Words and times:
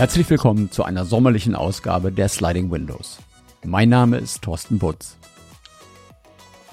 Herzlich 0.00 0.30
willkommen 0.30 0.70
zu 0.70 0.82
einer 0.82 1.04
sommerlichen 1.04 1.54
Ausgabe 1.54 2.10
der 2.10 2.30
Sliding 2.30 2.70
Windows. 2.70 3.18
Mein 3.62 3.90
Name 3.90 4.16
ist 4.16 4.40
Thorsten 4.40 4.78
Butz. 4.78 5.18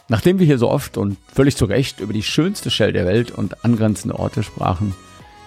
Nachdem 0.07 0.39
wir 0.39 0.45
hier 0.45 0.57
so 0.57 0.71
oft 0.71 0.95
und 0.95 1.17
völlig 1.33 1.57
zu 1.57 1.65
Recht 1.65 1.99
über 1.99 2.13
die 2.13 2.23
schönste 2.23 2.71
Shell 2.71 2.93
der 2.93 3.05
Welt 3.05 3.31
und 3.31 3.65
angrenzende 3.65 4.17
Orte 4.17 4.43
sprachen, 4.43 4.95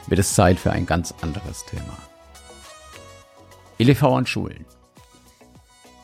wird 0.08 0.20
es 0.20 0.34
Zeit 0.34 0.58
für 0.58 0.72
ein 0.72 0.84
ganz 0.84 1.14
anderes 1.22 1.64
Thema. 1.64 1.96
ELV 3.78 4.02
an 4.02 4.26
Schulen. 4.26 4.66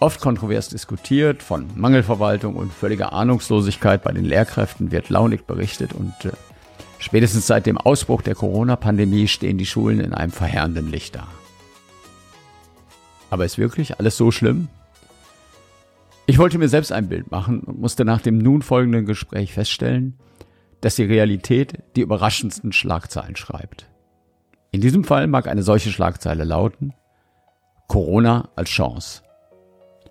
Oft 0.01 0.23
kontrovers 0.23 0.71
diskutiert, 0.71 1.43
von 1.43 1.69
Mangelverwaltung 1.75 2.57
und 2.57 2.73
völliger 2.73 3.13
Ahnungslosigkeit 3.13 4.03
bei 4.03 4.13
den 4.13 4.25
Lehrkräften 4.25 4.93
wird 4.93 5.11
launig 5.11 5.45
berichtet 5.45 5.93
und 5.93 6.15
äh, 6.25 6.33
spätestens 6.99 7.47
seit 7.47 7.67
dem 7.67 7.77
Ausbruch 7.77 8.23
der 8.23 8.35
Corona-Pandemie 8.35 9.29
stehen 9.29 9.59
die 9.59 9.67
Schulen 9.67 10.01
in 10.01 10.15
einem 10.15 10.33
verheerenden 10.33 10.91
Licht 10.91 11.17
da. 11.17 11.29
Aber 13.31 13.45
ist 13.45 13.59
wirklich 13.59 13.99
alles 13.99 14.17
so 14.17 14.31
schlimm? 14.31 14.69
Ich 16.27 16.39
wollte 16.39 16.59
mir 16.59 16.69
selbst 16.69 16.93
ein 16.93 17.09
Bild 17.09 17.31
machen 17.31 17.61
und 17.61 17.81
musste 17.81 18.05
nach 18.05 18.21
dem 18.21 18.39
nun 18.39 18.63
folgenden 18.63 19.07
Gespräch 19.07 19.53
feststellen, 19.53 20.19
dass 20.81 20.97
die 20.97 21.05
Realität 21.05 21.83
die 21.95 22.01
überraschendsten 22.01 22.73
Schlagzeilen 22.73 23.37
schreibt. 23.37 23.87
In 24.73 24.81
diesem 24.81 25.05
Fall 25.05 25.27
mag 25.27 25.47
eine 25.47 25.63
solche 25.63 25.91
Schlagzeile 25.91 26.45
lauten 26.45 26.93
Corona 27.89 28.49
als 28.57 28.71
Chance. 28.71 29.23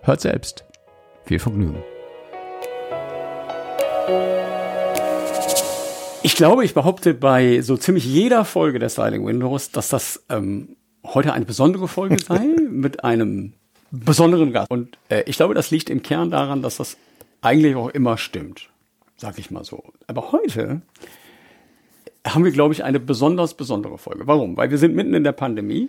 Hört 0.02 0.20
selbst. 0.20 0.64
Viel 1.24 1.38
Vergnügen. 1.38 1.82
Ich 6.22 6.34
glaube, 6.34 6.64
ich 6.64 6.74
behaupte 6.74 7.14
bei 7.14 7.60
so 7.60 7.76
ziemlich 7.76 8.04
jeder 8.04 8.44
Folge 8.44 8.78
der 8.78 8.88
Styling 8.88 9.26
Windows, 9.26 9.70
dass 9.70 9.88
das 9.90 10.24
ähm, 10.28 10.75
heute 11.14 11.32
eine 11.32 11.44
besondere 11.44 11.88
Folge 11.88 12.18
sei 12.22 12.46
mit 12.70 13.04
einem 13.04 13.52
besonderen 13.90 14.52
Gast. 14.52 14.70
Und 14.70 14.98
äh, 15.08 15.22
ich 15.26 15.36
glaube, 15.36 15.54
das 15.54 15.70
liegt 15.70 15.90
im 15.90 16.02
Kern 16.02 16.30
daran, 16.30 16.62
dass 16.62 16.76
das 16.76 16.96
eigentlich 17.40 17.76
auch 17.76 17.88
immer 17.88 18.18
stimmt, 18.18 18.70
sag 19.16 19.38
ich 19.38 19.50
mal 19.50 19.64
so. 19.64 19.84
Aber 20.06 20.32
heute 20.32 20.82
haben 22.26 22.44
wir, 22.44 22.52
glaube 22.52 22.74
ich, 22.74 22.84
eine 22.84 23.00
besonders 23.00 23.54
besondere 23.54 23.98
Folge. 23.98 24.26
Warum? 24.26 24.56
Weil 24.56 24.70
wir 24.70 24.78
sind 24.78 24.94
mitten 24.94 25.14
in 25.14 25.24
der 25.24 25.32
Pandemie. 25.32 25.88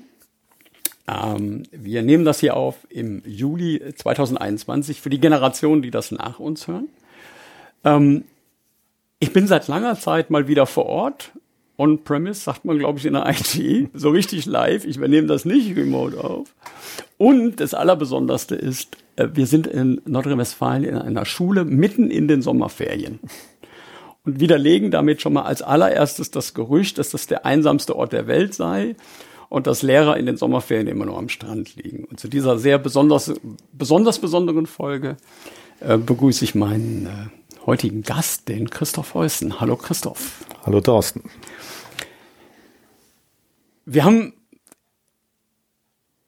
Ähm, 1.07 1.63
wir 1.71 2.03
nehmen 2.03 2.25
das 2.25 2.39
hier 2.39 2.55
auf 2.55 2.75
im 2.89 3.23
Juli 3.25 3.81
2021 3.95 5.01
für 5.01 5.09
die 5.09 5.19
Generationen, 5.19 5.81
die 5.81 5.91
das 5.91 6.11
nach 6.11 6.39
uns 6.39 6.67
hören. 6.67 6.89
Ähm, 7.83 8.25
ich 9.19 9.33
bin 9.33 9.47
seit 9.47 9.67
langer 9.67 9.99
Zeit 9.99 10.29
mal 10.29 10.47
wieder 10.47 10.65
vor 10.65 10.85
Ort 10.85 11.31
on-premise, 11.77 12.41
sagt 12.41 12.65
man, 12.65 12.79
glaube 12.79 12.99
ich, 12.99 13.05
in 13.05 13.13
der 13.13 13.29
IT, 13.29 13.89
so 13.93 14.09
richtig 14.09 14.45
live. 14.45 14.85
Ich 14.85 14.97
übernehme 14.97 15.27
das 15.27 15.45
nicht 15.45 15.75
remote 15.75 16.21
auf. 16.23 16.53
Und 17.17 17.59
das 17.59 17.73
Allerbesonderste 17.73 18.55
ist, 18.55 18.97
äh, 19.15 19.27
wir 19.33 19.47
sind 19.47 19.67
in 19.67 20.01
Nordrhein-Westfalen 20.05 20.83
in 20.83 20.95
einer 20.95 21.25
Schule 21.25 21.65
mitten 21.65 22.09
in 22.09 22.27
den 22.27 22.41
Sommerferien. 22.41 23.19
Und 24.25 24.39
widerlegen 24.39 24.91
damit 24.91 25.21
schon 25.21 25.33
mal 25.33 25.43
als 25.43 25.61
allererstes 25.61 26.31
das 26.31 26.53
Gerücht, 26.53 26.97
dass 26.97 27.11
das 27.11 27.27
der 27.27 27.45
einsamste 27.45 27.95
Ort 27.95 28.11
der 28.11 28.27
Welt 28.27 28.53
sei 28.53 28.95
und 29.49 29.67
dass 29.67 29.81
Lehrer 29.81 30.17
in 30.17 30.25
den 30.25 30.35
Sommerferien 30.35 30.87
immer 30.87 31.05
nur 31.05 31.17
am 31.17 31.29
Strand 31.29 31.75
liegen. 31.75 32.03
Und 32.05 32.19
zu 32.19 32.27
dieser 32.27 32.57
sehr 32.57 32.77
besonders, 32.77 33.33
besonders 33.71 34.19
besonderen 34.19 34.65
Folge 34.65 35.15
äh, 35.79 35.97
begrüße 35.97 36.43
ich 36.43 36.55
meinen 36.55 37.05
äh, 37.05 37.65
heutigen 37.65 38.01
Gast, 38.01 38.49
den 38.49 38.69
Christoph 38.69 39.13
Heusen. 39.13 39.59
Hallo 39.59 39.77
Christoph. 39.77 40.45
Hallo 40.65 40.81
Thorsten. 40.81 41.23
Wir 43.89 44.03
haben 44.03 44.33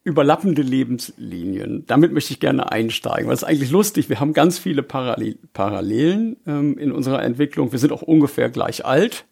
überlappende 0.06 0.62
Lebenslinien. 0.62 1.86
Damit 1.88 2.14
möchte 2.14 2.32
ich 2.32 2.40
gerne 2.40 2.72
einsteigen, 2.72 3.28
weil 3.28 3.34
es 3.34 3.42
ist 3.42 3.48
eigentlich 3.50 3.70
lustig. 3.70 4.08
Wir 4.08 4.22
haben 4.22 4.32
ganz 4.32 4.58
viele 4.58 4.82
Parallel 4.82 5.38
Parallelen 5.52 6.38
ähm, 6.48 6.78
in 6.78 6.94
unserer 6.94 7.22
Entwicklung. 7.22 7.74
Wir 7.74 7.80
sind 7.80 7.92
auch 7.92 8.02
ungefähr 8.02 8.50
gleich 8.50 8.86
alt. 8.86 9.26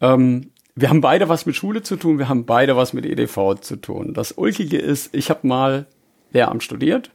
Ähm, 0.00 0.50
wir 0.74 0.90
haben 0.90 1.00
beide 1.00 1.28
was 1.28 1.46
mit 1.46 1.54
Schule 1.54 1.84
zu 1.84 1.94
tun, 1.94 2.18
wir 2.18 2.28
haben 2.28 2.46
beide 2.46 2.74
was 2.74 2.92
mit 2.94 3.06
EDV 3.06 3.60
zu 3.60 3.76
tun. 3.76 4.12
Das 4.12 4.32
Ulkige 4.32 4.78
ist, 4.78 5.14
ich 5.14 5.30
habe 5.30 5.46
mal 5.46 5.86
Lehramt 6.32 6.64
studiert 6.64 7.12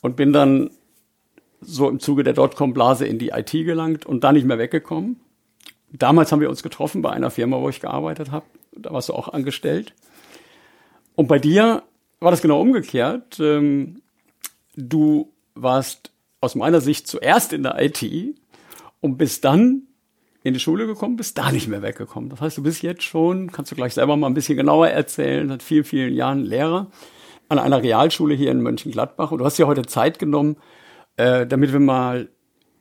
und 0.00 0.16
bin 0.16 0.32
dann 0.32 0.70
so 1.60 1.90
im 1.90 2.00
Zuge 2.00 2.24
der 2.24 2.32
Dotcom-Blase 2.32 3.06
in 3.06 3.18
die 3.18 3.28
IT 3.28 3.52
gelangt 3.52 4.06
und 4.06 4.24
da 4.24 4.32
nicht 4.32 4.46
mehr 4.46 4.56
weggekommen. 4.56 5.20
Damals 5.92 6.32
haben 6.32 6.40
wir 6.40 6.48
uns 6.48 6.62
getroffen 6.62 7.02
bei 7.02 7.10
einer 7.10 7.30
Firma, 7.30 7.60
wo 7.60 7.68
ich 7.68 7.80
gearbeitet 7.80 8.30
habe 8.30 8.46
da 8.72 8.92
warst 8.92 9.08
du 9.08 9.14
auch 9.14 9.28
angestellt. 9.28 9.94
Und 11.14 11.26
bei 11.26 11.38
dir 11.38 11.82
war 12.20 12.30
das 12.30 12.42
genau 12.42 12.60
umgekehrt. 12.60 13.38
Ähm, 13.40 14.02
du 14.76 15.32
warst 15.54 16.12
aus 16.40 16.54
meiner 16.54 16.80
Sicht 16.80 17.06
zuerst 17.06 17.52
in 17.52 17.62
der 17.62 17.80
IT 17.80 18.02
und 19.00 19.18
bist 19.18 19.44
dann 19.44 19.82
in 20.42 20.54
die 20.54 20.60
Schule 20.60 20.86
gekommen, 20.86 21.16
bist 21.16 21.36
da 21.36 21.52
nicht 21.52 21.68
mehr 21.68 21.82
weggekommen. 21.82 22.30
Das 22.30 22.40
heißt, 22.40 22.56
du 22.56 22.62
bist 22.62 22.82
jetzt 22.82 23.02
schon, 23.02 23.52
kannst 23.52 23.70
du 23.70 23.76
gleich 23.76 23.94
selber 23.94 24.16
mal 24.16 24.26
ein 24.26 24.34
bisschen 24.34 24.56
genauer 24.56 24.88
erzählen, 24.88 25.48
seit 25.48 25.62
vielen, 25.62 25.84
vielen 25.84 26.14
Jahren 26.14 26.44
Lehrer 26.44 26.90
an 27.48 27.58
einer 27.58 27.82
Realschule 27.82 28.34
hier 28.34 28.50
in 28.50 28.62
Mönchengladbach. 28.62 29.32
Und 29.32 29.38
du 29.38 29.44
hast 29.44 29.58
dir 29.58 29.66
heute 29.66 29.82
Zeit 29.82 30.18
genommen, 30.18 30.56
äh, 31.16 31.46
damit 31.46 31.72
wir 31.72 31.80
mal 31.80 32.30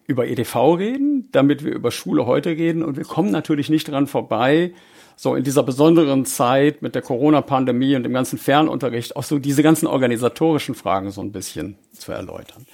über 0.07 0.27
EDV 0.27 0.56
reden, 0.77 1.29
damit 1.31 1.63
wir 1.66 1.73
über 1.73 1.91
Schule 1.91 2.25
heute 2.25 2.51
reden. 2.51 2.83
Und 2.83 2.95
wir 2.95 3.03
kommen 3.03 3.31
natürlich 3.31 3.69
nicht 3.69 3.89
dran 3.89 4.07
vorbei, 4.07 4.73
so 5.22 5.35
in 5.35 5.44
dieser 5.44 5.63
besonderen 5.63 6.24
Zeit 6.24 6.81
mit 6.81 6.96
der 6.96 7.02
Corona-Pandemie 7.02 7.97
und 7.97 8.03
dem 8.03 8.13
ganzen 8.13 8.40
Fernunterricht 8.40 9.18
auch 9.18 9.24
so 9.24 9.38
diese 9.38 9.62
ganzen 9.62 9.85
organisatorischen 9.85 10.75
Fragen 10.75 11.12
so 11.12 11.19
ein 11.19 11.34
bisschen 11.34 11.75
zu 11.91 12.13
erläutern. 12.13 12.66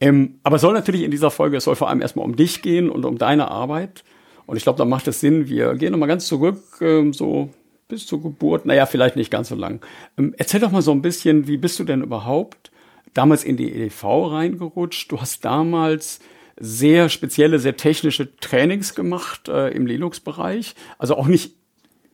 Ähm, 0.00 0.40
aber 0.42 0.56
es 0.56 0.62
soll 0.62 0.74
natürlich 0.74 1.02
in 1.02 1.12
dieser 1.12 1.30
Folge, 1.30 1.58
es 1.58 1.64
soll 1.64 1.76
vor 1.76 1.88
allem 1.88 2.02
erstmal 2.02 2.24
um 2.24 2.34
dich 2.34 2.62
gehen 2.62 2.90
und 2.90 3.04
um 3.04 3.18
deine 3.18 3.52
Arbeit. 3.52 4.02
Und 4.46 4.56
ich 4.56 4.64
glaube, 4.64 4.78
da 4.78 4.84
macht 4.84 5.06
es 5.06 5.20
Sinn, 5.20 5.46
wir 5.46 5.76
gehen 5.76 5.92
nochmal 5.92 6.08
ganz 6.08 6.26
zurück, 6.26 6.60
ähm, 6.80 7.12
so 7.12 7.50
bis 7.86 8.04
zur 8.04 8.20
Geburt, 8.20 8.66
naja, 8.66 8.84
vielleicht 8.84 9.14
nicht 9.14 9.30
ganz 9.30 9.50
so 9.50 9.54
lang. 9.54 9.80
Ähm, 10.18 10.34
erzähl 10.38 10.58
doch 10.58 10.72
mal 10.72 10.82
so 10.82 10.90
ein 10.90 11.02
bisschen, 11.02 11.46
wie 11.46 11.56
bist 11.56 11.78
du 11.78 11.84
denn 11.84 12.02
überhaupt 12.02 12.72
damals 13.14 13.44
in 13.44 13.56
die 13.56 13.72
EDV 13.72 14.32
reingerutscht? 14.32 15.12
Du 15.12 15.20
hast 15.20 15.44
damals 15.44 16.18
sehr 16.58 17.08
spezielle, 17.08 17.60
sehr 17.60 17.76
technische 17.76 18.36
Trainings 18.38 18.96
gemacht 18.96 19.48
äh, 19.48 19.68
im 19.68 19.86
Linux-Bereich. 19.86 20.74
Also 20.98 21.16
auch 21.16 21.28
nicht 21.28 21.59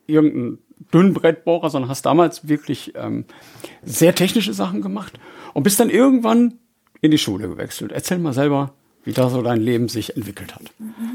irgendeinen 0.06 0.58
Dünnbrettbohrer, 0.92 1.70
sondern 1.70 1.90
hast 1.90 2.06
damals 2.06 2.48
wirklich 2.48 2.92
ähm, 2.96 3.24
sehr 3.82 4.14
technische 4.14 4.52
Sachen 4.52 4.82
gemacht 4.82 5.18
und 5.54 5.62
bist 5.62 5.80
dann 5.80 5.90
irgendwann 5.90 6.54
in 7.00 7.10
die 7.10 7.18
Schule 7.18 7.48
gewechselt. 7.48 7.92
Erzähl 7.92 8.18
mal 8.18 8.32
selber, 8.32 8.72
wie 9.04 9.12
da 9.12 9.30
so 9.30 9.40
dein 9.40 9.60
Leben 9.60 9.88
sich 9.88 10.16
entwickelt 10.16 10.54
hat. 10.54 10.62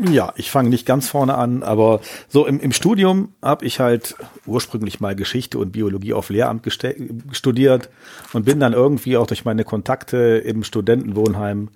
Ja, 0.09 0.33
ich 0.37 0.49
fange 0.49 0.69
nicht 0.69 0.85
ganz 0.85 1.09
vorne 1.09 1.35
an, 1.35 1.61
aber 1.61 1.99
so 2.29 2.47
im, 2.47 2.59
im 2.59 2.71
Studium 2.71 3.33
habe 3.41 3.65
ich 3.65 3.79
halt 3.79 4.15
ursprünglich 4.45 5.01
mal 5.01 5.15
Geschichte 5.15 5.59
und 5.59 5.73
Biologie 5.73 6.13
auf 6.13 6.29
Lehramt 6.29 6.65
studiert 7.31 7.89
und 8.33 8.45
bin 8.45 8.59
dann 8.61 8.73
irgendwie 8.73 9.17
auch 9.17 9.27
durch 9.27 9.43
meine 9.43 9.65
Kontakte 9.65 10.17
im 10.17 10.63
Studentenwohnheim 10.63 11.69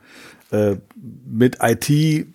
äh, 0.52 0.78
mit 1.26 1.58
IT 1.62 2.28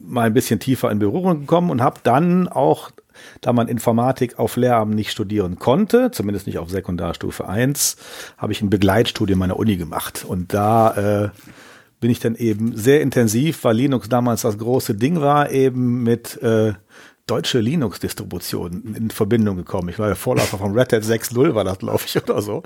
mal 0.00 0.26
ein 0.26 0.34
bisschen 0.34 0.60
tiefer 0.60 0.90
in 0.90 1.00
Berührung 1.00 1.40
gekommen 1.40 1.70
und 1.70 1.82
habe 1.82 2.00
dann 2.04 2.46
auch 2.46 2.92
da 3.40 3.52
man 3.52 3.68
Informatik 3.68 4.38
auf 4.38 4.56
Lehramt 4.56 4.94
nicht 4.94 5.10
studieren 5.10 5.58
konnte, 5.58 6.10
zumindest 6.10 6.46
nicht 6.46 6.58
auf 6.58 6.70
Sekundarstufe 6.70 7.48
1, 7.48 7.96
habe 8.38 8.52
ich 8.52 8.62
ein 8.62 8.70
Begleitstudium 8.70 9.38
meiner 9.38 9.58
Uni 9.58 9.76
gemacht. 9.76 10.24
Und 10.26 10.52
da 10.52 11.24
äh, 11.24 11.28
bin 12.00 12.10
ich 12.10 12.20
dann 12.20 12.34
eben 12.34 12.76
sehr 12.76 13.00
intensiv, 13.00 13.64
weil 13.64 13.76
Linux 13.76 14.08
damals 14.08 14.42
das 14.42 14.58
große 14.58 14.94
Ding 14.94 15.20
war, 15.20 15.50
eben 15.50 16.02
mit 16.02 16.40
äh, 16.42 16.74
deutsche 17.26 17.60
Linux-Distribution 17.60 18.94
in 18.94 19.10
Verbindung 19.10 19.56
gekommen. 19.56 19.88
Ich 19.88 19.98
war 19.98 20.08
der 20.08 20.16
Vorläufer 20.16 20.58
von 20.58 20.78
Red 20.78 20.92
Hat 20.92 21.02
6.0, 21.02 21.54
war 21.54 21.64
das, 21.64 21.78
glaube 21.78 22.02
ich, 22.04 22.22
oder 22.22 22.42
so. 22.42 22.62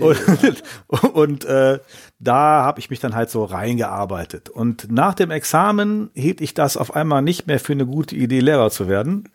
Und, 0.00 0.62
und 1.14 1.44
äh, 1.44 1.78
da 2.18 2.62
habe 2.64 2.80
ich 2.80 2.88
mich 2.88 3.00
dann 3.00 3.14
halt 3.14 3.28
so 3.28 3.44
reingearbeitet. 3.44 4.48
Und 4.48 4.90
nach 4.90 5.12
dem 5.12 5.30
Examen 5.30 6.10
hielt 6.14 6.40
ich 6.40 6.54
das 6.54 6.78
auf 6.78 6.96
einmal 6.96 7.20
nicht 7.20 7.46
mehr 7.46 7.60
für 7.60 7.74
eine 7.74 7.84
gute 7.84 8.16
Idee, 8.16 8.40
Lehrer 8.40 8.70
zu 8.70 8.88
werden 8.88 9.28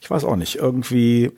ich 0.00 0.10
weiß 0.10 0.24
auch 0.24 0.36
nicht, 0.36 0.56
irgendwie, 0.56 1.32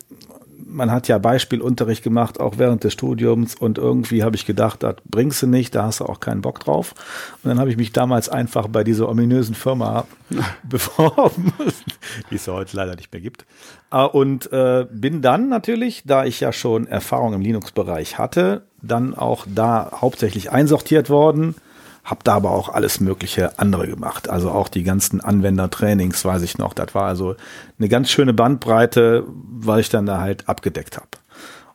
man 0.66 0.90
hat 0.90 1.08
ja 1.08 1.18
Beispielunterricht 1.18 2.02
gemacht, 2.02 2.40
auch 2.40 2.58
während 2.58 2.84
des 2.84 2.92
Studiums 2.92 3.54
und 3.54 3.78
irgendwie 3.78 4.22
habe 4.22 4.36
ich 4.36 4.46
gedacht, 4.46 4.82
das 4.82 4.96
bringst 5.04 5.42
du 5.42 5.46
nicht, 5.46 5.74
da 5.74 5.84
hast 5.84 6.00
du 6.00 6.04
auch 6.04 6.20
keinen 6.20 6.42
Bock 6.42 6.60
drauf. 6.60 6.94
Und 7.42 7.48
dann 7.48 7.58
habe 7.58 7.70
ich 7.70 7.76
mich 7.76 7.92
damals 7.92 8.28
einfach 8.28 8.68
bei 8.68 8.84
dieser 8.84 9.08
ominösen 9.08 9.54
Firma 9.54 10.06
beworben, 10.62 11.52
die 12.30 12.36
es 12.36 12.46
ja 12.46 12.52
heute 12.52 12.76
leider 12.76 12.96
nicht 12.96 13.12
mehr 13.12 13.22
gibt. 13.22 13.46
Ah, 13.90 14.04
und 14.04 14.52
äh, 14.52 14.86
bin 14.90 15.22
dann 15.22 15.48
natürlich, 15.48 16.02
da 16.04 16.24
ich 16.24 16.40
ja 16.40 16.52
schon 16.52 16.86
Erfahrung 16.86 17.34
im 17.34 17.40
Linux-Bereich 17.40 18.18
hatte, 18.18 18.62
dann 18.82 19.14
auch 19.14 19.46
da 19.52 19.90
hauptsächlich 20.00 20.50
einsortiert 20.52 21.08
worden 21.10 21.54
habe 22.08 22.20
da 22.24 22.36
aber 22.36 22.52
auch 22.52 22.70
alles 22.70 23.00
mögliche 23.00 23.58
andere 23.58 23.86
gemacht. 23.86 24.30
Also 24.30 24.50
auch 24.50 24.68
die 24.68 24.82
ganzen 24.82 25.20
Anwendertrainings, 25.20 26.24
weiß 26.24 26.40
ich 26.40 26.56
noch. 26.56 26.72
Das 26.72 26.94
war 26.94 27.04
also 27.04 27.36
eine 27.78 27.88
ganz 27.90 28.10
schöne 28.10 28.32
Bandbreite, 28.32 29.24
weil 29.26 29.80
ich 29.80 29.90
dann 29.90 30.06
da 30.06 30.18
halt 30.18 30.48
abgedeckt 30.48 30.96
habe. 30.96 31.08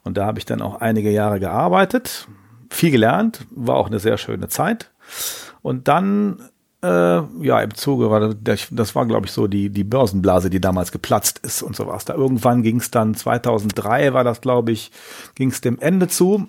Und 0.04 0.18
da 0.18 0.26
habe 0.26 0.40
ich 0.40 0.46
dann 0.46 0.64
auch 0.64 0.82
einige 0.82 1.12
Jahre 1.12 1.40
gearbeitet, 1.40 2.28
viel 2.72 2.90
gelernt, 2.90 3.46
war 3.52 3.76
auch 3.76 3.88
eine 3.88 4.00
sehr 4.00 4.18
schöne 4.18 4.48
Zeit. 4.48 4.90
Und 5.62 5.88
dann, 5.88 6.42
äh, 6.82 6.88
ja, 6.88 7.60
im 7.62 7.76
Zuge 7.76 8.10
war 8.10 8.34
das, 8.34 8.68
das 8.72 8.96
war, 8.96 9.06
glaube 9.06 9.28
ich, 9.28 9.32
so 9.32 9.46
die, 9.46 9.70
die 9.70 9.84
Börsenblase, 9.84 10.50
die 10.50 10.60
damals 10.60 10.92
geplatzt 10.92 11.40
ist 11.44 11.62
und 11.62 11.76
sowas. 11.76 12.06
Da 12.06 12.16
irgendwann 12.16 12.64
ging 12.64 12.78
es 12.78 12.90
dann, 12.90 13.14
2003 13.14 14.14
war 14.14 14.24
das, 14.24 14.42
glaube 14.42 14.72
ich, 14.72 14.92
ging 15.36 15.52
es 15.52 15.62
dem 15.62 15.78
Ende 15.80 16.08
zu. 16.08 16.48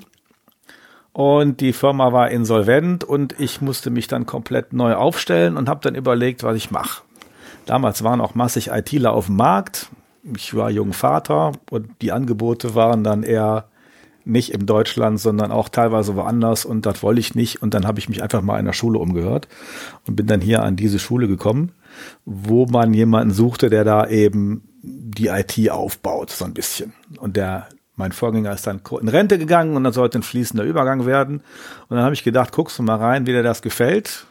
Und 1.14 1.60
die 1.60 1.72
Firma 1.72 2.12
war 2.12 2.30
insolvent 2.32 3.04
und 3.04 3.38
ich 3.38 3.60
musste 3.60 3.90
mich 3.90 4.08
dann 4.08 4.26
komplett 4.26 4.72
neu 4.72 4.94
aufstellen 4.94 5.56
und 5.56 5.68
habe 5.68 5.80
dann 5.80 5.94
überlegt, 5.94 6.42
was 6.42 6.56
ich 6.56 6.72
mache. 6.72 7.02
Damals 7.66 8.02
waren 8.02 8.20
auch 8.20 8.34
massig 8.34 8.68
ITler 8.72 9.12
auf 9.12 9.26
dem 9.26 9.36
Markt. 9.36 9.90
Ich 10.36 10.56
war 10.56 10.70
jung 10.70 10.92
Vater 10.92 11.52
und 11.70 11.88
die 12.02 12.10
Angebote 12.10 12.74
waren 12.74 13.04
dann 13.04 13.22
eher 13.22 13.68
nicht 14.24 14.52
in 14.52 14.66
Deutschland, 14.66 15.20
sondern 15.20 15.52
auch 15.52 15.68
teilweise 15.68 16.16
woanders 16.16 16.64
und 16.64 16.84
das 16.84 17.02
wollte 17.04 17.20
ich 17.20 17.36
nicht. 17.36 17.62
Und 17.62 17.74
dann 17.74 17.86
habe 17.86 18.00
ich 18.00 18.08
mich 18.08 18.20
einfach 18.20 18.42
mal 18.42 18.58
in 18.58 18.66
der 18.66 18.72
Schule 18.72 18.98
umgehört 18.98 19.46
und 20.08 20.16
bin 20.16 20.26
dann 20.26 20.40
hier 20.40 20.64
an 20.64 20.74
diese 20.74 20.98
Schule 20.98 21.28
gekommen, 21.28 21.70
wo 22.24 22.66
man 22.66 22.92
jemanden 22.92 23.32
suchte, 23.32 23.70
der 23.70 23.84
da 23.84 24.08
eben 24.08 24.62
die 24.82 25.28
IT 25.28 25.70
aufbaut, 25.70 26.30
so 26.30 26.44
ein 26.44 26.54
bisschen. 26.54 26.92
Und 27.18 27.36
der, 27.36 27.68
mein 27.96 28.12
Vorgänger 28.12 28.52
ist 28.52 28.66
dann 28.66 28.80
in 29.00 29.08
Rente 29.08 29.38
gegangen 29.38 29.76
und 29.76 29.84
dann 29.84 29.92
sollte 29.92 30.18
ein 30.18 30.22
fließender 30.22 30.64
Übergang 30.64 31.06
werden. 31.06 31.42
Und 31.88 31.96
dann 31.96 32.04
habe 32.04 32.14
ich 32.14 32.24
gedacht, 32.24 32.52
guckst 32.52 32.78
du 32.78 32.82
mal 32.82 32.96
rein, 32.96 33.26
wie 33.26 33.32
dir 33.32 33.42
das 33.42 33.62
gefällt. 33.62 34.26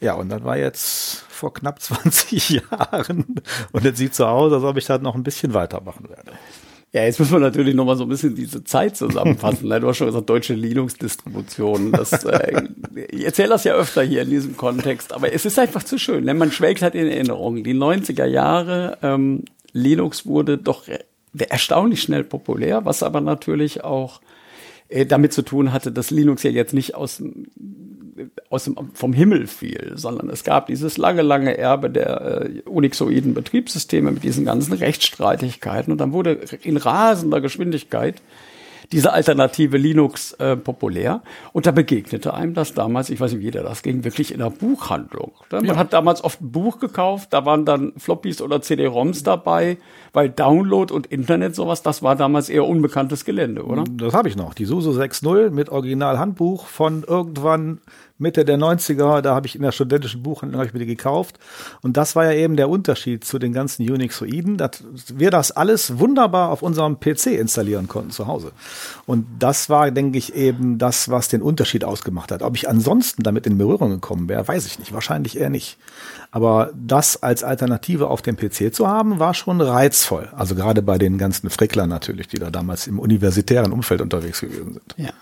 Ja, 0.00 0.14
und 0.14 0.28
das 0.28 0.44
war 0.44 0.56
jetzt 0.56 1.24
vor 1.28 1.52
knapp 1.52 1.80
20 1.82 2.50
Jahren. 2.50 3.42
Und 3.72 3.84
jetzt 3.84 3.98
sieht 3.98 4.14
so 4.14 4.26
aus, 4.26 4.52
als 4.52 4.62
ob 4.62 4.76
ich 4.76 4.86
das 4.86 5.00
noch 5.00 5.14
ein 5.14 5.22
bisschen 5.22 5.54
weitermachen 5.54 6.08
werde. 6.08 6.32
Ja, 6.92 7.02
jetzt 7.02 7.18
müssen 7.18 7.32
wir 7.32 7.40
natürlich 7.40 7.74
noch 7.74 7.84
mal 7.84 7.96
so 7.96 8.04
ein 8.04 8.08
bisschen 8.08 8.36
diese 8.36 8.62
Zeit 8.62 8.96
zusammenfassen. 8.96 9.68
du 9.80 9.88
hast 9.88 9.96
schon 9.96 10.06
gesagt, 10.06 10.30
deutsche 10.30 10.54
Linux-Distribution. 10.54 11.90
Das, 11.90 12.12
äh, 12.24 12.68
ich 13.10 13.24
erzähle 13.24 13.48
das 13.48 13.64
ja 13.64 13.74
öfter 13.74 14.02
hier 14.04 14.22
in 14.22 14.30
diesem 14.30 14.56
Kontext, 14.56 15.12
aber 15.12 15.32
es 15.32 15.44
ist 15.44 15.58
einfach 15.58 15.82
zu 15.82 15.98
schön. 15.98 16.24
Denn 16.24 16.38
man 16.38 16.52
schwelgt 16.52 16.82
halt 16.82 16.94
in 16.94 17.08
Erinnerungen. 17.08 17.64
Die 17.64 17.74
90er 17.74 18.26
Jahre, 18.26 18.98
ähm, 19.02 19.42
Linux 19.72 20.24
wurde 20.24 20.56
doch 20.56 20.84
erstaunlich 21.38 22.02
schnell 22.02 22.24
populär, 22.24 22.84
was 22.84 23.02
aber 23.02 23.20
natürlich 23.20 23.84
auch 23.84 24.20
äh, 24.88 25.06
damit 25.06 25.32
zu 25.32 25.42
tun 25.42 25.72
hatte, 25.72 25.92
dass 25.92 26.10
Linux 26.10 26.42
ja 26.42 26.50
jetzt 26.50 26.74
nicht 26.74 26.94
aus 26.94 27.22
aus 28.50 28.64
dem, 28.64 28.76
vom 28.94 29.12
Himmel 29.12 29.46
fiel, 29.46 29.92
sondern 29.96 30.30
es 30.30 30.44
gab 30.44 30.66
dieses 30.66 30.96
lange, 30.96 31.22
lange 31.22 31.56
Erbe 31.56 31.90
der 31.90 32.42
äh, 32.42 32.60
unixoiden 32.68 33.34
Betriebssysteme 33.34 34.12
mit 34.12 34.22
diesen 34.22 34.44
ganzen 34.44 34.72
Rechtsstreitigkeiten 34.72 35.92
und 35.92 35.98
dann 35.98 36.12
wurde 36.12 36.40
in 36.62 36.76
rasender 36.76 37.40
Geschwindigkeit 37.40 38.22
diese 38.92 39.12
alternative 39.12 39.76
Linux 39.76 40.32
äh, 40.34 40.56
populär. 40.56 41.22
Und 41.52 41.66
da 41.66 41.70
begegnete 41.70 42.34
einem 42.34 42.54
das 42.54 42.74
damals, 42.74 43.10
ich 43.10 43.20
weiß 43.20 43.32
nicht, 43.32 43.40
wie 43.40 43.46
jeder 43.46 43.62
das 43.62 43.82
ging, 43.82 44.04
wirklich 44.04 44.32
in 44.32 44.38
der 44.38 44.50
Buchhandlung. 44.50 45.32
Ne? 45.50 45.58
Man 45.58 45.64
ja. 45.66 45.76
hat 45.76 45.92
damals 45.92 46.22
oft 46.22 46.40
ein 46.40 46.52
Buch 46.52 46.78
gekauft, 46.78 47.32
da 47.32 47.44
waren 47.44 47.64
dann 47.64 47.92
Floppies 47.96 48.42
oder 48.42 48.62
CD-ROMs 48.62 49.22
dabei, 49.22 49.78
weil 50.12 50.30
Download 50.30 50.92
und 50.92 51.06
Internet 51.06 51.54
sowas, 51.54 51.82
das 51.82 52.02
war 52.02 52.16
damals 52.16 52.48
eher 52.48 52.66
unbekanntes 52.66 53.24
Gelände, 53.24 53.64
oder? 53.64 53.84
Das 53.90 54.14
habe 54.14 54.28
ich 54.28 54.36
noch. 54.36 54.54
Die 54.54 54.64
SUSE 54.64 54.90
6.0 54.90 55.50
mit 55.50 55.68
Original-Handbuch 55.70 56.66
von 56.66 57.04
irgendwann 57.06 57.80
Mitte 58.16 58.44
der 58.44 58.58
90er, 58.58 59.22
da 59.22 59.34
habe 59.34 59.48
ich 59.48 59.56
in 59.56 59.62
der 59.62 59.72
studentischen 59.72 60.22
Buchhandlung 60.22 60.64
ich 60.64 60.72
mir 60.72 60.86
gekauft. 60.86 61.40
Und 61.82 61.96
das 61.96 62.14
war 62.14 62.24
ja 62.24 62.32
eben 62.32 62.56
der 62.56 62.68
Unterschied 62.68 63.24
zu 63.24 63.40
den 63.40 63.52
ganzen 63.52 63.90
Unixoiden, 63.90 64.56
dass 64.56 64.84
wir 65.12 65.32
das 65.32 65.50
alles 65.50 65.98
wunderbar 65.98 66.50
auf 66.50 66.62
unserem 66.62 67.00
PC 67.00 67.26
installieren 67.26 67.88
konnten 67.88 68.12
zu 68.12 68.28
Hause. 68.28 68.52
Und 69.06 69.26
das 69.40 69.68
war, 69.68 69.90
denke 69.90 70.16
ich, 70.16 70.34
eben 70.36 70.78
das, 70.78 71.10
was 71.10 71.26
den 71.26 71.42
Unterschied 71.42 71.84
ausgemacht 71.84 72.30
hat. 72.30 72.42
Ob 72.42 72.56
ich 72.56 72.68
ansonsten 72.68 73.24
damit 73.24 73.46
in 73.46 73.58
Berührung 73.58 73.90
gekommen 73.90 74.28
wäre, 74.28 74.46
weiß 74.46 74.64
ich 74.66 74.78
nicht. 74.78 74.92
Wahrscheinlich 74.92 75.36
eher 75.36 75.50
nicht. 75.50 75.76
Aber 76.30 76.70
das 76.74 77.20
als 77.20 77.42
Alternative 77.42 78.08
auf 78.08 78.22
dem 78.22 78.36
PC 78.36 78.72
zu 78.72 78.86
haben, 78.86 79.18
war 79.18 79.34
schon 79.34 79.60
reizvoll. 79.60 80.28
Also 80.36 80.54
gerade 80.54 80.82
bei 80.82 80.98
den 80.98 81.18
ganzen 81.18 81.50
Fricklern 81.50 81.88
natürlich, 81.88 82.28
die 82.28 82.38
da 82.38 82.50
damals 82.50 82.86
im 82.86 83.00
universitären 83.00 83.72
Umfeld 83.72 84.00
unterwegs 84.00 84.40
gewesen 84.40 84.74
sind. 84.74 84.94
Ja. 84.96 85.12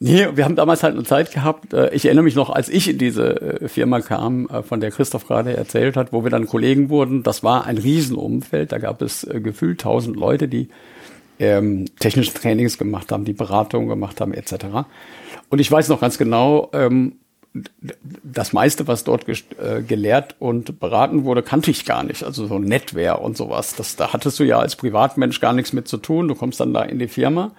Nee, 0.00 0.28
wir 0.34 0.44
haben 0.44 0.56
damals 0.56 0.82
halt 0.82 0.94
eine 0.94 1.04
Zeit 1.04 1.32
gehabt, 1.32 1.72
äh, 1.72 1.94
ich 1.94 2.04
erinnere 2.04 2.24
mich 2.24 2.34
noch, 2.34 2.50
als 2.50 2.68
ich 2.68 2.88
in 2.88 2.98
diese 2.98 3.60
äh, 3.62 3.68
Firma 3.68 4.00
kam, 4.00 4.48
äh, 4.48 4.62
von 4.62 4.80
der 4.80 4.90
Christoph 4.90 5.26
gerade 5.26 5.56
erzählt 5.56 5.96
hat, 5.96 6.12
wo 6.12 6.24
wir 6.24 6.30
dann 6.30 6.46
Kollegen 6.46 6.88
wurden, 6.88 7.22
das 7.22 7.42
war 7.42 7.66
ein 7.66 7.78
Riesenumfeld, 7.78 8.72
da 8.72 8.78
gab 8.78 9.02
es 9.02 9.26
gefühlt 9.30 9.80
tausend 9.80 10.16
Leute, 10.16 10.48
die 10.48 10.68
ähm, 11.38 11.86
technische 11.98 12.34
Trainings 12.34 12.78
gemacht 12.78 13.10
haben, 13.12 13.24
die 13.24 13.32
Beratungen 13.32 13.88
gemacht 13.88 14.20
haben, 14.20 14.32
etc. 14.32 14.86
Und 15.48 15.60
ich 15.60 15.70
weiß 15.70 15.88
noch 15.88 16.00
ganz 16.00 16.18
genau, 16.18 16.70
ähm, 16.72 17.16
das 18.22 18.52
meiste, 18.52 18.88
was 18.88 19.04
dort 19.04 19.26
äh, 19.28 19.82
gelehrt 19.86 20.36
und 20.38 20.80
beraten 20.80 21.24
wurde, 21.24 21.42
kannte 21.42 21.70
ich 21.70 21.84
gar 21.84 22.02
nicht. 22.02 22.22
Also 22.24 22.46
so 22.46 22.58
Netware 22.58 23.18
und 23.18 23.36
sowas. 23.36 23.74
Das, 23.76 23.96
da 23.96 24.12
hattest 24.12 24.38
du 24.38 24.44
ja 24.44 24.58
als 24.58 24.76
Privatmensch 24.76 25.40
gar 25.40 25.52
nichts 25.52 25.72
mit 25.72 25.86
zu 25.86 25.98
tun. 25.98 26.28
Du 26.28 26.34
kommst 26.34 26.60
dann 26.60 26.72
da 26.72 26.82
in 26.82 26.98
die 26.98 27.08
Firma 27.08 27.52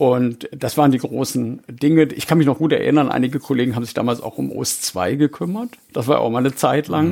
und 0.00 0.48
das 0.56 0.78
waren 0.78 0.92
die 0.92 0.98
großen 0.98 1.60
Dinge. 1.68 2.04
Ich 2.04 2.26
kann 2.26 2.38
mich 2.38 2.46
noch 2.46 2.56
gut 2.56 2.72
erinnern, 2.72 3.10
einige 3.10 3.38
Kollegen 3.38 3.76
haben 3.76 3.84
sich 3.84 3.92
damals 3.92 4.22
auch 4.22 4.38
um 4.38 4.50
OS 4.50 4.80
2 4.80 5.16
gekümmert. 5.16 5.68
Das 5.92 6.08
war 6.08 6.20
auch 6.20 6.30
mal 6.30 6.38
eine 6.38 6.54
Zeit 6.54 6.88
lang 6.88 7.08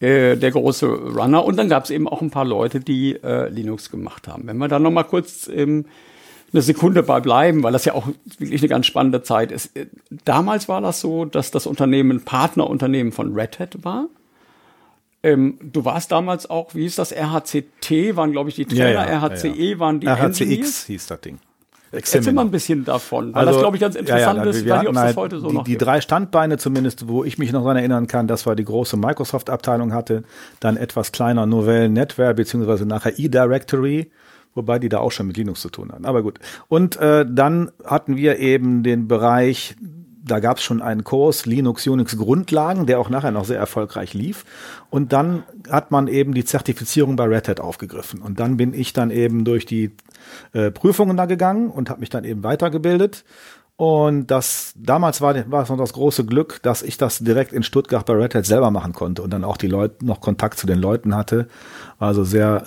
mhm. 0.00 0.06
äh, 0.06 0.36
der 0.36 0.50
große 0.50 0.86
Runner. 0.88 1.42
Und 1.42 1.56
dann 1.56 1.70
gab 1.70 1.84
es 1.84 1.90
eben 1.90 2.06
auch 2.06 2.20
ein 2.20 2.28
paar 2.28 2.44
Leute, 2.44 2.80
die 2.80 3.14
äh, 3.14 3.48
Linux 3.48 3.90
gemacht 3.90 4.28
haben. 4.28 4.46
Wenn 4.46 4.58
wir 4.58 4.68
da 4.68 4.78
noch 4.78 4.90
mal 4.90 5.04
kurz 5.04 5.48
ähm, 5.48 5.86
eine 6.52 6.60
Sekunde 6.60 7.02
bei 7.02 7.20
bleiben, 7.20 7.62
weil 7.62 7.72
das 7.72 7.86
ja 7.86 7.94
auch 7.94 8.06
wirklich 8.36 8.60
eine 8.60 8.68
ganz 8.68 8.84
spannende 8.84 9.22
Zeit 9.22 9.50
ist. 9.50 9.74
Äh, 9.74 9.86
damals 10.26 10.68
war 10.68 10.82
das 10.82 11.00
so, 11.00 11.24
dass 11.24 11.50
das 11.50 11.66
Unternehmen 11.66 12.26
Partnerunternehmen 12.26 13.10
von 13.10 13.32
Red 13.32 13.58
Hat 13.58 13.84
war. 13.84 14.08
Ähm, 15.22 15.58
du 15.62 15.86
warst 15.86 16.12
damals 16.12 16.50
auch, 16.50 16.74
wie 16.74 16.82
hieß 16.82 16.96
das, 16.96 17.10
RHCT, 17.10 18.16
waren 18.16 18.32
glaube 18.32 18.50
ich 18.50 18.56
die 18.56 18.66
Trainer, 18.66 18.90
ja, 18.90 19.10
ja, 19.10 19.18
RHCE 19.18 19.48
ja, 19.48 19.54
ja. 19.54 19.78
waren 19.78 20.00
die 20.00 20.06
RHCX 20.06 20.40
Engineers. 20.42 20.84
hieß 20.84 21.06
das 21.06 21.20
Ding. 21.22 21.38
Erzähl 21.90 22.32
mal 22.32 22.42
ein 22.42 22.50
bisschen 22.50 22.84
davon, 22.84 23.34
weil 23.34 23.40
also, 23.40 23.52
das, 23.52 23.60
glaube 23.60 23.76
ich, 23.76 23.80
ganz 23.80 23.94
interessant 23.94 24.38
ja, 24.38 24.44
ja, 24.44 24.50
ist. 24.50 24.64
Wir 24.64 24.72
weiß 24.74 24.86
ob 24.86 24.96
halt 24.96 25.16
heute 25.16 25.40
so 25.40 25.48
die, 25.48 25.54
noch 25.54 25.64
Die 25.64 25.78
drei 25.78 26.00
Standbeine 26.00 26.58
zumindest, 26.58 27.08
wo 27.08 27.24
ich 27.24 27.38
mich 27.38 27.52
noch 27.52 27.62
daran 27.62 27.78
erinnern 27.78 28.06
kann, 28.06 28.26
das 28.26 28.46
war 28.46 28.56
die 28.56 28.64
große 28.64 28.96
Microsoft-Abteilung 28.96 29.92
hatte, 29.92 30.24
dann 30.60 30.76
etwas 30.76 31.12
kleiner 31.12 31.46
Novell 31.46 31.88
Netware, 31.88 32.34
beziehungsweise 32.34 32.84
nachher 32.84 33.18
eDirectory, 33.18 34.10
wobei 34.54 34.78
die 34.78 34.88
da 34.88 34.98
auch 34.98 35.12
schon 35.12 35.26
mit 35.26 35.36
Linux 35.36 35.62
zu 35.62 35.70
tun 35.70 35.90
hatten. 35.92 36.04
Aber 36.04 36.22
gut. 36.22 36.38
Und 36.68 36.96
äh, 36.96 37.24
dann 37.28 37.70
hatten 37.84 38.16
wir 38.16 38.38
eben 38.38 38.82
den 38.82 39.08
Bereich 39.08 39.76
da 40.28 40.40
gab 40.40 40.58
es 40.58 40.62
schon 40.62 40.82
einen 40.82 41.04
Kurs 41.04 41.46
Linux, 41.46 41.86
Unix 41.86 42.16
Grundlagen, 42.16 42.86
der 42.86 43.00
auch 43.00 43.08
nachher 43.08 43.30
noch 43.30 43.44
sehr 43.44 43.58
erfolgreich 43.58 44.14
lief. 44.14 44.44
Und 44.90 45.12
dann 45.12 45.42
hat 45.70 45.90
man 45.90 46.06
eben 46.06 46.34
die 46.34 46.44
Zertifizierung 46.44 47.16
bei 47.16 47.24
Red 47.24 47.48
Hat 47.48 47.60
aufgegriffen. 47.60 48.20
Und 48.20 48.38
dann 48.38 48.56
bin 48.56 48.74
ich 48.74 48.92
dann 48.92 49.10
eben 49.10 49.44
durch 49.44 49.66
die 49.66 49.92
äh, 50.52 50.70
Prüfungen 50.70 51.16
da 51.16 51.26
gegangen 51.26 51.70
und 51.70 51.90
habe 51.90 52.00
mich 52.00 52.10
dann 52.10 52.24
eben 52.24 52.42
weitergebildet. 52.42 53.24
Und 53.76 54.26
das 54.26 54.72
damals 54.76 55.20
war, 55.20 55.34
war 55.52 55.62
es 55.62 55.68
noch 55.68 55.76
das 55.78 55.92
große 55.92 56.24
Glück, 56.24 56.60
dass 56.62 56.82
ich 56.82 56.98
das 56.98 57.20
direkt 57.20 57.52
in 57.52 57.62
Stuttgart 57.62 58.04
bei 58.04 58.14
Red 58.14 58.34
Hat 58.34 58.44
selber 58.44 58.72
machen 58.72 58.92
konnte 58.92 59.22
und 59.22 59.30
dann 59.30 59.44
auch 59.44 59.56
die 59.56 59.68
Leute 59.68 60.04
noch 60.04 60.20
Kontakt 60.20 60.58
zu 60.58 60.66
den 60.66 60.80
Leuten 60.80 61.14
hatte. 61.14 61.46
Also 62.00 62.24
sehr 62.24 62.64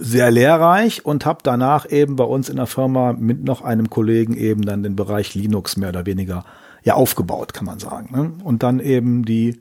sehr 0.00 0.30
lehrreich 0.30 1.04
und 1.04 1.26
habe 1.26 1.40
danach 1.42 1.90
eben 1.90 2.16
bei 2.16 2.24
uns 2.24 2.48
in 2.48 2.56
der 2.56 2.66
Firma 2.66 3.12
mit 3.12 3.44
noch 3.44 3.60
einem 3.60 3.90
Kollegen 3.90 4.34
eben 4.34 4.62
dann 4.62 4.82
den 4.82 4.96
Bereich 4.96 5.34
Linux 5.34 5.76
mehr 5.76 5.90
oder 5.90 6.06
weniger 6.06 6.44
ja 6.82 6.94
aufgebaut, 6.94 7.52
kann 7.52 7.66
man 7.66 7.78
sagen. 7.78 8.08
Ne? 8.16 8.32
Und 8.42 8.62
dann 8.62 8.80
eben 8.80 9.26
die 9.26 9.60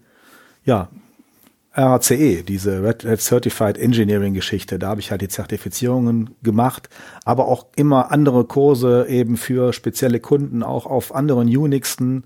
ja 0.63 0.87
RACE, 1.73 2.43
diese 2.43 2.83
Red 2.83 3.05
Hat 3.05 3.21
Certified 3.21 3.77
Engineering 3.77 4.33
Geschichte, 4.33 4.79
da 4.79 4.89
habe 4.89 5.01
ich 5.01 5.11
halt 5.11 5.21
die 5.21 5.27
Zertifizierungen 5.27 6.31
gemacht, 6.41 6.89
aber 7.25 7.47
auch 7.47 7.67
immer 7.75 8.11
andere 8.11 8.45
Kurse 8.45 9.05
eben 9.07 9.37
für 9.37 9.71
spezielle 9.71 10.19
Kunden 10.19 10.63
auch 10.63 10.87
auf 10.87 11.13
anderen 11.13 11.55
Unixen 11.55 12.23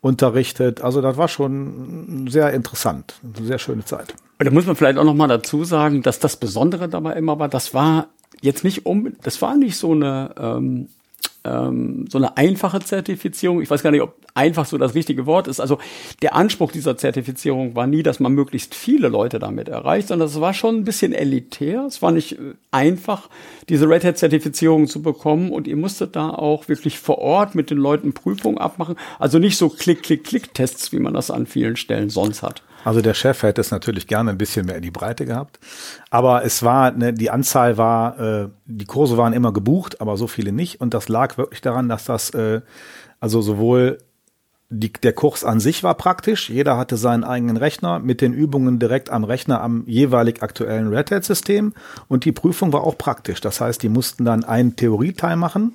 unterrichtet. 0.00 0.80
Also 0.80 1.02
das 1.02 1.16
war 1.18 1.28
schon 1.28 2.26
sehr 2.28 2.52
interessant, 2.52 3.20
eine 3.22 3.46
sehr 3.46 3.58
schöne 3.58 3.84
Zeit. 3.84 4.14
Und 4.38 4.46
da 4.46 4.50
muss 4.50 4.66
man 4.66 4.76
vielleicht 4.76 4.98
auch 4.98 5.04
noch 5.04 5.14
mal 5.14 5.28
dazu 5.28 5.64
sagen, 5.64 6.02
dass 6.02 6.18
das 6.18 6.36
Besondere 6.36 6.88
dabei 6.88 7.14
immer 7.14 7.38
war, 7.38 7.48
das 7.48 7.74
war 7.74 8.08
jetzt 8.40 8.64
nicht 8.64 8.86
um, 8.86 9.12
das 9.22 9.40
war 9.42 9.56
nicht 9.56 9.76
so 9.76 9.92
eine 9.92 10.34
ähm, 10.38 10.88
ähm, 11.46 12.06
so 12.08 12.18
eine 12.18 12.36
einfache 12.36 12.80
Zertifizierung. 12.80 13.62
Ich 13.62 13.70
weiß 13.70 13.82
gar 13.82 13.90
nicht, 13.90 14.02
ob 14.02 14.16
einfach 14.34 14.66
so 14.66 14.76
das 14.78 14.94
richtige 14.94 15.26
Wort 15.26 15.48
ist. 15.48 15.60
Also 15.60 15.78
der 16.22 16.34
Anspruch 16.34 16.72
dieser 16.72 16.96
Zertifizierung 16.96 17.74
war 17.74 17.86
nie, 17.86 18.02
dass 18.02 18.20
man 18.20 18.32
möglichst 18.32 18.74
viele 18.74 19.08
Leute 19.08 19.38
damit 19.38 19.68
erreicht, 19.68 20.08
sondern 20.08 20.28
es 20.28 20.40
war 20.40 20.54
schon 20.54 20.76
ein 20.76 20.84
bisschen 20.84 21.12
elitär. 21.12 21.84
Es 21.86 22.02
war 22.02 22.12
nicht 22.12 22.32
äh, 22.32 22.54
einfach, 22.70 23.28
diese 23.68 23.88
Red 23.88 24.04
Hat-Zertifizierung 24.04 24.86
zu 24.86 25.02
bekommen 25.02 25.50
und 25.50 25.66
ihr 25.66 25.76
musstet 25.76 26.16
da 26.16 26.30
auch 26.30 26.68
wirklich 26.68 26.98
vor 26.98 27.18
Ort 27.18 27.54
mit 27.54 27.70
den 27.70 27.78
Leuten 27.78 28.12
Prüfungen 28.12 28.58
abmachen. 28.58 28.96
Also 29.18 29.38
nicht 29.38 29.56
so 29.56 29.68
Klick, 29.68 30.02
Klick, 30.02 30.24
Klick-Tests, 30.24 30.92
wie 30.92 30.98
man 30.98 31.14
das 31.14 31.30
an 31.30 31.46
vielen 31.46 31.76
Stellen 31.76 32.10
sonst 32.10 32.42
hat. 32.42 32.62
Also 32.86 33.00
der 33.00 33.14
Chef 33.14 33.42
hätte 33.42 33.60
es 33.60 33.72
natürlich 33.72 34.06
gerne 34.06 34.30
ein 34.30 34.38
bisschen 34.38 34.66
mehr 34.66 34.76
in 34.76 34.82
die 34.82 34.92
Breite 34.92 35.26
gehabt. 35.26 35.58
Aber 36.08 36.44
es 36.44 36.62
war, 36.62 36.92
ne, 36.92 37.12
die 37.12 37.30
Anzahl 37.30 37.76
war, 37.76 38.20
äh, 38.20 38.48
die 38.64 38.84
Kurse 38.84 39.16
waren 39.16 39.32
immer 39.32 39.52
gebucht, 39.52 40.00
aber 40.00 40.16
so 40.16 40.28
viele 40.28 40.52
nicht. 40.52 40.80
Und 40.80 40.94
das 40.94 41.08
lag 41.08 41.36
wirklich 41.36 41.60
daran, 41.60 41.88
dass 41.88 42.04
das 42.04 42.30
äh, 42.30 42.60
also 43.18 43.42
sowohl 43.42 43.98
die, 44.68 44.92
der 44.92 45.12
Kurs 45.14 45.42
an 45.42 45.58
sich 45.58 45.82
war 45.82 45.94
praktisch. 45.94 46.48
Jeder 46.48 46.76
hatte 46.76 46.96
seinen 46.96 47.24
eigenen 47.24 47.56
Rechner 47.56 47.98
mit 47.98 48.20
den 48.20 48.32
Übungen 48.32 48.78
direkt 48.78 49.10
am 49.10 49.24
Rechner 49.24 49.62
am 49.62 49.82
jeweilig 49.88 50.44
aktuellen 50.44 50.86
Red 50.86 51.10
Hat 51.10 51.24
System. 51.24 51.74
Und 52.06 52.24
die 52.24 52.30
Prüfung 52.30 52.72
war 52.72 52.84
auch 52.84 52.96
praktisch. 52.96 53.40
Das 53.40 53.60
heißt, 53.60 53.82
die 53.82 53.88
mussten 53.88 54.24
dann 54.24 54.44
einen 54.44 54.76
Theorieteil 54.76 55.34
machen 55.34 55.74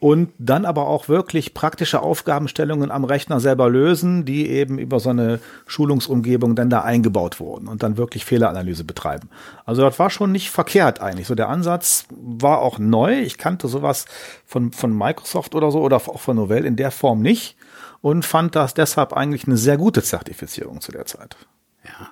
und 0.00 0.32
dann 0.38 0.64
aber 0.64 0.88
auch 0.88 1.08
wirklich 1.08 1.52
praktische 1.52 2.00
Aufgabenstellungen 2.02 2.90
am 2.90 3.04
Rechner 3.04 3.38
selber 3.38 3.68
lösen, 3.68 4.24
die 4.24 4.48
eben 4.48 4.78
über 4.78 4.98
so 4.98 5.10
eine 5.10 5.40
Schulungsumgebung 5.66 6.56
dann 6.56 6.70
da 6.70 6.80
eingebaut 6.80 7.38
wurden 7.38 7.68
und 7.68 7.82
dann 7.82 7.98
wirklich 7.98 8.24
Fehleranalyse 8.24 8.84
betreiben. 8.84 9.28
Also 9.66 9.82
das 9.82 9.98
war 9.98 10.08
schon 10.08 10.32
nicht 10.32 10.50
verkehrt 10.50 11.00
eigentlich. 11.02 11.26
So 11.26 11.34
der 11.34 11.50
Ansatz 11.50 12.06
war 12.10 12.62
auch 12.62 12.78
neu. 12.78 13.20
Ich 13.20 13.36
kannte 13.36 13.68
sowas 13.68 14.06
von, 14.46 14.72
von 14.72 14.96
Microsoft 14.96 15.54
oder 15.54 15.70
so 15.70 15.80
oder 15.80 15.96
auch 15.96 16.18
von 16.18 16.36
Novell 16.36 16.64
in 16.64 16.76
der 16.76 16.90
Form 16.90 17.20
nicht 17.20 17.56
und 18.00 18.24
fand 18.24 18.56
das 18.56 18.72
deshalb 18.72 19.12
eigentlich 19.12 19.46
eine 19.46 19.58
sehr 19.58 19.76
gute 19.76 20.02
Zertifizierung 20.02 20.80
zu 20.80 20.92
der 20.92 21.04
Zeit. 21.04 21.36
Ja. 21.84 22.08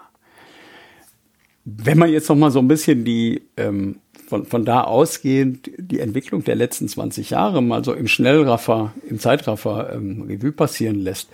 Wenn 1.65 1.97
man 1.97 2.11
jetzt 2.11 2.29
noch 2.29 2.37
mal 2.37 2.51
so 2.51 2.59
ein 2.59 2.69
bisschen 2.69 3.07
die 3.07 3.49
ähm, 3.57 4.01
von, 4.29 4.45
von 4.45 4.65
da 4.65 4.83
ausgehend 4.85 5.71
die 5.79 6.01
Entwicklung 6.01 6.45
der 6.45 6.55
letzten 6.55 6.87
20 6.87 7.31
Jahre 7.31 7.63
mal 7.63 7.83
so 7.85 7.95
im 7.95 8.07
Schnellraffer, 8.07 8.93
im 9.09 9.19
Zeitraffer 9.19 9.93
ähm, 9.95 10.23
Revue 10.29 10.53
passieren 10.53 11.01
lässt, 11.01 11.31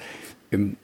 im, 0.50 0.76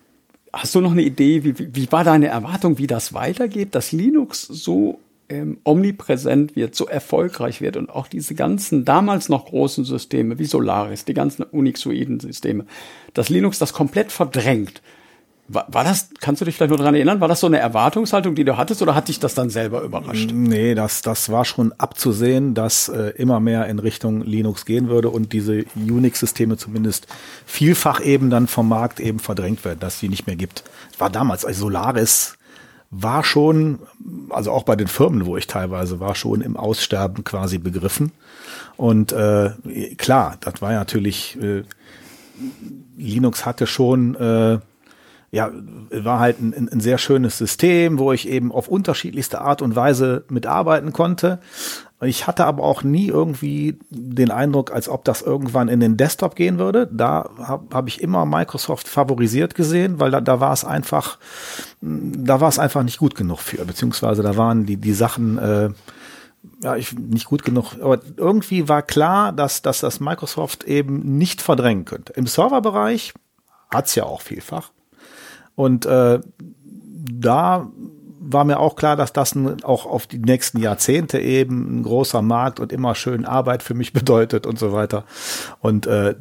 hast 0.53 0.75
du 0.75 0.81
noch 0.81 0.91
eine 0.93 1.03
Idee, 1.03 1.45
wie, 1.45 1.59
wie, 1.59 1.75
wie 1.75 1.93
war 1.93 2.03
deine 2.03 2.27
Erwartung, 2.27 2.79
wie 2.79 2.89
das 2.89 3.15
weitergeht, 3.15 3.77
dass 3.77 3.93
Linux 3.93 4.43
so 4.43 4.99
ähm, 5.29 5.59
omnipräsent 5.63 6.57
wird, 6.57 6.75
so 6.75 6.87
erfolgreich 6.87 7.61
wird 7.61 7.77
und 7.77 7.89
auch 7.91 8.09
diese 8.09 8.35
ganzen 8.35 8.85
damals 8.85 9.29
noch 9.29 9.47
großen 9.47 9.85
Systeme 9.85 10.41
wie 10.41 10.45
Solaris, 10.45 11.05
die 11.05 11.15
ganzen 11.15 11.45
Unixoiden 11.45 12.19
Systeme, 12.19 12.67
dass 13.15 13.29
Linux 13.29 13.61
das 13.61 13.73
komplett 13.73 14.11
verdrängt. 14.11 14.83
War, 15.53 15.67
war 15.69 15.83
das, 15.83 16.11
kannst 16.21 16.41
du 16.41 16.45
dich 16.45 16.55
vielleicht 16.55 16.71
nur 16.71 16.79
daran 16.79 16.95
erinnern, 16.95 17.21
war 17.21 17.27
das 17.27 17.41
so 17.41 17.49
eine 17.49 17.59
Erwartungshaltung, 17.59 18.37
die 18.37 18.45
du 18.45 18.57
hattest 18.57 18.83
oder 18.83 18.95
hat 18.95 19.09
dich 19.09 19.19
das 19.19 19.35
dann 19.35 19.51
selber 19.51 19.83
überrascht? 19.83 20.31
Nee, 20.33 20.77
das, 20.77 21.03
das 21.03 21.29
war 21.29 21.45
schon 21.45 21.73
abzusehen, 21.73 22.55
dass 22.55 22.89
äh, 22.89 23.15
immer 23.17 23.41
mehr 23.41 23.67
in 23.67 23.81
Richtung 23.81 24.23
Linux 24.23 24.65
gehen 24.65 24.89
würde 24.89 25.11
und 25.11 25.33
diese 25.33 25.65
Unix-Systeme 25.75 26.57
zumindest 26.57 27.09
vielfach 27.47 28.01
eben 28.01 28.31
dann 28.31 28.47
vom 28.47 28.69
Markt 28.69 29.01
eben 29.01 29.19
verdrängt 29.19 29.65
werden, 29.65 29.81
dass 29.81 29.99
sie 29.99 30.09
nicht 30.09 30.29
mehr 30.29 30.37
gibt. 30.37 30.63
War 30.99 31.11
damals, 31.11 31.45
also 31.45 31.63
Solaris 31.63 32.39
war 32.93 33.25
schon, 33.25 33.81
also 34.29 34.53
auch 34.53 34.63
bei 34.63 34.77
den 34.77 34.87
Firmen, 34.87 35.27
wo 35.27 35.37
ich 35.37 35.49
teilweise 35.49 35.99
war, 35.99 36.15
schon 36.15 36.43
im 36.43 36.57
Aussterben 36.57 37.25
quasi 37.25 37.59
begriffen. 37.59 38.13
Und 38.77 39.11
äh, 39.11 39.51
klar, 39.97 40.37
das 40.41 40.63
war 40.63 40.73
natürlich, 40.73 41.37
äh, 41.43 41.65
Linux 42.97 43.45
hatte 43.47 43.67
schon, 43.67 44.15
äh, 44.15 44.61
ja, 45.33 45.51
war 45.91 46.19
halt 46.19 46.41
ein, 46.41 46.69
ein 46.71 46.81
sehr 46.81 46.99
schönes 46.99 47.39
System, 47.39 47.99
wo 47.99 48.13
ich 48.13 48.29
eben 48.29 48.51
auf 48.51 48.67
unterschiedlichste 48.67 49.41
Art 49.41 49.63
und 49.63 49.77
Weise 49.77 50.25
mitarbeiten 50.29 50.93
konnte. 50.93 51.39
Ich 52.03 52.27
hatte 52.27 52.47
aber 52.47 52.65
auch 52.65 52.83
nie 52.83 53.09
irgendwie 53.09 53.79
den 53.91 54.31
Eindruck, 54.31 54.73
als 54.73 54.89
ob 54.89 55.05
das 55.05 55.21
irgendwann 55.21 55.69
in 55.69 55.81
den 55.81 55.97
Desktop 55.97 56.35
gehen 56.35 56.59
würde. 56.59 56.89
Da 56.91 57.29
habe 57.39 57.75
hab 57.75 57.89
ich 57.89 58.01
immer 58.01 58.25
Microsoft 58.25 58.89
favorisiert 58.89 59.55
gesehen, 59.55 60.01
weil 60.01 60.11
da, 60.11 60.21
da 60.21 60.41
war 60.41 60.53
es 60.53 60.65
einfach, 60.65 61.19
da 61.81 62.41
war 62.41 62.49
es 62.49 62.59
einfach 62.59 62.83
nicht 62.83 62.99
gut 62.99 63.15
genug 63.15 63.39
für, 63.39 63.65
beziehungsweise 63.65 64.23
da 64.23 64.37
waren 64.37 64.65
die, 64.65 64.79
die 64.79 64.95
Sachen, 64.95 65.39
äh, 65.39 65.69
ja, 66.63 66.75
ich, 66.75 66.99
nicht 66.99 67.27
gut 67.27 67.45
genug, 67.45 67.75
aber 67.81 68.01
irgendwie 68.17 68.69
war 68.69 68.83
klar, 68.83 69.33
dass, 69.33 69.61
dass 69.61 69.81
das 69.81 70.01
Microsoft 70.01 70.65
eben 70.65 71.19
nicht 71.19 71.43
verdrängen 71.43 71.85
könnte. 71.85 72.15
Im 72.15 72.27
Serverbereich 72.27 73.13
hat's 73.71 73.95
ja 73.95 74.05
auch 74.05 74.23
vielfach. 74.23 74.71
Und 75.61 75.85
äh, 75.85 76.21
da 77.13 77.71
war 78.19 78.45
mir 78.45 78.61
auch 78.61 78.77
klar, 78.77 78.97
dass 78.97 79.13
das 79.13 79.35
ein, 79.35 79.63
auch 79.63 79.85
auf 79.85 80.07
die 80.07 80.19
nächsten 80.19 80.59
Jahrzehnte 80.59 81.21
eben 81.21 81.81
ein 81.81 81.83
großer 81.83 82.23
Markt 82.23 82.61
und 82.61 82.73
immer 82.73 82.95
schön 82.95 83.27
Arbeit 83.27 83.63
für 83.63 83.75
mich 83.75 83.93
bedeutet 84.01 84.47
und 84.47 84.59
so 84.59 84.73
weiter. 84.73 85.05
Und 85.61 85.87
äh, 85.87 86.15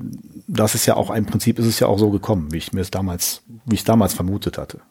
das 0.48 0.75
ist 0.75 0.86
ja 0.88 0.98
auch 0.98 1.10
im 1.15 1.25
Prinzip 1.25 1.58
ist 1.58 1.67
es 1.67 1.79
ja 1.79 1.88
auch 1.88 1.98
so 1.98 2.10
gekommen, 2.10 2.51
wie 2.51 2.58
ich 2.58 2.74
mir 2.74 2.81
es 2.81 2.91
damals, 2.91 3.41
wie 3.65 3.75
ich 3.75 3.86
damals 3.86 4.13
vermutet 4.13 4.58
hatte. 4.58 4.81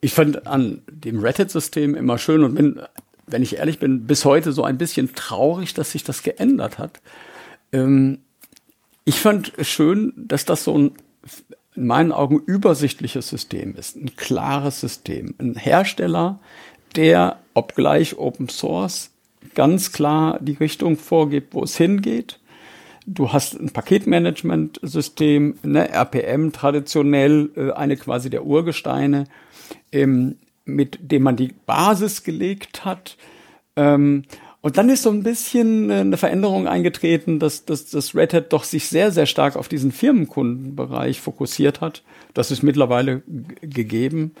Ich 0.00 0.14
fand 0.14 0.46
an 0.46 0.80
dem 0.90 1.20
Red 1.20 1.38
Hat-System 1.38 1.94
immer 1.94 2.16
schön 2.16 2.42
und 2.42 2.54
bin, 2.54 2.80
wenn 3.26 3.42
ich 3.42 3.58
ehrlich 3.58 3.78
bin, 3.78 4.06
bis 4.06 4.24
heute 4.24 4.52
so 4.52 4.64
ein 4.64 4.78
bisschen 4.78 5.14
traurig, 5.14 5.74
dass 5.74 5.92
sich 5.92 6.04
das 6.04 6.22
geändert 6.22 6.78
hat. 6.78 7.02
Ähm, 7.70 8.20
ich 9.04 9.20
fand 9.20 9.52
schön, 9.60 10.14
dass 10.16 10.46
das 10.46 10.64
so 10.64 10.78
ein 10.78 10.92
in 11.76 11.86
meinen 11.86 12.12
Augen 12.12 12.40
übersichtliches 12.44 13.28
System 13.28 13.74
ist, 13.76 13.96
ein 13.96 14.16
klares 14.16 14.80
System, 14.80 15.34
ein 15.38 15.56
Hersteller, 15.56 16.40
der, 16.94 17.38
obgleich 17.54 18.18
Open 18.18 18.48
Source, 18.48 19.10
ganz 19.54 19.92
klar 19.92 20.38
die 20.40 20.54
Richtung 20.54 20.96
vorgibt, 20.96 21.54
wo 21.54 21.62
es 21.62 21.76
hingeht. 21.76 22.38
Du 23.06 23.32
hast 23.32 23.54
ein 23.54 23.70
Paketmanagement-System, 23.70 25.58
ne, 25.62 25.88
RPM 25.88 26.52
traditionell, 26.52 27.50
äh, 27.56 27.70
eine 27.72 27.96
quasi 27.96 28.30
der 28.30 28.44
Urgesteine, 28.44 29.24
ähm, 29.92 30.36
mit 30.64 30.98
dem 31.00 31.22
man 31.22 31.36
die 31.36 31.54
Basis 31.66 32.24
gelegt 32.24 32.84
hat. 32.84 33.16
Und 34.66 34.78
dann 34.78 34.88
ist 34.88 35.04
so 35.04 35.10
ein 35.10 35.22
bisschen 35.22 35.90
äh, 35.90 36.00
eine 36.00 36.16
Veränderung 36.16 36.66
eingetreten, 36.66 37.38
dass, 37.38 37.66
dass, 37.66 37.88
dass 37.88 38.16
Red 38.16 38.34
Hat 38.34 38.52
doch 38.52 38.64
sich 38.64 38.88
sehr, 38.88 39.12
sehr 39.12 39.26
stark 39.26 39.54
auf 39.54 39.68
diesen 39.68 39.92
Firmenkundenbereich 39.92 41.20
fokussiert 41.20 41.80
hat. 41.80 42.02
Das 42.34 42.50
ist 42.50 42.64
mittlerweile 42.64 43.22
gegeben. 43.60 44.34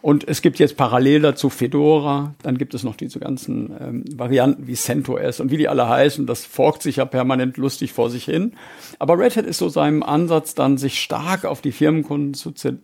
Und 0.00 0.28
es 0.28 0.40
gibt 0.40 0.60
jetzt 0.60 0.76
parallel 0.76 1.22
dazu 1.22 1.50
Fedora, 1.50 2.36
dann 2.44 2.58
gibt 2.58 2.74
es 2.74 2.84
noch 2.84 2.94
diese 2.94 3.18
ganzen 3.18 3.72
ähm, 3.80 4.04
Varianten 4.14 4.68
wie 4.68 4.74
CentOS 4.74 5.40
und 5.40 5.50
wie 5.50 5.56
die 5.56 5.68
alle 5.68 5.88
heißen. 5.88 6.28
Das 6.28 6.44
forkt 6.44 6.82
sich 6.82 6.96
ja 6.96 7.04
permanent 7.04 7.56
lustig 7.56 7.92
vor 7.92 8.08
sich 8.08 8.24
hin. 8.24 8.52
Aber 9.00 9.18
Red 9.18 9.36
Hat 9.36 9.46
ist 9.46 9.58
so 9.58 9.68
seinem 9.68 10.04
Ansatz, 10.04 10.54
dann 10.54 10.78
sich 10.78 11.02
stark 11.02 11.44
auf 11.44 11.60
die 11.60 11.72
Firmenkunden 11.72 12.34
zu, 12.34 12.52
zu, 12.52 12.78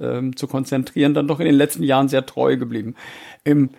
ähm, 0.00 0.36
zu 0.36 0.46
konzentrieren, 0.48 1.14
dann 1.14 1.28
doch 1.28 1.40
in 1.40 1.46
den 1.46 1.54
letzten 1.54 1.82
Jahren 1.82 2.08
sehr 2.08 2.26
treu 2.26 2.58
geblieben. 2.58 2.94
Im 3.42 3.70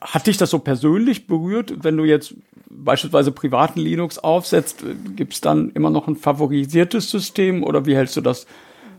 hat 0.00 0.26
dich 0.26 0.36
das 0.36 0.50
so 0.50 0.58
persönlich 0.58 1.26
berührt, 1.26 1.84
wenn 1.84 1.96
du 1.96 2.04
jetzt 2.04 2.34
beispielsweise 2.70 3.32
privaten 3.32 3.80
Linux 3.80 4.18
aufsetzt? 4.18 4.84
Gibt 5.14 5.34
es 5.34 5.40
dann 5.40 5.70
immer 5.70 5.90
noch 5.90 6.08
ein 6.08 6.16
favorisiertes 6.16 7.10
System 7.10 7.62
oder 7.62 7.86
wie 7.86 7.96
hältst 7.96 8.16
du 8.16 8.20
das 8.20 8.46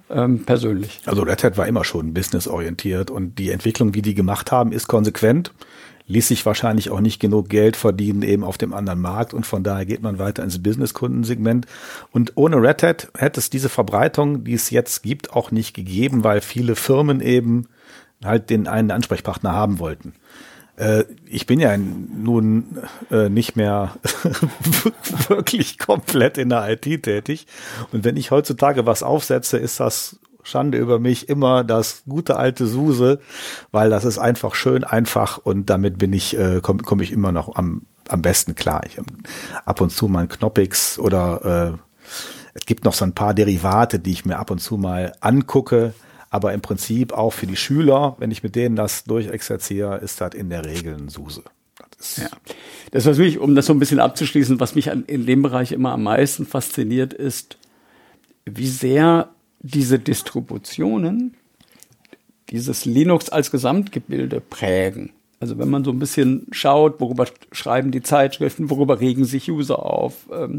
ähm, 0.10 0.46
persönlich? 0.46 1.01
Also 1.05 1.24
Red 1.24 1.43
Hat 1.43 1.57
war 1.57 1.67
immer 1.67 1.84
schon 1.84 2.13
businessorientiert 2.13 3.10
und 3.10 3.39
die 3.39 3.51
Entwicklung, 3.51 3.91
die 3.91 4.01
die 4.01 4.13
gemacht 4.13 4.51
haben, 4.51 4.72
ist 4.72 4.88
konsequent. 4.88 5.51
Ließ 6.10 6.29
sich 6.29 6.46
wahrscheinlich 6.46 6.89
auch 6.89 7.01
nicht 7.01 7.19
genug 7.19 7.50
Geld 7.50 7.75
verdienen 7.75 8.22
eben 8.22 8.46
auf 8.46 8.57
dem 8.57 8.74
anderen 8.74 9.01
Markt 9.01 9.34
und 9.34 9.46
von 9.46 9.63
daher 9.63 9.86
geht 9.86 10.01
man 10.01 10.19
weiter 10.19 10.41
ins 10.41 10.63
Business-Kundensegment. 10.63 11.65
Und 12.12 12.31
ohne 12.36 12.62
Red 12.62 12.84
Hat 12.84 13.12
hätte 13.17 13.41
es 13.41 13.50
diese 13.50 13.67
Verbreitung, 13.67 14.46
die 14.46 14.53
es 14.53 14.69
jetzt 14.69 15.03
gibt, 15.03 15.34
auch 15.34 15.51
nicht 15.51 15.74
gegeben, 15.74 16.24
weil 16.24 16.39
viele 16.39 16.77
Firmen 16.77 17.19
eben 17.19 17.67
halt 18.24 18.50
den 18.50 18.67
einen 18.67 18.91
Ansprechpartner 18.91 19.51
haben 19.51 19.79
wollten. 19.79 20.13
Äh, 20.77 21.03
ich 21.25 21.46
bin 21.46 21.60
ja 21.60 21.75
nun 21.77 22.77
äh, 23.12 23.29
nicht 23.29 23.55
mehr 23.55 23.96
wirklich 25.27 25.77
komplett 25.77 26.38
in 26.38 26.50
der 26.50 26.69
IT 26.69 27.03
tätig. 27.03 27.48
Und 27.91 28.05
wenn 28.05 28.15
ich 28.15 28.31
heutzutage 28.31 28.86
was 28.86 29.03
aufsetze, 29.03 29.57
ist 29.57 29.79
das 29.79 30.19
Schande 30.43 30.77
über 30.77 31.00
mich 31.00 31.27
immer 31.27 31.65
das 31.65 32.03
gute 32.07 32.38
alte 32.38 32.67
Suse, 32.67 33.19
weil 33.72 33.89
das 33.89 34.05
ist 34.05 34.17
einfach 34.17 34.55
schön 34.55 34.86
einfach 34.86 35.39
und 35.39 35.69
damit 35.69 35.98
bin 35.98 36.13
ich, 36.13 36.38
äh, 36.38 36.62
komme 36.62 36.84
komm 36.84 37.01
ich 37.01 37.12
immer 37.12 37.34
noch 37.34 37.55
am, 37.55 37.81
am 38.07 38.22
besten 38.22 38.55
klar. 38.55 38.84
Ich 38.86 38.98
habe 38.98 39.07
ab 39.65 39.81
und 39.81 39.89
zu 39.89 40.07
mal 40.07 40.22
ein 40.22 40.29
Knoppix 40.29 41.00
oder 41.00 41.75
äh, 41.75 42.07
es 42.53 42.65
gibt 42.65 42.86
noch 42.86 42.93
so 42.93 43.03
ein 43.03 43.13
paar 43.13 43.34
Derivate, 43.34 44.00
die 44.00 44.12
ich 44.12 44.25
mir 44.25 44.39
ab 44.39 44.50
und 44.50 44.60
zu 44.60 44.77
mal 44.77 45.12
angucke 45.19 45.93
aber 46.29 46.53
im 46.53 46.62
Prinzip 46.62 47.13
auch 47.13 47.31
für 47.31 47.48
die 47.48 47.55
Schüler, 47.55 48.15
wenn 48.19 48.31
ich 48.31 48.43
mit 48.43 48.55
denen 48.55 48.75
das 48.75 49.03
durchexerziere, 49.05 49.98
ist 49.98 50.22
das 50.22 50.34
in 50.34 50.50
der 50.50 50.65
Regel 50.65 50.96
ein 50.96 51.10
Suse. 51.10 51.43
Das 51.98 52.17
ja. 52.17 52.29
Das 52.91 53.05
was 53.05 53.17
mich, 53.17 53.39
um 53.39 53.55
das 53.55 53.65
so 53.65 53.74
ein 53.74 53.79
bisschen 53.79 54.00
abzuschließen, 54.00 54.60
was 54.60 54.75
mich 54.75 54.88
in 54.88 55.25
dem 55.25 55.41
Bereich 55.41 55.72
immer 55.72 55.91
am 55.91 56.03
meisten 56.03 56.46
fasziniert, 56.46 57.13
ist, 57.13 57.57
wie 58.46 58.67
sehr 58.67 59.29
diese 59.60 60.00
Distributionen 60.00 61.36
dieses 62.50 62.86
Linux 62.86 63.29
als 63.29 63.51
Gesamtgebilde 63.51 64.39
prägen. 64.39 65.12
Also 65.39 65.57
wenn 65.60 65.69
man 65.69 65.84
so 65.84 65.91
ein 65.91 66.00
bisschen 66.00 66.48
schaut, 66.51 67.00
worüber 67.00 67.27
schreiben 67.51 67.91
die 67.91 68.01
Zeitschriften, 68.01 68.69
worüber 68.69 69.00
regen 69.00 69.25
sich 69.25 69.51
User 69.51 69.86
auf, 69.86 70.27
ähm, 70.34 70.57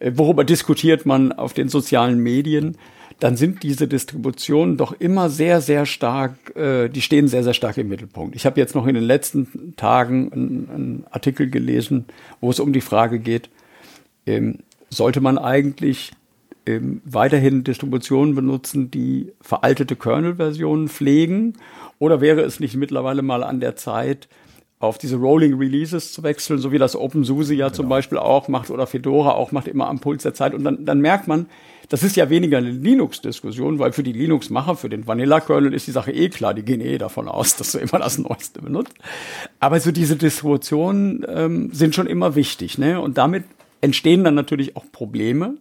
äh, 0.00 0.12
worüber 0.14 0.44
diskutiert 0.44 1.06
man 1.06 1.32
auf 1.32 1.52
den 1.52 1.68
sozialen 1.68 2.18
Medien, 2.18 2.76
dann 3.20 3.36
sind 3.36 3.62
diese 3.62 3.88
Distributionen 3.88 4.76
doch 4.76 4.92
immer 4.92 5.28
sehr, 5.28 5.60
sehr 5.60 5.86
stark, 5.86 6.54
äh, 6.56 6.88
die 6.88 7.02
stehen 7.02 7.28
sehr, 7.28 7.42
sehr 7.42 7.54
stark 7.54 7.76
im 7.76 7.88
Mittelpunkt. 7.88 8.36
Ich 8.36 8.46
habe 8.46 8.60
jetzt 8.60 8.74
noch 8.74 8.86
in 8.86 8.94
den 8.94 9.04
letzten 9.04 9.74
Tagen 9.76 10.32
einen, 10.32 10.68
einen 10.70 11.06
Artikel 11.10 11.50
gelesen, 11.50 12.04
wo 12.40 12.50
es 12.50 12.60
um 12.60 12.72
die 12.72 12.80
Frage 12.80 13.18
geht, 13.18 13.50
ähm, 14.26 14.58
sollte 14.90 15.20
man 15.20 15.36
eigentlich 15.36 16.12
ähm, 16.66 17.02
weiterhin 17.04 17.64
Distributionen 17.64 18.34
benutzen, 18.34 18.90
die 18.90 19.32
veraltete 19.40 19.96
Kernel-Versionen 19.96 20.88
pflegen? 20.88 21.54
Oder 21.98 22.20
wäre 22.20 22.42
es 22.42 22.60
nicht 22.60 22.76
mittlerweile 22.76 23.22
mal 23.22 23.42
an 23.42 23.58
der 23.58 23.74
Zeit, 23.74 24.28
auf 24.80 24.96
diese 24.96 25.16
Rolling 25.16 25.54
Releases 25.54 26.12
zu 26.12 26.22
wechseln, 26.22 26.60
so 26.60 26.70
wie 26.70 26.78
das 26.78 26.94
OpenSUSE 26.94 27.54
ja 27.54 27.66
genau. 27.66 27.76
zum 27.76 27.88
Beispiel 27.88 28.18
auch 28.18 28.46
macht 28.46 28.70
oder 28.70 28.86
Fedora 28.86 29.32
auch 29.32 29.50
macht, 29.50 29.66
immer 29.66 29.88
am 29.88 29.98
Puls 29.98 30.22
der 30.22 30.34
Zeit. 30.34 30.54
Und 30.54 30.62
dann, 30.62 30.84
dann 30.84 31.00
merkt 31.00 31.26
man, 31.26 31.46
das 31.88 32.02
ist 32.02 32.16
ja 32.16 32.28
weniger 32.28 32.58
eine 32.58 32.70
Linux-Diskussion, 32.70 33.78
weil 33.78 33.92
für 33.92 34.02
die 34.02 34.12
Linux-Macher, 34.12 34.76
für 34.76 34.88
den 34.88 35.06
Vanilla-Kernel 35.06 35.72
ist 35.72 35.86
die 35.86 35.92
Sache 35.92 36.12
eh 36.12 36.28
klar, 36.28 36.52
die 36.52 36.62
gehen 36.62 36.80
eh 36.80 36.98
davon 36.98 37.28
aus, 37.28 37.56
dass 37.56 37.72
du 37.72 37.78
immer 37.78 37.98
das 37.98 38.18
Neueste 38.18 38.60
benutzt. 38.60 38.94
Aber 39.60 39.80
so 39.80 39.90
diese 39.90 40.16
Distributionen 40.16 41.24
ähm, 41.28 41.70
sind 41.72 41.94
schon 41.94 42.06
immer 42.06 42.34
wichtig, 42.34 42.78
ne? 42.78 43.00
Und 43.00 43.18
damit 43.18 43.44
entstehen 43.80 44.24
dann 44.24 44.34
natürlich 44.34 44.76
auch 44.76 44.84
Probleme, 44.90 45.56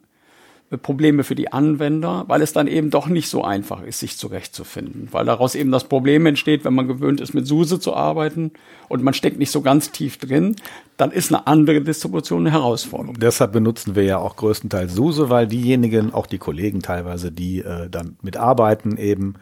Probleme 0.76 1.24
für 1.24 1.36
die 1.36 1.54
Anwender, 1.54 2.26
weil 2.28 2.42
es 2.42 2.52
dann 2.52 2.68
eben 2.68 2.90
doch 2.90 3.08
nicht 3.08 3.30
so 3.30 3.42
einfach 3.42 3.82
ist, 3.84 4.00
sich 4.00 4.18
zurechtzufinden, 4.18 5.08
weil 5.12 5.24
daraus 5.24 5.56
eben 5.56 5.72
das 5.72 5.86
Problem 5.86 6.26
entsteht, 6.26 6.66
wenn 6.66 6.74
man 6.74 6.90
gewöhnt 6.90 7.22
ist, 7.22 7.34
mit 7.34 7.48
SUSE 7.48 7.80
zu 7.80 7.94
arbeiten 7.94 8.52
und 8.90 9.02
man 9.02 9.14
steckt 9.14 9.40
nicht 9.40 9.52
so 9.52 9.62
ganz 9.62 9.92
tief 9.92 10.18
drin, 10.18 10.58
dann 10.98 11.12
ist 11.12 11.32
eine 11.32 11.48
andere 11.48 11.80
Distribution 11.80 12.42
eine 12.42 12.52
Herausforderung. 12.52 13.18
Deshalb 13.18 13.54
benutzen 13.54 13.96
wir 13.96 14.04
ja 14.04 14.18
auch 14.18 14.36
größtenteils 14.36 14.94
SUSE, 14.94 15.30
weil 15.30 15.48
diejenigen, 15.48 16.14
auch 16.14 16.26
die 16.26 16.38
Kollegen 16.38 16.82
teilweise, 16.82 17.32
die 17.32 17.60
äh, 17.60 17.90
dann 17.90 18.18
mitarbeiten, 18.22 18.98
eben, 18.98 19.36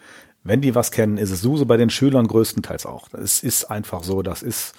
wenn 0.44 0.62
die 0.62 0.75
was 0.75 0.91
kennen, 0.91 1.17
ist 1.17 1.32
es 1.32 1.41
SUSE 1.41 1.65
bei 1.65 1.77
den 1.77 1.89
Schülern 1.89 2.27
größtenteils 2.27 2.86
auch. 2.86 3.08
Es 3.13 3.41
ist 3.41 3.72
einfach 3.72 4.03
so, 4.03 4.22
das 4.22 4.44
ist 4.44 4.75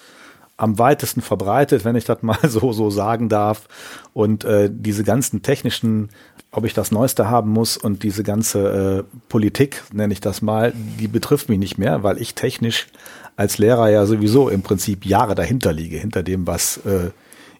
am 0.57 0.79
weitesten 0.79 1.21
verbreitet, 1.21 1.85
wenn 1.85 1.95
ich 1.95 2.05
das 2.05 2.23
mal 2.23 2.37
so 2.43 2.73
so 2.73 2.89
sagen 2.89 3.29
darf. 3.29 3.67
Und 4.13 4.43
äh, 4.43 4.69
diese 4.73 5.03
ganzen 5.03 5.43
technischen, 5.43 6.09
ob 6.51 6.65
ich 6.65 6.73
das 6.73 6.91
Neueste 6.91 7.29
haben 7.29 7.51
muss 7.51 7.77
und 7.77 8.03
diese 8.03 8.23
ganze 8.23 9.05
äh, 9.09 9.17
Politik, 9.29 9.83
nenne 9.91 10.13
ich 10.13 10.21
das 10.21 10.41
mal, 10.41 10.73
die 10.75 11.07
betrifft 11.07 11.49
mich 11.49 11.59
nicht 11.59 11.77
mehr, 11.77 12.03
weil 12.03 12.21
ich 12.21 12.35
technisch 12.35 12.87
als 13.35 13.57
Lehrer 13.57 13.89
ja 13.89 14.05
sowieso 14.05 14.49
im 14.49 14.63
Prinzip 14.63 15.05
Jahre 15.05 15.35
dahinter 15.35 15.73
liege, 15.73 15.97
hinter 15.97 16.23
dem, 16.23 16.47
was 16.47 16.77
äh, 16.77 17.11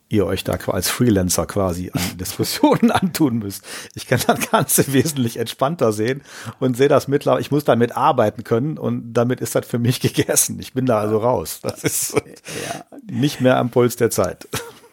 ihr 0.09 0.25
euch 0.25 0.43
da 0.43 0.57
als 0.67 0.89
Freelancer 0.89 1.45
quasi 1.45 1.91
an 1.93 2.01
Diskussionen 2.17 2.91
antun 2.91 3.39
müsst. 3.39 3.63
Ich 3.93 4.07
kann 4.07 4.19
das 4.25 4.49
Ganze 4.49 4.87
wesentlich 4.93 5.37
entspannter 5.37 5.91
sehen 5.91 6.21
und 6.59 6.77
sehe 6.77 6.87
das 6.87 7.07
mittlerweile, 7.07 7.41
ich 7.41 7.51
muss 7.51 7.65
damit 7.65 7.95
arbeiten 7.95 8.43
können 8.43 8.77
und 8.77 9.13
damit 9.13 9.41
ist 9.41 9.55
das 9.55 9.65
für 9.65 9.79
mich 9.79 9.99
gegessen. 10.01 10.59
Ich 10.59 10.73
bin 10.73 10.85
da 10.85 10.99
also 10.99 11.17
raus. 11.17 11.59
Das 11.61 11.83
ist 11.83 12.15
ja. 12.15 12.85
nicht 13.09 13.41
mehr 13.41 13.57
am 13.57 13.69
Puls 13.69 13.95
der 13.95 14.09
Zeit. 14.09 14.47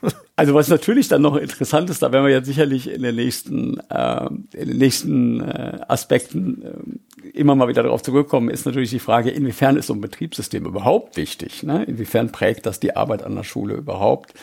Also 0.37 0.52
was 0.52 0.66
natürlich 0.66 1.06
dann 1.06 1.23
noch 1.23 1.37
interessant 1.37 1.90
ist, 1.90 2.02
da 2.02 2.11
werden 2.11 2.26
wir 2.26 2.32
jetzt 2.32 2.46
sicherlich 2.46 2.90
in 2.90 3.02
den 3.02 3.14
nächsten, 3.14 3.78
äh, 3.88 4.26
in 4.52 4.68
den 4.68 4.78
nächsten 4.78 5.40
äh, 5.40 5.78
Aspekten 5.87 6.62
äh, 6.62 7.28
immer 7.38 7.54
mal 7.54 7.68
wieder 7.68 7.84
darauf 7.84 8.02
zurückkommen, 8.02 8.50
ist 8.50 8.66
natürlich 8.66 8.90
die 8.90 8.99
Frage, 8.99 9.30
inwiefern 9.30 9.76
ist 9.76 9.87
so 9.87 9.94
ein 9.94 10.00
Betriebssystem 10.00 10.66
überhaupt 10.66 11.16
wichtig? 11.16 11.62
Ne? 11.62 11.84
Inwiefern 11.84 12.32
prägt 12.32 12.66
das 12.66 12.80
die 12.80 12.96
Arbeit 12.96 13.23
an 13.23 13.37
der 13.37 13.44
Schule 13.44 13.75
überhaupt? 13.75 14.34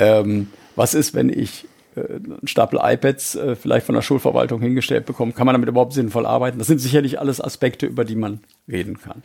Ähm, 0.00 0.48
was 0.74 0.94
ist, 0.94 1.14
wenn 1.14 1.28
ich 1.28 1.66
äh, 1.94 2.00
einen 2.00 2.48
Stapel 2.48 2.80
iPads 2.82 3.36
äh, 3.36 3.56
vielleicht 3.56 3.86
von 3.86 3.94
der 3.94 4.02
Schulverwaltung 4.02 4.60
hingestellt 4.60 5.06
bekomme? 5.06 5.32
Kann 5.32 5.46
man 5.46 5.54
damit 5.54 5.68
überhaupt 5.68 5.92
sinnvoll 5.92 6.26
arbeiten? 6.26 6.58
Das 6.58 6.66
sind 6.66 6.80
sicherlich 6.80 7.20
alles 7.20 7.40
Aspekte, 7.40 7.86
über 7.86 8.04
die 8.04 8.16
man 8.16 8.40
reden 8.68 8.98
kann. 8.98 9.22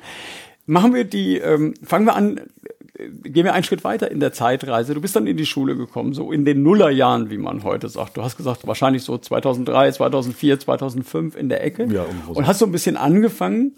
Machen 0.65 0.93
wir 0.93 1.03
die, 1.03 1.37
ähm, 1.37 1.73
fangen 1.83 2.05
wir 2.05 2.15
an, 2.15 2.37
äh, 2.97 3.09
gehen 3.23 3.43
wir 3.43 3.53
einen 3.53 3.63
Schritt 3.63 3.83
weiter 3.83 4.09
in 4.09 4.19
der 4.19 4.33
Zeitreise. 4.33 4.93
Du 4.93 5.01
bist 5.01 5.15
dann 5.15 5.27
in 5.27 5.37
die 5.37 5.45
Schule 5.45 5.75
gekommen, 5.75 6.13
so 6.13 6.31
in 6.31 6.45
den 6.45 6.63
Nullerjahren, 6.63 7.29
wie 7.29 7.37
man 7.37 7.63
heute 7.63 7.89
sagt. 7.89 8.17
Du 8.17 8.23
hast 8.23 8.37
gesagt, 8.37 8.65
wahrscheinlich 8.65 9.03
so 9.03 9.17
2003, 9.17 9.91
2004, 9.91 10.59
2005 10.59 11.35
in 11.35 11.49
der 11.49 11.63
Ecke. 11.63 11.85
Ja, 11.85 12.05
so. 12.27 12.33
Und 12.33 12.47
hast 12.47 12.59
so 12.59 12.65
ein 12.65 12.71
bisschen 12.71 12.97
angefangen, 12.97 13.75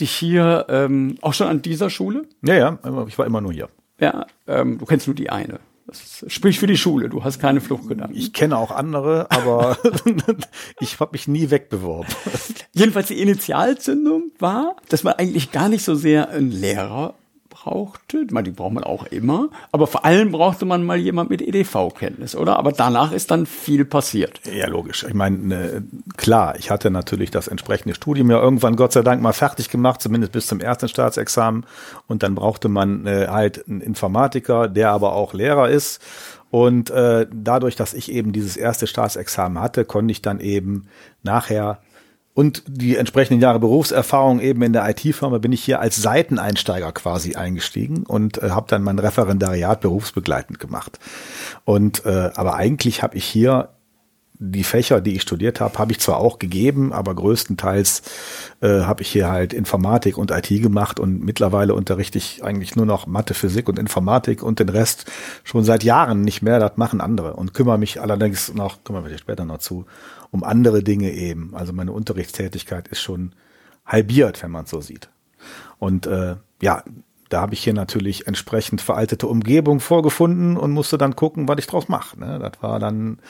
dich 0.00 0.12
hier, 0.12 0.66
ähm, 0.68 1.16
auch 1.20 1.34
schon 1.34 1.48
an 1.48 1.62
dieser 1.62 1.90
Schule? 1.90 2.26
Ja, 2.42 2.54
ja, 2.54 2.78
ich 3.08 3.18
war 3.18 3.26
immer 3.26 3.40
nur 3.40 3.52
hier. 3.52 3.68
Ja, 3.98 4.26
ähm, 4.46 4.78
du 4.78 4.84
kennst 4.86 5.06
nur 5.06 5.16
die 5.16 5.30
eine. 5.30 5.58
Das 5.90 6.24
spricht 6.28 6.60
für 6.60 6.68
die 6.68 6.76
Schule. 6.76 7.08
Du 7.08 7.24
hast 7.24 7.40
keine 7.40 7.60
Fluchtgedanken. 7.60 8.16
Ich 8.16 8.32
kenne 8.32 8.56
auch 8.56 8.70
andere, 8.70 9.28
aber 9.30 9.76
ich 10.80 11.00
habe 11.00 11.10
mich 11.12 11.26
nie 11.26 11.50
wegbeworben. 11.50 12.14
Jedenfalls 12.72 13.08
die 13.08 13.20
Initialzündung 13.20 14.30
war, 14.38 14.76
dass 14.88 15.02
man 15.02 15.14
eigentlich 15.14 15.50
gar 15.50 15.68
nicht 15.68 15.84
so 15.84 15.96
sehr 15.96 16.30
einen 16.30 16.52
Lehrer 16.52 17.14
brauchte. 17.62 18.26
Die 18.26 18.50
braucht 18.50 18.72
man 18.72 18.84
auch 18.84 19.06
immer. 19.06 19.48
Aber 19.72 19.86
vor 19.86 20.04
allem 20.04 20.32
brauchte 20.32 20.64
man 20.64 20.84
mal 20.84 20.96
jemand 20.96 21.30
mit 21.30 21.42
EDV-Kenntnis, 21.42 22.34
oder? 22.34 22.58
Aber 22.58 22.72
danach 22.72 23.12
ist 23.12 23.30
dann 23.30 23.46
viel 23.46 23.84
passiert. 23.84 24.40
Ja, 24.52 24.66
logisch. 24.66 25.04
Ich 25.06 25.14
meine, 25.14 25.38
ne, 25.38 25.84
klar, 26.16 26.56
ich 26.58 26.70
hatte 26.70 26.90
natürlich 26.90 27.30
das 27.30 27.48
entsprechende 27.48 27.94
Studium 27.94 28.30
ja 28.30 28.40
irgendwann 28.40 28.76
Gott 28.76 28.92
sei 28.92 29.02
Dank 29.02 29.22
mal 29.22 29.32
fertig 29.32 29.68
gemacht, 29.68 30.00
zumindest 30.00 30.32
bis 30.32 30.46
zum 30.46 30.60
ersten 30.60 30.88
Staatsexamen. 30.88 31.66
Und 32.06 32.22
dann 32.22 32.34
brauchte 32.34 32.68
man 32.68 33.06
äh, 33.06 33.26
halt 33.28 33.66
einen 33.68 33.80
Informatiker, 33.80 34.68
der 34.68 34.90
aber 34.90 35.12
auch 35.12 35.34
Lehrer 35.34 35.68
ist. 35.68 36.00
Und 36.50 36.90
äh, 36.90 37.26
dadurch, 37.32 37.76
dass 37.76 37.94
ich 37.94 38.10
eben 38.10 38.32
dieses 38.32 38.56
erste 38.56 38.86
Staatsexamen 38.86 39.62
hatte, 39.62 39.84
konnte 39.84 40.12
ich 40.12 40.22
dann 40.22 40.40
eben 40.40 40.88
nachher 41.22 41.80
und 42.32 42.62
die 42.66 42.96
entsprechenden 42.96 43.40
Jahre 43.40 43.58
Berufserfahrung 43.58 44.40
eben 44.40 44.62
in 44.62 44.72
der 44.72 44.88
IT-Firma 44.88 45.38
bin 45.38 45.52
ich 45.52 45.64
hier 45.64 45.80
als 45.80 45.96
Seiteneinsteiger 45.96 46.92
quasi 46.92 47.34
eingestiegen 47.34 48.04
und 48.04 48.42
äh, 48.42 48.50
habe 48.50 48.66
dann 48.68 48.82
mein 48.82 48.98
Referendariat 48.98 49.80
berufsbegleitend 49.80 50.60
gemacht. 50.60 50.98
Und 51.64 52.06
äh, 52.06 52.30
aber 52.34 52.54
eigentlich 52.54 53.02
habe 53.02 53.16
ich 53.16 53.24
hier 53.24 53.70
die 54.42 54.64
Fächer, 54.64 55.02
die 55.02 55.16
ich 55.16 55.22
studiert 55.22 55.60
habe, 55.60 55.78
habe 55.78 55.92
ich 55.92 56.00
zwar 56.00 56.16
auch 56.16 56.38
gegeben, 56.38 56.94
aber 56.94 57.14
größtenteils 57.14 58.02
äh, 58.62 58.80
habe 58.80 59.02
ich 59.02 59.08
hier 59.08 59.28
halt 59.28 59.52
Informatik 59.52 60.16
und 60.16 60.30
IT 60.30 60.48
gemacht 60.48 60.98
und 60.98 61.22
mittlerweile 61.22 61.74
unterrichte 61.74 62.16
ich 62.16 62.42
eigentlich 62.42 62.74
nur 62.74 62.86
noch 62.86 63.06
Mathe, 63.06 63.34
Physik 63.34 63.68
und 63.68 63.78
Informatik 63.78 64.42
und 64.42 64.58
den 64.58 64.70
Rest 64.70 65.04
schon 65.44 65.62
seit 65.62 65.84
Jahren 65.84 66.22
nicht 66.22 66.40
mehr. 66.40 66.58
Das 66.58 66.78
machen 66.78 67.02
andere 67.02 67.34
und 67.34 67.52
kümmere 67.52 67.76
mich 67.76 68.00
allerdings 68.00 68.54
noch, 68.54 68.82
kümmern 68.82 69.04
wir 69.04 69.18
später 69.18 69.44
noch 69.44 69.58
zu, 69.58 69.84
um 70.30 70.44
andere 70.44 70.82
Dinge 70.82 71.12
eben. 71.12 71.54
Also 71.54 71.72
meine 71.72 71.92
Unterrichtstätigkeit 71.92 72.88
ist 72.88 73.00
schon 73.00 73.34
halbiert, 73.84 74.42
wenn 74.42 74.50
man 74.50 74.64
es 74.64 74.70
so 74.70 74.80
sieht. 74.80 75.10
Und 75.78 76.06
äh, 76.06 76.36
ja, 76.62 76.84
da 77.28 77.40
habe 77.40 77.54
ich 77.54 77.62
hier 77.62 77.74
natürlich 77.74 78.26
entsprechend 78.26 78.80
veraltete 78.80 79.26
Umgebung 79.26 79.80
vorgefunden 79.80 80.56
und 80.56 80.72
musste 80.72 80.98
dann 80.98 81.16
gucken, 81.16 81.48
was 81.48 81.58
ich 81.58 81.66
draus 81.66 81.88
mache. 81.88 82.18
Ne? 82.18 82.38
Das 82.38 82.62
war 82.62 82.78
dann, 82.78 83.20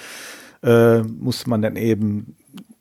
äh, 0.63 1.03
musste 1.03 1.49
man 1.49 1.63
dann 1.63 1.77
eben 1.77 2.37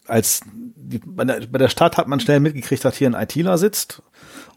als 0.09 0.41
die, 0.89 0.99
bei, 1.05 1.23
der, 1.23 1.41
bei 1.47 1.59
der 1.59 1.69
Stadt 1.69 1.97
hat 1.97 2.07
man 2.07 2.19
schnell 2.19 2.39
mitgekriegt, 2.39 2.83
dass 2.83 2.97
hier 2.97 3.07
ein 3.07 3.21
ITler 3.21 3.57
sitzt. 3.57 4.01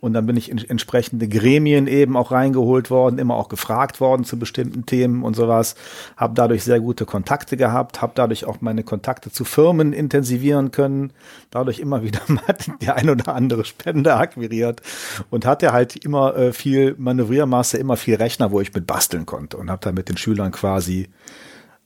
Und 0.00 0.14
dann 0.14 0.26
bin 0.26 0.36
ich 0.36 0.50
in 0.50 0.58
entsprechende 0.58 1.28
Gremien 1.28 1.86
eben 1.86 2.16
auch 2.16 2.32
reingeholt 2.32 2.90
worden, 2.90 3.20
immer 3.20 3.36
auch 3.36 3.48
gefragt 3.48 4.00
worden 4.00 4.24
zu 4.24 4.36
bestimmten 4.36 4.84
Themen 4.84 5.22
und 5.22 5.36
sowas. 5.36 5.76
Habe 6.16 6.34
dadurch 6.34 6.64
sehr 6.64 6.80
gute 6.80 7.04
Kontakte 7.04 7.56
gehabt, 7.56 8.02
habe 8.02 8.12
dadurch 8.16 8.44
auch 8.44 8.60
meine 8.60 8.82
Kontakte 8.82 9.30
zu 9.30 9.44
Firmen 9.44 9.92
intensivieren 9.92 10.72
können, 10.72 11.12
dadurch 11.50 11.78
immer 11.78 12.02
wieder 12.02 12.20
mal 12.26 12.56
die 12.80 12.88
ein 12.88 13.10
oder 13.10 13.34
andere 13.34 13.64
Spende 13.64 14.14
akquiriert. 14.14 14.82
Und 15.30 15.46
hatte 15.46 15.72
halt 15.72 15.96
immer 16.04 16.34
äh, 16.36 16.52
viel 16.52 16.96
Manövriermasse, 16.98 17.78
immer 17.78 17.96
viel 17.96 18.16
Rechner, 18.16 18.50
wo 18.50 18.60
ich 18.60 18.74
mit 18.74 18.86
basteln 18.86 19.26
konnte 19.26 19.56
und 19.56 19.70
habe 19.70 19.82
dann 19.82 19.94
mit 19.94 20.08
den 20.08 20.16
Schülern 20.16 20.50
quasi 20.50 21.08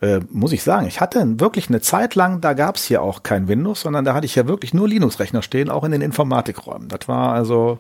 äh, 0.01 0.21
muss 0.31 0.53
ich 0.53 0.63
sagen, 0.63 0.87
ich 0.87 1.01
hatte 1.01 1.41
wirklich 1.41 1.69
eine 1.69 1.81
Zeit 1.81 2.15
lang, 2.15 2.41
da 2.41 2.53
gab 2.53 2.77
es 2.77 2.85
hier 2.85 3.03
auch 3.03 3.23
kein 3.23 3.49
Windows, 3.49 3.81
sondern 3.81 4.05
da 4.05 4.15
hatte 4.15 4.27
ich 4.27 4.35
ja 4.35 4.47
wirklich 4.47 4.75
nur 4.75 4.89
Linux-Rechner 4.89 5.43
stehen, 5.43 5.71
auch 5.71 5.85
in 5.85 5.93
den 5.93 6.03
Informatikräumen. 6.03 6.89
Das 6.89 7.09
war 7.09 7.33
also 7.33 7.79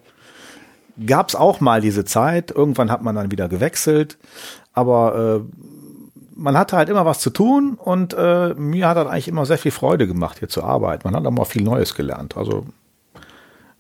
gab 1.05 1.29
es 1.29 1.35
auch 1.35 1.61
mal 1.61 1.81
diese 1.81 2.05
Zeit. 2.05 2.51
Irgendwann 2.51 2.91
hat 2.91 3.03
man 3.03 3.15
dann 3.15 3.31
wieder 3.31 3.49
gewechselt. 3.49 4.17
Aber 4.73 5.45
äh, 5.45 5.59
man 6.35 6.57
hatte 6.57 6.77
halt 6.77 6.89
immer 6.89 7.05
was 7.05 7.21
zu 7.21 7.31
tun 7.31 7.75
und 7.75 8.15
äh, 8.15 8.55
mir 8.55 8.89
hat 8.89 8.97
das 8.97 9.07
eigentlich 9.07 9.29
immer 9.29 9.47
sehr 9.47 9.59
viel 9.59 9.73
Freude 9.73 10.07
gemacht, 10.07 10.39
hier 10.39 10.49
zu 10.49 10.63
arbeiten. 10.63 11.03
Man 11.05 11.17
hat 11.17 11.27
auch 11.27 11.31
mal 11.31 11.45
viel 11.45 11.63
Neues 11.63 11.95
gelernt. 11.95 12.37
Also 12.37 12.67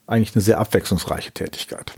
eigentlich 0.07 0.35
eine 0.35 0.42
sehr 0.42 0.59
abwechslungsreiche 0.59 1.33
Tätigkeit. 1.33 1.94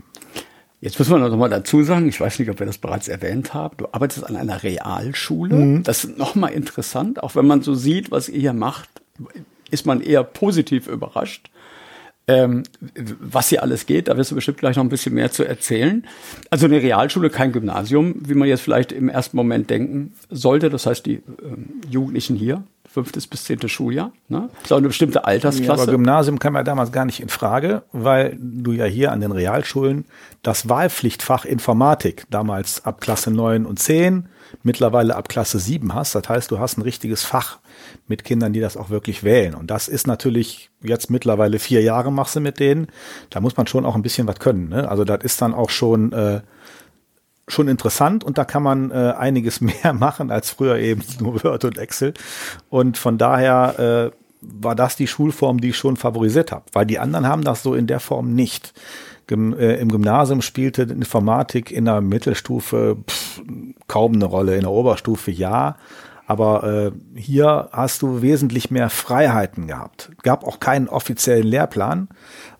Jetzt 0.81 0.97
muss 0.97 1.09
man 1.09 1.19
noch 1.19 1.35
mal 1.35 1.49
dazu 1.49 1.83
sagen, 1.83 2.07
ich 2.07 2.21
weiß 2.21 2.39
nicht, 2.39 2.49
ob 2.49 2.59
wir 2.59 2.65
das 2.65 2.77
bereits 2.77 3.07
erwähnt 3.07 3.53
haben, 3.53 3.75
du 3.77 3.87
arbeitest 3.91 4.25
an 4.25 4.37
einer 4.37 4.63
Realschule. 4.63 5.55
Mhm. 5.55 5.83
Das 5.83 6.05
ist 6.05 6.17
noch 6.17 6.35
mal 6.35 6.47
interessant, 6.47 7.21
auch 7.21 7.35
wenn 7.35 7.45
man 7.45 7.61
so 7.61 7.73
sieht, 7.73 8.11
was 8.11 8.29
ihr 8.29 8.39
hier 8.39 8.53
macht, 8.53 8.89
ist 9.71 9.85
man 9.85 10.01
eher 10.01 10.23
positiv 10.23 10.87
überrascht 10.87 11.49
ähm, 12.29 12.63
was 13.19 13.49
hier 13.49 13.63
alles 13.63 13.87
geht. 13.87 14.07
Da 14.07 14.15
wirst 14.15 14.29
du 14.29 14.35
bestimmt 14.35 14.59
gleich 14.59 14.75
noch 14.75 14.83
ein 14.83 14.89
bisschen 14.89 15.15
mehr 15.15 15.31
zu 15.31 15.43
erzählen. 15.43 16.05
Also 16.51 16.67
eine 16.67 16.81
Realschule, 16.81 17.31
kein 17.31 17.51
Gymnasium, 17.51 18.15
wie 18.19 18.35
man 18.35 18.47
jetzt 18.47 18.61
vielleicht 18.61 18.91
im 18.91 19.09
ersten 19.09 19.35
Moment 19.35 19.69
denken 19.71 20.13
sollte. 20.29 20.69
Das 20.69 20.85
heißt, 20.85 21.07
die 21.07 21.23
ähm, 21.43 21.81
Jugendlichen 21.89 22.35
hier, 22.35 22.63
fünftes 22.87 23.25
bis 23.25 23.45
zehnte 23.45 23.67
Schuljahr. 23.67 24.11
Ne? 24.27 24.49
Das 24.53 24.65
ist 24.65 24.71
auch 24.71 24.77
eine 24.77 24.87
bestimmte 24.89 25.25
Altersklasse. 25.25 25.65
Ja, 25.65 25.83
aber 25.83 25.91
Gymnasium 25.91 26.37
kam 26.37 26.53
ja 26.53 26.61
damals 26.61 26.91
gar 26.91 27.05
nicht 27.05 27.19
in 27.19 27.29
Frage, 27.29 27.81
weil 27.93 28.37
du 28.39 28.73
ja 28.73 28.85
hier 28.85 29.11
an 29.11 29.21
den 29.21 29.31
Realschulen 29.31 30.05
das 30.41 30.69
Wahlpflichtfach 30.69 31.45
Informatik 31.45 32.25
damals 32.29 32.85
ab 32.85 33.01
Klasse 33.01 33.31
9 33.31 33.65
und 33.65 33.79
10, 33.79 34.29
mittlerweile 34.63 35.15
ab 35.15 35.29
Klasse 35.29 35.59
7 35.59 35.93
hast. 35.93 36.15
Das 36.15 36.29
heißt, 36.29 36.51
du 36.51 36.59
hast 36.59 36.77
ein 36.77 36.81
richtiges 36.81 37.23
Fach 37.23 37.59
mit 38.07 38.23
Kindern, 38.23 38.53
die 38.53 38.59
das 38.59 38.77
auch 38.77 38.89
wirklich 38.89 39.23
wählen. 39.23 39.53
Und 39.53 39.69
das 39.69 39.87
ist 39.87 40.07
natürlich 40.07 40.69
jetzt 40.81 41.09
mittlerweile 41.09 41.59
vier 41.59 41.81
Jahre 41.81 42.11
machst 42.11 42.35
du 42.35 42.39
mit 42.39 42.59
denen. 42.59 42.87
Da 43.29 43.41
muss 43.41 43.57
man 43.57 43.67
schon 43.67 43.85
auch 43.85 43.95
ein 43.95 44.01
bisschen 44.01 44.27
was 44.27 44.39
können. 44.39 44.69
Ne? 44.69 44.89
Also 44.89 45.03
das 45.03 45.23
ist 45.23 45.41
dann 45.41 45.53
auch 45.53 45.69
schon 45.69 46.13
äh, 46.13 46.41
schon 47.47 47.67
interessant 47.67 48.23
und 48.23 48.37
da 48.37 48.45
kann 48.45 48.63
man 48.63 48.91
äh, 48.91 49.13
einiges 49.17 49.59
mehr 49.61 49.93
machen 49.93 50.31
als 50.31 50.51
früher 50.51 50.77
eben 50.77 51.03
nur 51.19 51.43
Word 51.43 51.65
und 51.65 51.77
Excel. 51.77 52.13
Und 52.69 52.97
von 52.97 53.17
daher 53.17 54.11
äh, 54.11 54.15
war 54.41 54.75
das 54.75 54.95
die 54.95 55.07
Schulform, 55.07 55.59
die 55.59 55.69
ich 55.69 55.77
schon 55.77 55.97
favorisiert 55.97 56.51
habe, 56.51 56.65
weil 56.71 56.85
die 56.85 56.99
anderen 56.99 57.27
haben 57.27 57.43
das 57.43 57.61
so 57.61 57.75
in 57.75 57.87
der 57.87 57.99
Form 57.99 58.33
nicht. 58.33 58.73
Äh, 59.31 59.79
Im 59.79 59.89
Gymnasium 59.89 60.41
spielte 60.41 60.83
Informatik 60.83 61.71
in 61.71 61.85
der 61.85 62.01
Mittelstufe 62.01 62.97
pff, 63.07 63.41
kaum 63.87 64.13
eine 64.13 64.25
Rolle, 64.25 64.55
in 64.55 64.61
der 64.61 64.71
Oberstufe 64.71 65.31
ja. 65.31 65.77
Aber 66.29 66.63
äh, 66.63 66.91
hier 67.19 67.69
hast 67.71 68.03
du 68.03 68.21
wesentlich 68.21 68.69
mehr 68.69 68.91
Freiheiten 68.91 69.65
gehabt. 69.65 70.11
Gab 70.21 70.43
auch 70.43 70.59
keinen 70.59 70.87
offiziellen 70.87 71.47
Lehrplan, 71.47 72.07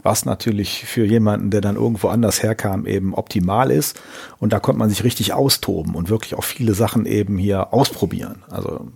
was 0.01 0.25
natürlich 0.25 0.85
für 0.85 1.05
jemanden, 1.05 1.51
der 1.51 1.61
dann 1.61 1.75
irgendwo 1.75 2.07
anders 2.07 2.41
herkam, 2.41 2.87
eben 2.87 3.13
optimal 3.13 3.69
ist. 3.69 4.01
Und 4.39 4.53
da 4.53 4.59
konnte 4.59 4.79
man 4.79 4.89
sich 4.89 5.03
richtig 5.03 5.33
austoben 5.33 5.93
und 5.93 6.09
wirklich 6.09 6.33
auch 6.33 6.43
viele 6.43 6.73
Sachen 6.73 7.05
eben 7.05 7.37
hier 7.37 7.71
ausprobieren. 7.71 8.41
Also 8.49 8.87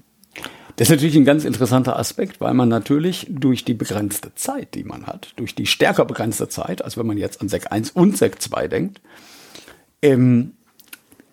das 0.75 0.89
ist 0.89 0.95
natürlich 0.95 1.15
ein 1.15 1.25
ganz 1.25 1.45
interessanter 1.45 1.99
Aspekt, 1.99 2.41
weil 2.41 2.53
man 2.53 2.69
natürlich 2.69 3.27
durch 3.29 3.63
die 3.63 3.75
begrenzte 3.75 4.33
Zeit, 4.36 4.73
die 4.73 4.83
man 4.83 5.05
hat, 5.05 5.33
durch 5.36 5.53
die 5.53 5.67
stärker 5.67 6.05
begrenzte 6.05 6.49
Zeit, 6.49 6.83
als 6.83 6.97
wenn 6.97 7.05
man 7.05 7.17
jetzt 7.17 7.41
an 7.41 7.49
Sek 7.49 7.71
1 7.71 7.91
und 7.91 8.17
Sek 8.17 8.41
2 8.41 8.67
denkt, 8.67 9.01
ähm, 10.01 10.53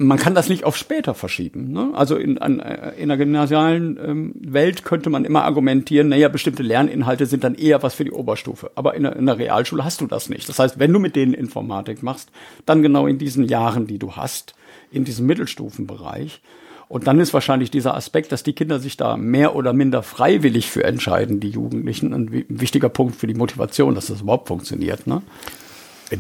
man 0.03 0.19
kann 0.19 0.35
das 0.35 0.49
nicht 0.49 0.65
auf 0.65 0.79
später 0.79 1.13
verschieben. 1.13 1.73
Ne? 1.73 1.91
Also 1.93 2.17
in, 2.17 2.39
an, 2.39 2.59
äh, 2.59 2.93
in 2.97 3.09
der 3.09 3.19
gymnasialen 3.19 3.99
ähm, 4.03 4.33
Welt 4.35 4.83
könnte 4.83 5.11
man 5.11 5.27
immer 5.27 5.45
argumentieren, 5.45 6.09
naja, 6.09 6.29
bestimmte 6.29 6.63
Lerninhalte 6.63 7.27
sind 7.27 7.45
dann 7.45 7.55
eher 7.55 7.83
was 7.83 7.95
für 7.95 8.05
die 8.05 8.13
Oberstufe. 8.13 8.71
Aber 8.77 8.95
in 8.95 9.03
der, 9.03 9.17
in 9.17 9.27
der 9.27 9.37
Realschule 9.37 9.85
hast 9.85 10.01
du 10.01 10.07
das 10.07 10.31
nicht. 10.31 10.49
Das 10.49 10.59
heißt, 10.59 10.79
wenn 10.79 10.93
du 10.93 10.99
mit 10.99 11.17
denen 11.17 11.35
Informatik 11.35 12.03
machst, 12.03 12.31
dann 12.65 12.81
genau 12.81 13.07
in 13.07 13.19
diesen 13.19 13.47
Jahren, 13.47 13.87
die 13.87 13.99
du 13.99 14.17
hast, 14.17 14.55
in 14.91 15.05
diesem 15.05 15.27
Mittelstufenbereich. 15.27 16.41
Und 16.91 17.07
dann 17.07 17.21
ist 17.21 17.33
wahrscheinlich 17.33 17.71
dieser 17.71 17.95
Aspekt, 17.95 18.33
dass 18.33 18.43
die 18.43 18.53
Kinder 18.53 18.81
sich 18.81 18.97
da 18.97 19.17
mehr 19.17 19.55
oder 19.55 19.73
minder 19.73 20.03
freiwillig 20.03 20.69
für 20.69 20.83
entscheiden, 20.83 21.39
die 21.39 21.51
Jugendlichen, 21.51 22.13
ein, 22.13 22.45
wichtiger 22.49 22.89
Punkt 22.89 23.15
für 23.15 23.29
die 23.29 23.35
Motivation, 23.35 23.95
dass 23.95 24.09
das 24.09 24.23
überhaupt 24.23 24.49
funktioniert. 24.49 25.07
Ne? 25.07 25.23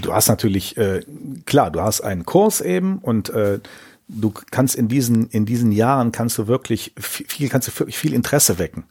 Du 0.00 0.14
hast 0.14 0.28
natürlich, 0.28 0.76
äh, 0.76 1.00
klar, 1.44 1.72
du 1.72 1.80
hast 1.80 2.02
einen 2.02 2.24
Kurs 2.24 2.60
eben 2.60 2.98
und 2.98 3.30
äh, 3.30 3.58
du 4.06 4.32
kannst 4.52 4.76
in 4.76 4.86
diesen, 4.86 5.28
in 5.30 5.44
diesen 5.44 5.72
Jahren 5.72 6.12
kannst 6.12 6.38
du 6.38 6.46
wirklich 6.46 6.92
viel, 6.96 7.48
kannst 7.48 7.66
du 7.66 7.76
wirklich 7.76 7.98
viel 7.98 8.14
Interesse 8.14 8.60
wecken. 8.60 8.84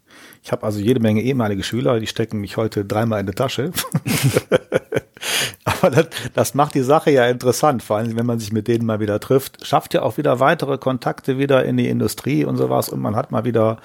Ich 0.43 0.51
habe 0.51 0.65
also 0.65 0.81
jede 0.81 0.99
Menge 0.99 1.21
ehemalige 1.21 1.63
Schüler, 1.63 2.01
die 2.01 2.07
stecken 2.07 2.41
mich 2.41 2.57
heute 2.57 2.83
dreimal 2.83 3.21
in 3.21 3.25
die 3.27 3.31
Tasche. 3.31 3.71
Aber 5.65 5.89
das, 5.89 6.07
das 6.33 6.53
macht 6.53 6.75
die 6.75 6.81
Sache 6.81 7.11
ja 7.11 7.25
interessant, 7.27 7.83
vor 7.83 7.97
allem 7.97 8.15
wenn 8.15 8.25
man 8.25 8.39
sich 8.39 8.51
mit 8.51 8.67
denen 8.67 8.85
mal 8.85 8.99
wieder 8.99 9.19
trifft. 9.19 9.65
Schafft 9.65 9.93
ja 9.93 10.01
auch 10.01 10.17
wieder 10.17 10.39
weitere 10.39 10.77
Kontakte 10.77 11.37
wieder 11.37 11.65
in 11.65 11.77
die 11.77 11.87
Industrie 11.87 12.45
und 12.45 12.57
sowas 12.57 12.89
und 12.89 12.99
man 12.99 13.15
hat 13.15 13.31
mal 13.31 13.45
wieder 13.45 13.77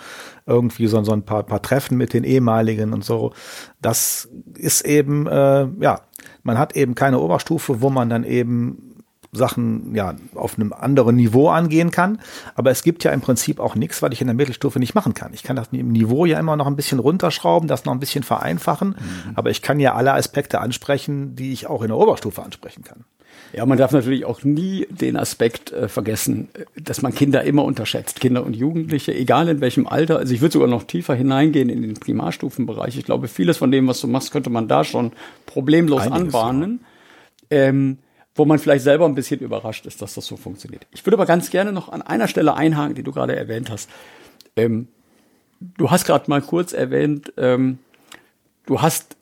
irgendwie 0.46 0.86
so, 0.86 1.02
so 1.04 1.12
ein 1.12 1.22
paar, 1.22 1.42
paar 1.42 1.62
Treffen 1.62 1.96
mit 1.96 2.12
den 2.12 2.24
ehemaligen 2.24 2.92
und 2.92 3.04
so. 3.04 3.32
Das 3.80 4.28
ist 4.54 4.84
eben, 4.84 5.26
äh, 5.26 5.66
ja, 5.80 6.00
man 6.42 6.58
hat 6.58 6.76
eben 6.76 6.94
keine 6.94 7.20
Oberstufe, 7.20 7.80
wo 7.80 7.90
man 7.90 8.10
dann 8.10 8.24
eben 8.24 8.93
Sachen 9.34 9.94
ja 9.94 10.14
auf 10.34 10.58
einem 10.58 10.72
anderen 10.72 11.16
Niveau 11.16 11.48
angehen 11.48 11.90
kann. 11.90 12.20
Aber 12.54 12.70
es 12.70 12.82
gibt 12.82 13.04
ja 13.04 13.12
im 13.12 13.20
Prinzip 13.20 13.60
auch 13.60 13.74
nichts, 13.74 14.02
was 14.02 14.12
ich 14.12 14.20
in 14.20 14.26
der 14.26 14.34
Mittelstufe 14.34 14.78
nicht 14.78 14.94
machen 14.94 15.14
kann. 15.14 15.32
Ich 15.34 15.42
kann 15.42 15.56
das 15.56 15.72
Niveau 15.72 16.26
ja 16.26 16.38
immer 16.38 16.56
noch 16.56 16.66
ein 16.66 16.76
bisschen 16.76 16.98
runterschrauben, 16.98 17.68
das 17.68 17.84
noch 17.84 17.92
ein 17.92 18.00
bisschen 18.00 18.24
vereinfachen. 18.24 18.88
Mhm. 18.88 19.32
Aber 19.34 19.50
ich 19.50 19.62
kann 19.62 19.80
ja 19.80 19.94
alle 19.94 20.14
Aspekte 20.14 20.60
ansprechen, 20.60 21.36
die 21.36 21.52
ich 21.52 21.66
auch 21.66 21.82
in 21.82 21.88
der 21.88 21.96
Oberstufe 21.96 22.42
ansprechen 22.42 22.84
kann. 22.84 23.04
Ja, 23.52 23.66
man 23.66 23.78
darf 23.78 23.92
natürlich 23.92 24.24
auch 24.24 24.42
nie 24.42 24.86
den 24.90 25.16
Aspekt 25.16 25.72
äh, 25.72 25.88
vergessen, 25.88 26.48
dass 26.76 27.02
man 27.02 27.14
Kinder 27.14 27.44
immer 27.44 27.64
unterschätzt, 27.64 28.20
Kinder 28.20 28.44
und 28.44 28.54
Jugendliche, 28.54 29.14
egal 29.14 29.48
in 29.48 29.60
welchem 29.60 29.86
Alter. 29.86 30.18
Also 30.18 30.34
ich 30.34 30.40
würde 30.40 30.52
sogar 30.52 30.68
noch 30.68 30.84
tiefer 30.84 31.14
hineingehen 31.14 31.68
in 31.68 31.82
den 31.82 31.94
Primarstufenbereich. 31.94 32.98
Ich 32.98 33.04
glaube, 33.04 33.28
vieles 33.28 33.56
von 33.56 33.70
dem, 33.70 33.86
was 33.86 34.00
du 34.00 34.08
machst, 34.08 34.32
könnte 34.32 34.50
man 34.50 34.66
da 34.66 34.82
schon 34.82 35.12
problemlos 35.46 36.02
Einiges, 36.02 36.34
anbahnen. 36.34 36.80
Ja. 37.50 37.58
Ähm, 37.58 37.98
wo 38.34 38.44
man 38.44 38.58
vielleicht 38.58 38.84
selber 38.84 39.06
ein 39.06 39.14
bisschen 39.14 39.40
überrascht 39.40 39.86
ist, 39.86 40.02
dass 40.02 40.14
das 40.14 40.26
so 40.26 40.36
funktioniert. 40.36 40.86
Ich 40.92 41.06
würde 41.06 41.16
aber 41.16 41.26
ganz 41.26 41.50
gerne 41.50 41.72
noch 41.72 41.88
an 41.88 42.02
einer 42.02 42.28
Stelle 42.28 42.54
einhaken, 42.54 42.94
die 42.94 43.02
du 43.02 43.12
gerade 43.12 43.36
erwähnt 43.36 43.70
hast. 43.70 43.88
Ähm, 44.56 44.88
du 45.60 45.90
hast 45.90 46.04
gerade 46.04 46.28
mal 46.28 46.42
kurz 46.42 46.72
erwähnt, 46.72 47.32
ähm, 47.36 47.78
du 48.66 48.82
hast 48.82 49.16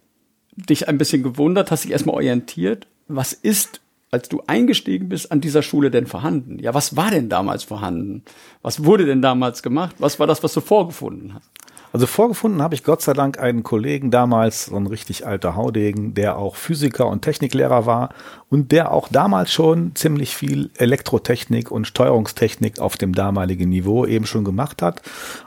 dich 0.57 0.89
ein 0.89 0.99
bisschen 0.99 1.23
gewundert, 1.23 1.71
hast 1.71 1.85
dich 1.85 1.93
erstmal 1.93 2.15
orientiert. 2.15 2.87
Was 3.09 3.33
ist 3.33 3.81
als 4.11 4.29
du 4.29 4.43
eingestiegen 4.47 5.09
bist, 5.09 5.33
an 5.33 5.41
dieser 5.41 5.63
Schule 5.63 5.91
denn 5.91 6.07
vorhanden? 6.07 6.59
Ja, 6.59 6.75
was 6.75 6.97
war 6.97 7.11
denn 7.11 7.31
damals 7.31 7.65
vorhanden? 7.65 8.23
Was 8.61 8.85
wurde 8.85 9.07
denn 9.07 9.23
damals 9.23 9.63
gemacht? 9.63 9.97
Was 9.99 10.21
war 10.21 10.27
das, 10.27 10.43
was 10.43 10.53
du 10.53 10.61
vorgefunden 10.61 11.35
hast? 11.35 11.51
Also 11.93 12.07
vorgefunden 12.07 12.63
habe 12.63 12.75
ich 12.75 12.85
Gott 12.85 13.03
sei 13.03 13.13
Dank 13.13 13.39
einen 13.39 13.63
Kollegen 13.63 14.11
damals, 14.11 14.67
so 14.67 14.77
ein 14.77 14.87
richtig 14.87 15.27
alter 15.27 15.57
Haudegen, 15.57 16.15
der 16.15 16.39
auch 16.39 16.57
Physiker 16.57 17.07
und 17.07 17.21
Techniklehrer 17.21 17.85
war 17.85 18.15
und 18.49 18.73
der 18.73 18.93
auch 18.93 19.09
damals 19.09 19.53
schon 19.53 19.95
ziemlich 19.95 20.35
viel 20.35 20.71
Elektrotechnik 20.79 21.71
und 21.71 21.87
Steuerungstechnik 21.87 22.79
auf 22.79 22.97
dem 22.97 23.15
damaligen 23.15 23.69
Niveau 23.69 24.07
eben 24.07 24.25
schon 24.25 24.45
gemacht 24.45 24.81
hat. 24.81 25.03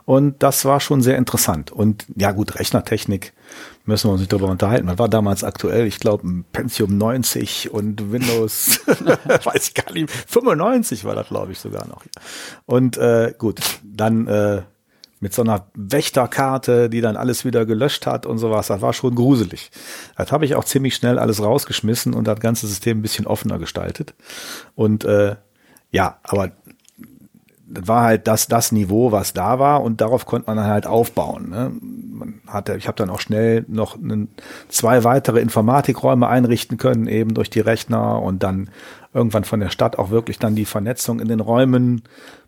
Und 0.05 0.43
das 0.43 0.65
war 0.65 0.79
schon 0.79 1.01
sehr 1.01 1.17
interessant. 1.17 1.71
Und 1.71 2.05
ja 2.15 2.31
gut, 2.31 2.59
Rechnertechnik 2.59 3.33
müssen 3.85 4.07
wir 4.07 4.13
uns 4.13 4.21
nicht 4.21 4.31
darüber 4.31 4.49
unterhalten. 4.49 4.85
Man 4.85 4.99
war 4.99 5.09
damals 5.09 5.43
aktuell, 5.43 5.87
ich 5.87 5.99
glaube, 5.99 6.27
Pentium 6.51 6.97
90 6.97 7.71
und 7.71 8.11
Windows, 8.11 8.81
weiß 9.43 9.69
ich 9.69 9.73
gar 9.73 9.91
nicht, 9.93 10.11
95 10.11 11.05
war 11.05 11.15
das, 11.15 11.27
glaube 11.27 11.53
ich, 11.53 11.59
sogar 11.59 11.87
noch. 11.87 12.03
Und 12.65 12.97
äh, 12.97 13.33
gut, 13.37 13.61
dann 13.83 14.27
äh, 14.27 14.61
mit 15.19 15.33
so 15.33 15.41
einer 15.41 15.67
Wächterkarte, 15.73 16.89
die 16.89 17.01
dann 17.01 17.15
alles 17.15 17.45
wieder 17.45 17.65
gelöscht 17.65 18.05
hat 18.05 18.25
und 18.25 18.37
sowas. 18.37 18.67
Das 18.67 18.81
war 18.81 18.93
schon 18.93 19.15
gruselig. 19.15 19.71
Das 20.17 20.31
habe 20.31 20.45
ich 20.45 20.55
auch 20.55 20.65
ziemlich 20.65 20.95
schnell 20.95 21.19
alles 21.19 21.41
rausgeschmissen 21.41 22.13
und 22.13 22.27
das 22.27 22.39
ganze 22.39 22.67
System 22.67 22.99
ein 22.99 23.01
bisschen 23.01 23.25
offener 23.25 23.57
gestaltet. 23.57 24.13
Und 24.75 25.05
äh, 25.05 25.35
ja, 25.91 26.19
aber 26.23 26.51
das 27.67 27.87
war 27.87 28.03
halt 28.03 28.27
das, 28.27 28.47
das 28.47 28.71
Niveau, 28.71 29.11
was 29.11 29.33
da 29.33 29.59
war 29.59 29.81
und 29.81 30.01
darauf 30.01 30.25
konnte 30.25 30.47
man 30.47 30.57
dann 30.57 30.67
halt 30.67 30.85
aufbauen. 30.85 31.49
Ne? 31.49 31.71
Man 31.81 32.41
hatte, 32.47 32.75
ich 32.77 32.87
habe 32.87 32.97
dann 32.97 33.09
auch 33.09 33.19
schnell 33.19 33.65
noch 33.67 33.95
einen, 33.95 34.29
zwei 34.69 35.03
weitere 35.03 35.39
Informatikräume 35.39 36.27
einrichten 36.27 36.77
können, 36.77 37.07
eben 37.07 37.33
durch 37.33 37.49
die 37.49 37.59
Rechner 37.59 38.21
und 38.21 38.43
dann 38.43 38.69
irgendwann 39.13 39.45
von 39.45 39.59
der 39.59 39.69
Stadt 39.69 39.97
auch 39.97 40.09
wirklich 40.09 40.37
dann 40.37 40.55
die 40.55 40.65
Vernetzung 40.65 41.19
in 41.19 41.27
den 41.27 41.39
Räumen 41.39 42.03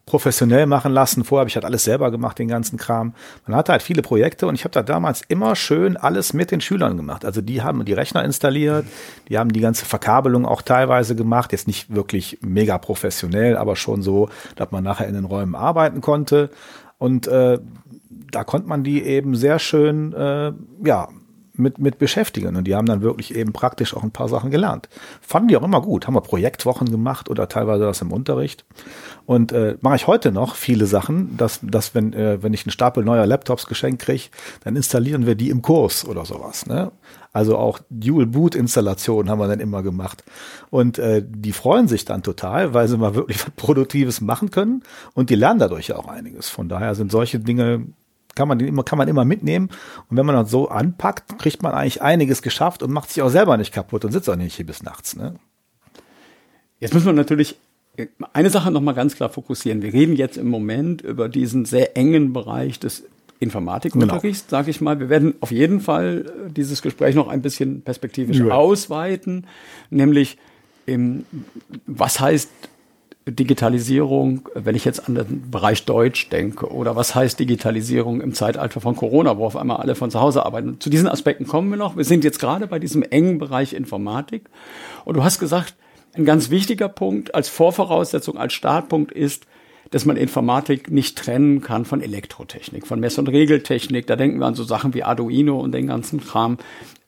professionell 0.08 0.66
machen 0.66 0.94
lassen. 0.94 1.24
Vorher 1.24 1.42
habe 1.42 1.50
ich 1.50 1.56
halt 1.56 1.66
alles 1.66 1.84
selber 1.84 2.10
gemacht, 2.10 2.40
den 2.40 2.48
ganzen 2.48 2.78
Kram. 2.78 3.14
Man 3.46 3.56
hatte 3.56 3.74
halt 3.74 3.84
viele 3.84 4.02
Projekte 4.02 4.48
und 4.48 4.56
ich 4.56 4.64
habe 4.64 4.72
da 4.72 4.82
damals 4.82 5.22
immer 5.28 5.56
schön 5.56 5.98
alles 5.98 6.34
mit 6.34 6.50
den 6.50 6.62
Schülern 6.62 6.98
gemacht. 6.98 7.26
Also 7.26 7.42
die 7.42 7.62
haben 7.62 7.86
die 7.86 7.94
Rechner 7.94 8.24
installiert, 8.24 8.86
die 9.28 9.38
haben 9.38 9.52
die 9.52 9.60
ganze 9.60 9.86
Verkabelung 9.86 10.46
auch 10.46 10.64
teilweise 10.64 11.16
gemacht. 11.16 11.52
Jetzt 11.52 11.68
nicht 11.68 11.94
wirklich 11.94 12.40
mega 12.42 12.78
professionell, 12.78 13.58
aber 13.58 13.76
schon 13.76 14.02
so, 14.02 14.30
dass 14.56 14.72
man 14.72 14.84
nachher 14.84 15.08
in 15.08 15.14
den 15.14 15.26
Räumen 15.26 15.56
arbeiten 15.56 16.02
konnte. 16.02 16.50
Und 16.98 17.28
äh, 17.28 17.60
da 18.32 18.44
konnte 18.46 18.68
man 18.68 18.84
die 18.84 19.04
eben 19.04 19.36
sehr 19.36 19.60
schön, 19.60 20.14
äh, 20.14 20.54
ja, 20.84 21.10
mit, 21.60 21.80
mit 21.80 21.98
beschäftigen. 21.98 22.56
Und 22.56 22.66
die 22.66 22.76
haben 22.76 22.86
dann 22.86 23.02
wirklich 23.02 23.36
eben 23.36 23.52
praktisch 23.52 23.96
auch 23.96 24.04
ein 24.04 24.12
paar 24.12 24.30
Sachen 24.30 24.52
gelernt. 24.52 24.90
Fanden 25.22 25.50
die 25.50 25.58
auch 25.58 25.64
immer 25.64 25.82
gut. 25.82 26.08
Haben 26.08 26.14
wir 26.14 26.22
Projektwochen 26.22 26.90
gemacht 26.90 27.30
oder 27.30 27.50
teilweise 27.50 27.84
das 27.86 28.02
im 28.02 28.12
Unterricht. 28.12 28.66
Und 29.28 29.52
äh, 29.52 29.76
mache 29.82 29.98
ich 29.98 30.08
heute 30.08 30.32
noch 30.32 30.56
viele 30.56 30.86
Sachen, 30.86 31.36
dass, 31.36 31.60
dass 31.62 31.94
wenn, 31.94 32.14
äh, 32.14 32.42
wenn 32.42 32.54
ich 32.54 32.66
einen 32.66 32.72
Stapel 32.72 33.04
neuer 33.04 33.26
Laptops 33.28 33.66
geschenkt 33.66 34.02
kriege, 34.02 34.30
dann 34.64 34.78
installieren 34.78 35.26
wir 35.26 35.36
die 35.36 35.50
im 35.50 35.62
Kurs 35.62 36.08
oder 36.08 36.24
sowas. 36.24 36.66
Ne? 36.66 36.94
Also 37.34 37.58
auch 37.58 37.80
Dual-Boot-Installationen 37.90 39.30
haben 39.30 39.40
wir 39.40 39.50
dann 39.50 39.60
immer 39.60 39.84
gemacht. 39.84 40.24
Und 40.70 40.98
äh, 40.98 41.22
die 41.28 41.52
freuen 41.52 41.90
sich 41.90 42.06
dann 42.06 42.24
total, 42.24 42.74
weil 42.74 42.88
sie 42.88 42.98
mal 42.98 43.16
wirklich 43.16 43.42
was 43.46 43.52
Produktives 43.58 44.22
machen 44.22 44.50
können 44.50 44.82
und 45.14 45.30
die 45.30 45.36
lernen 45.36 45.60
dadurch 45.60 45.90
ja 45.90 45.98
auch 45.98 46.08
einiges. 46.08 46.48
Von 46.48 46.70
daher 46.70 46.96
sind 46.96 47.12
solche 47.12 47.42
Dinge 47.42 47.86
kann 48.34 48.48
man 48.48 48.62
immer, 48.62 48.84
kann 48.84 48.98
man 48.98 49.10
immer 49.10 49.26
mitnehmen. 49.26 49.70
Und 50.10 50.16
wenn 50.16 50.26
man 50.26 50.36
das 50.36 50.50
so 50.50 50.70
anpackt, 50.70 51.38
kriegt 51.38 51.64
man 51.64 51.74
eigentlich 51.74 52.02
einiges 52.02 52.42
geschafft 52.42 52.82
und 52.82 52.92
macht 52.92 53.10
sich 53.10 53.22
auch 53.22 53.30
selber 53.30 53.58
nicht 53.58 53.74
kaputt 53.74 54.06
und 54.06 54.14
sitzt 54.14 54.30
auch 54.30 54.38
nicht 54.38 54.56
hier 54.56 54.66
bis 54.66 54.84
nachts. 54.84 55.18
Ne? 55.18 55.34
Jetzt 56.80 56.94
muss 56.94 57.04
man 57.04 57.16
natürlich 57.16 57.58
eine 58.34 58.50
Sache 58.50 58.72
nochmal 58.72 58.94
ganz 58.94 59.16
klar 59.16 59.30
fokussieren. 59.30 59.82
Wir 59.82 59.94
reden 59.94 60.16
jetzt 60.16 60.38
im 60.38 60.50
Moment 60.50 61.02
über 61.02 61.30
diesen 61.30 61.66
sehr 61.66 61.98
engen 61.98 62.34
Bereich 62.34 62.80
des 62.80 63.04
Informatikunterricht, 63.40 64.48
genau. 64.48 64.60
sage 64.60 64.72
ich 64.72 64.82
mal. 64.82 65.00
Wir 65.00 65.10
werden 65.10 65.36
auf 65.42 65.52
jeden 65.52 65.80
Fall 65.80 66.26
äh, 66.48 66.52
dieses 66.52 66.82
Gespräch 66.82 67.16
noch 67.16 67.28
ein 67.28 67.42
bisschen 67.42 67.82
perspektivisch 67.82 68.40
ja. 68.40 68.50
ausweiten, 68.50 69.46
nämlich 69.90 70.38
im, 70.86 71.26
was 71.86 72.20
heißt 72.20 72.50
Digitalisierung, 73.28 74.48
wenn 74.54 74.76
ich 74.76 74.86
jetzt 74.86 75.08
an 75.08 75.16
den 75.16 75.52
Bereich 75.52 75.84
Deutsch 75.86 76.30
denke, 76.30 76.72
oder 76.72 76.96
was 76.96 77.14
heißt 77.14 77.40
Digitalisierung 77.40 78.22
im 78.22 78.34
Zeitalter 78.34 78.80
von 78.80 78.96
Corona, 78.96 79.38
wo 79.38 79.46
auf 79.46 79.58
einmal 79.58 79.78
alle 79.78 79.96
von 79.96 80.10
zu 80.10 80.22
Hause 80.22 80.46
arbeiten. 80.46 80.80
Zu 80.80 80.90
diesen 80.90 81.08
Aspekten 81.08 81.46
kommen 81.46 81.70
wir 81.70 81.78
noch. 81.78 81.98
Wir 81.98 82.06
sind 82.06 82.24
jetzt 82.24 82.40
gerade 82.40 82.68
bei 82.68 82.80
diesem 82.80 83.04
engen 83.04 83.38
Bereich 83.38 83.74
Informatik. 83.74 84.46
Und 85.04 85.18
du 85.18 85.24
hast 85.24 85.40
gesagt, 85.40 85.76
ein 86.18 86.26
ganz 86.26 86.50
wichtiger 86.50 86.90
Punkt 86.90 87.36
als 87.36 87.50
Vorvoraussetzung, 87.50 88.38
als 88.38 88.54
Startpunkt 88.54 89.12
ist, 89.12 89.46
dass 89.92 90.06
man 90.06 90.18
Informatik 90.18 90.92
nicht 90.92 91.18
trennen 91.18 91.62
kann 91.62 91.86
von 91.86 92.02
Elektrotechnik, 92.02 92.88
von 92.88 93.00
Mess- 93.00 93.18
und 93.18 93.30
Regeltechnik. 93.30 94.06
Da 94.08 94.16
denken 94.16 94.40
wir 94.40 94.46
an 94.46 94.56
so 94.56 94.64
Sachen 94.64 94.94
wie 94.94 95.04
Arduino 95.04 95.60
und 95.60 95.72
den 95.72 95.88
ganzen 95.88 96.20
Kram. 96.20 96.58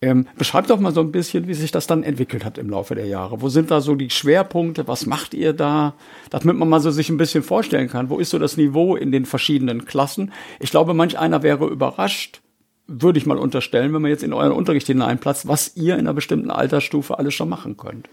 Ähm, 0.02 0.28
beschreibt 0.38 0.70
doch 0.70 0.80
mal 0.80 0.94
so 0.94 1.02
ein 1.02 1.12
bisschen, 1.12 1.48
wie 1.48 1.54
sich 1.54 1.72
das 1.72 1.88
dann 1.88 2.04
entwickelt 2.04 2.46
hat 2.46 2.58
im 2.58 2.70
Laufe 2.70 2.96
der 2.96 3.06
Jahre. 3.06 3.42
Wo 3.42 3.50
sind 3.50 3.70
da 3.70 3.82
so 3.82 3.96
die 3.96 4.10
Schwerpunkte? 4.10 4.88
Was 4.88 5.06
macht 5.06 5.34
ihr 5.34 5.52
da? 5.52 5.94
Damit 6.30 6.56
man 6.56 6.70
mal 6.70 6.80
so 6.80 6.90
sich 6.90 7.10
ein 7.10 7.18
bisschen 7.18 7.44
vorstellen 7.44 7.90
kann. 7.90 8.10
Wo 8.10 8.18
ist 8.18 8.30
so 8.30 8.40
das 8.40 8.56
Niveau 8.56 8.96
in 8.96 9.12
den 9.12 9.26
verschiedenen 9.26 9.84
Klassen? 9.84 10.32
Ich 10.60 10.72
glaube, 10.72 10.94
manch 10.94 11.20
einer 11.20 11.44
wäre 11.44 11.68
überrascht, 11.68 12.42
würde 12.88 13.20
ich 13.20 13.26
mal 13.26 13.38
unterstellen, 13.38 13.94
wenn 13.94 14.02
man 14.02 14.10
jetzt 14.10 14.24
in 14.24 14.34
euren 14.34 14.54
Unterricht 14.54 14.88
hineinplatzt, 14.88 15.48
was 15.48 15.76
ihr 15.76 15.96
in 15.96 16.02
einer 16.02 16.14
bestimmten 16.14 16.50
Altersstufe 16.50 17.20
alles 17.20 17.34
schon 17.34 17.50
machen 17.50 17.78
könnt. 17.78 18.10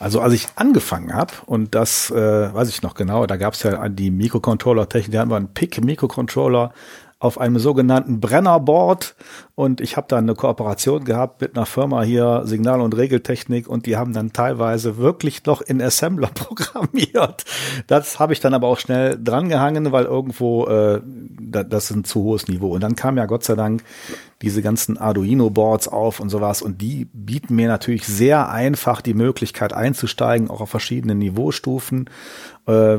Also 0.00 0.22
als 0.22 0.32
ich 0.32 0.48
angefangen 0.56 1.12
habe, 1.12 1.34
und 1.44 1.74
das 1.74 2.10
äh, 2.10 2.14
weiß 2.54 2.70
ich 2.70 2.80
noch 2.80 2.94
genau, 2.94 3.26
da 3.26 3.36
gab 3.36 3.52
es 3.52 3.62
ja 3.62 3.86
die 3.90 4.10
Mikrocontroller-Technik, 4.10 5.12
da 5.12 5.20
hatten 5.20 5.30
wir 5.30 5.36
einen 5.36 5.52
PIC-Mikrocontroller 5.52 6.72
auf 7.20 7.38
einem 7.38 7.58
sogenannten 7.58 8.18
Brennerboard 8.18 9.14
und 9.54 9.82
ich 9.82 9.98
habe 9.98 10.06
dann 10.08 10.24
eine 10.24 10.34
Kooperation 10.34 11.04
gehabt 11.04 11.42
mit 11.42 11.54
einer 11.54 11.66
Firma 11.66 12.02
hier, 12.02 12.42
Signal- 12.46 12.80
und 12.80 12.96
Regeltechnik 12.96 13.68
und 13.68 13.84
die 13.84 13.98
haben 13.98 14.14
dann 14.14 14.32
teilweise 14.32 14.96
wirklich 14.96 15.44
noch 15.44 15.60
in 15.60 15.82
Assembler 15.82 16.28
programmiert. 16.34 17.44
Das 17.86 18.18
habe 18.18 18.32
ich 18.32 18.40
dann 18.40 18.54
aber 18.54 18.68
auch 18.68 18.78
schnell 18.78 19.18
drangehangen, 19.22 19.92
weil 19.92 20.06
irgendwo 20.06 20.66
äh, 20.66 21.02
das 21.38 21.90
ist 21.90 21.96
ein 21.96 22.04
zu 22.04 22.22
hohes 22.22 22.48
Niveau. 22.48 22.74
Und 22.74 22.80
dann 22.80 22.96
kam 22.96 23.18
ja 23.18 23.26
Gott 23.26 23.44
sei 23.44 23.54
Dank 23.54 23.84
diese 24.40 24.62
ganzen 24.62 24.96
Arduino-Boards 24.96 25.88
auf 25.88 26.20
und 26.20 26.30
sowas 26.30 26.62
und 26.62 26.80
die 26.80 27.06
bieten 27.12 27.54
mir 27.54 27.68
natürlich 27.68 28.06
sehr 28.06 28.48
einfach 28.48 29.02
die 29.02 29.12
Möglichkeit 29.12 29.74
einzusteigen, 29.74 30.48
auch 30.48 30.62
auf 30.62 30.70
verschiedenen 30.70 31.18
Niveaustufen. 31.18 32.08
Äh, 32.66 32.98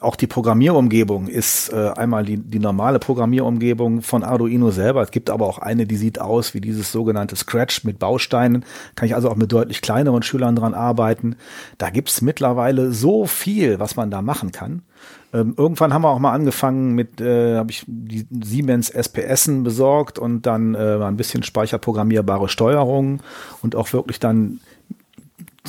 auch 0.00 0.16
die 0.16 0.26
Programmierumgebung 0.26 1.26
ist 1.26 1.72
äh, 1.72 1.90
einmal 1.90 2.24
die, 2.24 2.36
die 2.36 2.58
normale 2.58 2.98
Programmierumgebung 2.98 4.02
von 4.02 4.22
Arduino 4.22 4.70
selber. 4.70 5.02
Es 5.02 5.10
gibt 5.10 5.30
aber 5.30 5.46
auch 5.46 5.58
eine, 5.58 5.86
die 5.86 5.96
sieht 5.96 6.20
aus 6.20 6.54
wie 6.54 6.60
dieses 6.60 6.92
sogenannte 6.92 7.36
Scratch 7.36 7.84
mit 7.84 7.98
Bausteinen. 7.98 8.64
Kann 8.94 9.06
ich 9.06 9.14
also 9.14 9.30
auch 9.30 9.36
mit 9.36 9.50
deutlich 9.50 9.82
kleineren 9.82 10.22
Schülern 10.22 10.56
dran 10.56 10.74
arbeiten. 10.74 11.36
Da 11.78 11.90
gibt's 11.90 12.22
mittlerweile 12.22 12.92
so 12.92 13.26
viel, 13.26 13.80
was 13.80 13.96
man 13.96 14.10
da 14.10 14.22
machen 14.22 14.52
kann. 14.52 14.82
Ähm, 15.32 15.54
irgendwann 15.56 15.92
haben 15.92 16.02
wir 16.02 16.10
auch 16.10 16.18
mal 16.18 16.32
angefangen 16.32 16.94
mit, 16.94 17.20
äh, 17.20 17.56
habe 17.56 17.70
ich 17.70 17.84
die 17.86 18.26
Siemens 18.42 18.88
SPSen 18.90 19.62
besorgt 19.62 20.18
und 20.18 20.46
dann 20.46 20.74
äh, 20.74 20.98
ein 21.02 21.16
bisschen 21.16 21.42
speicherprogrammierbare 21.42 22.48
Steuerung 22.48 23.20
und 23.62 23.76
auch 23.76 23.92
wirklich 23.92 24.20
dann 24.20 24.60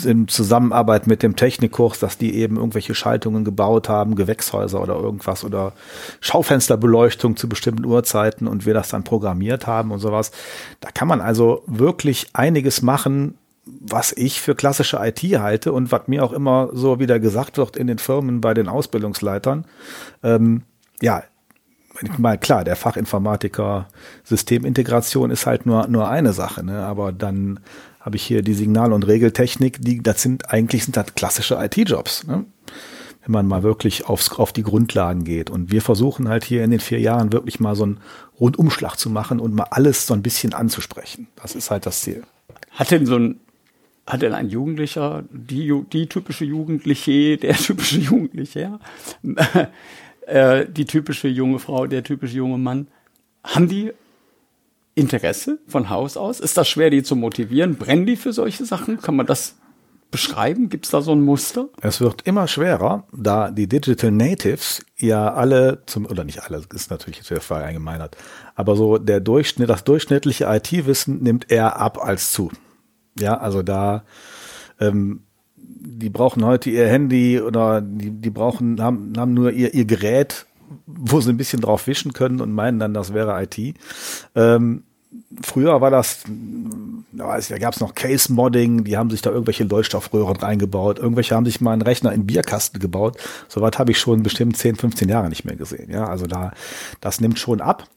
in 0.05 0.27
Zusammenarbeit 0.27 1.07
mit 1.07 1.23
dem 1.23 1.35
Technikkurs, 1.35 1.99
dass 1.99 2.17
die 2.17 2.35
eben 2.35 2.57
irgendwelche 2.57 2.95
Schaltungen 2.95 3.43
gebaut 3.43 3.89
haben, 3.89 4.15
Gewächshäuser 4.15 4.81
oder 4.81 4.95
irgendwas 4.95 5.43
oder 5.43 5.73
Schaufensterbeleuchtung 6.21 7.35
zu 7.35 7.49
bestimmten 7.49 7.85
Uhrzeiten 7.85 8.47
und 8.47 8.65
wir 8.65 8.73
das 8.73 8.89
dann 8.89 9.03
programmiert 9.03 9.67
haben 9.67 9.91
und 9.91 9.99
sowas. 9.99 10.31
Da 10.79 10.91
kann 10.91 11.07
man 11.07 11.21
also 11.21 11.63
wirklich 11.67 12.27
einiges 12.33 12.81
machen, 12.81 13.37
was 13.65 14.11
ich 14.11 14.41
für 14.41 14.55
klassische 14.55 14.97
IT 15.01 15.21
halte 15.39 15.73
und 15.73 15.91
was 15.91 16.07
mir 16.07 16.23
auch 16.23 16.33
immer 16.33 16.69
so 16.73 16.99
wieder 16.99 17.19
gesagt 17.19 17.57
wird 17.57 17.77
in 17.77 17.87
den 17.87 17.99
Firmen 17.99 18.41
bei 18.41 18.53
den 18.53 18.67
Ausbildungsleitern. 18.67 19.65
Ähm, 20.23 20.63
ja, 21.01 21.23
mal 22.17 22.37
klar, 22.37 22.63
der 22.63 22.75
Fachinformatiker 22.75 23.87
Systemintegration 24.23 25.31
ist 25.31 25.45
halt 25.45 25.65
nur 25.65 25.87
nur 25.87 26.09
eine 26.09 26.33
Sache, 26.33 26.65
ne? 26.65 26.85
aber 26.85 27.11
dann 27.11 27.59
habe 28.09 28.17
ich 28.17 28.23
hier 28.23 28.41
die 28.41 28.55
Signal- 28.55 28.91
und 28.91 29.05
Regeltechnik, 29.05 29.77
die, 29.81 30.01
das 30.01 30.23
sind 30.23 30.49
eigentlich 30.49 30.83
sind 30.83 30.97
das 30.97 31.13
klassische 31.13 31.59
IT-Jobs. 31.61 32.25
Ne? 32.25 32.43
Wenn 33.21 33.31
man 33.31 33.45
mal 33.45 33.61
wirklich 33.61 34.07
aufs, 34.07 34.31
auf 34.31 34.51
die 34.51 34.63
Grundlagen 34.63 35.25
geht. 35.25 35.51
Und 35.51 35.71
wir 35.71 35.83
versuchen 35.83 36.27
halt 36.27 36.43
hier 36.43 36.63
in 36.63 36.71
den 36.71 36.79
vier 36.79 36.99
Jahren 36.99 37.31
wirklich 37.31 37.59
mal 37.59 37.75
so 37.75 37.83
einen 37.83 37.99
Rundumschlag 38.39 38.95
zu 38.95 39.11
machen 39.11 39.39
und 39.39 39.53
mal 39.53 39.67
alles 39.69 40.07
so 40.07 40.15
ein 40.15 40.23
bisschen 40.23 40.55
anzusprechen. 40.55 41.27
Das 41.35 41.53
ist 41.53 41.69
halt 41.69 41.85
das 41.85 42.01
Ziel. 42.01 42.23
Hat 42.71 42.89
denn 42.89 43.05
so 43.05 43.15
ein 43.15 43.39
hat 44.07 44.23
denn 44.23 44.33
ein 44.33 44.49
Jugendlicher, 44.49 45.23
die, 45.29 45.71
die 45.93 46.07
typische 46.07 46.45
Jugendliche, 46.45 47.37
der 47.37 47.53
typische 47.57 47.99
Jugendliche, 47.99 48.79
äh, 50.25 50.65
die 50.67 50.85
typische 50.85 51.27
junge 51.27 51.59
Frau, 51.59 51.85
der 51.85 52.03
typische 52.03 52.37
junge 52.37 52.57
Mann, 52.57 52.87
haben 53.43 53.67
die 53.67 53.91
Interesse 54.99 55.59
von 55.67 55.89
Haus 55.89 56.17
aus? 56.17 56.39
Ist 56.39 56.57
das 56.57 56.67
schwer, 56.67 56.89
die 56.89 57.03
zu 57.03 57.15
motivieren? 57.15 57.75
Brennen 57.75 58.05
die 58.05 58.15
für 58.15 58.33
solche 58.33 58.65
Sachen? 58.65 59.01
Kann 59.01 59.15
man 59.15 59.25
das 59.25 59.55
beschreiben? 60.11 60.69
Gibt 60.69 60.85
es 60.85 60.91
da 60.91 61.01
so 61.01 61.11
ein 61.11 61.21
Muster? 61.21 61.69
Es 61.81 62.01
wird 62.01 62.23
immer 62.23 62.47
schwerer, 62.47 63.07
da 63.13 63.51
die 63.51 63.67
Digital 63.67 64.11
Natives 64.11 64.83
ja 64.97 65.33
alle 65.33 65.83
zum, 65.85 66.05
oder 66.05 66.23
nicht 66.23 66.43
alle, 66.43 66.61
ist 66.73 66.89
natürlich 66.89 67.23
sehr 67.23 67.41
verallgemeinert, 67.41 68.17
aber 68.55 68.75
so 68.75 68.97
der 68.97 69.19
Durchschnitt, 69.19 69.69
das 69.69 69.83
durchschnittliche 69.83 70.45
IT-Wissen 70.45 71.21
nimmt 71.21 71.51
eher 71.51 71.79
ab 71.79 72.03
als 72.03 72.31
zu. 72.31 72.51
Ja, 73.19 73.37
also 73.37 73.61
da, 73.61 74.03
ähm, 74.79 75.23
die 75.55 76.09
brauchen 76.09 76.43
heute 76.43 76.69
ihr 76.69 76.87
Handy 76.87 77.39
oder 77.39 77.81
die, 77.81 78.11
die 78.11 78.29
brauchen, 78.29 78.81
haben, 78.81 79.13
haben 79.17 79.33
nur 79.33 79.51
ihr, 79.51 79.73
ihr 79.73 79.85
Gerät, 79.85 80.45
wo 80.85 81.21
sie 81.21 81.31
ein 81.31 81.37
bisschen 81.37 81.61
drauf 81.61 81.87
wischen 81.87 82.13
können 82.13 82.41
und 82.41 82.51
meinen 82.51 82.79
dann, 82.79 82.93
das 82.93 83.13
wäre 83.13 83.41
IT. 83.41 83.75
Ähm, 84.35 84.83
früher 85.41 85.81
war 85.81 85.91
das, 85.91 86.23
da 87.11 87.57
gab 87.57 87.73
es 87.73 87.79
noch 87.79 87.95
Case-Modding, 87.95 88.83
die 88.83 88.97
haben 88.97 89.09
sich 89.09 89.21
da 89.21 89.31
irgendwelche 89.31 89.63
Leuchtstoffröhren 89.63 90.37
reingebaut, 90.37 90.99
irgendwelche 90.99 91.35
haben 91.35 91.45
sich 91.45 91.61
mal 91.61 91.73
einen 91.73 91.81
Rechner 91.81 92.13
in 92.13 92.27
Bierkasten 92.27 92.79
gebaut. 92.79 93.17
Soweit 93.47 93.79
habe 93.79 93.91
ich 93.91 93.99
schon 93.99 94.23
bestimmt 94.23 94.57
10, 94.57 94.75
15 94.75 95.09
Jahre 95.09 95.29
nicht 95.29 95.45
mehr 95.45 95.55
gesehen. 95.55 95.89
Ja, 95.91 96.07
also 96.07 96.25
da, 96.25 96.51
das 97.01 97.21
nimmt 97.21 97.39
schon 97.39 97.61
ab. 97.61 97.87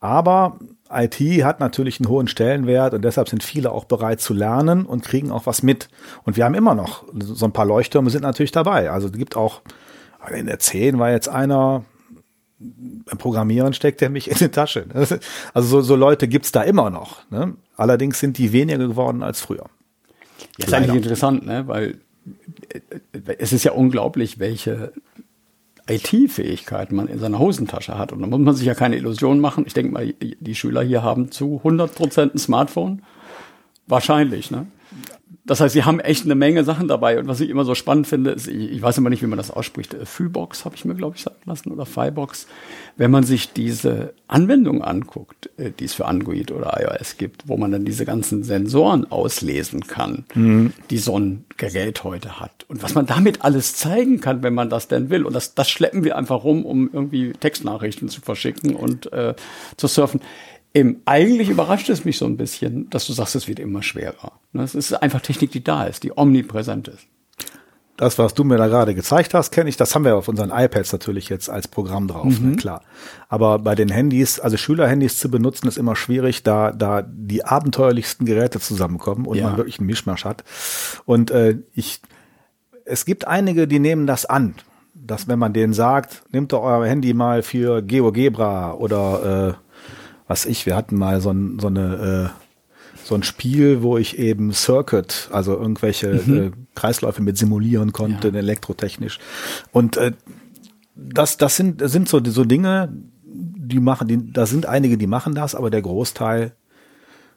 Aber 0.00 0.58
IT 0.90 1.20
hat 1.44 1.60
natürlich 1.60 2.00
einen 2.00 2.08
hohen 2.08 2.28
Stellenwert 2.28 2.94
und 2.94 3.02
deshalb 3.02 3.28
sind 3.28 3.42
viele 3.42 3.72
auch 3.72 3.84
bereit 3.84 4.20
zu 4.20 4.34
lernen 4.34 4.86
und 4.86 5.04
kriegen 5.04 5.30
auch 5.30 5.46
was 5.46 5.62
mit. 5.62 5.88
Und 6.24 6.36
wir 6.36 6.44
haben 6.44 6.54
immer 6.54 6.74
noch 6.74 7.04
so 7.18 7.44
ein 7.44 7.52
paar 7.52 7.66
Leuchttürme 7.66 8.10
sind 8.10 8.22
natürlich 8.22 8.52
dabei. 8.52 8.90
Also 8.90 9.08
es 9.08 9.12
gibt 9.14 9.36
auch, 9.36 9.62
in 10.32 10.46
der 10.46 10.58
10 10.58 10.98
war 10.98 11.10
jetzt 11.10 11.28
einer, 11.28 11.84
beim 12.58 13.18
Programmieren 13.18 13.72
steckt 13.72 14.00
er 14.02 14.08
mich 14.08 14.30
in 14.30 14.36
die 14.38 14.48
Tasche. 14.48 14.86
Also 15.54 15.68
so, 15.68 15.80
so 15.82 15.96
Leute 15.96 16.28
gibt's 16.28 16.52
da 16.52 16.62
immer 16.62 16.90
noch. 16.90 17.30
Ne? 17.30 17.54
Allerdings 17.76 18.20
sind 18.20 18.38
die 18.38 18.52
weniger 18.52 18.86
geworden 18.88 19.22
als 19.22 19.40
früher. 19.40 19.66
Das 20.58 20.68
ist 20.68 20.74
eigentlich 20.74 20.96
interessant, 20.96 21.46
ne? 21.46 21.68
weil 21.68 21.98
äh, 22.70 22.80
es 23.38 23.52
ist 23.52 23.64
ja 23.64 23.72
unglaublich, 23.72 24.38
welche 24.38 24.92
IT-Fähigkeiten 25.88 26.96
man 26.96 27.08
in 27.08 27.18
seiner 27.18 27.38
Hosentasche 27.38 27.96
hat. 27.96 28.12
Und 28.12 28.20
da 28.20 28.26
muss 28.26 28.40
man 28.40 28.54
sich 28.54 28.66
ja 28.66 28.74
keine 28.74 28.96
Illusion 28.96 29.38
machen. 29.38 29.64
Ich 29.66 29.74
denke 29.74 29.92
mal, 29.92 30.12
die 30.12 30.54
Schüler 30.54 30.82
hier 30.82 31.02
haben 31.02 31.30
zu 31.30 31.58
100 31.58 31.94
Prozent 31.94 32.34
ein 32.34 32.38
Smartphone. 32.38 33.02
Wahrscheinlich, 33.86 34.50
ne? 34.50 34.66
Das 35.46 35.60
heißt, 35.60 35.74
sie 35.74 35.84
haben 35.84 36.00
echt 36.00 36.24
eine 36.24 36.34
Menge 36.34 36.64
Sachen 36.64 36.88
dabei. 36.88 37.18
Und 37.18 37.28
was 37.28 37.40
ich 37.40 37.50
immer 37.50 37.64
so 37.64 37.74
spannend 37.74 38.08
finde, 38.08 38.32
ist, 38.32 38.48
ich, 38.48 38.72
ich 38.72 38.82
weiß 38.82 38.98
immer 38.98 39.10
nicht, 39.10 39.22
wie 39.22 39.28
man 39.28 39.36
das 39.36 39.50
ausspricht, 39.50 39.94
äh, 39.94 40.04
Fybox 40.04 40.64
habe 40.64 40.74
ich 40.74 40.84
mir, 40.84 40.94
glaube 40.94 41.16
ich, 41.16 41.22
sagen 41.22 41.36
lassen, 41.44 41.70
oder 41.70 41.86
Fibox. 41.86 42.46
Wenn 42.96 43.10
man 43.10 43.22
sich 43.22 43.52
diese 43.52 44.14
Anwendung 44.26 44.82
anguckt, 44.82 45.50
äh, 45.56 45.70
die 45.70 45.84
es 45.84 45.94
für 45.94 46.06
Android 46.06 46.50
oder 46.50 46.76
iOS 46.80 47.16
gibt, 47.16 47.48
wo 47.48 47.56
man 47.56 47.70
dann 47.70 47.84
diese 47.84 48.04
ganzen 48.04 48.42
Sensoren 48.42 49.10
auslesen 49.10 49.86
kann, 49.86 50.24
mhm. 50.34 50.72
die 50.90 50.98
so 50.98 51.18
ein 51.18 51.44
Gerät 51.56 52.02
heute 52.02 52.40
hat. 52.40 52.64
Und 52.68 52.82
was 52.82 52.94
man 52.94 53.06
damit 53.06 53.42
alles 53.42 53.76
zeigen 53.76 54.20
kann, 54.20 54.42
wenn 54.42 54.54
man 54.54 54.68
das 54.68 54.88
denn 54.88 55.10
will. 55.10 55.24
Und 55.24 55.32
das, 55.32 55.54
das 55.54 55.70
schleppen 55.70 56.02
wir 56.02 56.16
einfach 56.16 56.42
rum, 56.42 56.64
um 56.64 56.90
irgendwie 56.92 57.32
Textnachrichten 57.32 58.08
zu 58.08 58.20
verschicken 58.20 58.74
und 58.74 59.12
äh, 59.12 59.34
zu 59.76 59.86
surfen. 59.86 60.20
Eben, 60.76 61.00
eigentlich 61.06 61.48
überrascht 61.48 61.88
es 61.88 62.04
mich 62.04 62.18
so 62.18 62.26
ein 62.26 62.36
bisschen, 62.36 62.90
dass 62.90 63.06
du 63.06 63.14
sagst, 63.14 63.34
es 63.34 63.48
wird 63.48 63.58
immer 63.58 63.82
schwerer. 63.82 64.32
Ne, 64.52 64.62
es 64.62 64.74
ist 64.74 64.92
einfach 64.92 65.22
Technik, 65.22 65.50
die 65.50 65.64
da 65.64 65.84
ist, 65.84 66.02
die 66.02 66.12
omnipräsent 66.14 66.88
ist. 66.88 67.06
Das, 67.96 68.18
was 68.18 68.34
du 68.34 68.44
mir 68.44 68.58
da 68.58 68.66
gerade 68.66 68.94
gezeigt 68.94 69.32
hast, 69.32 69.52
kenne 69.52 69.70
ich. 69.70 69.78
Das 69.78 69.94
haben 69.94 70.04
wir 70.04 70.16
auf 70.16 70.28
unseren 70.28 70.50
iPads 70.50 70.92
natürlich 70.92 71.30
jetzt 71.30 71.48
als 71.48 71.66
Programm 71.66 72.08
drauf, 72.08 72.26
ne, 72.26 72.40
mhm. 72.40 72.50
ne, 72.50 72.56
klar. 72.56 72.82
Aber 73.30 73.58
bei 73.58 73.74
den 73.74 73.88
Handys, 73.88 74.38
also 74.38 74.58
Schülerhandys 74.58 75.18
zu 75.18 75.30
benutzen, 75.30 75.66
ist 75.66 75.78
immer 75.78 75.96
schwierig, 75.96 76.42
da 76.42 76.72
da 76.72 77.00
die 77.00 77.42
abenteuerlichsten 77.42 78.26
Geräte 78.26 78.60
zusammenkommen 78.60 79.24
und 79.24 79.38
ja. 79.38 79.48
man 79.48 79.56
wirklich 79.56 79.78
einen 79.78 79.86
Mischmasch 79.86 80.26
hat. 80.26 80.44
Und 81.06 81.30
äh, 81.30 81.56
ich, 81.72 82.02
es 82.84 83.06
gibt 83.06 83.26
einige, 83.26 83.66
die 83.66 83.78
nehmen 83.78 84.06
das 84.06 84.26
an 84.26 84.56
dass 85.06 85.28
wenn 85.28 85.38
man 85.38 85.52
denen 85.52 85.72
sagt, 85.72 86.22
nehmt 86.32 86.52
doch 86.52 86.62
euer 86.62 86.86
Handy 86.86 87.12
mal 87.14 87.42
für 87.42 87.82
GeoGebra 87.82 88.74
oder 88.74 89.56
äh, 89.58 89.65
was 90.26 90.46
ich, 90.46 90.66
wir 90.66 90.76
hatten 90.76 90.96
mal 90.96 91.20
so, 91.20 91.30
ein, 91.30 91.58
so 91.58 91.68
eine 91.68 92.32
äh, 92.34 92.46
so 93.06 93.14
ein 93.14 93.22
Spiel, 93.22 93.82
wo 93.82 93.98
ich 93.98 94.18
eben 94.18 94.52
Circuit, 94.52 95.28
also 95.30 95.52
irgendwelche 95.52 96.20
mhm. 96.26 96.36
äh, 96.36 96.50
Kreisläufe 96.74 97.22
mit 97.22 97.38
simulieren 97.38 97.92
konnte, 97.92 98.28
ja. 98.28 98.34
elektrotechnisch. 98.34 99.20
Und 99.70 99.96
äh, 99.96 100.12
das, 100.96 101.36
das 101.36 101.56
sind, 101.56 101.88
sind 101.88 102.08
so, 102.08 102.20
so 102.24 102.44
Dinge, 102.44 102.92
die 103.24 103.80
machen, 103.80 104.08
die, 104.08 104.32
da 104.32 104.46
sind 104.46 104.66
einige, 104.66 104.98
die 104.98 105.06
machen 105.06 105.34
das, 105.34 105.54
aber 105.54 105.70
der 105.70 105.82
Großteil 105.82 106.52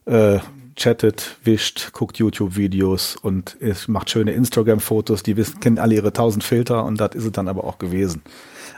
äh, 0.06 0.39
chattet, 0.75 1.38
wischt, 1.43 1.91
guckt 1.93 2.17
YouTube-Videos 2.17 3.15
und 3.15 3.58
es 3.60 3.88
macht 3.88 4.10
schöne 4.10 4.32
Instagram-Fotos, 4.32 5.23
die 5.23 5.38
wissen, 5.38 5.60
kennen 5.60 5.78
alle 5.78 5.95
ihre 5.95 6.13
tausend 6.13 6.43
Filter 6.43 6.86
und 6.86 6.99
das 6.99 7.15
ist 7.15 7.25
es 7.25 7.32
dann 7.32 7.47
aber 7.47 7.65
auch 7.65 7.78
gewesen. 7.78 8.23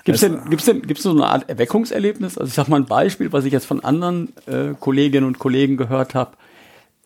Gibt 0.03 0.15
es 0.15 0.21
denn, 0.21 0.49
gibt's 0.49 0.65
denn, 0.65 0.81
gibt's 0.81 1.03
so 1.03 1.11
eine 1.11 1.27
Art 1.27 1.49
Erweckungserlebnis? 1.49 2.37
Also 2.37 2.49
ich 2.49 2.55
sag 2.55 2.67
mal 2.67 2.77
ein 2.77 2.85
Beispiel, 2.85 3.31
was 3.31 3.45
ich 3.45 3.53
jetzt 3.53 3.65
von 3.65 3.83
anderen 3.83 4.33
äh, 4.47 4.73
Kolleginnen 4.79 5.27
und 5.27 5.39
Kollegen 5.39 5.77
gehört 5.77 6.15
habe. 6.15 6.31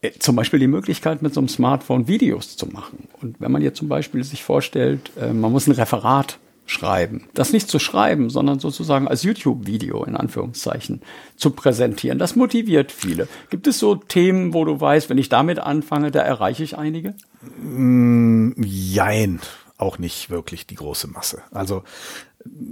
Äh, 0.01 0.11
zum 0.19 0.35
Beispiel 0.35 0.59
die 0.59 0.67
Möglichkeit, 0.67 1.21
mit 1.21 1.33
so 1.33 1.39
einem 1.39 1.49
Smartphone 1.49 2.07
Videos 2.07 2.57
zu 2.57 2.67
machen. 2.67 3.07
Und 3.21 3.39
wenn 3.39 3.51
man 3.51 3.61
jetzt 3.61 3.77
zum 3.77 3.87
Beispiel 3.87 4.23
sich 4.23 4.43
vorstellt, 4.43 5.11
äh, 5.19 5.33
man 5.33 5.51
muss 5.51 5.67
ein 5.67 5.73
Referat 5.73 6.39
schreiben. 6.65 7.27
Das 7.33 7.53
nicht 7.53 7.69
zu 7.69 7.77
schreiben, 7.77 8.29
sondern 8.29 8.59
sozusagen 8.59 9.07
als 9.07 9.23
YouTube-Video 9.23 10.03
in 10.03 10.15
Anführungszeichen 10.15 11.01
zu 11.35 11.51
präsentieren. 11.51 12.17
Das 12.17 12.35
motiviert 12.35 12.91
viele. 12.91 13.27
Gibt 13.49 13.67
es 13.67 13.77
so 13.77 13.95
Themen, 13.95 14.53
wo 14.53 14.65
du 14.65 14.79
weißt, 14.79 15.09
wenn 15.09 15.19
ich 15.19 15.29
damit 15.29 15.59
anfange, 15.59 16.09
da 16.09 16.21
erreiche 16.21 16.63
ich 16.63 16.77
einige? 16.77 17.13
Mm, 17.61 18.53
jein, 18.63 19.39
auch 19.77 19.97
nicht 19.97 20.29
wirklich 20.29 20.67
die 20.67 20.75
große 20.75 21.07
Masse. 21.07 21.41
Also 21.51 21.83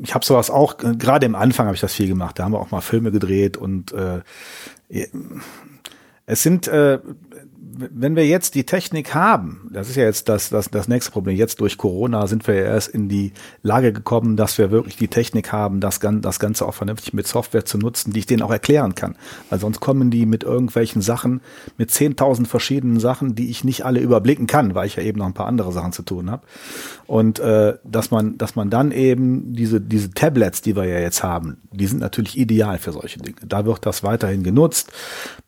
ich 0.01 0.13
habe 0.13 0.23
sowas 0.25 0.49
auch, 0.49 0.77
gerade 0.77 1.25
im 1.25 1.35
Anfang 1.35 1.65
habe 1.65 1.75
ich 1.75 1.81
das 1.81 1.93
viel 1.93 2.07
gemacht. 2.07 2.37
Da 2.37 2.43
haben 2.43 2.53
wir 2.53 2.59
auch 2.59 2.71
mal 2.71 2.81
Filme 2.81 3.11
gedreht 3.11 3.57
und 3.57 3.91
äh, 3.91 4.21
es 6.25 6.43
sind 6.43 6.67
äh, 6.67 6.99
wenn 7.75 8.15
wir 8.15 8.25
jetzt 8.27 8.55
die 8.55 8.65
Technik 8.65 9.13
haben, 9.13 9.69
das 9.71 9.89
ist 9.89 9.95
ja 9.95 10.03
jetzt 10.03 10.29
das, 10.29 10.49
das, 10.49 10.69
das 10.69 10.88
nächste 10.88 11.12
Problem. 11.12 11.36
Jetzt 11.36 11.59
durch 11.62 11.77
Corona 11.77 12.27
sind 12.27 12.45
wir 12.47 12.55
ja 12.55 12.63
erst 12.63 12.89
in 12.89 13.09
die 13.09 13.33
Lage 13.62 13.93
gekommen, 13.93 14.38
dass 14.38 14.57
wir 14.57 14.71
wirklich 14.71 14.97
die 14.97 15.07
Technik 15.07 15.51
haben, 15.51 15.79
das, 15.79 15.99
das 15.99 16.39
Ganze 16.39 16.67
auch 16.67 16.73
vernünftig 16.73 17.13
mit 17.13 17.27
Software 17.27 17.65
zu 17.65 17.77
nutzen, 17.77 18.13
die 18.13 18.19
ich 18.19 18.25
denen 18.25 18.41
auch 18.41 18.51
erklären 18.51 18.95
kann. 18.95 19.15
Weil 19.49 19.59
sonst 19.59 19.79
kommen 19.79 20.12
die 20.12 20.25
mit 20.25 20.43
irgendwelchen 20.43 21.01
Sachen, 21.01 21.41
mit 21.77 21.89
10.000 21.89 22.45
verschiedenen 22.45 22.99
Sachen, 22.99 23.36
die 23.36 23.49
ich 23.49 23.63
nicht 23.63 23.86
alle 23.86 23.99
überblicken 23.99 24.47
kann, 24.47 24.75
weil 24.75 24.88
ich 24.88 24.95
ja 24.95 25.03
eben 25.03 25.19
noch 25.19 25.27
ein 25.27 25.33
paar 25.33 25.47
andere 25.47 25.71
Sachen 25.71 25.93
zu 25.93 26.03
tun 26.03 26.29
habe. 26.29 26.43
Und 27.07 27.39
äh, 27.39 27.77
dass 27.83 28.12
man, 28.12 28.38
dass 28.38 28.55
man 28.55 28.69
dann 28.69 28.91
eben 28.91 29.53
diese, 29.53 29.81
diese 29.81 30.12
Tablets, 30.12 30.62
die 30.62 30.75
wir 30.75 30.86
ja 30.86 30.99
jetzt 30.99 31.23
haben, 31.23 31.57
die 31.71 31.88
sind 31.88 31.99
natürlich 31.99 32.38
ideal 32.38 32.77
für 32.77 32.91
solche 32.91 33.19
Dinge. 33.19 33.38
Da 33.47 33.65
wird 33.65 33.86
das 33.86 34.03
weiterhin 34.03 34.43
genutzt. 34.43 34.91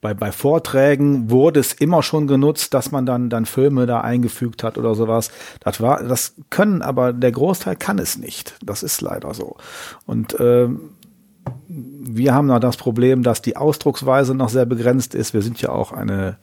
Bei, 0.01 0.13
bei 0.13 0.31
Vorträgen 0.31 1.29
wurde 1.29 1.59
es 1.59 1.73
immer 1.73 2.03
schon 2.03 2.14
schon 2.15 2.28
genutzt, 2.28 2.73
dass 2.73 2.91
man 2.91 3.06
dann, 3.06 3.30
dann 3.30 3.45
Filme 3.45 3.86
da 3.86 4.01
eingefügt 4.01 4.63
hat 4.63 4.78
oder 4.78 4.95
sowas. 4.95 5.32
Das 5.60 5.82
war, 5.82 6.01
das 6.01 6.34
können 6.49 6.82
aber, 6.82 7.12
der 7.12 7.32
Großteil 7.32 7.75
kann 7.75 7.99
es 7.99 8.17
nicht. 8.17 8.56
Das 8.63 8.84
ist 8.84 9.01
leider 9.01 9.34
so. 9.34 9.58
Und, 10.06 10.38
ähm, 10.39 10.80
wir 11.67 12.34
haben 12.34 12.47
noch 12.47 12.60
das 12.60 12.78
Problem, 12.78 13.21
dass 13.21 13.41
die 13.41 13.58
Ausdrucksweise 13.58 14.34
noch 14.34 14.49
sehr 14.49 14.65
begrenzt 14.65 15.13
ist. 15.13 15.34
Wir 15.34 15.41
sind 15.41 15.62
ja 15.62 15.69
auch 15.69 15.91
eine, 15.91 16.38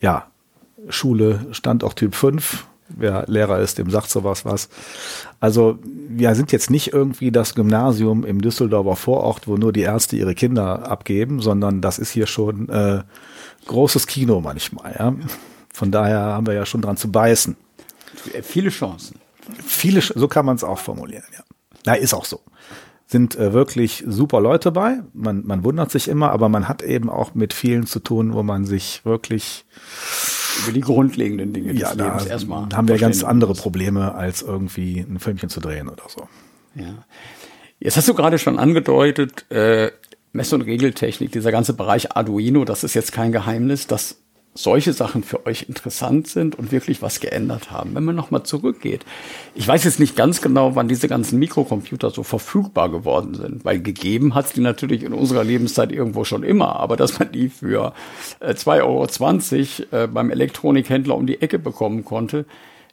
ja, 0.00 0.26
Schule, 0.88 1.46
Standort 1.52 1.96
Typ 1.96 2.14
5. 2.14 2.66
Wer 2.88 3.24
Lehrer 3.28 3.60
ist, 3.60 3.78
dem 3.78 3.90
sagt 3.90 4.10
sowas 4.10 4.44
was. 4.44 4.68
Also 5.38 5.78
wir 6.08 6.34
sind 6.34 6.50
jetzt 6.50 6.70
nicht 6.70 6.92
irgendwie 6.92 7.30
das 7.30 7.54
Gymnasium 7.54 8.24
im 8.24 8.40
Düsseldorfer 8.40 8.96
Vorort, 8.96 9.46
wo 9.46 9.56
nur 9.56 9.72
die 9.72 9.82
Ärzte 9.82 10.16
ihre 10.16 10.34
Kinder 10.34 10.90
abgeben, 10.90 11.40
sondern 11.40 11.80
das 11.82 12.00
ist 12.00 12.10
hier 12.10 12.26
schon 12.26 12.68
äh, 12.68 13.02
großes 13.66 14.06
Kino 14.06 14.40
manchmal. 14.40 14.94
Ja? 14.98 15.14
Von 15.72 15.90
daher 15.90 16.20
haben 16.20 16.46
wir 16.46 16.54
ja 16.54 16.66
schon 16.66 16.82
dran 16.82 16.96
zu 16.96 17.10
beißen. 17.10 17.56
Viele 18.42 18.70
Chancen. 18.70 19.18
Viele, 19.64 20.00
so 20.00 20.28
kann 20.28 20.46
man 20.46 20.56
es 20.56 20.64
auch 20.64 20.78
formulieren, 20.78 21.24
ja. 21.32 21.42
Na, 21.86 21.94
ist 21.94 22.12
auch 22.12 22.24
so. 22.24 22.40
Sind 23.06 23.36
äh, 23.36 23.52
wirklich 23.52 24.04
super 24.06 24.40
Leute 24.40 24.70
bei. 24.70 25.00
Man, 25.12 25.44
man 25.46 25.64
wundert 25.64 25.90
sich 25.90 26.08
immer, 26.08 26.30
aber 26.30 26.48
man 26.48 26.68
hat 26.68 26.82
eben 26.82 27.08
auch 27.10 27.34
mit 27.34 27.52
vielen 27.54 27.86
zu 27.86 28.00
tun, 28.00 28.34
wo 28.34 28.42
man 28.42 28.64
sich 28.64 29.04
wirklich 29.04 29.64
über 30.62 30.72
die 30.72 30.80
grundlegenden 30.80 31.52
Dinge 31.52 31.72
des 31.72 31.80
ja, 31.80 31.92
Lebens 31.92 32.26
erstmal 32.26 32.68
haben 32.72 32.88
wir 32.88 32.98
ganz 32.98 33.24
andere 33.24 33.54
Probleme, 33.54 34.14
als 34.14 34.42
irgendwie 34.42 35.00
ein 35.00 35.18
Filmchen 35.18 35.48
zu 35.48 35.60
drehen 35.60 35.88
oder 35.88 36.04
so. 36.08 36.28
Ja. 36.74 37.04
Jetzt 37.78 37.96
hast 37.96 38.08
du 38.08 38.14
gerade 38.14 38.38
schon 38.38 38.58
angedeutet, 38.58 39.50
äh, 39.50 39.90
Mess- 40.32 40.52
und 40.52 40.62
Regeltechnik, 40.62 41.32
dieser 41.32 41.50
ganze 41.50 41.72
Bereich 41.72 42.16
Arduino, 42.16 42.64
das 42.64 42.84
ist 42.84 42.94
jetzt 42.94 43.12
kein 43.12 43.32
Geheimnis, 43.32 43.86
dass 43.86 44.16
solche 44.54 44.92
Sachen 44.92 45.22
für 45.22 45.46
euch 45.46 45.66
interessant 45.68 46.26
sind 46.26 46.58
und 46.58 46.72
wirklich 46.72 47.02
was 47.02 47.20
geändert 47.20 47.70
haben. 47.70 47.94
Wenn 47.94 48.04
man 48.04 48.16
nochmal 48.16 48.42
zurückgeht, 48.42 49.04
ich 49.54 49.66
weiß 49.66 49.84
jetzt 49.84 50.00
nicht 50.00 50.16
ganz 50.16 50.42
genau, 50.42 50.74
wann 50.74 50.88
diese 50.88 51.06
ganzen 51.06 51.38
Mikrocomputer 51.38 52.10
so 52.10 52.24
verfügbar 52.24 52.90
geworden 52.90 53.34
sind, 53.34 53.64
weil 53.64 53.80
gegeben 53.80 54.34
hat 54.34 54.46
es 54.46 54.52
die 54.52 54.60
natürlich 54.60 55.04
in 55.04 55.12
unserer 55.12 55.44
Lebenszeit 55.44 55.92
irgendwo 55.92 56.24
schon 56.24 56.42
immer, 56.42 56.76
aber 56.76 56.96
dass 56.96 57.18
man 57.18 57.30
die 57.30 57.48
für 57.48 57.94
äh, 58.40 58.52
2,20 58.52 58.82
Euro 59.92 60.04
äh, 60.04 60.06
beim 60.08 60.30
Elektronikhändler 60.30 61.16
um 61.16 61.26
die 61.26 61.40
Ecke 61.40 61.58
bekommen 61.60 62.04
konnte, 62.04 62.44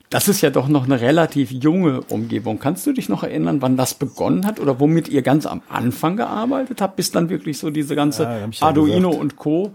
das 0.10 0.28
ist 0.28 0.42
ja 0.42 0.50
doch 0.50 0.68
noch 0.68 0.86
eine 0.86 1.02
relativ 1.02 1.52
junge 1.52 2.02
Umgebung. 2.02 2.60
Kannst 2.60 2.88
du 2.88 2.94
dich 2.94 3.10
noch 3.10 3.24
erinnern, 3.24 3.62
wann 3.62 3.76
das 3.76 3.94
begonnen 3.94 4.46
hat 4.46 4.60
oder 4.60 4.80
womit 4.80 5.10
ihr 5.10 5.22
ganz 5.22 5.46
am 5.46 5.62
Anfang 5.68 6.16
gearbeitet 6.16 6.82
habt, 6.82 6.96
bis 6.96 7.12
dann 7.12 7.30
wirklich 7.30 7.58
so 7.58 7.70
diese 7.72 7.96
ganze 7.96 8.24
ja, 8.24 8.48
Arduino 8.62 9.12
ja 9.12 9.20
und 9.20 9.36
Co. 9.36 9.74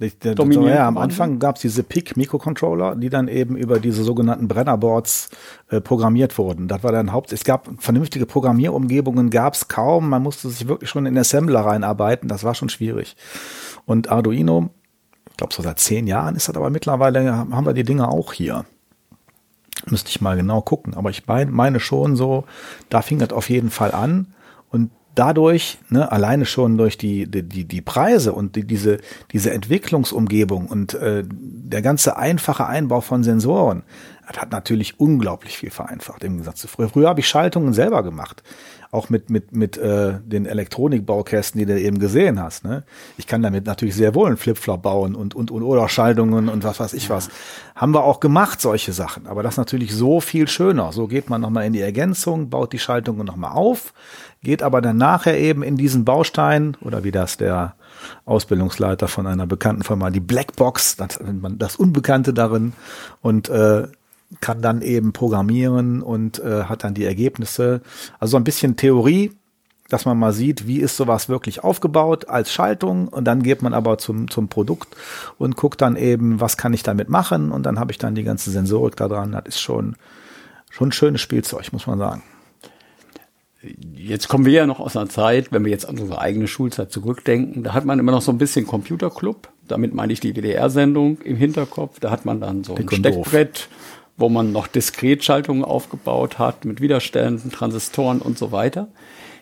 Ja, 0.00 0.88
am 0.88 0.96
Anfang 0.96 1.38
gab 1.38 1.56
es 1.56 1.62
diese 1.62 1.82
PIC 1.82 2.16
Mikrocontroller, 2.16 2.96
die 2.96 3.10
dann 3.10 3.28
eben 3.28 3.54
über 3.54 3.78
diese 3.80 4.02
sogenannten 4.02 4.48
Brennerboards 4.48 5.28
äh, 5.68 5.82
programmiert 5.82 6.38
wurden. 6.38 6.68
Das 6.68 6.82
war 6.82 6.90
dann 6.90 7.12
Haupt. 7.12 7.34
Es 7.34 7.44
gab 7.44 7.68
vernünftige 7.76 8.24
Programmierumgebungen, 8.24 9.28
gab 9.28 9.52
es 9.52 9.68
kaum. 9.68 10.08
Man 10.08 10.22
musste 10.22 10.48
sich 10.48 10.66
wirklich 10.68 10.88
schon 10.88 11.04
in 11.04 11.18
Assembler 11.18 11.60
reinarbeiten. 11.60 12.30
Das 12.30 12.44
war 12.44 12.54
schon 12.54 12.70
schwierig. 12.70 13.14
Und 13.84 14.10
Arduino, 14.10 14.70
ich 15.28 15.36
glaube 15.36 15.52
so 15.52 15.62
seit 15.62 15.78
zehn 15.78 16.06
Jahren 16.06 16.34
ist 16.34 16.48
das 16.48 16.56
aber 16.56 16.70
mittlerweile 16.70 17.30
haben 17.30 17.66
wir 17.66 17.74
die 17.74 17.84
Dinge 17.84 18.08
auch 18.08 18.32
hier. 18.32 18.64
Müsste 19.86 20.10
ich 20.10 20.20
mal 20.20 20.36
genau 20.36 20.60
gucken. 20.60 20.94
Aber 20.94 21.10
ich 21.10 21.26
meine 21.26 21.80
schon 21.80 22.16
so, 22.16 22.44
da 22.88 23.02
fing 23.02 23.18
das 23.18 23.32
auf 23.32 23.48
jeden 23.50 23.70
Fall 23.70 23.92
an. 23.92 24.34
Und 24.70 24.90
dadurch, 25.14 25.78
ne, 25.88 26.10
alleine 26.10 26.46
schon 26.46 26.76
durch 26.78 26.96
die, 26.96 27.30
die, 27.30 27.64
die 27.64 27.80
Preise 27.80 28.32
und 28.32 28.56
die, 28.56 28.66
diese, 28.66 28.98
diese 29.32 29.52
Entwicklungsumgebung 29.52 30.66
und 30.66 30.94
äh, 30.94 31.24
der 31.26 31.82
ganze 31.82 32.16
einfache 32.16 32.66
Einbau 32.66 33.00
von 33.00 33.22
Sensoren, 33.22 33.82
das 34.26 34.40
hat 34.40 34.52
natürlich 34.52 35.00
unglaublich 35.00 35.58
viel 35.58 35.70
vereinfacht 35.70 36.22
im 36.22 36.32
Gegensatz 36.32 36.60
zu 36.60 36.68
früher. 36.68 36.88
Früher 36.88 37.08
habe 37.08 37.20
ich 37.20 37.28
Schaltungen 37.28 37.72
selber 37.72 38.02
gemacht 38.02 38.42
auch 38.92 39.08
mit, 39.08 39.30
mit, 39.30 39.52
mit 39.52 39.78
äh, 39.78 40.14
den 40.24 40.46
Elektronikbaukästen, 40.46 41.58
die 41.58 41.66
du 41.66 41.80
eben 41.80 42.00
gesehen 42.00 42.42
hast. 42.42 42.64
Ne? 42.64 42.82
Ich 43.18 43.28
kann 43.28 43.40
damit 43.40 43.66
natürlich 43.66 43.94
sehr 43.94 44.16
wohl 44.16 44.26
einen 44.26 44.36
Flipflop 44.36 44.82
bauen 44.82 45.14
und, 45.14 45.34
und, 45.34 45.52
und 45.52 45.62
oder 45.62 45.88
Schaltungen 45.88 46.48
und 46.48 46.64
was 46.64 46.80
weiß 46.80 46.94
ich 46.94 47.08
was. 47.08 47.28
Haben 47.76 47.94
wir 47.94 48.02
auch 48.02 48.18
gemacht, 48.18 48.60
solche 48.60 48.92
Sachen. 48.92 49.28
Aber 49.28 49.44
das 49.44 49.54
ist 49.54 49.58
natürlich 49.58 49.94
so 49.94 50.20
viel 50.20 50.48
schöner. 50.48 50.92
So 50.92 51.06
geht 51.06 51.30
man 51.30 51.40
nochmal 51.40 51.66
in 51.66 51.72
die 51.72 51.80
Ergänzung, 51.80 52.50
baut 52.50 52.72
die 52.72 52.80
Schaltungen 52.80 53.24
nochmal 53.24 53.52
auf, 53.52 53.94
geht 54.42 54.62
aber 54.62 54.80
dann 54.80 54.96
nachher 54.96 55.38
eben 55.38 55.62
in 55.62 55.76
diesen 55.76 56.04
Baustein 56.04 56.76
oder 56.80 57.04
wie 57.04 57.12
das 57.12 57.36
der 57.36 57.76
Ausbildungsleiter 58.24 59.06
von 59.06 59.26
einer 59.26 59.46
bekannten 59.46 59.82
Firma, 59.82 60.10
die 60.10 60.20
Blackbox, 60.20 60.96
das, 60.96 61.20
das 61.58 61.76
Unbekannte 61.76 62.32
darin 62.32 62.72
und 63.20 63.48
äh, 63.50 63.86
kann 64.40 64.62
dann 64.62 64.82
eben 64.82 65.12
programmieren 65.12 66.02
und 66.02 66.38
äh, 66.38 66.64
hat 66.64 66.84
dann 66.84 66.94
die 66.94 67.04
Ergebnisse. 67.04 67.80
Also 68.18 68.32
so 68.32 68.36
ein 68.36 68.44
bisschen 68.44 68.76
Theorie, 68.76 69.32
dass 69.88 70.04
man 70.04 70.18
mal 70.18 70.32
sieht, 70.32 70.66
wie 70.66 70.78
ist 70.78 70.96
sowas 70.96 71.28
wirklich 71.28 71.64
aufgebaut 71.64 72.28
als 72.28 72.52
Schaltung 72.52 73.08
und 73.08 73.24
dann 73.24 73.42
geht 73.42 73.60
man 73.62 73.74
aber 73.74 73.98
zum, 73.98 74.30
zum 74.30 74.48
Produkt 74.48 74.96
und 75.36 75.56
guckt 75.56 75.80
dann 75.80 75.96
eben, 75.96 76.40
was 76.40 76.56
kann 76.56 76.72
ich 76.72 76.82
damit 76.82 77.08
machen 77.08 77.50
und 77.50 77.64
dann 77.66 77.78
habe 77.80 77.90
ich 77.90 77.98
dann 77.98 78.14
die 78.14 78.22
ganze 78.22 78.50
Sensorik 78.50 78.96
da 78.96 79.08
dran. 79.08 79.32
Das 79.32 79.46
ist 79.46 79.60
schon, 79.60 79.96
schon 80.70 80.88
ein 80.88 80.92
schönes 80.92 81.20
Spielzeug, 81.20 81.72
muss 81.72 81.86
man 81.86 81.98
sagen. 81.98 82.22
Jetzt 83.94 84.28
kommen 84.28 84.46
wir 84.46 84.52
ja 84.52 84.66
noch 84.66 84.80
aus 84.80 84.96
einer 84.96 85.10
Zeit, 85.10 85.52
wenn 85.52 85.64
wir 85.64 85.70
jetzt 85.70 85.86
an 85.86 85.98
unsere 85.98 86.18
eigene 86.18 86.46
Schulzeit 86.46 86.90
zurückdenken, 86.90 87.62
da 87.62 87.74
hat 87.74 87.84
man 87.84 87.98
immer 87.98 88.12
noch 88.12 88.22
so 88.22 88.32
ein 88.32 88.38
bisschen 88.38 88.66
Computerclub. 88.66 89.50
Damit 89.68 89.94
meine 89.94 90.12
ich 90.12 90.20
die 90.20 90.34
WDR-Sendung 90.34 91.20
im 91.20 91.36
Hinterkopf. 91.36 92.00
Da 92.00 92.10
hat 92.10 92.24
man 92.24 92.40
dann 92.40 92.64
so 92.64 92.74
ein 92.74 92.88
Steckbrett, 92.88 93.68
wo 94.20 94.28
man 94.28 94.52
noch 94.52 94.66
Diskretschaltungen 94.66 95.64
aufgebaut 95.64 96.38
hat 96.38 96.64
mit 96.64 96.80
Widerständen, 96.80 97.50
Transistoren 97.50 98.20
und 98.20 98.38
so 98.38 98.52
weiter. 98.52 98.88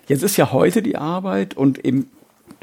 Jetzt 0.06 0.22
ist 0.22 0.36
ja 0.36 0.52
heute 0.52 0.82
die 0.82 0.96
Arbeit 0.96 1.56
und 1.56 1.78
im 1.78 2.06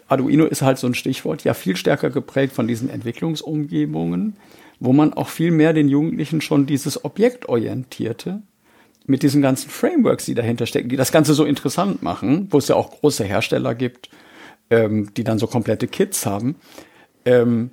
Arduino 0.07 0.45
ist 0.45 0.61
halt 0.61 0.77
so 0.77 0.87
ein 0.87 0.95
Stichwort, 0.95 1.43
ja 1.43 1.53
viel 1.53 1.75
stärker 1.75 2.09
geprägt 2.09 2.53
von 2.53 2.67
diesen 2.67 2.89
Entwicklungsumgebungen, 2.89 4.37
wo 4.79 4.93
man 4.93 5.13
auch 5.13 5.29
viel 5.29 5.51
mehr 5.51 5.73
den 5.73 5.89
Jugendlichen 5.89 6.41
schon 6.41 6.65
dieses 6.65 7.03
Objektorientierte 7.03 8.41
mit 9.05 9.21
diesen 9.21 9.41
ganzen 9.41 9.69
Frameworks, 9.69 10.25
die 10.25 10.35
dahinter 10.35 10.65
stecken, 10.65 10.89
die 10.89 10.95
das 10.95 11.11
Ganze 11.11 11.33
so 11.33 11.45
interessant 11.45 12.01
machen, 12.01 12.47
wo 12.49 12.57
es 12.57 12.67
ja 12.67 12.75
auch 12.75 12.91
große 12.91 13.23
Hersteller 13.23 13.75
gibt, 13.75 14.09
ähm, 14.69 15.13
die 15.15 15.23
dann 15.23 15.37
so 15.37 15.47
komplette 15.47 15.87
Kits 15.87 16.25
haben, 16.25 16.55
ähm, 17.25 17.71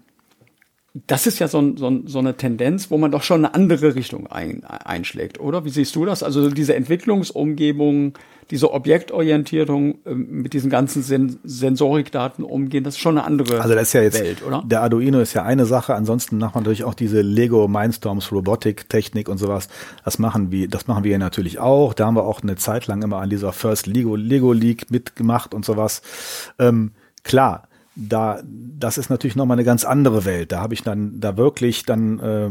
das 0.94 1.26
ist 1.26 1.38
ja 1.38 1.48
so, 1.48 1.74
so, 1.76 2.02
so 2.04 2.18
eine 2.18 2.36
Tendenz, 2.36 2.90
wo 2.90 2.98
man 2.98 3.10
doch 3.10 3.22
schon 3.22 3.44
eine 3.44 3.54
andere 3.54 3.94
Richtung 3.94 4.26
ein, 4.26 4.62
einschlägt, 4.64 5.40
oder? 5.40 5.64
Wie 5.64 5.70
siehst 5.70 5.96
du 5.96 6.04
das? 6.04 6.22
Also 6.22 6.50
diese 6.50 6.74
Entwicklungsumgebung, 6.74 8.12
diese 8.50 8.70
Objektorientierung 8.72 10.04
äh, 10.04 10.14
mit 10.14 10.52
diesen 10.52 10.68
ganzen 10.68 11.02
Sen 11.02 11.38
Sensorikdaten 11.44 12.44
umgehen, 12.44 12.84
das 12.84 12.94
ist 12.94 13.00
schon 13.00 13.16
eine 13.16 13.26
andere 13.26 13.62
also 13.62 13.74
das 13.74 13.84
ist 13.84 13.92
ja 13.94 14.02
jetzt, 14.02 14.20
Welt, 14.20 14.42
oder? 14.46 14.62
Der 14.66 14.82
Arduino 14.82 15.20
ist 15.20 15.32
ja 15.32 15.44
eine 15.44 15.64
Sache, 15.64 15.94
ansonsten 15.94 16.36
macht 16.36 16.54
man 16.54 16.64
natürlich 16.64 16.84
auch 16.84 16.94
diese 16.94 17.22
Lego 17.22 17.68
Mindstorms 17.68 18.30
Robotik 18.30 18.90
Technik 18.90 19.30
und 19.30 19.38
sowas. 19.38 19.68
Das 20.04 20.18
machen 20.18 20.52
wir, 20.52 20.68
das 20.68 20.88
machen 20.88 21.04
wir 21.04 21.18
natürlich 21.18 21.58
auch. 21.58 21.94
Da 21.94 22.04
haben 22.04 22.16
wir 22.16 22.24
auch 22.24 22.42
eine 22.42 22.56
Zeit 22.56 22.86
lang 22.86 23.00
immer 23.00 23.18
an 23.18 23.30
dieser 23.30 23.54
First 23.54 23.86
Lego 23.86 24.14
Lego 24.14 24.52
League 24.52 24.90
mitgemacht 24.90 25.54
und 25.54 25.64
sowas. 25.64 26.02
Ähm, 26.58 26.92
klar, 27.22 27.66
da, 27.94 28.40
das 28.44 28.96
ist 28.96 29.10
natürlich 29.10 29.36
nochmal 29.36 29.56
eine 29.56 29.64
ganz 29.64 29.84
andere 29.84 30.24
Welt. 30.24 30.50
Da 30.50 30.60
habe 30.60 30.72
ich 30.72 30.82
dann 30.82 31.20
da 31.20 31.36
wirklich 31.36 31.84
dann, 31.84 32.18
äh, 32.20 32.46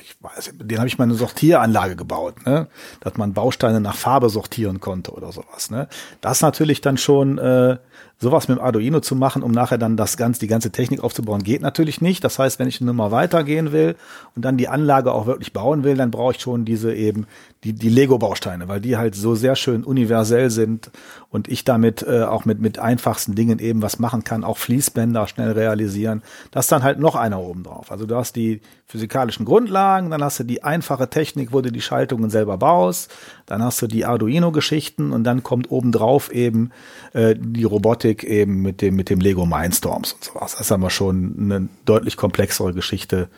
ich 0.00 0.16
weiß, 0.20 0.54
den 0.56 0.78
habe 0.78 0.88
ich 0.88 0.98
mal 0.98 1.04
eine 1.04 1.14
Sortieranlage 1.14 1.96
gebaut, 1.96 2.46
ne? 2.46 2.68
dass 3.00 3.16
man 3.16 3.34
Bausteine 3.34 3.80
nach 3.80 3.94
Farbe 3.94 4.30
sortieren 4.30 4.80
konnte 4.80 5.12
oder 5.12 5.32
sowas. 5.32 5.70
Ne? 5.70 5.88
Das 6.22 6.40
natürlich 6.40 6.80
dann 6.80 6.96
schon 6.96 7.36
äh, 7.36 7.76
sowas 8.18 8.48
mit 8.48 8.58
dem 8.58 8.64
Arduino 8.64 9.00
zu 9.00 9.14
machen, 9.14 9.42
um 9.42 9.52
nachher 9.52 9.76
dann 9.76 9.96
das 9.96 10.16
ganze, 10.16 10.40
die 10.40 10.46
ganze 10.46 10.70
Technik 10.70 11.04
aufzubauen, 11.04 11.42
geht 11.42 11.60
natürlich 11.60 12.00
nicht. 12.00 12.24
Das 12.24 12.38
heißt, 12.38 12.58
wenn 12.58 12.68
ich 12.68 12.80
eine 12.80 12.88
Nummer 12.88 13.10
weitergehen 13.10 13.72
will 13.72 13.94
und 14.34 14.44
dann 14.44 14.56
die 14.56 14.68
Anlage 14.68 15.12
auch 15.12 15.26
wirklich 15.26 15.52
bauen 15.52 15.84
will, 15.84 15.96
dann 15.96 16.10
brauche 16.10 16.32
ich 16.32 16.40
schon 16.40 16.64
diese 16.64 16.94
eben 16.94 17.26
die, 17.64 17.74
die 17.74 17.90
Lego-Bausteine, 17.90 18.68
weil 18.68 18.80
die 18.80 18.96
halt 18.96 19.14
so 19.14 19.34
sehr 19.34 19.56
schön 19.56 19.84
universell 19.84 20.50
sind 20.50 20.90
und 21.30 21.48
ich 21.48 21.64
damit 21.64 22.02
äh, 22.02 22.22
auch 22.22 22.44
mit, 22.44 22.60
mit 22.60 22.78
einfachsten 22.78 23.34
Dingen 23.34 23.58
eben 23.58 23.82
was 23.82 23.98
machen 23.98 24.24
kann, 24.24 24.44
auch 24.44 24.56
Fließbänder 24.56 25.26
schnell 25.26 25.52
realisieren. 25.52 26.22
Das 26.52 26.66
ist 26.66 26.72
dann 26.72 26.82
halt 26.82 26.98
noch 26.98 27.16
einer 27.16 27.40
oben 27.40 27.64
drauf. 27.64 27.90
Also 27.90 28.06
du 28.06 28.16
hast 28.16 28.36
die 28.36 28.60
physikalischen 28.86 29.44
Grundlagen, 29.44 30.10
dann 30.10 30.22
hast 30.22 30.38
du 30.38 30.44
die 30.44 30.62
einfache 30.62 31.10
Technik, 31.10 31.52
wo 31.52 31.60
du 31.60 31.72
die 31.72 31.80
Schaltungen 31.80 32.30
selber 32.30 32.56
baust, 32.56 33.12
dann 33.46 33.62
hast 33.62 33.80
du 33.80 33.86
die 33.86 34.04
Arduino-Geschichten 34.04 35.12
und 35.12 35.24
dann 35.24 35.42
kommt 35.42 35.70
obendrauf 35.70 36.32
eben 36.32 36.70
äh, 37.12 37.34
die 37.38 37.64
Robotik 37.64 38.24
eben 38.24 38.60
mit 38.60 38.82
dem, 38.82 38.96
mit 38.96 39.08
dem 39.08 39.20
Lego 39.20 39.46
Mindstorms 39.46 40.12
und 40.12 40.24
sowas. 40.24 40.52
Das 40.52 40.62
ist 40.62 40.72
aber 40.72 40.90
schon 40.90 41.36
eine 41.38 41.68
deutlich 41.84 42.16
komplexere 42.16 42.74
Geschichte, 42.74 43.28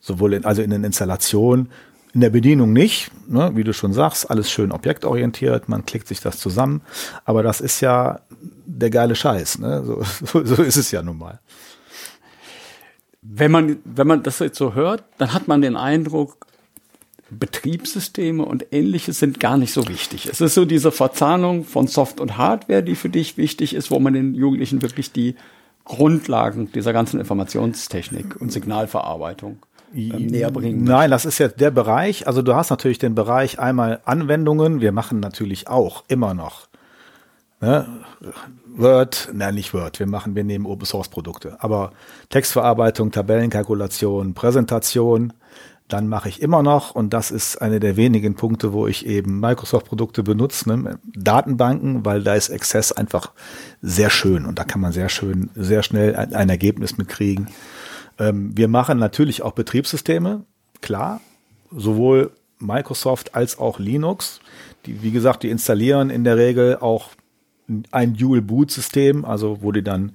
sowohl 0.00 0.34
in, 0.34 0.44
also 0.44 0.62
in 0.62 0.70
den 0.70 0.84
Installationen, 0.84 1.70
in 2.14 2.20
der 2.20 2.30
Bedienung 2.30 2.72
nicht, 2.72 3.10
ne, 3.28 3.52
wie 3.54 3.64
du 3.64 3.72
schon 3.72 3.92
sagst, 3.92 4.30
alles 4.30 4.50
schön 4.50 4.70
objektorientiert, 4.70 5.68
man 5.68 5.86
klickt 5.86 6.08
sich 6.08 6.20
das 6.20 6.38
zusammen, 6.38 6.82
aber 7.24 7.42
das 7.42 7.60
ist 7.60 7.80
ja 7.80 8.20
der 8.66 8.90
geile 8.90 9.14
Scheiß, 9.14 9.58
ne? 9.58 9.82
so, 9.84 10.02
so, 10.24 10.44
so 10.44 10.62
ist 10.62 10.76
es 10.76 10.90
ja 10.90 11.02
nun 11.02 11.18
mal. 11.18 11.40
Wenn 13.22 13.50
man, 13.50 13.78
wenn 13.84 14.06
man 14.06 14.22
das 14.22 14.40
jetzt 14.40 14.58
so 14.58 14.74
hört, 14.74 15.04
dann 15.18 15.32
hat 15.32 15.48
man 15.48 15.62
den 15.62 15.76
Eindruck, 15.76 16.46
Betriebssysteme 17.38 18.44
und 18.44 18.66
ähnliches 18.72 19.18
sind 19.18 19.40
gar 19.40 19.56
nicht 19.56 19.72
so 19.72 19.88
wichtig. 19.88 20.26
Es 20.26 20.40
ist 20.40 20.54
so 20.54 20.64
diese 20.64 20.92
Verzahnung 20.92 21.64
von 21.64 21.86
Soft 21.86 22.20
und 22.20 22.36
Hardware, 22.36 22.82
die 22.82 22.94
für 22.94 23.08
dich 23.08 23.36
wichtig 23.36 23.74
ist, 23.74 23.90
wo 23.90 23.98
man 23.98 24.14
den 24.14 24.34
Jugendlichen 24.34 24.82
wirklich 24.82 25.12
die 25.12 25.34
Grundlagen 25.84 26.70
dieser 26.72 26.92
ganzen 26.92 27.18
Informationstechnik 27.18 28.40
und 28.40 28.52
Signalverarbeitung 28.52 29.58
ähm, 29.94 30.26
näher 30.26 30.50
bringen. 30.50 30.84
Nein, 30.84 31.10
das 31.10 31.24
ist 31.24 31.38
jetzt 31.38 31.60
der 31.60 31.70
Bereich. 31.70 32.26
Also 32.26 32.42
du 32.42 32.54
hast 32.54 32.70
natürlich 32.70 32.98
den 32.98 33.14
Bereich 33.14 33.58
einmal 33.58 34.00
Anwendungen. 34.04 34.80
Wir 34.80 34.92
machen 34.92 35.20
natürlich 35.20 35.68
auch 35.68 36.04
immer 36.08 36.34
noch 36.34 36.68
ne, 37.62 37.86
Word, 38.66 39.30
nein, 39.32 39.54
nicht 39.54 39.72
Word. 39.72 39.98
Wir 39.98 40.06
machen, 40.06 40.34
wir 40.34 40.44
nehmen 40.44 40.66
Open 40.66 40.84
Source 40.84 41.08
Produkte. 41.08 41.56
Aber 41.60 41.92
Textverarbeitung, 42.28 43.10
Tabellenkalkulation, 43.10 44.34
Präsentation, 44.34 45.32
dann 45.92 46.08
mache 46.08 46.28
ich 46.28 46.40
immer 46.40 46.62
noch, 46.62 46.94
und 46.94 47.12
das 47.12 47.30
ist 47.30 47.60
eine 47.60 47.80
der 47.80 47.96
wenigen 47.96 48.34
Punkte, 48.34 48.72
wo 48.72 48.86
ich 48.86 49.06
eben 49.06 49.40
Microsoft-Produkte 49.40 50.22
benutze, 50.22 50.68
ne, 50.68 50.98
Datenbanken, 51.14 52.04
weil 52.04 52.22
da 52.22 52.34
ist 52.34 52.50
Access 52.50 52.92
einfach 52.92 53.32
sehr 53.82 54.10
schön 54.10 54.46
und 54.46 54.58
da 54.58 54.64
kann 54.64 54.80
man 54.80 54.92
sehr 54.92 55.08
schön, 55.08 55.50
sehr 55.54 55.82
schnell 55.82 56.16
ein, 56.16 56.34
ein 56.34 56.48
Ergebnis 56.48 56.96
mitkriegen. 56.96 57.48
Ähm, 58.18 58.56
wir 58.56 58.68
machen 58.68 58.98
natürlich 58.98 59.42
auch 59.42 59.52
Betriebssysteme, 59.52 60.44
klar, 60.80 61.20
sowohl 61.70 62.32
Microsoft 62.58 63.34
als 63.34 63.58
auch 63.58 63.78
Linux. 63.78 64.40
Die, 64.86 65.02
wie 65.02 65.10
gesagt, 65.10 65.42
die 65.42 65.50
installieren 65.50 66.10
in 66.10 66.24
der 66.24 66.36
Regel 66.36 66.78
auch 66.78 67.10
ein 67.90 68.14
Dual-Boot-System, 68.14 69.24
also 69.24 69.58
wo 69.62 69.72
die 69.72 69.82
dann 69.82 70.12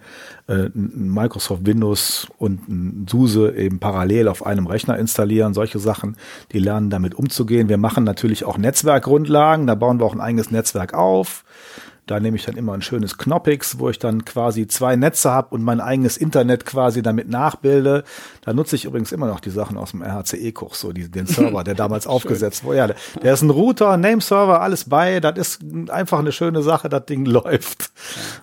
äh, 0.47 0.69
Microsoft 0.73 1.65
Windows 1.65 2.27
und 2.37 2.67
ein 2.67 3.05
SUSE 3.09 3.55
eben 3.55 3.79
parallel 3.79 4.27
auf 4.27 4.45
einem 4.45 4.67
Rechner 4.67 4.97
installieren, 4.97 5.53
solche 5.53 5.79
Sachen, 5.79 6.17
die 6.51 6.59
lernen 6.59 6.89
damit 6.89 7.15
umzugehen. 7.15 7.69
Wir 7.69 7.77
machen 7.77 8.03
natürlich 8.03 8.45
auch 8.45 8.57
Netzwerkgrundlagen, 8.57 9.67
da 9.67 9.75
bauen 9.75 9.99
wir 9.99 10.05
auch 10.05 10.13
ein 10.13 10.21
eigenes 10.21 10.51
Netzwerk 10.51 10.93
auf. 10.93 11.43
Da 12.07 12.19
nehme 12.19 12.37
ich 12.37 12.45
dann 12.45 12.55
immer 12.55 12.73
ein 12.73 12.81
schönes 12.81 13.17
Knoppix, 13.17 13.79
wo 13.79 13.89
ich 13.89 13.99
dann 13.99 14.25
quasi 14.25 14.67
zwei 14.67 14.95
Netze 14.95 15.29
habe 15.29 15.53
und 15.53 15.61
mein 15.61 15.81
eigenes 15.81 16.17
Internet 16.17 16.65
quasi 16.65 17.01
damit 17.01 17.29
nachbilde. 17.29 18.03
Da 18.41 18.53
nutze 18.53 18.77
ich 18.77 18.85
übrigens 18.85 19.11
immer 19.11 19.27
noch 19.27 19.41
die 19.41 19.49
Sachen 19.49 19.77
aus 19.77 19.91
dem 19.91 20.01
RHCE-Kurs, 20.01 20.79
so 20.79 20.93
die, 20.93 21.11
den 21.11 21.27
Server, 21.27 21.63
der 21.63 21.75
damals 21.75 22.07
aufgesetzt 22.07 22.63
wurde. 22.63 22.77
Ja, 22.77 22.87
der 23.21 23.33
ist 23.33 23.41
ein 23.41 23.49
Router, 23.49 23.97
Nameserver, 23.97 24.61
alles 24.61 24.85
bei. 24.85 25.19
Das 25.19 25.37
ist 25.37 25.61
einfach 25.89 26.19
eine 26.19 26.31
schöne 26.31 26.63
Sache, 26.63 26.89
das 26.89 27.05
Ding 27.05 27.25
läuft. 27.27 27.91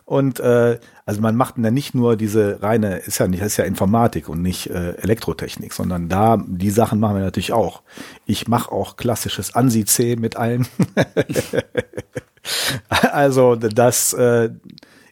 Und 0.05 0.41
äh, 0.41 0.79
also 1.07 1.21
man 1.21 1.37
macht 1.37 1.55
dann 1.59 1.75
nicht 1.75 1.95
nur 1.95 2.17
diese 2.17 2.63
reine, 2.63 2.97
ist 2.97 3.19
ja 3.19 3.29
nicht, 3.29 3.43
ist 3.43 3.59
ja 3.59 3.65
Informatik 3.65 4.29
und 4.29 4.41
nicht 4.41 4.71
äh, 4.71 4.93
Elektrotechnik, 4.93 5.75
sondern 5.75 6.09
da 6.09 6.43
die 6.47 6.71
Sachen 6.71 6.99
machen 6.99 7.17
wir 7.17 7.23
natürlich 7.23 7.53
auch. 7.53 7.83
Ich 8.25 8.49
mache 8.49 8.73
auch 8.73 8.97
klassisches 8.97 9.55
ANSI-C 9.55 10.17
mit 10.17 10.37
allen. 10.37 10.67
also 12.89 13.55
das 13.57 14.15
äh, 14.15 14.51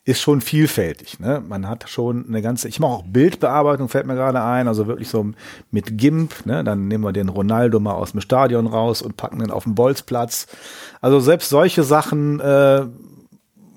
ist 0.05 0.21
schon 0.21 0.41
vielfältig. 0.41 1.21
Ne? 1.21 1.43
Man 1.47 1.69
hat 1.69 1.89
schon 1.89 2.27
eine 2.27 2.43
ganze, 2.43 2.69
ich 2.69 2.81
mache 2.81 2.93
auch 2.93 3.05
Bildbearbeitung, 3.05 3.89
fällt 3.89 4.07
mir 4.07 4.15
gerade 4.15 4.43
ein, 4.43 4.67
also 4.67 4.87
wirklich 4.87 5.09
so 5.09 5.31
mit 5.71 5.99
GIMP. 5.99 6.47
Ne? 6.47 6.65
Dann 6.65 6.89
nehmen 6.89 7.05
wir 7.05 7.13
den 7.13 7.29
Ronaldo 7.29 7.79
mal 7.79 7.93
aus 7.93 8.13
dem 8.13 8.21
Stadion 8.21 8.67
raus 8.67 9.03
und 9.03 9.17
packen 9.17 9.39
den 9.39 9.51
auf 9.51 9.65
den 9.65 9.75
Bolzplatz. 9.75 10.49
Also 11.01 11.21
selbst 11.21 11.51
solche 11.51 11.85
Sachen 11.85 12.41
äh, 12.41 12.87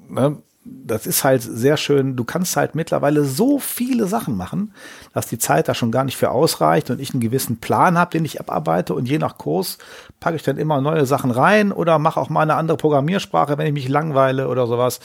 ne, 0.10 0.38
das 0.66 1.06
ist 1.06 1.24
halt 1.24 1.44
sehr 1.44 1.78
schön. 1.78 2.16
Du 2.16 2.24
kannst 2.24 2.58
halt 2.58 2.74
mittlerweile 2.74 3.24
so 3.24 3.60
viele 3.60 4.08
Sachen 4.08 4.36
machen, 4.36 4.74
dass 5.14 5.28
die 5.28 5.38
Zeit 5.38 5.68
da 5.68 5.76
schon 5.76 5.92
gar 5.92 6.04
nicht 6.04 6.18
für 6.18 6.32
ausreicht 6.32 6.90
und 6.90 7.00
ich 7.00 7.14
einen 7.14 7.22
gewissen 7.22 7.58
Plan 7.58 7.98
habe, 7.98 8.12
den 8.12 8.26
ich 8.26 8.40
abarbeite 8.40 8.96
und 8.96 9.08
je 9.08 9.20
nach 9.20 9.38
Kurs 9.38 9.78
packe 10.20 10.38
ich 10.38 10.44
dann 10.44 10.58
immer 10.58 10.82
neue 10.82 11.06
Sachen 11.06 11.30
rein 11.30 11.72
oder 11.72 12.00
mache 12.00 12.20
auch 12.20 12.30
mal 12.30 12.42
eine 12.42 12.56
andere 12.56 12.78
Programmiersprache, 12.78 13.60
wenn 13.60 13.68
ich 13.68 13.74
mich 13.74 13.88
langweile 13.88 14.48
oder 14.48 14.66
sowas. 14.66 15.00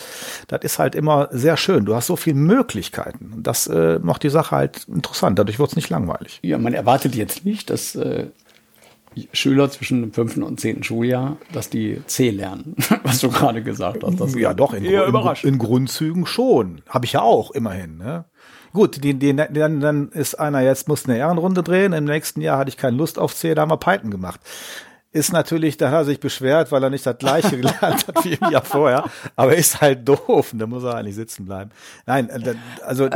Das 0.49 0.61
ist 0.63 0.79
halt 0.79 0.95
immer 0.95 1.29
sehr 1.31 1.59
schön. 1.59 1.85
Du 1.85 1.95
hast 1.95 2.07
so 2.07 2.17
viele 2.17 2.37
Möglichkeiten. 2.37 3.35
Das 3.43 3.67
äh, 3.67 3.99
macht 4.03 4.23
die 4.23 4.31
Sache 4.31 4.57
halt 4.57 4.85
interessant. 4.89 5.39
Dadurch 5.39 5.59
wird 5.59 5.71
es 5.71 5.77
nicht 5.77 5.91
langweilig. 5.91 6.41
Ja, 6.43 6.57
man 6.57 6.73
erwartet 6.73 7.15
jetzt 7.15 7.45
nicht, 7.45 7.69
dass 7.69 7.95
äh, 7.97 8.29
Schüler 9.33 9.71
zwischen 9.71 10.03
dem 10.03 10.13
fünften 10.13 10.43
und 10.43 10.61
zehnten 10.61 10.83
Schuljahr, 10.83 11.37
dass 11.53 11.69
die 11.69 12.01
C 12.07 12.31
lernen, 12.31 12.77
was 13.03 13.21
du 13.21 13.29
gerade 13.29 13.63
gesagt 13.63 14.05
hast. 14.05 14.21
Das 14.21 14.35
ja, 14.35 14.55
doch, 14.55 14.73
in, 14.73 14.85
in, 14.85 15.15
in, 15.43 15.59
Grundzügen 15.59 16.27
schon. 16.27 16.83
Habe 16.89 17.07
ich 17.07 17.13
ja 17.13 17.23
auch, 17.23 17.51
immerhin. 17.51 17.99
Ne? 17.99 18.25
Gut, 18.73 19.03
die, 19.03 19.15
die, 19.15 19.35
dann, 19.35 19.81
dann 19.81 20.09
ist 20.11 20.37
einer 20.37 20.61
jetzt, 20.61 20.89
muss 20.89 21.07
eine 21.07 21.19
Ehrenrunde 21.19 21.63
drehen. 21.63 21.93
Im 21.93 22.05
nächsten 22.05 22.41
Jahr 22.41 22.59
hatte 22.59 22.69
ich 22.69 22.77
keine 22.77 22.97
Lust 22.97 23.19
auf 23.19 23.35
C, 23.35 23.55
da 23.55 23.63
haben 23.63 23.71
wir 23.71 23.79
Python 23.79 24.11
gemacht 24.11 24.41
ist 25.13 25.33
natürlich, 25.33 25.77
da 25.77 25.91
hat 25.91 25.99
er 25.99 26.05
sich 26.05 26.21
beschwert, 26.21 26.71
weil 26.71 26.83
er 26.85 26.91
nicht 26.91 27.05
das 27.05 27.19
gleiche 27.19 27.57
gelernt 27.57 28.07
hat 28.07 28.25
wie 28.25 28.35
im 28.35 28.51
Jahr 28.51 28.65
vorher. 28.65 29.05
Aber 29.35 29.57
ist 29.57 29.81
halt 29.81 30.09
doof. 30.09 30.53
Da 30.55 30.67
muss 30.67 30.85
er 30.85 30.95
eigentlich 30.95 31.17
sitzen 31.17 31.47
bleiben. 31.47 31.71
Nein, 32.07 32.29
äh, 32.29 32.55
also 32.85 33.09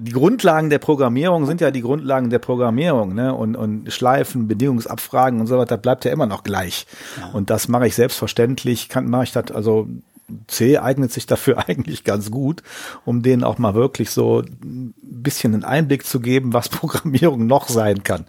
die 0.00 0.12
Grundlagen 0.12 0.70
der 0.70 0.78
Programmierung 0.78 1.44
sind 1.44 1.60
ja 1.60 1.70
die 1.70 1.82
Grundlagen 1.82 2.30
der 2.30 2.38
Programmierung, 2.38 3.14
ne? 3.14 3.34
Und, 3.34 3.54
und 3.54 3.92
Schleifen, 3.92 4.48
Bedingungsabfragen 4.48 5.40
und 5.40 5.46
so 5.46 5.58
weiter, 5.58 5.76
bleibt 5.76 6.04
ja 6.06 6.12
immer 6.12 6.26
noch 6.26 6.42
gleich. 6.42 6.86
Ja. 7.20 7.30
Und 7.32 7.50
das 7.50 7.68
mache 7.68 7.86
ich 7.86 7.94
selbstverständlich, 7.94 8.88
kann, 8.88 9.08
mache 9.08 9.24
ich 9.24 9.32
das, 9.32 9.50
also 9.50 9.88
C 10.46 10.78
eignet 10.78 11.12
sich 11.12 11.26
dafür 11.26 11.58
eigentlich 11.68 12.04
ganz 12.04 12.30
gut, 12.30 12.62
um 13.04 13.22
denen 13.22 13.44
auch 13.44 13.58
mal 13.58 13.74
wirklich 13.74 14.10
so 14.10 14.40
ein 14.40 14.94
bisschen 15.00 15.54
einen 15.54 15.64
Einblick 15.64 16.04
zu 16.04 16.20
geben, 16.20 16.52
was 16.52 16.68
Programmierung 16.70 17.46
noch 17.46 17.68
sein 17.68 18.02
kann. 18.02 18.26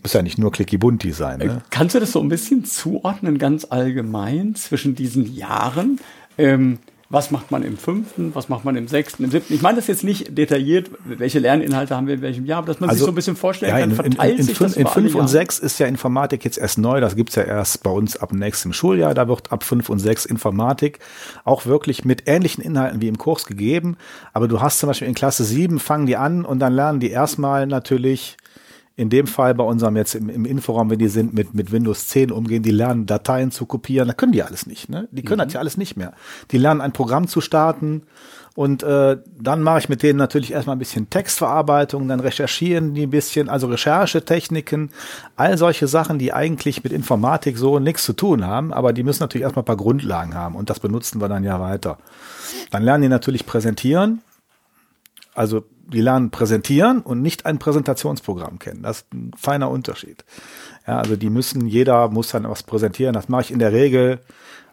Muss 0.00 0.12
ja 0.12 0.22
nicht 0.22 0.38
nur 0.38 0.52
Clicky 0.52 0.78
Bunti 0.78 1.12
sein. 1.12 1.38
Ne? 1.38 1.62
Kannst 1.70 1.94
du 1.94 2.00
das 2.00 2.12
so 2.12 2.20
ein 2.20 2.28
bisschen 2.28 2.64
zuordnen, 2.64 3.38
ganz 3.38 3.66
allgemein, 3.68 4.54
zwischen 4.54 4.94
diesen 4.94 5.34
Jahren? 5.34 6.00
Ähm, 6.36 6.78
was 7.10 7.30
macht 7.30 7.50
man 7.50 7.62
im 7.62 7.78
fünften, 7.78 8.34
was 8.34 8.50
macht 8.50 8.66
man 8.66 8.76
im 8.76 8.86
sechsten, 8.86 9.24
im 9.24 9.30
siebten. 9.30 9.54
Ich 9.54 9.62
meine 9.62 9.76
das 9.76 9.86
jetzt 9.86 10.04
nicht 10.04 10.36
detailliert, 10.36 10.90
welche 11.04 11.38
Lerninhalte 11.38 11.96
haben 11.96 12.06
wir 12.06 12.14
in 12.14 12.20
welchem 12.20 12.44
Jahr, 12.44 12.58
aber 12.58 12.66
dass 12.66 12.80
man 12.80 12.90
also, 12.90 12.98
sich 12.98 13.06
so 13.06 13.12
ein 13.12 13.14
bisschen 13.14 13.36
vorstellen 13.36 13.72
ja, 13.72 13.80
kann, 13.80 13.92
verteilt 13.92 14.14
in, 14.14 14.30
in, 14.30 14.38
in, 14.40 14.44
sich 14.44 14.58
das 14.58 14.76
In 14.76 14.86
fünf 14.86 15.14
und 15.14 15.28
sechs 15.28 15.58
ist 15.58 15.78
ja 15.78 15.86
Informatik 15.86 16.44
jetzt 16.44 16.58
erst 16.58 16.76
neu, 16.76 17.00
das 17.00 17.16
gibt's 17.16 17.34
ja 17.34 17.44
erst 17.44 17.82
bei 17.82 17.90
uns 17.90 18.18
ab 18.18 18.32
nächstem 18.34 18.74
Schuljahr, 18.74 19.14
da 19.14 19.26
wird 19.26 19.50
ab 19.50 19.64
fünf 19.64 19.88
und 19.88 20.00
sechs 20.00 20.26
Informatik 20.26 20.98
auch 21.44 21.64
wirklich 21.64 22.04
mit 22.04 22.24
ähnlichen 22.26 22.62
Inhalten 22.62 23.00
wie 23.00 23.08
im 23.08 23.16
Kurs 23.16 23.46
gegeben, 23.46 23.96
aber 24.34 24.46
du 24.46 24.60
hast 24.60 24.78
zum 24.78 24.88
Beispiel 24.88 25.08
in 25.08 25.14
Klasse 25.14 25.44
sieben 25.44 25.78
fangen 25.78 26.04
die 26.04 26.16
an 26.16 26.44
und 26.44 26.58
dann 26.58 26.74
lernen 26.74 27.00
die 27.00 27.10
erstmal 27.10 27.66
natürlich 27.66 28.36
in 28.98 29.10
dem 29.10 29.28
Fall 29.28 29.54
bei 29.54 29.62
unserem 29.62 29.96
jetzt 29.96 30.16
im, 30.16 30.28
im 30.28 30.44
Inforaum, 30.44 30.90
wenn 30.90 30.98
die 30.98 31.06
sind, 31.06 31.32
mit, 31.32 31.54
mit 31.54 31.70
Windows 31.70 32.08
10 32.08 32.32
umgehen, 32.32 32.64
die 32.64 32.72
lernen 32.72 33.06
Dateien 33.06 33.52
zu 33.52 33.64
kopieren, 33.64 34.08
da 34.08 34.12
können 34.12 34.32
die 34.32 34.42
alles 34.42 34.66
nicht. 34.66 34.88
Ne? 34.88 35.06
Die 35.12 35.22
können 35.22 35.38
mhm. 35.38 35.44
das 35.44 35.52
ja 35.52 35.60
alles 35.60 35.76
nicht 35.76 35.96
mehr. 35.96 36.14
Die 36.50 36.58
lernen 36.58 36.80
ein 36.80 36.90
Programm 36.90 37.28
zu 37.28 37.40
starten 37.40 38.02
und 38.56 38.82
äh, 38.82 39.18
dann 39.40 39.62
mache 39.62 39.78
ich 39.78 39.88
mit 39.88 40.02
denen 40.02 40.18
natürlich 40.18 40.52
erstmal 40.52 40.74
ein 40.74 40.80
bisschen 40.80 41.08
Textverarbeitung, 41.10 42.08
dann 42.08 42.18
recherchieren 42.18 42.92
die 42.92 43.04
ein 43.04 43.10
bisschen, 43.10 43.48
also 43.48 43.68
Recherchetechniken, 43.68 44.90
all 45.36 45.56
solche 45.56 45.86
Sachen, 45.86 46.18
die 46.18 46.32
eigentlich 46.32 46.82
mit 46.82 46.92
Informatik 46.92 47.56
so 47.56 47.78
nichts 47.78 48.02
zu 48.02 48.14
tun 48.14 48.44
haben, 48.44 48.72
aber 48.72 48.92
die 48.92 49.04
müssen 49.04 49.22
natürlich 49.22 49.44
erstmal 49.44 49.62
ein 49.62 49.66
paar 49.66 49.76
Grundlagen 49.76 50.34
haben 50.34 50.56
und 50.56 50.70
das 50.70 50.80
benutzen 50.80 51.20
wir 51.20 51.28
dann 51.28 51.44
ja 51.44 51.60
weiter. 51.60 51.98
Dann 52.72 52.82
lernen 52.82 53.02
die 53.02 53.08
natürlich 53.08 53.46
präsentieren, 53.46 54.22
also 55.36 55.62
die 55.88 56.00
lernen 56.00 56.30
präsentieren 56.30 57.00
und 57.00 57.22
nicht 57.22 57.46
ein 57.46 57.58
Präsentationsprogramm 57.58 58.58
kennen. 58.58 58.82
Das 58.82 58.98
ist 58.98 59.14
ein 59.14 59.30
feiner 59.36 59.70
Unterschied. 59.70 60.24
Ja, 60.86 60.98
also 60.98 61.16
die 61.16 61.30
müssen, 61.30 61.66
jeder 61.66 62.08
muss 62.08 62.30
dann 62.30 62.48
was 62.48 62.62
präsentieren. 62.62 63.14
Das 63.14 63.28
mache 63.28 63.42
ich 63.42 63.50
in 63.50 63.58
der 63.58 63.72
Regel 63.72 64.20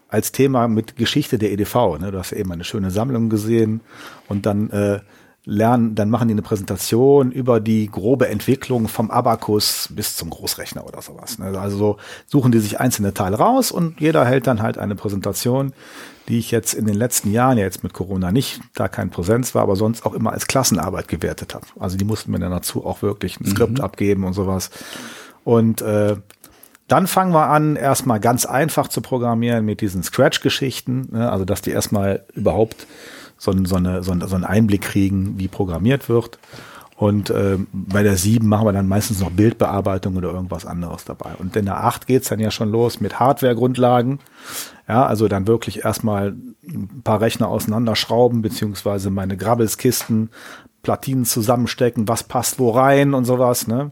als 0.08 0.32
Thema 0.32 0.68
mit 0.68 0.96
Geschichte 0.96 1.38
der 1.38 1.52
EDV. 1.52 1.98
Ne? 1.98 2.12
Du 2.12 2.18
hast 2.18 2.32
eben 2.32 2.52
eine 2.52 2.64
schöne 2.64 2.90
Sammlung 2.90 3.28
gesehen 3.28 3.80
und 4.28 4.46
dann 4.46 4.70
äh, 4.70 5.00
lernen, 5.44 5.94
dann 5.94 6.10
machen 6.10 6.28
die 6.28 6.34
eine 6.34 6.42
Präsentation 6.42 7.32
über 7.32 7.60
die 7.60 7.88
grobe 7.90 8.28
Entwicklung 8.28 8.88
vom 8.88 9.10
Abakus 9.10 9.88
bis 9.92 10.16
zum 10.16 10.30
Großrechner 10.30 10.84
oder 10.86 11.00
sowas. 11.02 11.38
Ne? 11.38 11.58
Also 11.58 11.76
so 11.76 11.96
suchen 12.26 12.52
die 12.52 12.58
sich 12.58 12.78
einzelne 12.80 13.14
Teile 13.14 13.38
raus 13.38 13.72
und 13.72 14.00
jeder 14.00 14.24
hält 14.24 14.46
dann 14.46 14.60
halt 14.60 14.76
eine 14.76 14.96
Präsentation, 14.96 15.72
die 16.28 16.38
ich 16.38 16.50
jetzt 16.50 16.74
in 16.74 16.86
den 16.86 16.96
letzten 16.96 17.30
Jahren, 17.30 17.58
ja 17.58 17.64
jetzt 17.64 17.82
mit 17.82 17.92
Corona 17.92 18.32
nicht, 18.32 18.60
da 18.74 18.88
kein 18.88 19.10
Präsenz 19.10 19.54
war, 19.54 19.62
aber 19.62 19.76
sonst 19.76 20.04
auch 20.04 20.14
immer 20.14 20.32
als 20.32 20.46
Klassenarbeit 20.46 21.08
gewertet 21.08 21.54
habe. 21.54 21.66
Also 21.78 21.96
die 21.96 22.04
mussten 22.04 22.32
mir 22.32 22.38
dann 22.38 22.50
dazu 22.50 22.84
auch 22.84 23.02
wirklich 23.02 23.40
ein 23.40 23.46
Skript 23.46 23.78
mhm. 23.78 23.84
abgeben 23.84 24.24
und 24.24 24.32
sowas. 24.32 24.70
Und 25.44 25.82
äh, 25.82 26.16
dann 26.88 27.06
fangen 27.06 27.32
wir 27.32 27.48
an, 27.48 27.76
erstmal 27.76 28.20
ganz 28.20 28.46
einfach 28.46 28.88
zu 28.88 29.00
programmieren 29.00 29.64
mit 29.64 29.80
diesen 29.80 30.02
Scratch-Geschichten, 30.02 31.08
ne? 31.12 31.30
also 31.30 31.44
dass 31.44 31.62
die 31.62 31.70
erstmal 31.70 32.24
überhaupt 32.34 32.86
so, 33.38 33.52
so, 33.64 33.76
eine, 33.76 34.02
so, 34.02 34.14
so 34.26 34.34
einen 34.34 34.44
Einblick 34.44 34.82
kriegen, 34.82 35.38
wie 35.38 35.48
programmiert 35.48 36.08
wird. 36.08 36.38
Und 36.96 37.28
äh, 37.28 37.58
bei 37.72 38.02
der 38.02 38.16
7 38.16 38.48
machen 38.48 38.66
wir 38.66 38.72
dann 38.72 38.88
meistens 38.88 39.20
noch 39.20 39.30
Bildbearbeitung 39.30 40.16
oder 40.16 40.30
irgendwas 40.32 40.64
anderes 40.64 41.04
dabei. 41.04 41.32
Und 41.38 41.54
in 41.54 41.66
der 41.66 41.84
8 41.84 42.06
geht's 42.06 42.30
dann 42.30 42.40
ja 42.40 42.50
schon 42.50 42.70
los 42.70 43.00
mit 43.00 43.20
Hardware-Grundlagen. 43.20 44.18
Ja, 44.88 45.04
also 45.04 45.28
dann 45.28 45.46
wirklich 45.46 45.84
erstmal 45.84 46.34
ein 46.66 47.02
paar 47.04 47.20
Rechner 47.20 47.48
auseinanderschrauben, 47.48 48.40
beziehungsweise 48.40 49.10
meine 49.10 49.36
Grabbelskisten, 49.36 50.30
Platinen 50.82 51.26
zusammenstecken, 51.26 52.08
was 52.08 52.22
passt 52.22 52.58
wo 52.58 52.70
rein 52.70 53.12
und 53.12 53.26
sowas. 53.26 53.66
Ne? 53.66 53.90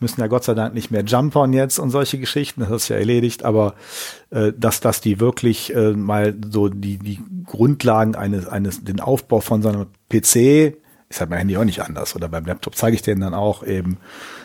Müssen 0.00 0.20
ja 0.20 0.26
Gott 0.26 0.44
sei 0.44 0.52
Dank 0.54 0.74
nicht 0.74 0.90
mehr 0.90 1.04
jumpern 1.04 1.54
jetzt 1.54 1.78
und 1.78 1.90
solche 1.90 2.18
Geschichten, 2.18 2.60
das 2.60 2.70
ist 2.70 2.88
ja 2.88 2.96
erledigt, 2.96 3.44
aber 3.44 3.76
äh, 4.30 4.52
dass, 4.54 4.80
dass 4.80 5.00
die 5.00 5.20
wirklich 5.20 5.74
äh, 5.74 5.92
mal 5.92 6.34
so 6.50 6.68
die, 6.68 6.98
die 6.98 7.20
Grundlagen 7.46 8.14
eines, 8.14 8.46
eines, 8.46 8.84
den 8.84 9.00
Aufbau 9.00 9.40
von 9.40 9.62
so 9.62 9.68
einem 9.68 9.86
PC 10.10 10.81
ist 11.12 11.20
halt 11.20 11.30
beim 11.30 11.38
Handy 11.38 11.56
auch 11.56 11.64
nicht 11.64 11.82
anders. 11.82 12.16
Oder 12.16 12.28
beim 12.28 12.44
Laptop 12.46 12.74
zeige 12.74 12.94
ich 12.94 13.02
denen 13.02 13.20
dann 13.20 13.34
auch 13.34 13.62
eben, 13.62 13.98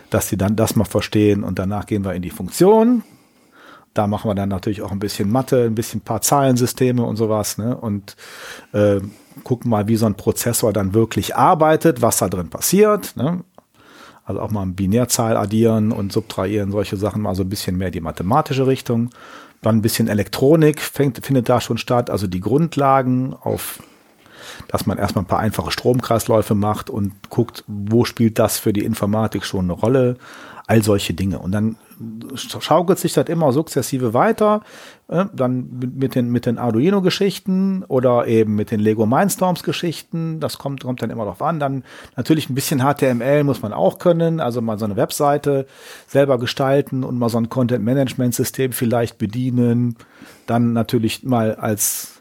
dass 0.10 0.28
sie 0.28 0.38
dann 0.38 0.56
das 0.56 0.76
mal 0.76 0.86
verstehen 0.86 1.44
und 1.44 1.60
danach 1.60 1.86
gehen 1.86 2.04
wir 2.04 2.14
in 2.14 2.22
die 2.22 2.30
Funktion. 2.30 3.04
Da 3.94 4.06
machen 4.06 4.30
wir 4.30 4.36
dann 4.36 4.50
natürlich 4.50 4.82
auch 4.82 4.92
ein 4.92 5.00
bisschen 5.00 5.32
Mathe, 5.32 5.64
ein 5.64 5.76
bisschen 5.76 6.02
paar 6.02 6.22
Zahlensysteme 6.22 7.04
und 7.04 7.16
sowas, 7.16 7.58
ne? 7.58 7.76
Und 7.76 8.16
äh, 8.74 9.00
gucken 9.44 9.72
mal, 9.72 9.88
wie 9.88 9.96
so 9.96 10.06
ein 10.06 10.16
Prozessor 10.16 10.74
dann 10.74 10.94
wirklich 10.94 11.36
arbeitet, 11.36 12.02
was 12.02 12.18
da 12.18 12.28
drin 12.28 12.50
passiert. 12.50 13.16
Ne? 13.16 13.44
Also 14.26 14.42
auch 14.42 14.52
mal 14.52 14.64
ein 14.64 14.76
Binärzahl 14.76 15.38
addieren 15.38 15.92
und 15.92 16.12
subtrahieren, 16.12 16.72
solche 16.72 16.98
Sachen, 16.98 17.22
mal 17.22 17.36
so 17.36 17.44
ein 17.44 17.50
bisschen 17.50 17.78
mehr 17.78 17.92
die 17.92 18.02
mathematische 18.02 18.68
Richtung. 18.68 19.10
Dann 19.62 19.78
ein 19.78 19.82
bisschen 19.82 20.08
Elektronik 20.08 20.82
fängt, 20.82 21.26
findet 21.26 21.50
da 21.50 21.62
schon 21.62 21.78
statt, 21.78 22.10
also 22.10 22.28
die 22.28 22.42
Grundlagen 22.42 23.34
auf 23.34 23.80
dass 24.68 24.86
man 24.86 24.98
erstmal 24.98 25.24
ein 25.24 25.28
paar 25.28 25.40
einfache 25.40 25.72
Stromkreisläufe 25.72 26.56
macht 26.56 26.90
und 26.90 27.14
guckt, 27.30 27.64
wo 27.68 28.06
spielt 28.06 28.40
das 28.40 28.58
für 28.60 28.74
die 28.74 28.86
Informatik 28.86 29.46
schon 29.46 29.66
eine 29.66 29.74
Rolle, 29.74 30.18
all 30.68 30.84
solche 30.84 31.14
Dinge. 31.14 31.40
Und 31.40 31.54
dann 31.54 31.78
schaukelt 32.36 33.00
sich 33.00 33.14
das 33.14 33.28
immer 33.28 33.52
sukzessive 33.52 34.14
weiter, 34.14 34.62
äh, 35.08 35.26
dann 35.34 35.80
mit 35.96 36.14
den, 36.14 36.30
mit 36.30 36.46
den 36.46 36.58
Arduino-Geschichten 36.58 37.84
oder 37.88 38.28
eben 38.28 38.56
mit 38.56 38.70
den 38.70 38.80
Lego 38.80 39.06
Mindstorms-Geschichten, 39.06 40.40
das 40.40 40.58
kommt, 40.58 40.84
kommt 40.84 41.02
dann 41.02 41.10
immer 41.10 41.26
drauf 41.26 41.42
an. 41.42 41.60
Dann 41.60 41.84
natürlich 42.16 42.50
ein 42.50 42.56
bisschen 42.56 42.82
HTML 42.82 43.44
muss 43.44 43.62
man 43.62 43.74
auch 43.74 43.98
können, 43.98 44.40
also 44.40 44.62
mal 44.62 44.78
so 44.78 44.86
eine 44.86 44.96
Webseite 44.96 45.66
selber 46.06 46.38
gestalten 46.38 47.04
und 47.04 47.18
mal 47.18 47.30
so 47.30 47.40
ein 47.40 47.50
Content-Management-System 47.50 48.74
vielleicht 48.74 49.18
bedienen. 49.18 49.96
Dann 50.46 50.74
natürlich 50.74 51.24
mal 51.24 51.56
als 51.56 52.17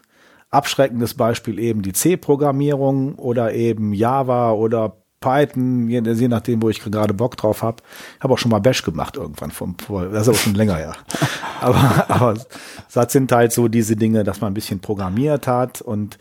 abschreckendes 0.57 1.13
Beispiel 1.13 1.59
eben 1.59 1.83
die 1.83 1.93
C-Programmierung 1.93 3.15
oder 3.15 3.53
eben 3.53 3.93
Java 3.93 4.51
oder 4.51 4.97
Python, 5.19 5.87
je, 5.87 6.01
je 6.01 6.27
nachdem, 6.27 6.61
wo 6.61 6.69
ich 6.69 6.81
gerade 6.81 7.13
Bock 7.13 7.37
drauf 7.37 7.63
habe. 7.63 7.81
Ich 8.17 8.23
habe 8.23 8.33
auch 8.33 8.37
schon 8.37 8.51
mal 8.51 8.59
Bash 8.59 8.83
gemacht 8.83 9.17
irgendwann 9.17 9.51
vom, 9.51 9.75
das 10.11 10.23
ist 10.23 10.27
aber 10.27 10.37
schon 10.37 10.55
länger 10.55 10.79
ja. 10.79 10.93
aber, 11.61 12.05
aber 12.07 12.33
das 12.93 13.11
sind 13.11 13.31
halt 13.31 13.51
so 13.51 13.67
diese 13.67 13.95
Dinge, 13.95 14.23
dass 14.23 14.41
man 14.41 14.51
ein 14.51 14.55
bisschen 14.55 14.79
programmiert 14.79 15.47
hat 15.47 15.81
und 15.81 16.17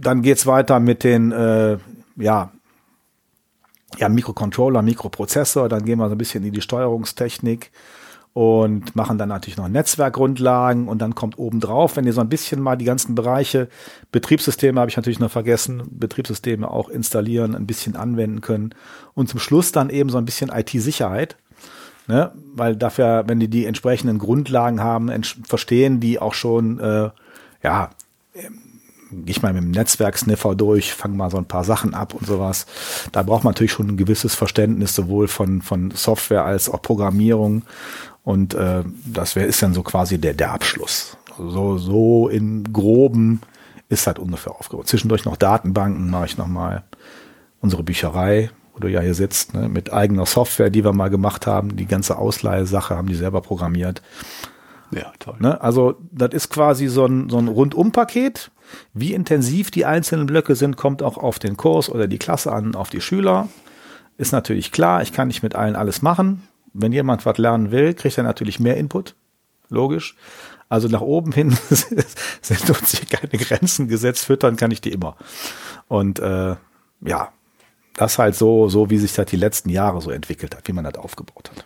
dann 0.00 0.22
geht's 0.22 0.46
weiter 0.46 0.80
mit 0.80 1.02
den, 1.04 1.32
äh, 1.32 1.78
ja, 2.16 2.50
ja, 3.98 4.08
Mikrocontroller, 4.08 4.82
Mikroprozessor, 4.82 5.68
dann 5.68 5.84
gehen 5.84 5.98
wir 5.98 6.08
so 6.08 6.14
ein 6.14 6.18
bisschen 6.18 6.44
in 6.44 6.52
die 6.52 6.60
Steuerungstechnik 6.60 7.70
und 8.34 8.96
machen 8.96 9.16
dann 9.16 9.28
natürlich 9.28 9.56
noch 9.56 9.68
Netzwerkgrundlagen 9.68 10.88
und 10.88 10.98
dann 10.98 11.14
kommt 11.14 11.38
obendrauf, 11.38 11.96
wenn 11.96 12.04
ihr 12.04 12.12
so 12.12 12.20
ein 12.20 12.28
bisschen 12.28 12.60
mal 12.60 12.76
die 12.76 12.84
ganzen 12.84 13.14
Bereiche, 13.14 13.68
Betriebssysteme 14.10 14.80
habe 14.80 14.90
ich 14.90 14.96
natürlich 14.96 15.20
noch 15.20 15.30
vergessen, 15.30 15.84
Betriebssysteme 15.88 16.68
auch 16.68 16.88
installieren, 16.88 17.54
ein 17.54 17.66
bisschen 17.66 17.94
anwenden 17.94 18.40
können 18.40 18.74
und 19.14 19.28
zum 19.28 19.38
Schluss 19.38 19.70
dann 19.70 19.88
eben 19.88 20.10
so 20.10 20.18
ein 20.18 20.24
bisschen 20.24 20.50
IT-Sicherheit, 20.50 21.36
ne? 22.08 22.32
weil 22.54 22.74
dafür, 22.74 23.22
wenn 23.28 23.38
die 23.38 23.48
die 23.48 23.66
entsprechenden 23.66 24.18
Grundlagen 24.18 24.80
haben, 24.80 25.12
verstehen 25.46 26.00
die 26.00 26.18
auch 26.18 26.34
schon, 26.34 26.80
äh, 26.80 27.10
ja, 27.62 27.90
gehe 29.12 29.30
ich 29.30 29.42
mal 29.42 29.52
mit 29.52 29.62
dem 29.62 29.70
Netzwerksniffer 29.70 30.56
durch, 30.56 30.92
fange 30.92 31.16
mal 31.16 31.30
so 31.30 31.38
ein 31.38 31.46
paar 31.46 31.62
Sachen 31.62 31.94
ab 31.94 32.14
und 32.14 32.26
sowas. 32.26 32.66
Da 33.12 33.22
braucht 33.22 33.44
man 33.44 33.52
natürlich 33.52 33.72
schon 33.72 33.88
ein 33.88 33.96
gewisses 33.96 34.34
Verständnis 34.34 34.94
sowohl 34.94 35.28
von, 35.28 35.62
von 35.62 35.92
Software 35.92 36.44
als 36.44 36.68
auch 36.68 36.82
Programmierung. 36.82 37.62
Und 38.24 38.54
äh, 38.54 38.82
das 39.04 39.36
wär, 39.36 39.46
ist 39.46 39.62
dann 39.62 39.74
so 39.74 39.82
quasi 39.82 40.18
der, 40.18 40.32
der 40.32 40.52
Abschluss. 40.52 41.16
So, 41.38 41.78
so 41.78 42.28
in 42.28 42.72
groben 42.72 43.42
ist 43.88 44.06
halt 44.06 44.18
ungefähr 44.18 44.52
aufgebaut. 44.52 44.88
Zwischendurch 44.88 45.26
noch 45.26 45.36
Datenbanken 45.36 46.10
mache 46.10 46.26
ich 46.26 46.38
nochmal. 46.38 46.84
Unsere 47.60 47.82
Bücherei, 47.82 48.50
wo 48.72 48.80
du 48.80 48.88
ja 48.88 49.00
hier 49.00 49.14
sitzt, 49.14 49.54
ne, 49.54 49.68
mit 49.68 49.92
eigener 49.92 50.26
Software, 50.26 50.70
die 50.70 50.84
wir 50.84 50.92
mal 50.92 51.08
gemacht 51.08 51.46
haben. 51.46 51.76
Die 51.76 51.86
ganze 51.86 52.18
Ausleihesache 52.18 52.96
haben 52.96 53.08
die 53.08 53.14
selber 53.14 53.40
programmiert. 53.40 54.02
Ja, 54.90 55.12
toll. 55.18 55.36
Ne, 55.38 55.60
also 55.60 55.96
das 56.10 56.32
ist 56.32 56.50
quasi 56.50 56.88
so 56.88 57.06
ein, 57.06 57.28
so 57.28 57.38
ein 57.38 57.48
Rundumpaket. 57.48 58.50
Wie 58.92 59.12
intensiv 59.12 59.70
die 59.70 59.84
einzelnen 59.84 60.26
Blöcke 60.26 60.56
sind, 60.56 60.76
kommt 60.76 61.02
auch 61.02 61.18
auf 61.18 61.38
den 61.38 61.56
Kurs 61.56 61.90
oder 61.90 62.06
die 62.06 62.18
Klasse 62.18 62.52
an, 62.52 62.74
auf 62.74 62.90
die 62.90 63.00
Schüler. 63.00 63.48
Ist 64.16 64.32
natürlich 64.32 64.72
klar, 64.72 65.02
ich 65.02 65.12
kann 65.12 65.28
nicht 65.28 65.42
mit 65.42 65.54
allen 65.54 65.76
alles 65.76 66.00
machen 66.00 66.42
wenn 66.74 66.92
jemand 66.92 67.24
was 67.24 67.38
lernen 67.38 67.70
will, 67.70 67.94
kriegt 67.94 68.18
er 68.18 68.24
natürlich 68.24 68.60
mehr 68.60 68.76
Input. 68.76 69.14
Logisch. 69.70 70.16
Also 70.68 70.88
nach 70.88 71.00
oben 71.00 71.32
hin 71.32 71.56
sind 71.70 72.68
uns 72.68 72.98
hier 72.98 73.08
keine 73.08 73.42
Grenzen 73.42 73.88
gesetzt. 73.88 74.24
Füttern 74.24 74.56
kann 74.56 74.70
ich 74.70 74.80
die 74.80 74.92
immer. 74.92 75.16
Und 75.88 76.18
äh, 76.18 76.56
ja, 77.00 77.32
das 77.94 78.18
halt 78.18 78.34
so, 78.34 78.68
so 78.68 78.90
wie 78.90 78.98
sich 78.98 79.14
das 79.14 79.26
die 79.26 79.36
letzten 79.36 79.70
Jahre 79.70 80.00
so 80.00 80.10
entwickelt 80.10 80.56
hat, 80.56 80.66
wie 80.66 80.72
man 80.72 80.84
das 80.84 80.96
aufgebaut 80.96 81.50
hat. 81.54 81.64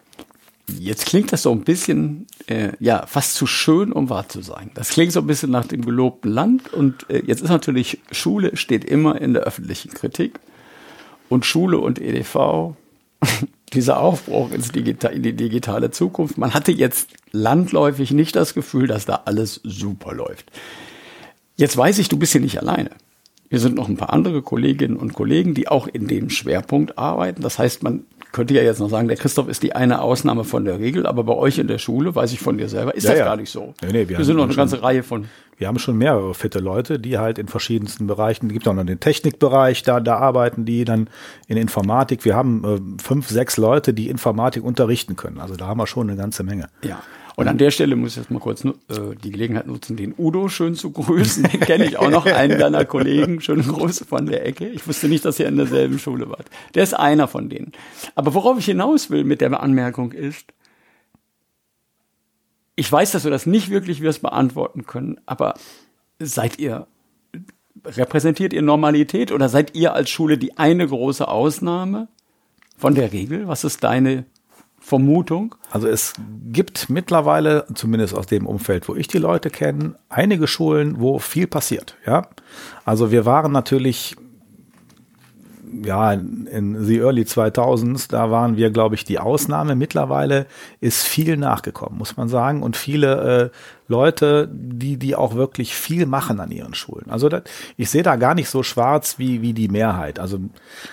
Jetzt 0.78 1.06
klingt 1.06 1.32
das 1.32 1.42
so 1.42 1.52
ein 1.52 1.62
bisschen, 1.62 2.26
äh, 2.46 2.72
ja, 2.78 3.06
fast 3.06 3.34
zu 3.34 3.46
schön, 3.46 3.90
um 3.90 4.10
wahr 4.10 4.28
zu 4.28 4.42
sein. 4.42 4.70
Das 4.74 4.90
klingt 4.90 5.12
so 5.12 5.20
ein 5.20 5.26
bisschen 5.26 5.50
nach 5.50 5.66
dem 5.66 5.82
gelobten 5.82 6.30
Land. 6.30 6.72
Und 6.74 7.08
äh, 7.08 7.22
jetzt 7.24 7.40
ist 7.40 7.48
natürlich, 7.48 8.00
Schule 8.12 8.56
steht 8.58 8.84
immer 8.84 9.18
in 9.18 9.32
der 9.32 9.44
öffentlichen 9.44 9.94
Kritik. 9.94 10.38
Und 11.30 11.46
Schule 11.46 11.78
und 11.78 11.98
EDV 11.98 12.74
dieser 13.74 14.00
Aufbruch 14.00 14.50
ins 14.50 14.72
Digita 14.72 15.08
in 15.08 15.22
die 15.22 15.34
digitale 15.34 15.90
Zukunft. 15.90 16.38
Man 16.38 16.54
hatte 16.54 16.72
jetzt 16.72 17.10
landläufig 17.32 18.10
nicht 18.10 18.36
das 18.36 18.54
Gefühl, 18.54 18.86
dass 18.86 19.06
da 19.06 19.22
alles 19.24 19.60
super 19.64 20.14
läuft. 20.14 20.50
Jetzt 21.56 21.76
weiß 21.76 21.98
ich, 21.98 22.08
du 22.08 22.16
bist 22.16 22.32
hier 22.32 22.40
nicht 22.40 22.60
alleine. 22.60 22.90
Wir 23.48 23.60
sind 23.60 23.74
noch 23.74 23.88
ein 23.88 23.96
paar 23.96 24.12
andere 24.12 24.42
Kolleginnen 24.42 24.96
und 24.96 25.14
Kollegen, 25.14 25.54
die 25.54 25.68
auch 25.68 25.86
in 25.86 26.06
dem 26.06 26.30
Schwerpunkt 26.30 26.98
arbeiten. 26.98 27.42
Das 27.42 27.58
heißt, 27.58 27.82
man 27.82 28.04
könnte 28.32 28.54
ja 28.54 28.62
jetzt 28.62 28.80
noch 28.80 28.90
sagen, 28.90 29.08
der 29.08 29.16
Christoph 29.16 29.48
ist 29.48 29.62
die 29.62 29.74
eine 29.74 30.02
Ausnahme 30.02 30.44
von 30.44 30.64
der 30.64 30.78
Regel, 30.78 31.06
aber 31.06 31.24
bei 31.24 31.34
euch 31.34 31.58
in 31.58 31.66
der 31.66 31.78
Schule, 31.78 32.14
weiß 32.14 32.32
ich 32.32 32.40
von 32.40 32.58
dir 32.58 32.68
selber, 32.68 32.94
ist 32.94 33.04
ja, 33.04 33.10
das 33.10 33.18
ja. 33.20 33.24
gar 33.24 33.36
nicht 33.36 33.50
so. 33.50 33.74
Nee, 33.82 33.92
nee, 33.92 34.08
wir, 34.08 34.18
wir 34.18 34.24
sind 34.24 34.36
noch 34.36 34.44
eine 34.44 34.52
schon, 34.52 34.60
ganze 34.60 34.82
Reihe 34.82 35.02
von. 35.02 35.26
Wir 35.56 35.66
haben 35.66 35.78
schon 35.78 35.96
mehrere 35.98 36.34
fitte 36.34 36.60
Leute, 36.60 36.98
die 36.98 37.18
halt 37.18 37.38
in 37.38 37.48
verschiedensten 37.48 38.06
Bereichen, 38.06 38.46
es 38.46 38.52
gibt 38.52 38.68
auch 38.68 38.74
noch 38.74 38.84
den 38.84 39.00
Technikbereich, 39.00 39.82
da, 39.82 39.98
da 40.00 40.16
arbeiten 40.16 40.64
die 40.64 40.84
dann 40.84 41.08
in 41.48 41.56
Informatik. 41.56 42.24
Wir 42.24 42.36
haben 42.36 42.64
äh, 42.64 43.02
fünf, 43.02 43.28
sechs 43.28 43.56
Leute, 43.56 43.92
die 43.92 44.08
Informatik 44.08 44.62
unterrichten 44.62 45.16
können. 45.16 45.40
Also 45.40 45.56
da 45.56 45.66
haben 45.66 45.78
wir 45.78 45.86
schon 45.86 46.08
eine 46.08 46.16
ganze 46.16 46.44
Menge. 46.44 46.68
Ja. 46.82 47.00
Und 47.38 47.46
an 47.46 47.56
der 47.56 47.70
Stelle 47.70 47.94
muss 47.94 48.10
ich 48.10 48.16
jetzt 48.16 48.32
mal 48.32 48.40
kurz 48.40 48.64
äh, 48.64 48.72
die 49.22 49.30
Gelegenheit 49.30 49.68
nutzen, 49.68 49.96
den 49.96 50.12
Udo 50.18 50.48
schön 50.48 50.74
zu 50.74 50.90
grüßen. 50.90 51.44
Den 51.44 51.60
kenne 51.60 51.84
ich 51.84 51.96
auch 51.96 52.10
noch, 52.10 52.26
einen 52.26 52.58
deiner 52.58 52.84
Kollegen. 52.84 53.40
Schöne 53.40 53.62
Grüße 53.62 54.04
von 54.06 54.26
der 54.26 54.44
Ecke. 54.44 54.66
Ich 54.66 54.88
wusste 54.88 55.06
nicht, 55.08 55.24
dass 55.24 55.38
ihr 55.38 55.46
in 55.46 55.56
derselben 55.56 56.00
Schule 56.00 56.28
wart. 56.28 56.46
Der 56.74 56.82
ist 56.82 56.94
einer 56.94 57.28
von 57.28 57.48
denen. 57.48 57.70
Aber 58.16 58.34
worauf 58.34 58.58
ich 58.58 58.64
hinaus 58.64 59.10
will 59.10 59.22
mit 59.22 59.40
der 59.40 59.60
Anmerkung 59.60 60.10
ist, 60.10 60.52
ich 62.74 62.90
weiß, 62.90 63.12
dass 63.12 63.22
wir 63.22 63.30
das 63.30 63.46
nicht 63.46 63.70
wirklich 63.70 64.00
wirst 64.00 64.20
beantworten 64.20 64.84
können, 64.84 65.20
aber 65.24 65.54
seid 66.18 66.58
ihr, 66.58 66.88
repräsentiert 67.84 68.52
ihr 68.52 68.62
Normalität 68.62 69.30
oder 69.30 69.48
seid 69.48 69.76
ihr 69.76 69.94
als 69.94 70.10
Schule 70.10 70.38
die 70.38 70.58
eine 70.58 70.88
große 70.88 71.28
Ausnahme 71.28 72.08
von 72.76 72.96
der 72.96 73.12
Regel? 73.12 73.46
Was 73.46 73.62
ist 73.62 73.84
deine 73.84 74.24
Vermutung? 74.88 75.54
Also 75.70 75.86
es 75.86 76.14
gibt 76.50 76.88
mittlerweile, 76.88 77.66
zumindest 77.74 78.14
aus 78.14 78.26
dem 78.26 78.46
Umfeld, 78.46 78.88
wo 78.88 78.94
ich 78.94 79.06
die 79.06 79.18
Leute 79.18 79.50
kenne, 79.50 79.96
einige 80.08 80.46
Schulen, 80.46 80.98
wo 80.98 81.18
viel 81.18 81.46
passiert. 81.46 81.96
Ja, 82.06 82.22
also 82.86 83.10
wir 83.10 83.26
waren 83.26 83.52
natürlich 83.52 84.16
ja, 85.84 86.12
in 86.12 86.84
the 86.84 86.98
early 86.98 87.22
2000s, 87.22 88.08
da 88.10 88.30
waren 88.30 88.56
wir, 88.56 88.70
glaube 88.70 88.94
ich, 88.94 89.04
die 89.04 89.18
Ausnahme. 89.18 89.74
Mittlerweile 89.74 90.46
ist 90.80 91.04
viel 91.04 91.36
nachgekommen, 91.36 91.98
muss 91.98 92.16
man 92.16 92.28
sagen. 92.28 92.62
Und 92.62 92.76
viele 92.76 93.50
äh, 93.52 93.56
Leute, 93.88 94.48
die, 94.52 94.98
die 94.98 95.16
auch 95.16 95.34
wirklich 95.34 95.74
viel 95.74 96.06
machen 96.06 96.40
an 96.40 96.50
ihren 96.50 96.74
Schulen. 96.74 97.10
Also 97.10 97.28
das, 97.28 97.42
ich 97.76 97.88
sehe 97.88 98.02
da 98.02 98.16
gar 98.16 98.34
nicht 98.34 98.50
so 98.50 98.62
schwarz 98.62 99.18
wie, 99.18 99.40
wie 99.40 99.54
die 99.54 99.68
Mehrheit. 99.68 100.18
Also 100.18 100.38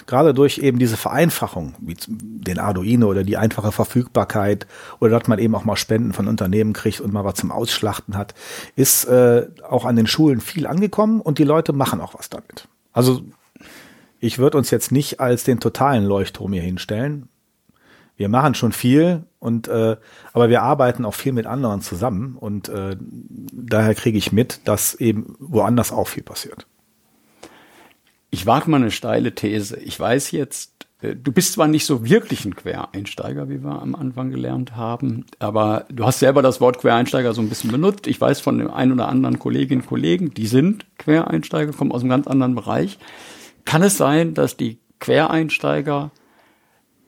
gerade 0.07 0.33
durch 0.33 0.59
eben 0.59 0.79
diese 0.79 0.97
Vereinfachung, 0.97 1.75
wie 1.79 1.97
den 2.07 2.57
Arduino 2.57 3.07
oder 3.07 3.23
die 3.23 3.37
einfache 3.37 3.73
Verfügbarkeit 3.73 4.65
oder 4.99 5.19
dass 5.19 5.27
man 5.27 5.39
eben 5.39 5.55
auch 5.55 5.65
mal 5.65 5.75
Spenden 5.75 6.13
von 6.13 6.27
Unternehmen 6.27 6.73
kriegt 6.73 7.01
und 7.01 7.11
mal 7.11 7.25
was 7.25 7.35
zum 7.35 7.51
Ausschlachten 7.51 8.17
hat, 8.17 8.33
ist 8.75 9.05
äh, 9.05 9.47
auch 9.69 9.85
an 9.85 9.97
den 9.97 10.07
Schulen 10.07 10.39
viel 10.39 10.65
angekommen 10.65 11.19
und 11.19 11.37
die 11.37 11.43
Leute 11.43 11.73
machen 11.73 11.99
auch 11.99 12.13
was 12.13 12.29
damit. 12.29 12.67
Also 12.93 13.23
ich 14.19 14.39
würde 14.39 14.57
uns 14.57 14.71
jetzt 14.71 14.91
nicht 14.91 15.19
als 15.19 15.43
den 15.43 15.59
totalen 15.59 16.05
Leuchtturm 16.05 16.53
hier 16.53 16.61
hinstellen. 16.61 17.29
Wir 18.17 18.29
machen 18.29 18.55
schon 18.55 18.71
viel 18.71 19.23
und 19.39 19.67
äh, 19.67 19.97
aber 20.31 20.49
wir 20.49 20.61
arbeiten 20.61 21.03
auch 21.03 21.13
viel 21.13 21.33
mit 21.33 21.45
anderen 21.45 21.81
zusammen 21.81 22.37
und 22.37 22.69
äh, 22.69 22.95
daher 22.99 23.93
kriege 23.93 24.17
ich 24.17 24.31
mit, 24.31 24.61
dass 24.65 24.95
eben 24.95 25.35
woanders 25.39 25.91
auch 25.91 26.07
viel 26.07 26.23
passiert. 26.23 26.65
Ich 28.29 28.45
wage 28.45 28.69
mal 28.69 28.77
eine 28.77 28.91
steile 28.91 29.35
These. 29.35 29.77
Ich 29.77 29.99
weiß 29.99 30.31
jetzt, 30.31 30.87
äh, 31.01 31.15
du 31.15 31.33
bist 31.33 31.53
zwar 31.53 31.67
nicht 31.67 31.85
so 31.85 32.07
wirklich 32.07 32.45
ein 32.45 32.55
Quereinsteiger, 32.55 33.49
wie 33.49 33.63
wir 33.63 33.81
am 33.81 33.95
Anfang 33.95 34.31
gelernt 34.31 34.77
haben, 34.77 35.25
aber 35.39 35.85
du 35.89 36.05
hast 36.05 36.19
selber 36.19 36.41
das 36.41 36.61
Wort 36.61 36.79
Quereinsteiger 36.79 37.33
so 37.33 37.41
ein 37.41 37.49
bisschen 37.49 37.71
benutzt. 37.71 38.07
Ich 38.07 38.19
weiß 38.19 38.39
von 38.39 38.57
dem 38.57 38.71
einen 38.71 38.93
oder 38.93 39.09
anderen 39.09 39.39
Kolleginnen 39.39 39.81
und 39.81 39.87
Kollegen, 39.87 40.33
die 40.33 40.47
sind 40.47 40.85
Quereinsteiger, 40.97 41.73
kommen 41.73 41.91
aus 41.91 42.01
einem 42.01 42.09
ganz 42.11 42.27
anderen 42.27 42.55
Bereich. 42.55 42.97
Kann 43.65 43.83
es 43.83 43.97
sein, 43.97 44.33
dass 44.33 44.57
die 44.57 44.79
Quereinsteiger 44.99 46.11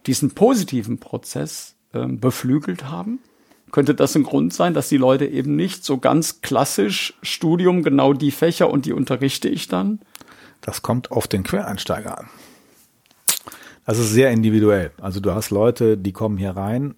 diesen 0.06 0.32
positiven 0.32 1.00
Prozess 1.00 1.76
äh, 1.94 2.06
beflügelt 2.08 2.86
haben? 2.86 3.20
Könnte 3.72 3.94
das 3.94 4.16
ein 4.16 4.24
Grund 4.24 4.54
sein, 4.54 4.74
dass 4.74 4.90
die 4.90 4.98
Leute 4.98 5.26
eben 5.26 5.56
nicht 5.56 5.84
so 5.84 5.98
ganz 5.98 6.42
klassisch 6.42 7.14
Studium, 7.22 7.84
genau 7.84 8.14
die 8.14 8.32
Fächer 8.32 8.70
und 8.70 8.86
die 8.86 8.94
unterrichte 8.94 9.50
ich 9.50 9.68
dann? 9.68 10.00
Das 10.62 10.82
kommt 10.82 11.12
auf 11.12 11.28
den 11.28 11.44
Quereinsteiger 11.44 12.18
an. 12.18 12.30
Das 13.86 14.00
ist 14.00 14.12
sehr 14.12 14.32
individuell. 14.32 14.92
Also 15.00 15.20
du 15.20 15.34
hast 15.34 15.50
Leute, 15.50 15.98
die 15.98 16.12
kommen 16.12 16.38
hier 16.38 16.52
rein, 16.52 16.96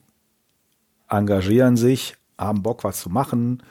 engagieren 1.07 1.75
sich, 1.75 2.15
haben 2.37 2.63
Bock, 2.63 2.83
was 2.83 3.01
zu 3.01 3.09
machen, 3.09 3.63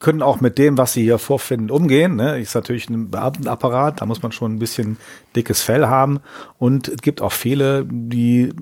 können 0.00 0.22
auch 0.22 0.40
mit 0.40 0.58
dem, 0.58 0.78
was 0.78 0.94
sie 0.94 1.02
hier 1.02 1.18
vorfinden, 1.18 1.70
umgehen. 1.70 2.16
Ne? 2.16 2.40
Ist 2.40 2.54
natürlich 2.54 2.88
ein 2.88 3.10
Beamtenapparat, 3.10 4.00
da 4.00 4.06
muss 4.06 4.22
man 4.22 4.32
schon 4.32 4.54
ein 4.54 4.58
bisschen 4.58 4.96
dickes 5.36 5.60
Fell 5.62 5.86
haben. 5.86 6.20
Und 6.58 6.88
es 6.88 7.02
gibt 7.02 7.20
auch 7.20 7.32
viele, 7.32 7.86
die 7.86 8.52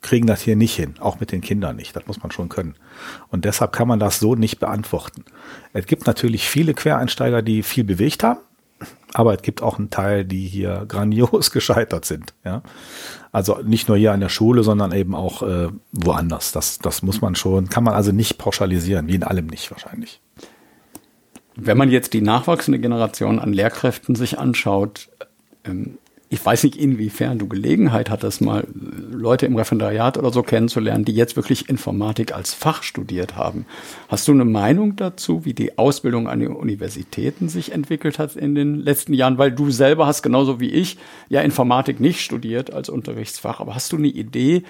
kriegen 0.00 0.26
das 0.26 0.42
hier 0.42 0.56
nicht 0.56 0.74
hin, 0.74 0.94
auch 0.98 1.20
mit 1.20 1.32
den 1.32 1.40
Kindern 1.40 1.76
nicht. 1.76 1.94
Das 1.94 2.06
muss 2.06 2.22
man 2.22 2.32
schon 2.32 2.48
können. 2.48 2.74
Und 3.30 3.44
deshalb 3.44 3.72
kann 3.72 3.88
man 3.88 4.00
das 4.00 4.18
so 4.18 4.34
nicht 4.34 4.58
beantworten. 4.58 5.24
Es 5.72 5.86
gibt 5.86 6.06
natürlich 6.06 6.48
viele 6.48 6.74
Quereinsteiger, 6.74 7.40
die 7.40 7.62
viel 7.62 7.84
bewegt 7.84 8.24
haben, 8.24 8.40
aber 9.12 9.34
es 9.34 9.42
gibt 9.42 9.62
auch 9.62 9.78
einen 9.78 9.90
Teil, 9.90 10.24
die 10.24 10.46
hier 10.46 10.84
grandios 10.88 11.50
gescheitert 11.50 12.04
sind. 12.04 12.34
Ja? 12.44 12.62
Also 13.32 13.58
nicht 13.62 13.88
nur 13.88 13.96
hier 13.96 14.12
an 14.12 14.20
der 14.20 14.28
Schule, 14.28 14.62
sondern 14.62 14.92
eben 14.92 15.14
auch 15.14 15.42
äh, 15.42 15.68
woanders. 15.92 16.52
Das, 16.52 16.78
das 16.78 17.02
muss 17.02 17.20
man 17.20 17.34
schon, 17.34 17.68
kann 17.68 17.84
man 17.84 17.94
also 17.94 18.12
nicht 18.12 18.38
pauschalisieren, 18.38 19.08
wie 19.08 19.14
in 19.14 19.24
allem 19.24 19.46
nicht 19.46 19.70
wahrscheinlich. 19.70 20.20
Wenn 21.56 21.76
man 21.76 21.90
jetzt 21.90 22.12
die 22.12 22.20
nachwachsende 22.22 22.78
Generation 22.78 23.38
an 23.40 23.52
Lehrkräften 23.52 24.14
sich 24.14 24.38
anschaut, 24.38 25.08
ähm, 25.64 25.98
ich 26.30 26.44
weiß 26.44 26.64
nicht, 26.64 26.76
inwiefern 26.76 27.38
du 27.38 27.48
Gelegenheit 27.48 28.10
hattest, 28.10 28.42
mal 28.42 28.66
Leute 28.74 29.46
im 29.46 29.56
Referendariat 29.56 30.18
oder 30.18 30.30
so 30.30 30.42
kennenzulernen, 30.42 31.04
die 31.04 31.14
jetzt 31.14 31.36
wirklich 31.36 31.70
Informatik 31.70 32.34
als 32.34 32.52
Fach 32.52 32.82
studiert 32.82 33.36
haben. 33.36 33.64
Hast 34.08 34.28
du 34.28 34.32
eine 34.32 34.44
Meinung 34.44 34.96
dazu, 34.96 35.46
wie 35.46 35.54
die 35.54 35.78
Ausbildung 35.78 36.28
an 36.28 36.40
den 36.40 36.54
Universitäten 36.54 37.48
sich 37.48 37.72
entwickelt 37.72 38.18
hat 38.18 38.36
in 38.36 38.54
den 38.54 38.76
letzten 38.76 39.14
Jahren? 39.14 39.38
Weil 39.38 39.52
du 39.52 39.70
selber 39.70 40.06
hast 40.06 40.22
genauso 40.22 40.60
wie 40.60 40.70
ich 40.70 40.98
ja 41.30 41.40
Informatik 41.40 41.98
nicht 41.98 42.20
studiert 42.20 42.72
als 42.72 42.90
Unterrichtsfach. 42.90 43.60
Aber 43.60 43.74
hast 43.74 43.92
du 43.92 43.96
eine 43.96 44.08
Idee, 44.08 44.64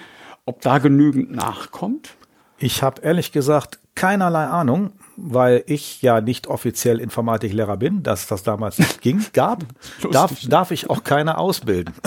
ob 0.45 0.61
da 0.61 0.77
genügend 0.77 1.31
nachkommt? 1.31 2.15
Ich 2.57 2.83
habe 2.83 3.01
ehrlich 3.01 3.33
gesagt 3.33 3.79
keinerlei 3.95 4.45
Ahnung 4.45 4.91
weil 5.21 5.63
ich 5.67 6.01
ja 6.01 6.21
nicht 6.21 6.47
offiziell 6.47 6.99
Informatiklehrer 6.99 7.77
bin, 7.77 8.03
dass 8.03 8.27
das 8.27 8.43
damals 8.43 8.79
nicht 8.79 9.01
ging, 9.01 9.25
gab, 9.33 9.63
darf, 10.11 10.31
darf 10.47 10.71
ich 10.71 10.89
auch 10.89 11.03
keine 11.03 11.37
ausbilden. 11.37 11.93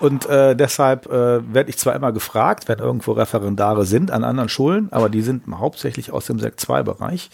Und 0.00 0.26
äh, 0.26 0.54
deshalb 0.54 1.06
äh, 1.06 1.52
werde 1.52 1.68
ich 1.68 1.76
zwar 1.76 1.94
immer 1.94 2.12
gefragt, 2.12 2.68
wenn 2.68 2.78
irgendwo 2.78 3.12
Referendare 3.12 3.84
sind 3.84 4.10
an 4.10 4.24
anderen 4.24 4.48
Schulen, 4.48 4.88
aber 4.92 5.08
die 5.08 5.22
sind 5.22 5.42
hauptsächlich 5.52 6.12
aus 6.12 6.26
dem 6.26 6.38
Sekt 6.38 6.60
2 6.60 6.82
Bereich. 6.82 7.30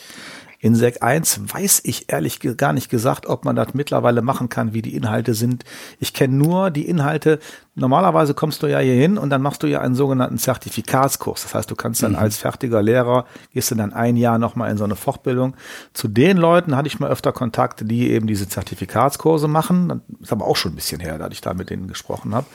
In 0.60 0.74
Sec 0.74 1.04
1 1.04 1.52
weiß 1.54 1.82
ich 1.84 2.12
ehrlich 2.12 2.40
gar 2.56 2.72
nicht 2.72 2.90
gesagt, 2.90 3.26
ob 3.26 3.44
man 3.44 3.54
das 3.54 3.74
mittlerweile 3.74 4.22
machen 4.22 4.48
kann, 4.48 4.74
wie 4.74 4.82
die 4.82 4.96
Inhalte 4.96 5.34
sind. 5.34 5.64
Ich 6.00 6.12
kenne 6.12 6.36
nur 6.36 6.70
die 6.70 6.88
Inhalte. 6.88 7.38
Normalerweise 7.76 8.34
kommst 8.34 8.64
du 8.64 8.66
ja 8.66 8.80
hier 8.80 8.94
hin 8.94 9.18
und 9.18 9.30
dann 9.30 9.40
machst 9.40 9.62
du 9.62 9.68
ja 9.68 9.80
einen 9.80 9.94
sogenannten 9.94 10.36
Zertifikatskurs. 10.36 11.42
Das 11.42 11.54
heißt, 11.54 11.70
du 11.70 11.76
kannst 11.76 12.02
dann 12.02 12.12
mhm. 12.12 12.18
als 12.18 12.38
fertiger 12.38 12.82
Lehrer, 12.82 13.24
gehst 13.52 13.70
du 13.70 13.76
dann 13.76 13.92
ein 13.92 14.16
Jahr 14.16 14.38
nochmal 14.38 14.72
in 14.72 14.78
so 14.78 14.84
eine 14.84 14.96
Fortbildung. 14.96 15.54
Zu 15.92 16.08
den 16.08 16.36
Leuten 16.36 16.76
hatte 16.76 16.88
ich 16.88 16.98
mal 16.98 17.08
öfter 17.08 17.32
Kontakte, 17.32 17.84
die 17.84 18.10
eben 18.10 18.26
diese 18.26 18.48
Zertifikatskurse 18.48 19.46
machen. 19.46 19.88
Das 19.88 20.22
ist 20.22 20.32
aber 20.32 20.46
auch 20.46 20.56
schon 20.56 20.72
ein 20.72 20.76
bisschen 20.76 20.98
her, 20.98 21.18
da 21.18 21.28
ich 21.28 21.40
da 21.40 21.54
mit 21.54 21.70
denen 21.70 21.86
gesprochen 21.86 22.34
habe. 22.34 22.46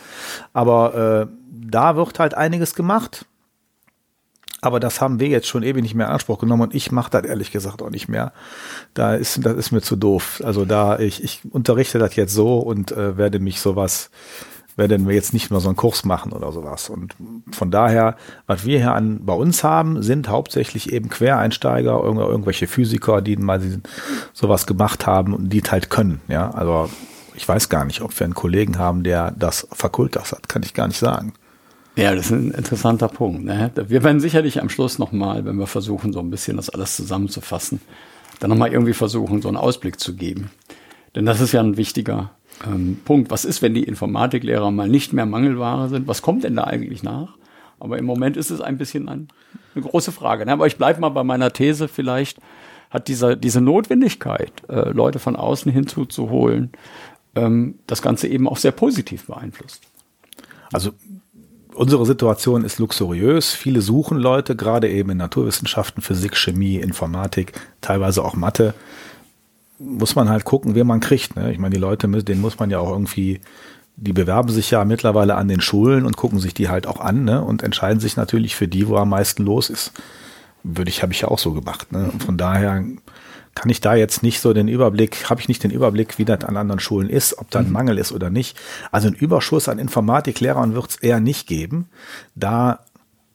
Aber 0.51 1.29
äh, 1.29 1.33
da 1.49 1.95
wird 1.95 2.19
halt 2.19 2.33
einiges 2.33 2.75
gemacht. 2.75 3.25
Aber 4.63 4.79
das 4.79 5.01
haben 5.01 5.19
wir 5.19 5.27
jetzt 5.27 5.47
schon 5.47 5.61
ewig 5.61 5.83
nicht 5.83 5.93
mehr 5.93 6.05
in 6.07 6.13
Anspruch 6.13 6.39
genommen 6.39 6.63
und 6.63 6.73
ich 6.73 6.89
mache 6.89 7.11
das 7.11 7.25
ehrlich 7.25 7.51
gesagt 7.51 7.81
auch 7.81 7.89
nicht 7.89 8.07
mehr. 8.07 8.31
Da 8.93 9.13
ist, 9.13 9.45
das 9.45 9.57
ist 9.57 9.71
mir 9.71 9.81
zu 9.81 9.97
doof. 9.97 10.41
Also 10.45 10.63
da, 10.63 10.99
ich, 10.99 11.21
ich 11.21 11.41
unterrichte 11.51 11.99
das 11.99 12.15
jetzt 12.15 12.33
so 12.33 12.59
und 12.59 12.93
äh, 12.93 13.17
werde 13.17 13.39
mich 13.39 13.59
sowas, 13.59 14.09
werden 14.77 15.05
wir 15.05 15.15
jetzt 15.15 15.33
nicht 15.33 15.51
mehr 15.51 15.59
so 15.59 15.67
einen 15.67 15.75
Kurs 15.75 16.05
machen 16.05 16.31
oder 16.31 16.53
sowas. 16.53 16.89
Und 16.89 17.13
von 17.51 17.71
daher, 17.71 18.15
was 18.47 18.63
wir 18.63 18.79
hier 18.79 18.93
an, 18.93 19.25
bei 19.25 19.33
uns 19.33 19.65
haben, 19.65 20.01
sind 20.01 20.29
hauptsächlich 20.29 20.93
eben 20.93 21.09
Quereinsteiger, 21.09 22.01
irgendwelche 22.01 22.67
Physiker, 22.67 23.21
die 23.21 23.35
mal 23.35 23.59
sowas 24.31 24.65
gemacht 24.65 25.05
haben 25.05 25.33
und 25.33 25.49
die 25.49 25.61
halt 25.61 25.89
können. 25.89 26.21
Ja, 26.29 26.51
also 26.51 26.89
ich 27.35 27.45
weiß 27.45 27.67
gar 27.67 27.83
nicht, 27.83 28.01
ob 28.01 28.17
wir 28.17 28.23
einen 28.23 28.33
Kollegen 28.33 28.77
haben, 28.77 29.03
der 29.03 29.31
das 29.31 29.67
Fakultas 29.73 30.31
hat, 30.31 30.47
kann 30.47 30.63
ich 30.63 30.73
gar 30.73 30.87
nicht 30.87 30.99
sagen. 30.99 31.33
Ja, 31.95 32.15
das 32.15 32.27
ist 32.27 32.31
ein 32.31 32.51
interessanter 32.51 33.07
Punkt. 33.07 33.43
Ne? 33.43 33.71
Wir 33.75 34.03
werden 34.03 34.19
sicherlich 34.19 34.61
am 34.61 34.69
Schluss 34.69 34.97
nochmal, 34.97 35.45
wenn 35.45 35.57
wir 35.57 35.67
versuchen, 35.67 36.11
so 36.11 36.19
ein 36.19 36.31
bisschen 36.31 36.57
das 36.57 36.69
alles 36.69 36.95
zusammenzufassen, 36.95 37.81
dann 38.39 38.49
nochmal 38.49 38.73
irgendwie 38.73 38.93
versuchen, 38.93 39.41
so 39.41 39.47
einen 39.47 39.57
Ausblick 39.57 39.99
zu 39.99 40.15
geben. 40.15 40.49
Denn 41.15 41.25
das 41.25 41.39
ist 41.39 41.51
ja 41.51 41.61
ein 41.61 41.77
wichtiger 41.77 42.31
ähm, 42.65 42.99
Punkt. 43.05 43.29
Was 43.29 43.45
ist, 43.45 43.61
wenn 43.61 43.75
die 43.75 43.83
Informatiklehrer 43.83 44.71
mal 44.71 44.89
nicht 44.89 45.13
mehr 45.13 45.27
Mangelware 45.27 45.87
sind? 45.89 46.07
Was 46.07 46.23
kommt 46.23 46.43
denn 46.43 46.55
da 46.55 46.63
eigentlich 46.63 47.03
nach? 47.03 47.37
Aber 47.79 47.99
im 47.99 48.05
Moment 48.05 48.37
ist 48.37 48.49
es 48.49 48.59
ein 48.59 48.77
bisschen 48.77 49.07
ein, 49.07 49.27
eine 49.75 49.83
große 49.83 50.11
Frage. 50.11 50.45
Ne? 50.47 50.53
Aber 50.53 50.65
ich 50.65 50.77
bleibe 50.77 50.99
mal 50.99 51.09
bei 51.09 51.23
meiner 51.23 51.53
These 51.53 51.87
vielleicht. 51.87 52.39
hat 52.89 53.07
diese, 53.07 53.37
diese 53.37 53.61
Notwendigkeit, 53.61 54.51
äh, 54.67 54.89
Leute 54.89 55.19
von 55.19 55.35
außen 55.35 55.71
hinzuzuholen, 55.71 56.71
ähm, 57.35 57.79
das 57.85 58.01
Ganze 58.01 58.27
eben 58.27 58.47
auch 58.47 58.57
sehr 58.57 58.71
positiv 58.71 59.27
beeinflusst. 59.27 59.83
Also 60.71 60.91
unsere 61.75 62.05
Situation 62.05 62.63
ist 62.63 62.79
luxuriös. 62.79 63.51
Viele 63.53 63.81
suchen 63.81 64.17
Leute, 64.17 64.55
gerade 64.55 64.89
eben 64.89 65.11
in 65.11 65.17
Naturwissenschaften, 65.17 66.01
Physik, 66.01 66.35
Chemie, 66.37 66.77
Informatik, 66.77 67.53
teilweise 67.81 68.23
auch 68.23 68.35
Mathe. 68.35 68.73
Muss 69.79 70.15
man 70.15 70.29
halt 70.29 70.45
gucken, 70.45 70.75
wen 70.75 70.87
man 70.87 70.99
kriegt. 70.99 71.35
Ne? 71.35 71.51
Ich 71.51 71.59
meine, 71.59 71.75
die 71.75 71.81
Leute, 71.81 72.07
denen 72.07 72.41
muss 72.41 72.59
man 72.59 72.69
ja 72.69 72.79
auch 72.79 72.89
irgendwie, 72.89 73.41
die 73.95 74.13
bewerben 74.13 74.49
sich 74.49 74.71
ja 74.71 74.85
mittlerweile 74.85 75.35
an 75.35 75.47
den 75.47 75.61
Schulen 75.61 76.05
und 76.05 76.17
gucken 76.17 76.39
sich 76.39 76.53
die 76.53 76.69
halt 76.69 76.87
auch 76.87 76.99
an 76.99 77.25
ne? 77.25 77.43
und 77.43 77.63
entscheiden 77.63 77.99
sich 77.99 78.15
natürlich 78.15 78.55
für 78.55 78.67
die, 78.67 78.87
wo 78.87 78.97
am 78.97 79.09
meisten 79.09 79.43
los 79.43 79.69
ist. 79.69 79.91
Würde 80.63 80.89
ich, 80.89 81.01
habe 81.03 81.11
ich 81.11 81.21
ja 81.21 81.27
auch 81.27 81.39
so 81.39 81.51
gemacht. 81.51 81.91
Ne? 81.91 82.11
Von 82.25 82.37
daher 82.37 82.83
kann 83.55 83.69
ich 83.69 83.81
da 83.81 83.95
jetzt 83.95 84.23
nicht 84.23 84.39
so 84.39 84.53
den 84.53 84.67
Überblick, 84.67 85.29
habe 85.29 85.41
ich 85.41 85.47
nicht 85.47 85.63
den 85.63 85.71
Überblick, 85.71 86.17
wie 86.17 86.25
das 86.25 86.43
an 86.43 86.57
anderen 86.57 86.79
Schulen 86.79 87.09
ist, 87.09 87.37
ob 87.37 87.51
da 87.51 87.59
ein 87.59 87.67
mhm. 87.67 87.73
Mangel 87.73 87.97
ist 87.97 88.11
oder 88.11 88.29
nicht. 88.29 88.57
Also 88.91 89.07
ein 89.07 89.13
Überschuss 89.13 89.69
an 89.69 89.79
Informatiklehrern 89.79 90.73
wird 90.73 90.89
es 90.89 90.95
eher 90.97 91.19
nicht 91.19 91.47
geben, 91.47 91.87
da 92.35 92.79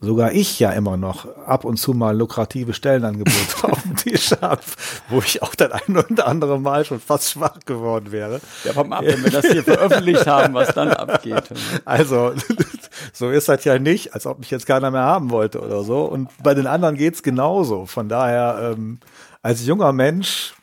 sogar 0.01 0.33
ich 0.33 0.61
ja 0.61 0.71
immer 0.71 0.97
noch 0.97 1.27
ab 1.39 1.65
und 1.65 1.77
zu 1.77 1.93
mal 1.93 2.17
lukrative 2.17 2.73
Stellenangebote 2.73 3.37
auf 3.63 3.83
dem 3.83 3.97
Tisch 3.97 4.31
habe, 4.41 4.63
wo 5.09 5.19
ich 5.19 5.43
auch 5.43 5.55
das 5.55 5.73
ein 5.73 5.97
oder 5.97 6.27
andere 6.29 6.61
Mal 6.61 6.85
schon 6.85 7.01
fast 7.01 7.31
schwach 7.31 7.59
geworden 7.67 8.13
wäre. 8.13 8.41
Ja, 8.65 8.77
warum 8.77 8.93
ab, 8.93 9.03
wenn 9.05 9.25
wir 9.25 9.31
das 9.31 9.47
hier 9.47 9.65
veröffentlicht 9.65 10.27
haben, 10.27 10.55
was 10.55 10.73
dann 10.73 10.93
abgeht. 10.93 11.43
Also, 11.85 12.33
so 13.13 13.31
ist 13.31 13.49
das 13.49 13.65
ja 13.65 13.79
nicht, 13.79 14.15
als 14.15 14.27
ob 14.27 14.39
mich 14.39 14.51
jetzt 14.51 14.67
keiner 14.67 14.91
mehr 14.91 15.03
haben 15.03 15.31
wollte 15.31 15.61
oder 15.61 15.83
so. 15.83 16.03
Und 16.05 16.31
bei 16.43 16.55
den 16.55 16.69
anderen 16.69 16.97
geht's 16.97 17.23
genauso. 17.25 17.87
Von 17.87 18.09
daher, 18.09 18.75
ähm, 18.77 18.99
als 19.43 19.67
junger 19.67 19.93
Mensch, 19.93 20.55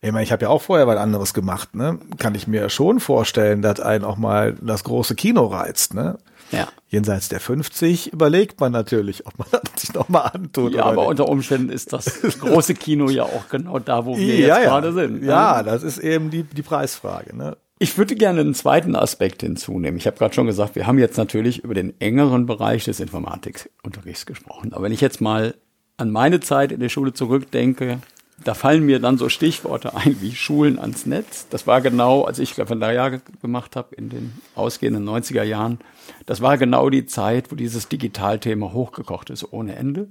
ich 0.00 0.12
meine, 0.12 0.24
ich 0.24 0.32
habe 0.32 0.42
ja 0.42 0.48
auch 0.50 0.60
vorher 0.60 0.86
was 0.86 0.98
anderes 0.98 1.32
gemacht, 1.32 1.74
ne? 1.74 1.98
Kann 2.18 2.34
ich 2.34 2.46
mir 2.46 2.68
schon 2.68 3.00
vorstellen, 3.00 3.62
dass 3.62 3.80
einen 3.80 4.04
auch 4.04 4.18
mal 4.18 4.54
das 4.60 4.84
große 4.84 5.14
Kino 5.14 5.46
reizt, 5.46 5.94
ne? 5.94 6.18
Ja. 6.50 6.68
Jenseits 6.88 7.30
der 7.30 7.40
50 7.40 8.12
überlegt 8.12 8.60
man 8.60 8.70
natürlich, 8.70 9.26
ob 9.26 9.38
man 9.38 9.48
das 9.52 9.62
sich 9.80 9.94
nochmal 9.94 10.30
antut. 10.34 10.74
Ja, 10.74 10.84
aber 10.84 11.02
nicht. 11.02 11.10
unter 11.10 11.28
Umständen 11.28 11.70
ist 11.70 11.92
das 11.94 12.20
große 12.40 12.74
Kino 12.74 13.08
ja 13.08 13.24
auch 13.24 13.48
genau 13.48 13.78
da, 13.78 14.04
wo 14.04 14.16
wir 14.16 14.24
ja, 14.26 14.34
jetzt 14.34 14.48
ja. 14.48 14.60
gerade 14.64 14.92
sind. 14.92 15.22
Ne? 15.22 15.26
Ja, 15.26 15.62
das 15.62 15.82
ist 15.82 15.98
eben 15.98 16.30
die, 16.30 16.42
die 16.42 16.62
Preisfrage. 16.62 17.34
Ne? 17.34 17.56
Ich 17.78 17.96
würde 17.98 18.14
gerne 18.14 18.42
einen 18.42 18.54
zweiten 18.54 18.94
Aspekt 18.94 19.42
hinzunehmen. 19.42 19.96
Ich 19.96 20.06
habe 20.06 20.16
gerade 20.16 20.34
schon 20.34 20.46
gesagt, 20.46 20.76
wir 20.76 20.86
haben 20.86 20.98
jetzt 20.98 21.16
natürlich 21.16 21.64
über 21.64 21.74
den 21.74 21.98
engeren 22.00 22.46
Bereich 22.46 22.84
des 22.84 23.00
Informatikunterrichts 23.00 24.26
gesprochen. 24.26 24.72
Aber 24.72 24.84
wenn 24.84 24.92
ich 24.92 25.00
jetzt 25.00 25.20
mal 25.20 25.54
an 25.96 26.10
meine 26.10 26.40
Zeit 26.40 26.72
in 26.72 26.80
der 26.80 26.88
Schule 26.88 27.12
zurückdenke, 27.12 28.00
da 28.42 28.54
fallen 28.54 28.84
mir 28.84 28.98
dann 28.98 29.16
so 29.16 29.28
Stichworte 29.28 29.94
ein 29.94 30.20
wie 30.20 30.34
Schulen 30.34 30.78
ans 30.78 31.06
Netz. 31.06 31.46
Das 31.50 31.66
war 31.66 31.80
genau, 31.80 32.24
als 32.24 32.38
ich 32.38 32.58
Referendariat 32.58 33.22
gemacht 33.40 33.76
habe 33.76 33.94
in 33.94 34.08
den 34.08 34.32
ausgehenden 34.54 35.08
90er 35.08 35.44
Jahren, 35.44 35.78
das 36.26 36.40
war 36.40 36.58
genau 36.58 36.90
die 36.90 37.06
Zeit, 37.06 37.52
wo 37.52 37.56
dieses 37.56 37.88
Digitalthema 37.88 38.72
hochgekocht 38.72 39.30
ist 39.30 39.52
ohne 39.52 39.76
Ende. 39.76 40.08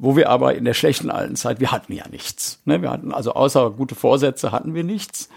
Wo 0.00 0.14
wir 0.14 0.28
aber 0.28 0.54
in 0.54 0.64
der 0.64 0.74
schlechten 0.74 1.10
alten 1.10 1.34
Zeit, 1.34 1.58
wir 1.58 1.72
hatten 1.72 1.92
ja 1.92 2.06
nichts. 2.08 2.62
Ne? 2.64 2.80
Wir 2.82 2.90
hatten 2.90 3.12
also 3.12 3.32
außer 3.32 3.72
gute 3.72 3.96
Vorsätze 3.96 4.52
hatten 4.52 4.74
wir 4.74 4.84
nichts. 4.84 5.28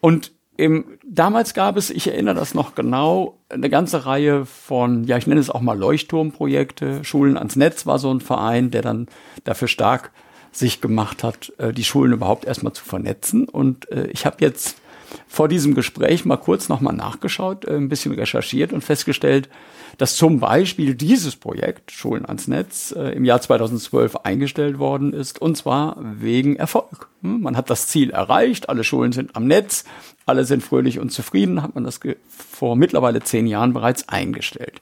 Und 0.00 0.32
im, 0.58 0.98
damals 1.06 1.54
gab 1.54 1.76
es, 1.76 1.88
ich 1.88 2.08
erinnere 2.08 2.34
das 2.34 2.52
noch 2.52 2.74
genau, 2.74 3.38
eine 3.48 3.70
ganze 3.70 4.06
Reihe 4.06 4.44
von, 4.44 5.04
ja, 5.04 5.16
ich 5.16 5.28
nenne 5.28 5.40
es 5.40 5.50
auch 5.50 5.60
mal 5.60 5.78
Leuchtturmprojekte. 5.78 7.04
Schulen 7.04 7.36
ans 7.36 7.54
Netz 7.54 7.86
war 7.86 8.00
so 8.00 8.12
ein 8.12 8.20
Verein, 8.20 8.72
der 8.72 8.82
dann 8.82 9.06
dafür 9.44 9.68
stark 9.68 10.10
sich 10.50 10.80
gemacht 10.80 11.22
hat, 11.22 11.52
äh, 11.58 11.72
die 11.72 11.84
Schulen 11.84 12.12
überhaupt 12.12 12.44
erstmal 12.44 12.72
zu 12.72 12.84
vernetzen. 12.84 13.48
Und 13.48 13.88
äh, 13.92 14.08
ich 14.08 14.26
habe 14.26 14.38
jetzt 14.40 14.78
vor 15.26 15.48
diesem 15.48 15.74
Gespräch 15.74 16.24
mal 16.24 16.36
kurz 16.36 16.68
nochmal 16.68 16.94
nachgeschaut, 16.94 17.64
äh, 17.64 17.76
ein 17.76 17.88
bisschen 17.88 18.12
recherchiert 18.12 18.72
und 18.72 18.82
festgestellt, 18.82 19.48
dass 19.96 20.16
zum 20.16 20.38
Beispiel 20.38 20.94
dieses 20.94 21.36
Projekt 21.36 21.90
Schulen 21.90 22.24
ans 22.24 22.46
Netz 22.46 22.94
äh, 22.96 23.10
im 23.10 23.24
Jahr 23.24 23.40
2012 23.40 24.16
eingestellt 24.16 24.78
worden 24.78 25.12
ist 25.12 25.40
und 25.40 25.56
zwar 25.56 25.96
wegen 26.00 26.56
Erfolg. 26.56 27.08
Hm, 27.22 27.42
man 27.42 27.56
hat 27.56 27.70
das 27.70 27.88
Ziel 27.88 28.10
erreicht, 28.10 28.68
alle 28.68 28.84
Schulen 28.84 29.12
sind 29.12 29.34
am 29.34 29.46
Netz, 29.46 29.84
alle 30.26 30.44
sind 30.44 30.62
fröhlich 30.62 30.98
und 30.98 31.10
zufrieden, 31.10 31.62
hat 31.62 31.74
man 31.74 31.84
das 31.84 32.00
vor 32.28 32.76
mittlerweile 32.76 33.20
zehn 33.20 33.46
Jahren 33.46 33.72
bereits 33.72 34.08
eingestellt. 34.08 34.80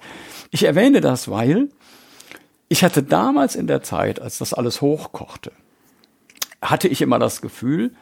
Ich 0.51 0.65
erwähne 0.65 1.01
das, 1.01 1.31
weil 1.31 1.69
ich 2.69 2.83
hatte 2.83 3.03
damals 3.03 3.55
in 3.55 3.67
der 3.67 3.83
Zeit, 3.83 4.21
als 4.21 4.39
das 4.39 4.53
alles 4.53 4.81
hochkochte, 4.81 5.53
hatte 6.61 6.89
ich 6.89 7.01
immer 7.01 7.19
das 7.19 7.41
Gefühl, 7.41 7.93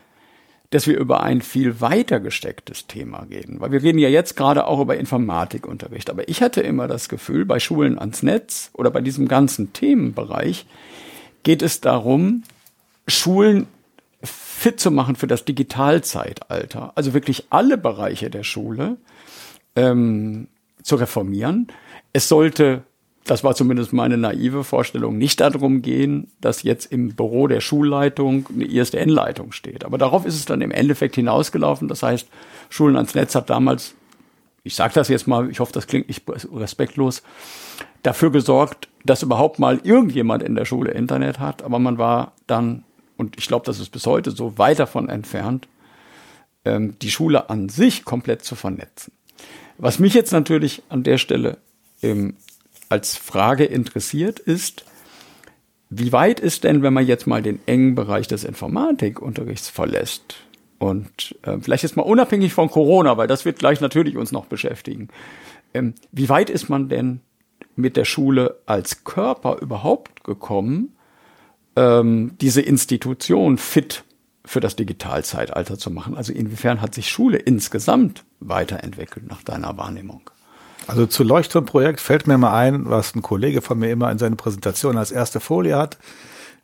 dass 0.74 0.88
wir 0.88 0.98
über 0.98 1.22
ein 1.22 1.40
viel 1.40 1.80
weiter 1.80 2.18
gestecktes 2.18 2.88
Thema 2.88 3.28
reden. 3.30 3.60
Weil 3.60 3.70
wir 3.70 3.80
reden 3.80 4.00
ja 4.00 4.08
jetzt 4.08 4.34
gerade 4.36 4.66
auch 4.66 4.80
über 4.80 4.96
Informatikunterricht. 4.96 6.10
Aber 6.10 6.28
ich 6.28 6.42
hatte 6.42 6.62
immer 6.62 6.88
das 6.88 7.08
Gefühl, 7.08 7.44
bei 7.44 7.60
Schulen 7.60 7.96
ans 7.96 8.24
Netz 8.24 8.70
oder 8.72 8.90
bei 8.90 9.00
diesem 9.00 9.28
ganzen 9.28 9.72
Themenbereich 9.72 10.66
geht 11.44 11.62
es 11.62 11.80
darum, 11.80 12.42
Schulen 13.06 13.68
fit 14.24 14.80
zu 14.80 14.90
machen 14.90 15.14
für 15.14 15.28
das 15.28 15.44
Digitalzeitalter. 15.44 16.90
Also 16.96 17.14
wirklich 17.14 17.46
alle 17.50 17.78
Bereiche 17.78 18.28
der 18.28 18.42
Schule 18.42 18.96
ähm, 19.76 20.48
zu 20.82 20.96
reformieren. 20.96 21.68
Es 22.12 22.28
sollte 22.28 22.82
das 23.24 23.42
war 23.42 23.54
zumindest 23.54 23.94
meine 23.94 24.18
naive 24.18 24.64
Vorstellung, 24.64 25.16
nicht 25.16 25.40
darum 25.40 25.80
gehen, 25.80 26.30
dass 26.42 26.62
jetzt 26.62 26.92
im 26.92 27.14
Büro 27.14 27.46
der 27.46 27.60
Schulleitung 27.60 28.46
eine 28.54 28.66
ISDN-Leitung 28.66 29.52
steht. 29.52 29.84
Aber 29.84 29.96
darauf 29.96 30.26
ist 30.26 30.34
es 30.34 30.44
dann 30.44 30.60
im 30.60 30.70
Endeffekt 30.70 31.14
hinausgelaufen. 31.14 31.88
Das 31.88 32.02
heißt, 32.02 32.28
Schulen 32.68 32.96
ans 32.96 33.14
Netz 33.14 33.34
hat 33.34 33.48
damals, 33.48 33.94
ich 34.62 34.74
sage 34.74 34.92
das 34.92 35.08
jetzt 35.08 35.26
mal, 35.26 35.50
ich 35.50 35.58
hoffe, 35.58 35.72
das 35.72 35.86
klingt 35.86 36.08
nicht 36.08 36.22
respektlos, 36.52 37.22
dafür 38.02 38.30
gesorgt, 38.30 38.88
dass 39.04 39.22
überhaupt 39.22 39.58
mal 39.58 39.80
irgendjemand 39.82 40.42
in 40.42 40.54
der 40.54 40.66
Schule 40.66 40.90
Internet 40.90 41.38
hat. 41.38 41.62
Aber 41.62 41.78
man 41.78 41.96
war 41.96 42.32
dann, 42.46 42.84
und 43.16 43.38
ich 43.38 43.48
glaube, 43.48 43.64
das 43.64 43.80
ist 43.80 43.88
bis 43.88 44.04
heute 44.04 44.32
so, 44.32 44.58
weit 44.58 44.78
davon 44.78 45.08
entfernt, 45.08 45.66
ähm, 46.66 46.96
die 47.00 47.10
Schule 47.10 47.48
an 47.48 47.70
sich 47.70 48.04
komplett 48.04 48.44
zu 48.44 48.54
vernetzen. 48.54 49.14
Was 49.78 49.98
mich 49.98 50.12
jetzt 50.12 50.32
natürlich 50.32 50.82
an 50.90 51.02
der 51.04 51.16
Stelle 51.16 51.56
im 52.02 52.36
als 52.89 53.16
Frage 53.16 53.64
interessiert, 53.64 54.39
ist, 54.39 54.85
wie 55.91 56.12
weit 56.12 56.41
ist 56.41 56.64
denn, 56.64 56.82
wenn 56.82 56.93
man 56.93 57.07
jetzt 57.07 57.26
mal 57.26 57.43
den 57.43 57.61
engen 57.66 57.95
Bereich 57.95 58.26
des 58.26 58.45
Informatikunterrichts 58.45 59.68
verlässt 59.68 60.37
und 60.78 61.37
äh, 61.43 61.59
vielleicht 61.61 61.82
jetzt 61.82 61.97
mal 61.97 62.03
unabhängig 62.03 62.53
von 62.53 62.68
Corona, 62.68 63.16
weil 63.16 63.28
das 63.28 63.45
wird 63.45 63.59
gleich 63.59 63.80
natürlich 63.80 64.16
uns 64.16 64.32
noch 64.32 64.47
beschäftigen, 64.47 65.09
ähm, 65.72 65.95
wie 66.12 66.28
weit 66.28 66.51
ist 66.51 66.68
man 66.68 66.89
denn 66.89 67.20
mit 67.76 67.97
der 67.97 68.05
Schule 68.05 68.61
als 68.66 69.05
Körper 69.05 69.59
überhaupt 69.61 70.24
gekommen, 70.24 70.97
ähm, 71.76 72.32
diese 72.41 72.61
Institution 72.61 73.59
fit 73.59 74.05
für 74.45 74.61
das 74.61 74.76
Digitalzeitalter 74.76 75.78
zu 75.78 75.91
machen? 75.91 76.16
Also 76.16 76.32
inwiefern 76.32 76.80
hat 76.80 76.95
sich 76.95 77.09
Schule 77.09 77.39
insgesamt 77.39 78.24
weiterentwickelt 78.41 79.26
nach 79.26 79.43
deiner 79.43 79.76
Wahrnehmung? 79.76 80.30
Also 80.87 81.07
zu 81.07 81.24
Leuchtturmprojekt 81.24 82.01
fällt 82.01 82.26
mir 82.26 82.39
mal 82.39 82.55
ein, 82.55 82.89
was 82.89 83.14
ein 83.14 83.22
Kollege 83.22 83.62
von 83.62 83.78
mir 83.78 83.91
immer 83.91 84.11
in 84.11 84.18
seiner 84.18 84.37
Präsentation 84.37 84.97
als 84.99 85.11
erste 85.11 85.41
Folie 85.41 85.76
hat. 85.76 85.99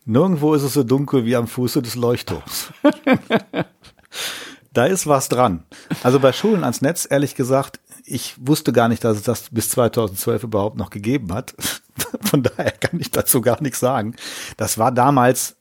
Nirgendwo 0.05 0.55
ist 0.55 0.62
es 0.62 0.75
so 0.75 0.83
dunkel 0.83 1.25
wie 1.25 1.37
am 1.37 1.47
Fuße 1.47 1.83
des 1.83 1.95
Leuchtturms. 1.95 2.73
da 4.73 4.87
ist 4.87 5.07
was 5.07 5.29
dran. 5.29 5.64
Also 6.03 6.21
bei 6.21 6.33
Schulen 6.33 6.64
ans 6.64 6.83
Netz, 6.83 7.07
ehrlich 7.09 7.35
gesagt, 7.35 7.81
ich 8.05 8.34
wusste 8.40 8.72
gar 8.72 8.88
nicht, 8.88 9.05
dass 9.05 9.16
es 9.18 9.22
das 9.22 9.51
bis 9.51 9.70
2012 9.70 10.44
überhaupt 10.44 10.76
noch 10.76 10.90
gegeben 10.90 11.32
hat. 11.32 11.55
Von 12.22 12.42
daher 12.42 12.72
kann 12.72 12.98
ich 13.01 13.11
dazu 13.11 13.40
gar 13.40 13.62
nichts 13.62 13.80
sagen. 13.80 14.14
Das 14.57 14.78
war 14.78 14.92
damals 14.92 15.57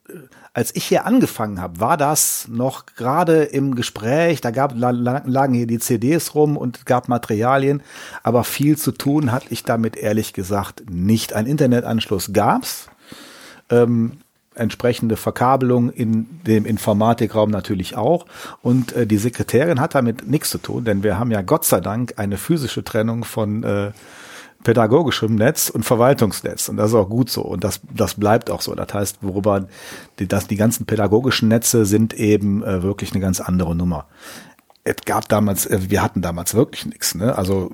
als 0.53 0.75
ich 0.75 0.85
hier 0.85 1.05
angefangen 1.05 1.61
habe, 1.61 1.79
war 1.79 1.97
das 1.97 2.47
noch 2.49 2.85
gerade 2.85 3.43
im 3.43 3.75
Gespräch. 3.75 4.41
Da 4.41 4.51
gab, 4.51 4.73
lagen 4.75 5.53
hier 5.53 5.67
die 5.67 5.79
CDs 5.79 6.33
rum 6.35 6.57
und 6.57 6.85
gab 6.85 7.07
Materialien, 7.07 7.83
aber 8.23 8.43
viel 8.43 8.77
zu 8.77 8.91
tun 8.91 9.31
hatte 9.31 9.47
ich 9.51 9.63
damit 9.63 9.95
ehrlich 9.95 10.33
gesagt 10.33 10.89
nicht. 10.89 11.33
Ein 11.33 11.45
Internetanschluss 11.45 12.31
gab's. 12.33 12.89
Ähm, 13.69 14.17
entsprechende 14.55 15.15
Verkabelung 15.15 15.89
in 15.89 16.27
dem 16.45 16.65
Informatikraum 16.65 17.49
natürlich 17.49 17.95
auch. 17.95 18.25
Und 18.61 18.93
äh, 18.93 19.07
die 19.07 19.17
Sekretärin 19.17 19.79
hat 19.79 19.95
damit 19.95 20.27
nichts 20.27 20.49
zu 20.49 20.57
tun, 20.57 20.85
denn 20.85 21.03
wir 21.03 21.17
haben 21.17 21.31
ja 21.31 21.41
Gott 21.41 21.65
sei 21.65 21.79
Dank 21.79 22.13
eine 22.17 22.37
physische 22.37 22.83
Trennung 22.83 23.23
von 23.23 23.63
äh, 23.63 23.91
pädagogischem 24.63 25.35
Netz 25.35 25.69
und 25.69 25.83
Verwaltungsnetz. 25.83 26.67
Und 26.67 26.77
das 26.77 26.89
ist 26.89 26.95
auch 26.95 27.09
gut 27.09 27.29
so. 27.29 27.41
Und 27.41 27.63
das, 27.63 27.79
das 27.93 28.15
bleibt 28.15 28.49
auch 28.49 28.61
so. 28.61 28.75
Das 28.75 28.93
heißt, 28.93 29.19
worüber 29.21 29.67
die, 30.19 30.27
das, 30.27 30.47
die 30.47 30.57
ganzen 30.57 30.85
pädagogischen 30.85 31.47
Netze 31.47 31.85
sind 31.85 32.13
eben 32.13 32.63
äh, 32.63 32.83
wirklich 32.83 33.11
eine 33.11 33.21
ganz 33.21 33.39
andere 33.39 33.75
Nummer. 33.75 34.07
Es 34.89 35.05
gab 35.05 35.29
damals, 35.29 35.67
äh, 35.67 35.79
wir 35.89 36.01
hatten 36.01 36.21
damals 36.21 36.55
wirklich 36.55 36.85
nichts. 36.85 37.13
Ne? 37.13 37.37
Also 37.37 37.69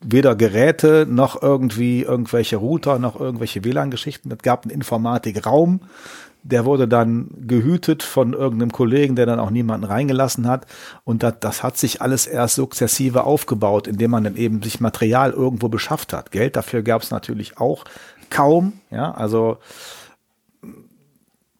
weder 0.00 0.34
Geräte 0.34 1.06
noch 1.08 1.40
irgendwie 1.40 2.02
irgendwelche 2.02 2.56
Router 2.56 2.98
noch 2.98 3.18
irgendwelche 3.18 3.64
WLAN-Geschichten. 3.64 4.32
Es 4.32 4.42
gab 4.42 4.64
einen 4.64 4.72
Informatikraum, 4.72 5.80
der 6.42 6.64
wurde 6.64 6.88
dann 6.88 7.28
gehütet 7.46 8.02
von 8.02 8.32
irgendeinem 8.32 8.72
Kollegen, 8.72 9.14
der 9.14 9.26
dann 9.26 9.38
auch 9.38 9.50
niemanden 9.50 9.86
reingelassen 9.86 10.48
hat. 10.48 10.66
Und 11.04 11.22
das, 11.22 11.34
das 11.40 11.62
hat 11.62 11.76
sich 11.76 12.02
alles 12.02 12.26
erst 12.26 12.56
sukzessive 12.56 13.22
aufgebaut, 13.22 13.86
indem 13.86 14.10
man 14.10 14.24
dann 14.24 14.36
eben 14.36 14.62
sich 14.62 14.80
Material 14.80 15.30
irgendwo 15.30 15.68
beschafft 15.68 16.12
hat. 16.12 16.32
Geld 16.32 16.56
dafür 16.56 16.82
gab 16.82 17.02
es 17.02 17.12
natürlich 17.12 17.58
auch 17.58 17.84
kaum. 18.30 18.74
Ja, 18.90 19.12
also 19.12 19.58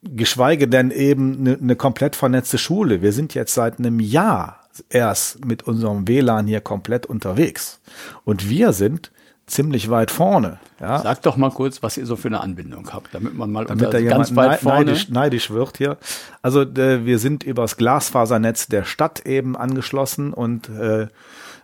geschweige 0.02 0.66
denn 0.66 0.90
eben 0.90 1.38
eine 1.38 1.58
ne 1.60 1.76
komplett 1.76 2.16
vernetzte 2.16 2.58
Schule. 2.58 3.02
Wir 3.02 3.12
sind 3.12 3.34
jetzt 3.34 3.54
seit 3.54 3.78
einem 3.78 4.00
Jahr 4.00 4.67
erst 4.90 5.44
mit 5.44 5.62
unserem 5.64 6.08
WLAN 6.08 6.46
hier 6.46 6.60
komplett 6.60 7.06
unterwegs. 7.06 7.80
Und 8.24 8.48
wir 8.48 8.72
sind 8.72 9.10
ziemlich 9.48 9.90
weit 9.90 10.10
vorne. 10.10 10.58
Ja. 10.80 11.00
Sag 11.00 11.22
doch 11.22 11.36
mal 11.36 11.50
kurz, 11.50 11.82
was 11.82 11.96
ihr 11.96 12.06
so 12.06 12.16
für 12.16 12.28
eine 12.28 12.40
Anbindung 12.40 12.90
habt, 12.92 13.14
damit 13.14 13.34
man 13.34 13.50
mal 13.50 13.64
damit 13.64 13.92
da 13.92 14.00
ganz 14.00 14.36
weit 14.36 14.60
vorne 14.60 14.84
neidisch, 14.84 15.08
neidisch 15.08 15.50
wird 15.50 15.78
hier. 15.78 15.96
Also 16.42 16.62
äh, 16.62 17.04
wir 17.04 17.18
sind 17.18 17.42
übers 17.42 17.76
Glasfasernetz 17.76 18.68
der 18.68 18.84
Stadt 18.84 19.26
eben 19.26 19.56
angeschlossen 19.56 20.32
und 20.32 20.68
äh, 20.68 21.08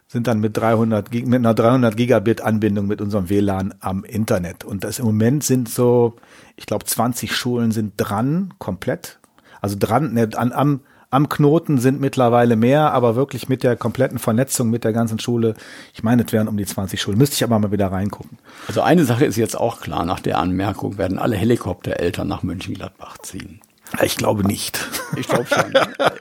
sind 0.09 0.27
dann 0.27 0.41
mit 0.41 0.57
300 0.57 1.13
mit 1.13 1.35
einer 1.35 1.55
300 1.55 1.97
Gigabit 1.97 2.41
Anbindung 2.41 2.87
mit 2.87 3.01
unserem 3.01 3.29
WLAN 3.29 3.75
am 3.81 4.05
Internet. 4.05 4.65
Und 4.65 4.85
das 4.85 4.99
im 4.99 5.07
Moment 5.07 5.45
sind 5.45 5.69
so, 5.69 6.17
ich 6.57 6.67
glaube 6.67 6.85
20 6.85 7.35
Schulen 7.35 7.71
sind 7.71 7.95
dran 7.97 8.55
komplett, 8.59 9.19
also 9.61 9.77
dran 9.79 10.15
ne, 10.15 10.29
an, 10.35 10.53
am 10.53 10.81
am 11.15 11.29
Knoten 11.29 11.79
sind 11.79 12.01
mittlerweile 12.01 12.57
mehr, 12.57 12.93
aber 12.93 13.15
wirklich 13.15 13.49
mit 13.49 13.63
der 13.63 13.77
kompletten 13.77 14.19
Vernetzung 14.19 14.69
mit 14.69 14.83
der 14.83 14.93
ganzen 14.93 15.21
Schule, 15.21 15.55
ich 15.95 16.03
meine, 16.03 16.25
es 16.25 16.33
wären 16.33 16.49
um 16.49 16.57
die 16.57 16.67
20 16.67 17.01
Schulen. 17.01 17.19
Müsste 17.19 17.37
ich 17.37 17.45
aber 17.45 17.57
mal 17.59 17.71
wieder 17.71 17.93
reingucken. 17.93 18.37
Also 18.67 18.81
eine 18.81 19.05
Sache 19.05 19.25
ist 19.25 19.37
jetzt 19.37 19.57
auch 19.57 19.81
klar, 19.81 20.05
nach 20.05 20.19
der 20.19 20.39
Anmerkung 20.39 20.99
werden 20.99 21.21
alle 21.21 21.37
Helikoptereltern 21.37 22.27
nach 22.27 22.43
Mönchengladbach 22.43 23.19
ziehen. 23.19 23.61
Ich 24.03 24.17
glaube 24.17 24.45
nicht. 24.45 24.81
Ich 25.17 25.29
glaube 25.29 25.47
schon. 25.47 25.73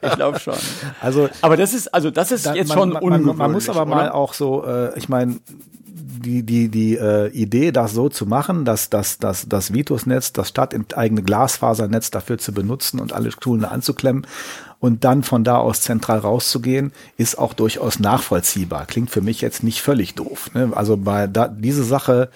Ich 0.04 0.16
glaube 0.16 0.40
schon. 0.40 0.54
Also, 1.02 1.30
aber 1.42 1.58
das 1.58 1.74
ist, 1.74 1.92
also 1.92 2.12
das 2.12 2.32
ist 2.32 2.46
da, 2.46 2.54
jetzt 2.54 2.68
man, 2.70 2.78
schon 2.78 2.92
ungewöhnlich. 2.92 3.26
Man, 3.26 3.38
man 3.38 3.52
muss 3.52 3.70
aber 3.70 3.82
oder? 3.82 3.90
mal 3.96 4.10
auch 4.12 4.34
so, 4.34 4.64
äh, 4.64 4.96
ich 4.96 5.10
meine, 5.10 5.40
die, 5.96 6.44
die, 6.44 6.70
die 6.70 6.96
äh, 6.98 7.30
Idee, 7.30 7.72
das 7.72 7.94
so 7.94 8.10
zu 8.10 8.26
machen, 8.26 8.66
dass 8.66 8.90
das, 8.90 9.20
das, 9.20 9.48
das 9.48 9.74
Vitusnetz, 9.74 10.34
das 10.34 10.50
stadteigene 10.50 11.22
Glasfasernetz 11.22 12.12
dafür 12.12 12.38
zu 12.38 12.52
benutzen 12.52 13.00
und 13.00 13.14
alle 13.14 13.32
Schulen 13.32 13.66
anzuklemmen 13.66 14.26
und 14.80 15.04
dann 15.04 15.24
von 15.24 15.44
da 15.44 15.58
aus 15.58 15.82
zentral 15.82 16.20
rauszugehen, 16.20 16.92
ist 17.18 17.38
auch 17.38 17.54
durchaus 17.54 18.00
nachvollziehbar. 18.00 18.86
Klingt 18.86 19.12
für 19.12 19.22
mich 19.22 19.42
jetzt 19.42 19.64
nicht 19.64 19.82
völlig 19.82 20.16
doof. 20.16 20.52
Ne? 20.54 20.72
Also 20.74 20.98
bei 20.98 21.28
da, 21.28 21.48
diese 21.48 21.84
Sache, 21.84 22.30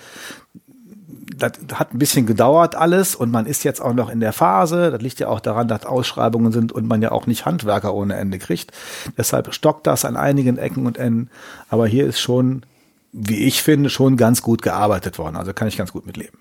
das 1.35 1.53
hat 1.73 1.93
ein 1.93 1.99
bisschen 1.99 2.25
gedauert 2.25 2.75
alles 2.75 3.15
und 3.15 3.31
man 3.31 3.47
ist 3.47 3.63
jetzt 3.63 3.81
auch 3.81 3.93
noch 3.93 4.09
in 4.09 4.19
der 4.19 4.33
Phase. 4.33 4.91
Das 4.91 5.01
liegt 5.01 5.19
ja 5.19 5.29
auch 5.29 5.39
daran, 5.39 5.67
dass 5.67 5.85
Ausschreibungen 5.85 6.51
sind 6.51 6.71
und 6.71 6.87
man 6.87 7.01
ja 7.01 7.11
auch 7.11 7.27
nicht 7.27 7.45
Handwerker 7.45 7.93
ohne 7.93 8.15
Ende 8.15 8.37
kriegt. 8.37 8.71
Deshalb 9.17 9.53
stockt 9.53 9.87
das 9.87 10.05
an 10.05 10.15
einigen 10.15 10.57
Ecken 10.57 10.85
und 10.85 10.97
Enden. 10.97 11.29
Aber 11.69 11.87
hier 11.87 12.05
ist 12.05 12.19
schon, 12.19 12.63
wie 13.11 13.45
ich 13.45 13.61
finde, 13.61 13.89
schon 13.89 14.17
ganz 14.17 14.41
gut 14.41 14.61
gearbeitet 14.61 15.17
worden. 15.17 15.35
Also 15.35 15.53
kann 15.53 15.67
ich 15.67 15.77
ganz 15.77 15.91
gut 15.91 16.05
mitleben. 16.05 16.39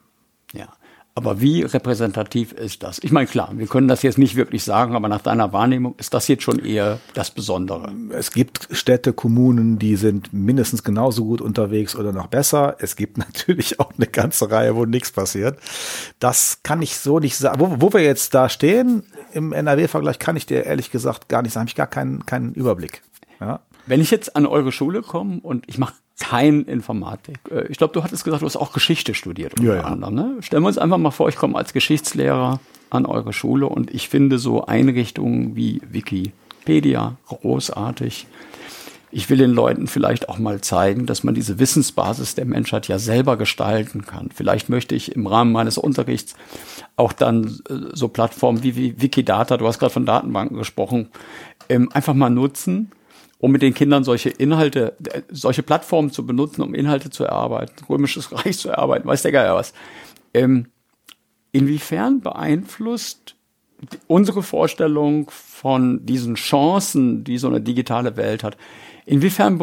Ja. 0.52 0.68
Aber 1.16 1.40
wie 1.40 1.62
repräsentativ 1.62 2.52
ist 2.52 2.82
das? 2.82 2.98
Ich 3.02 3.10
meine, 3.10 3.26
klar, 3.26 3.50
wir 3.54 3.66
können 3.68 3.88
das 3.88 4.02
jetzt 4.02 4.18
nicht 4.18 4.36
wirklich 4.36 4.64
sagen, 4.64 4.94
aber 4.94 5.08
nach 5.08 5.22
deiner 5.22 5.50
Wahrnehmung 5.50 5.94
ist 5.96 6.12
das 6.12 6.28
jetzt 6.28 6.42
schon 6.42 6.58
eher 6.58 7.00
das 7.14 7.30
Besondere. 7.30 7.90
Es 8.10 8.32
gibt 8.32 8.68
Städte, 8.70 9.14
Kommunen, 9.14 9.78
die 9.78 9.96
sind 9.96 10.34
mindestens 10.34 10.82
genauso 10.82 11.24
gut 11.24 11.40
unterwegs 11.40 11.96
oder 11.96 12.12
noch 12.12 12.26
besser. 12.26 12.76
Es 12.80 12.96
gibt 12.96 13.16
natürlich 13.18 13.80
auch 13.80 13.94
eine 13.96 14.08
ganze 14.08 14.50
Reihe, 14.50 14.76
wo 14.76 14.84
nichts 14.84 15.10
passiert. 15.10 15.58
Das 16.18 16.60
kann 16.62 16.82
ich 16.82 16.98
so 16.98 17.18
nicht 17.18 17.38
sagen. 17.38 17.60
Wo, 17.60 17.76
wo 17.80 17.94
wir 17.94 18.02
jetzt 18.02 18.34
da 18.34 18.50
stehen 18.50 19.04
im 19.32 19.54
NRW-Vergleich, 19.54 20.18
kann 20.18 20.36
ich 20.36 20.44
dir 20.44 20.66
ehrlich 20.66 20.90
gesagt 20.90 21.30
gar 21.30 21.40
nicht 21.40 21.54
sagen. 21.54 21.62
Habe 21.62 21.70
ich 21.70 21.76
gar 21.76 21.86
keinen, 21.86 22.26
keinen 22.26 22.52
Überblick. 22.52 23.00
Ja. 23.40 23.60
Wenn 23.86 24.02
ich 24.02 24.10
jetzt 24.10 24.36
an 24.36 24.44
eure 24.44 24.70
Schule 24.70 25.00
komme 25.00 25.40
und 25.40 25.64
ich 25.66 25.78
mache 25.78 25.94
kein 26.18 26.64
Informatik. 26.64 27.38
Äh, 27.50 27.66
ich 27.68 27.78
glaube, 27.78 27.92
du 27.92 28.02
hattest 28.02 28.24
gesagt, 28.24 28.42
du 28.42 28.46
hast 28.46 28.56
auch 28.56 28.72
Geschichte 28.72 29.14
studiert. 29.14 29.54
Unter 29.58 29.74
ja, 29.74 29.76
ja. 29.76 29.84
anderem, 29.84 30.14
ne? 30.14 30.36
Stellen 30.40 30.62
wir 30.62 30.68
uns 30.68 30.78
einfach 30.78 30.98
mal 30.98 31.10
vor, 31.10 31.28
ich 31.28 31.36
komme 31.36 31.56
als 31.56 31.72
Geschichtslehrer 31.72 32.60
an 32.90 33.06
eure 33.06 33.32
Schule 33.32 33.68
und 33.68 33.92
ich 33.92 34.08
finde 34.08 34.38
so 34.38 34.64
Einrichtungen 34.64 35.56
wie 35.56 35.80
Wikipedia 35.90 37.16
großartig. 37.26 38.26
Ich 39.12 39.30
will 39.30 39.38
den 39.38 39.52
Leuten 39.52 39.86
vielleicht 39.86 40.28
auch 40.28 40.38
mal 40.38 40.60
zeigen, 40.60 41.06
dass 41.06 41.24
man 41.24 41.34
diese 41.34 41.58
Wissensbasis 41.58 42.34
der 42.34 42.44
Menschheit 42.44 42.88
ja 42.88 42.98
selber 42.98 43.36
gestalten 43.36 44.04
kann. 44.04 44.30
Vielleicht 44.34 44.68
möchte 44.68 44.94
ich 44.94 45.14
im 45.14 45.26
Rahmen 45.26 45.52
meines 45.52 45.78
Unterrichts 45.78 46.34
auch 46.96 47.12
dann 47.12 47.60
äh, 47.68 47.74
so 47.92 48.08
Plattformen 48.08 48.62
wie 48.62 49.00
Wikidata, 49.00 49.56
du 49.56 49.66
hast 49.66 49.78
gerade 49.78 49.92
von 49.92 50.06
Datenbanken 50.06 50.56
gesprochen, 50.56 51.08
ähm, 51.68 51.90
einfach 51.92 52.14
mal 52.14 52.30
nutzen 52.30 52.90
um 53.38 53.52
mit 53.52 53.62
den 53.62 53.74
Kindern 53.74 54.04
solche 54.04 54.30
Inhalte, 54.30 54.96
äh, 55.12 55.22
solche 55.30 55.62
Plattformen 55.62 56.10
zu 56.10 56.26
benutzen, 56.26 56.62
um 56.62 56.74
Inhalte 56.74 57.10
zu 57.10 57.24
erarbeiten, 57.24 57.84
römisches 57.88 58.32
Reich 58.44 58.58
zu 58.58 58.68
erarbeiten, 58.68 59.08
weiß 59.08 59.22
der 59.22 59.32
Geier 59.32 59.54
was. 59.54 59.72
Ähm, 60.34 60.66
inwiefern 61.52 62.20
beeinflusst 62.20 63.36
unsere 64.06 64.42
Vorstellung 64.42 65.30
von 65.30 66.04
diesen 66.06 66.34
Chancen, 66.34 67.24
die 67.24 67.38
so 67.38 67.48
eine 67.48 67.60
digitale 67.60 68.16
Welt 68.16 68.42
hat, 68.42 68.56
inwiefern 69.04 69.62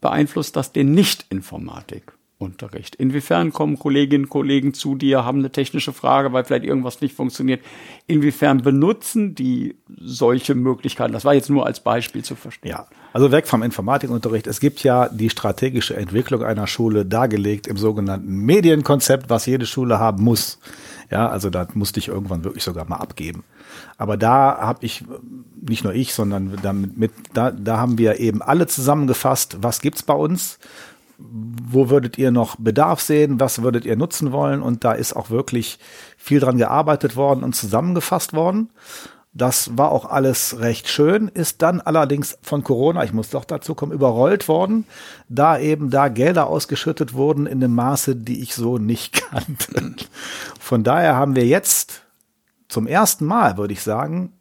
beeinflusst 0.00 0.56
das 0.56 0.72
den 0.72 0.92
Nicht-Informatik? 0.92 2.13
Unterricht? 2.44 2.94
Inwiefern 2.94 3.52
kommen 3.52 3.78
Kolleginnen 3.78 4.24
und 4.24 4.30
Kollegen 4.30 4.74
zu 4.74 4.94
dir, 4.94 5.24
haben 5.24 5.38
eine 5.38 5.50
technische 5.50 5.92
Frage, 5.92 6.32
weil 6.32 6.44
vielleicht 6.44 6.64
irgendwas 6.64 7.00
nicht 7.00 7.14
funktioniert? 7.14 7.62
Inwiefern 8.06 8.62
benutzen 8.62 9.34
die 9.34 9.76
solche 9.88 10.54
Möglichkeiten? 10.54 11.12
Das 11.12 11.24
war 11.24 11.34
jetzt 11.34 11.50
nur 11.50 11.66
als 11.66 11.80
Beispiel 11.80 12.22
zu 12.22 12.36
verstehen. 12.36 12.70
Ja, 12.70 12.86
also 13.12 13.32
weg 13.32 13.46
vom 13.46 13.62
Informatikunterricht. 13.62 14.46
Es 14.46 14.60
gibt 14.60 14.82
ja 14.82 15.08
die 15.08 15.30
strategische 15.30 15.96
Entwicklung 15.96 16.42
einer 16.42 16.66
Schule 16.66 17.04
dargelegt 17.04 17.66
im 17.66 17.76
sogenannten 17.76 18.44
Medienkonzept, 18.44 19.30
was 19.30 19.46
jede 19.46 19.66
Schule 19.66 19.98
haben 19.98 20.22
muss. 20.22 20.58
Ja, 21.10 21.28
also 21.28 21.50
da 21.50 21.66
musste 21.74 22.00
ich 22.00 22.08
irgendwann 22.08 22.44
wirklich 22.44 22.64
sogar 22.64 22.88
mal 22.88 22.96
abgeben. 22.96 23.44
Aber 23.98 24.16
da 24.16 24.58
habe 24.58 24.84
ich, 24.84 25.04
nicht 25.60 25.84
nur 25.84 25.94
ich, 25.94 26.14
sondern 26.14 26.58
damit, 26.62 26.96
mit, 26.96 27.12
da, 27.32 27.50
da 27.50 27.78
haben 27.78 27.98
wir 27.98 28.20
eben 28.20 28.42
alle 28.42 28.66
zusammengefasst, 28.66 29.58
was 29.60 29.80
gibt's 29.80 30.02
bei 30.02 30.14
uns, 30.14 30.58
wo 31.18 31.90
würdet 31.90 32.18
ihr 32.18 32.30
noch 32.30 32.56
Bedarf 32.56 33.00
sehen, 33.00 33.40
was 33.40 33.62
würdet 33.62 33.84
ihr 33.84 33.96
nutzen 33.96 34.32
wollen 34.32 34.62
und 34.62 34.84
da 34.84 34.92
ist 34.92 35.14
auch 35.14 35.30
wirklich 35.30 35.78
viel 36.16 36.40
dran 36.40 36.58
gearbeitet 36.58 37.16
worden 37.16 37.44
und 37.44 37.54
zusammengefasst 37.54 38.32
worden. 38.32 38.70
Das 39.36 39.76
war 39.76 39.90
auch 39.90 40.04
alles 40.04 40.60
recht 40.60 40.88
schön, 40.88 41.26
ist 41.26 41.60
dann 41.60 41.80
allerdings 41.80 42.38
von 42.40 42.62
Corona, 42.62 43.02
ich 43.02 43.12
muss 43.12 43.30
doch 43.30 43.44
dazu 43.44 43.74
kommen, 43.74 43.90
überrollt 43.90 44.46
worden, 44.46 44.86
da 45.28 45.58
eben 45.58 45.90
da 45.90 46.06
Gelder 46.06 46.46
ausgeschüttet 46.46 47.14
wurden 47.14 47.46
in 47.46 47.58
dem 47.58 47.74
Maße, 47.74 48.14
die 48.14 48.42
ich 48.42 48.54
so 48.54 48.78
nicht 48.78 49.22
kannte. 49.30 49.96
Von 50.60 50.84
daher 50.84 51.16
haben 51.16 51.34
wir 51.34 51.46
jetzt 51.46 52.02
zum 52.68 52.86
ersten 52.86 53.24
Mal, 53.24 53.56
würde 53.56 53.72
ich 53.72 53.82
sagen, 53.82 54.32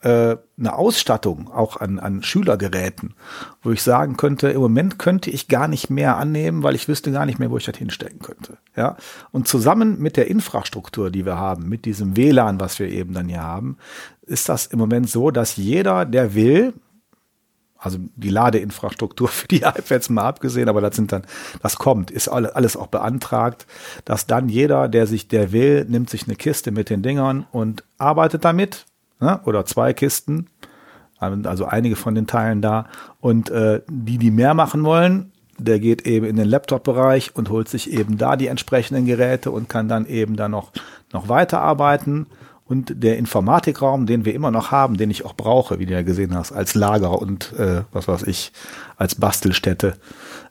äh, 0.00 0.36
eine 0.58 0.74
Ausstattung 0.74 1.50
auch 1.50 1.76
an, 1.76 1.98
an 1.98 2.22
Schülergeräten, 2.22 3.14
wo 3.62 3.70
ich 3.72 3.82
sagen 3.82 4.16
könnte, 4.16 4.48
im 4.48 4.60
Moment 4.60 4.98
könnte 4.98 5.30
ich 5.30 5.48
gar 5.48 5.66
nicht 5.66 5.90
mehr 5.90 6.16
annehmen, 6.16 6.62
weil 6.62 6.76
ich 6.76 6.88
wüsste 6.88 7.10
gar 7.10 7.26
nicht 7.26 7.38
mehr, 7.38 7.50
wo 7.50 7.56
ich 7.56 7.64
das 7.64 7.76
hinstecken 7.76 8.20
könnte. 8.20 8.58
Ja, 8.76 8.96
und 9.32 9.48
zusammen 9.48 9.98
mit 9.98 10.16
der 10.16 10.28
Infrastruktur, 10.28 11.10
die 11.10 11.26
wir 11.26 11.36
haben, 11.36 11.68
mit 11.68 11.84
diesem 11.84 12.16
WLAN, 12.16 12.60
was 12.60 12.78
wir 12.78 12.88
eben 12.88 13.12
dann 13.12 13.28
hier 13.28 13.42
haben, 13.42 13.76
ist 14.22 14.48
das 14.48 14.66
im 14.66 14.78
Moment 14.78 15.10
so, 15.10 15.30
dass 15.30 15.56
jeder, 15.56 16.04
der 16.04 16.34
will, 16.34 16.74
also 17.76 17.98
die 18.16 18.30
Ladeinfrastruktur 18.30 19.28
für 19.28 19.48
die 19.48 19.62
iPads 19.62 20.10
mal 20.10 20.28
abgesehen, 20.28 20.68
aber 20.68 20.80
das 20.80 20.96
sind 20.96 21.10
dann, 21.10 21.22
das 21.62 21.76
kommt, 21.76 22.10
ist 22.10 22.28
alles 22.28 22.76
auch 22.76 22.88
beantragt, 22.88 23.66
dass 24.04 24.26
dann 24.26 24.48
jeder, 24.48 24.88
der 24.88 25.06
sich, 25.06 25.28
der 25.28 25.52
will, 25.52 25.86
nimmt 25.88 26.10
sich 26.10 26.26
eine 26.26 26.36
Kiste 26.36 26.70
mit 26.70 26.90
den 26.90 27.02
Dingern 27.02 27.46
und 27.50 27.84
arbeitet 27.98 28.44
damit, 28.44 28.86
ne? 29.20 29.40
oder 29.44 29.64
zwei 29.64 29.92
Kisten, 29.92 30.48
also 31.18 31.64
einige 31.64 31.96
von 31.96 32.14
den 32.14 32.26
Teilen 32.26 32.62
da. 32.62 32.86
Und 33.20 33.50
äh, 33.50 33.82
die, 33.88 34.18
die 34.18 34.30
mehr 34.30 34.54
machen 34.54 34.84
wollen, 34.84 35.32
der 35.58 35.80
geht 35.80 36.06
eben 36.06 36.24
in 36.26 36.36
den 36.36 36.48
Laptop-Bereich 36.48 37.34
und 37.34 37.50
holt 37.50 37.68
sich 37.68 37.92
eben 37.92 38.16
da 38.16 38.36
die 38.36 38.46
entsprechenden 38.46 39.06
Geräte 39.06 39.50
und 39.50 39.68
kann 39.68 39.88
dann 39.88 40.06
eben 40.06 40.36
da 40.36 40.48
noch, 40.48 40.70
noch 41.12 41.28
weiterarbeiten. 41.28 42.26
Und 42.64 43.02
der 43.02 43.16
Informatikraum, 43.16 44.06
den 44.06 44.24
wir 44.24 44.34
immer 44.34 44.50
noch 44.50 44.70
haben, 44.70 44.98
den 44.98 45.10
ich 45.10 45.24
auch 45.24 45.34
brauche, 45.34 45.78
wie 45.78 45.86
du 45.86 45.94
ja 45.94 46.02
gesehen 46.02 46.34
hast, 46.34 46.52
als 46.52 46.74
Lager 46.74 47.18
und 47.18 47.54
äh, 47.54 47.82
was 47.92 48.06
weiß 48.08 48.24
ich, 48.24 48.52
als 48.96 49.14
Bastelstätte, 49.14 49.96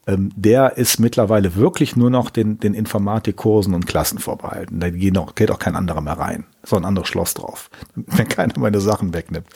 ähm, 0.08 0.32
der 0.36 0.78
ist 0.78 1.00
mittlerweile 1.00 1.56
wirklich 1.56 1.98
nur 1.98 2.10
noch 2.10 2.30
den, 2.30 2.60
den 2.60 2.74
Informatikkursen 2.74 3.74
und 3.74 3.86
Klassen 3.86 4.20
vorbehalten. 4.20 4.80
Da 4.80 4.90
geht, 4.90 5.18
auch, 5.18 5.36
geht 5.36 5.52
auch 5.52 5.60
kein 5.60 5.76
anderer 5.76 6.00
mehr 6.00 6.18
rein. 6.18 6.46
So 6.64 6.78
ein 6.78 6.86
anderes 6.86 7.10
Schloss 7.10 7.34
drauf, 7.34 7.70
wenn 7.96 8.28
keiner 8.28 8.58
meine 8.58 8.80
Sachen 8.80 9.14
wegnimmt. 9.14 9.48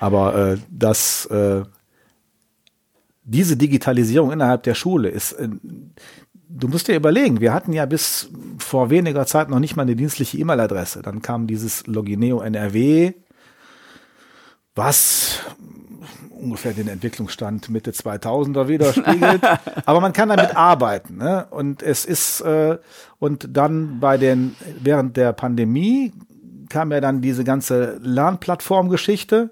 Aber 0.00 0.34
äh, 0.34 0.58
das, 0.68 1.26
äh, 1.26 1.62
diese 3.22 3.56
Digitalisierung 3.56 4.32
innerhalb 4.32 4.64
der 4.64 4.74
Schule 4.74 5.10
ist, 5.10 5.32
äh, 5.32 5.48
du 6.48 6.68
musst 6.68 6.88
dir 6.88 6.96
überlegen, 6.96 7.40
wir 7.40 7.54
hatten 7.54 7.72
ja 7.72 7.86
bis 7.86 8.30
vor 8.58 8.90
weniger 8.90 9.26
Zeit 9.26 9.48
noch 9.48 9.60
nicht 9.60 9.76
mal 9.76 9.82
eine 9.82 9.94
dienstliche 9.94 10.38
E-Mail-Adresse. 10.38 11.02
Dann 11.02 11.22
kam 11.22 11.46
dieses 11.46 11.86
Logineo 11.86 12.40
NRW, 12.40 13.12
was 14.74 15.40
ungefähr 16.38 16.72
den 16.72 16.88
Entwicklungsstand 16.88 17.68
Mitte 17.68 17.90
2000er 17.90 18.68
widerspiegelt. 18.68 19.42
Aber 19.84 20.00
man 20.00 20.12
kann 20.12 20.28
damit 20.28 20.56
arbeiten. 20.56 21.18
Ne? 21.18 21.46
Und 21.50 21.82
es 21.82 22.04
ist, 22.04 22.40
äh, 22.40 22.78
und 23.18 23.48
dann 23.56 24.00
bei 24.00 24.16
den, 24.18 24.54
während 24.80 25.16
der 25.16 25.32
Pandemie 25.32 26.12
kam 26.68 26.92
ja 26.92 27.00
dann 27.00 27.20
diese 27.20 27.44
ganze 27.44 27.98
Lernplattform-Geschichte. 28.02 29.50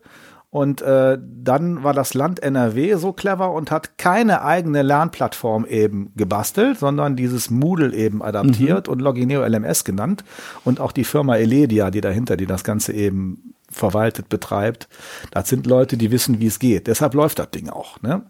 Und 0.51 0.81
äh, 0.81 1.19
dann 1.21 1.83
war 1.83 1.93
das 1.93 2.15
Land 2.15 2.43
NRW 2.43 2.95
so 2.95 3.13
clever 3.13 3.53
und 3.53 3.71
hat 3.71 3.99
keine 3.99 4.43
eigene 4.43 4.83
Lernplattform 4.83 5.67
eben 5.67 6.13
gebastelt, 6.17 6.79
sondern 6.79 7.15
dieses 7.15 7.51
Moodle 7.51 7.95
eben 7.95 8.23
adaptiert 8.23 8.87
mhm. 8.87 8.93
und 8.93 9.03
Logineo 9.03 9.45
LMS 9.45 9.85
genannt. 9.85 10.25
Und 10.65 10.81
auch 10.81 10.93
die 10.93 11.05
Firma 11.05 11.37
Eledia, 11.37 11.91
die 11.91 12.01
dahinter, 12.01 12.39
die 12.39 12.47
das 12.47 12.65
Ganze 12.65 12.95
eben 12.95 13.55
verwaltet, 13.77 14.29
betreibt. 14.29 14.89
Das 15.31 15.49
sind 15.49 15.67
Leute, 15.67 15.97
die 15.97 16.11
wissen, 16.11 16.41
wie 16.41 16.47
es 16.47 16.59
geht. 16.59 16.87
Deshalb 16.87 17.15
läuft 17.15 17.39
das 17.39 17.51
Ding 17.51 17.69
auch. 17.69 18.01
Ne? 18.03 18.23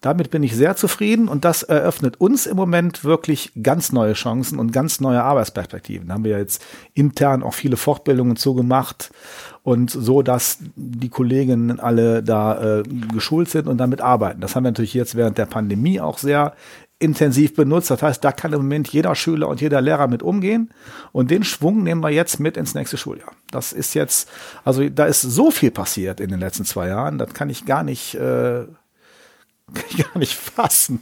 Damit 0.00 0.30
bin 0.30 0.42
ich 0.42 0.56
sehr 0.56 0.76
zufrieden 0.76 1.28
und 1.28 1.44
das 1.44 1.62
eröffnet 1.62 2.20
uns 2.20 2.46
im 2.46 2.56
Moment 2.56 3.04
wirklich 3.04 3.52
ganz 3.62 3.92
neue 3.92 4.14
Chancen 4.14 4.58
und 4.58 4.72
ganz 4.72 5.00
neue 5.00 5.22
Arbeitsperspektiven. 5.22 6.08
Da 6.08 6.14
haben 6.14 6.24
wir 6.24 6.38
jetzt 6.38 6.64
intern 6.94 7.42
auch 7.42 7.54
viele 7.54 7.76
Fortbildungen 7.76 8.36
zugemacht 8.36 9.10
und 9.62 9.90
so, 9.90 10.22
dass 10.22 10.58
die 10.76 11.08
Kolleginnen 11.08 11.80
alle 11.80 12.22
da 12.22 12.80
äh, 12.80 12.82
geschult 13.12 13.48
sind 13.48 13.66
und 13.66 13.78
damit 13.78 14.02
arbeiten. 14.02 14.40
Das 14.40 14.54
haben 14.54 14.64
wir 14.64 14.70
natürlich 14.70 14.94
jetzt 14.94 15.14
während 15.14 15.38
der 15.38 15.46
Pandemie 15.46 16.00
auch 16.00 16.18
sehr 16.18 16.54
intensiv 16.98 17.54
benutzt. 17.54 17.90
Das 17.90 18.02
heißt, 18.02 18.24
da 18.24 18.32
kann 18.32 18.52
im 18.52 18.62
Moment 18.62 18.88
jeder 18.88 19.14
Schüler 19.14 19.48
und 19.48 19.60
jeder 19.60 19.80
Lehrer 19.80 20.06
mit 20.06 20.22
umgehen. 20.22 20.70
Und 21.12 21.30
den 21.30 21.44
Schwung 21.44 21.82
nehmen 21.82 22.02
wir 22.02 22.10
jetzt 22.10 22.40
mit 22.40 22.56
ins 22.56 22.74
nächste 22.74 22.96
Schuljahr. 22.96 23.32
Das 23.50 23.72
ist 23.72 23.94
jetzt, 23.94 24.28
also 24.64 24.88
da 24.88 25.06
ist 25.06 25.22
so 25.22 25.50
viel 25.50 25.70
passiert 25.70 26.20
in 26.20 26.30
den 26.30 26.40
letzten 26.40 26.64
zwei 26.64 26.88
Jahren, 26.88 27.18
das 27.18 27.34
kann 27.34 27.50
ich 27.50 27.66
gar 27.66 27.82
nicht, 27.82 28.14
äh, 28.14 28.18
gar 29.74 30.18
nicht 30.18 30.34
fassen. 30.34 31.00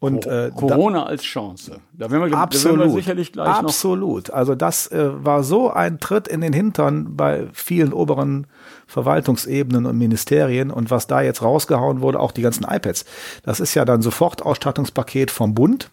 Und 0.00 0.26
äh, 0.26 0.50
Corona 0.54 1.00
da, 1.00 1.06
als 1.06 1.22
Chance. 1.22 1.80
Da 1.92 2.10
werden 2.10 2.30
wir, 2.30 2.36
absolut, 2.36 2.76
da 2.76 2.80
werden 2.80 2.92
wir 2.92 2.96
sicherlich 2.96 3.32
gleich 3.32 3.48
absolut. 3.48 4.30
Also 4.30 4.54
das 4.54 4.90
äh, 4.90 5.24
war 5.24 5.42
so 5.42 5.70
ein 5.70 6.00
Tritt 6.00 6.28
in 6.28 6.40
den 6.40 6.52
Hintern 6.52 7.16
bei 7.16 7.48
vielen 7.52 7.92
oberen 7.92 8.46
Verwaltungsebenen 8.86 9.86
und 9.86 9.98
Ministerien 9.98 10.70
und 10.70 10.90
was 10.90 11.06
da 11.06 11.20
jetzt 11.20 11.42
rausgehauen 11.42 12.00
wurde, 12.00 12.20
auch 12.20 12.32
die 12.32 12.42
ganzen 12.42 12.64
iPads. 12.64 13.04
Das 13.42 13.60
ist 13.60 13.74
ja 13.74 13.84
dann 13.84 14.02
sofort 14.02 14.42
Ausstattungspaket 14.42 15.30
vom 15.30 15.54
Bund. 15.54 15.90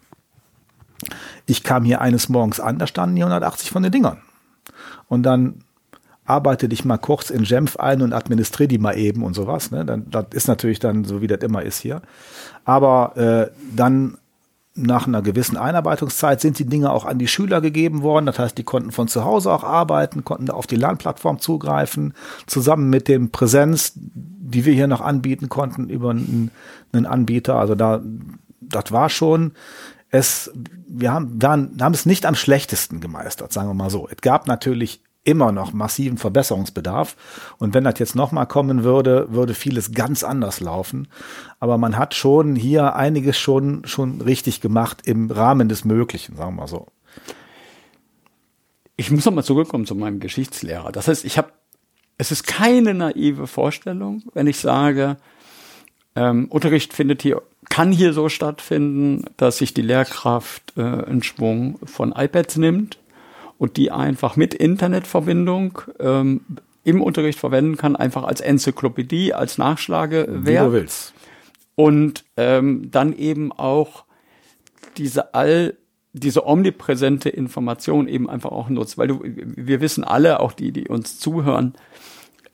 Ich 1.45 1.63
kam 1.63 1.83
hier 1.83 2.01
eines 2.01 2.29
Morgens 2.29 2.59
an, 2.59 2.77
da 2.77 2.87
standen 2.87 3.15
hier 3.15 3.25
180 3.25 3.71
von 3.71 3.83
den 3.83 3.91
Dingern. 3.91 4.21
Und 5.07 5.23
dann 5.23 5.63
arbeite 6.25 6.69
dich 6.69 6.85
mal 6.85 6.97
kurz 6.97 7.29
in 7.29 7.43
Genf 7.43 7.75
ein 7.77 8.01
und 8.01 8.13
administriere 8.13 8.67
die 8.67 8.77
mal 8.77 8.97
eben 8.97 9.23
und 9.23 9.33
sowas. 9.33 9.71
Ne? 9.71 9.83
Dann, 9.83 10.09
das 10.09 10.27
ist 10.31 10.47
natürlich 10.47 10.79
dann 10.79 11.03
so, 11.03 11.21
wie 11.21 11.27
das 11.27 11.41
immer 11.41 11.63
ist 11.63 11.79
hier. 11.79 12.01
Aber 12.63 13.17
äh, 13.17 13.51
dann 13.75 14.17
nach 14.75 15.05
einer 15.05 15.21
gewissen 15.21 15.55
Einarbeitungszeit 15.55 16.41
sind 16.41 16.57
die 16.57 16.65
Dinge 16.65 16.91
auch 16.91 17.05
an 17.05 17.19
die 17.19 17.27
Schüler 17.27 17.61
gegeben 17.61 18.01
worden. 18.01 18.25
Das 18.25 18.39
heißt, 18.39 18.57
die 18.57 18.63
konnten 18.63 18.91
von 18.91 19.07
zu 19.07 19.23
Hause 19.23 19.51
auch 19.51 19.63
arbeiten, 19.63 20.23
konnten 20.23 20.49
auf 20.49 20.65
die 20.65 20.75
Lernplattform 20.75 21.39
zugreifen, 21.39 22.13
zusammen 22.47 22.89
mit 22.89 23.07
dem 23.07 23.29
Präsenz, 23.29 23.93
die 23.95 24.65
wir 24.65 24.73
hier 24.73 24.87
noch 24.87 25.01
anbieten 25.01 25.49
konnten 25.49 25.89
über 25.89 26.09
einen, 26.09 26.51
einen 26.91 27.05
Anbieter. 27.05 27.55
Also 27.55 27.75
da, 27.75 28.01
das 28.61 28.91
war 28.91 29.09
schon, 29.09 29.51
es, 30.09 30.51
wir 30.87 31.11
haben, 31.11 31.41
waren, 31.41 31.77
haben 31.79 31.93
es 31.93 32.07
nicht 32.07 32.25
am 32.25 32.35
schlechtesten 32.35 32.99
gemeistert, 32.99 33.53
sagen 33.53 33.69
wir 33.69 33.75
mal 33.75 33.91
so. 33.91 34.07
Es 34.09 34.21
gab 34.21 34.47
natürlich 34.47 35.03
immer 35.23 35.51
noch 35.51 35.73
massiven 35.73 36.17
Verbesserungsbedarf. 36.17 37.15
Und 37.57 37.73
wenn 37.73 37.83
das 37.83 37.99
jetzt 37.99 38.15
nochmal 38.15 38.47
kommen 38.47 38.83
würde, 38.83 39.27
würde 39.31 39.53
vieles 39.53 39.91
ganz 39.91 40.23
anders 40.23 40.59
laufen. 40.59 41.07
Aber 41.59 41.77
man 41.77 41.97
hat 41.97 42.13
schon 42.13 42.55
hier 42.55 42.95
einiges 42.95 43.37
schon, 43.37 43.85
schon 43.85 44.21
richtig 44.21 44.61
gemacht 44.61 45.01
im 45.05 45.31
Rahmen 45.31 45.69
des 45.69 45.85
Möglichen, 45.85 46.35
sagen 46.35 46.55
wir 46.55 46.67
so. 46.67 46.87
Ich 48.95 49.11
muss 49.11 49.25
nochmal 49.25 49.43
zurückkommen 49.43 49.85
zu 49.85 49.95
meinem 49.95 50.19
Geschichtslehrer. 50.19 50.91
Das 50.91 51.07
heißt, 51.07 51.25
ich 51.25 51.37
habe, 51.37 51.51
es 52.17 52.31
ist 52.31 52.45
keine 52.45 52.93
naive 52.93 53.47
Vorstellung, 53.47 54.23
wenn 54.33 54.47
ich 54.47 54.57
sage, 54.57 55.17
ähm, 56.15 56.47
Unterricht 56.49 56.93
findet 56.93 57.21
hier, 57.23 57.41
kann 57.69 57.91
hier 57.91 58.13
so 58.13 58.29
stattfinden, 58.29 59.25
dass 59.37 59.57
sich 59.57 59.73
die 59.73 59.81
Lehrkraft 59.81 60.73
äh, 60.77 60.81
einen 60.81 61.23
Schwung 61.23 61.79
von 61.85 62.11
iPads 62.11 62.57
nimmt 62.57 62.99
und 63.63 63.77
die 63.77 63.91
einfach 63.91 64.35
mit 64.35 64.53
Internetverbindung 64.53 65.83
ähm, 65.97 66.41
im 66.83 67.01
Unterricht 67.01 67.39
verwenden 67.39 67.77
kann, 67.77 67.95
einfach 67.95 68.23
als 68.25 68.41
Enzyklopädie, 68.41 69.33
als 69.33 69.57
Nachschlagewerk. 69.57 70.45
Wie 70.45 70.57
du 70.57 70.73
willst. 70.73 71.13
Und 71.75 72.25
ähm, 72.35 72.91
dann 72.91 73.15
eben 73.15 73.53
auch 73.53 74.03
diese 74.97 75.33
all 75.33 75.77
diese 76.11 76.45
omnipräsente 76.45 77.29
Information 77.29 78.09
eben 78.09 78.29
einfach 78.29 78.51
auch 78.51 78.67
nutzt, 78.67 78.97
weil 78.97 79.07
du, 79.07 79.21
wir 79.23 79.79
wissen 79.79 80.03
alle, 80.03 80.41
auch 80.41 80.51
die, 80.51 80.73
die 80.73 80.89
uns 80.89 81.17
zuhören, 81.17 81.73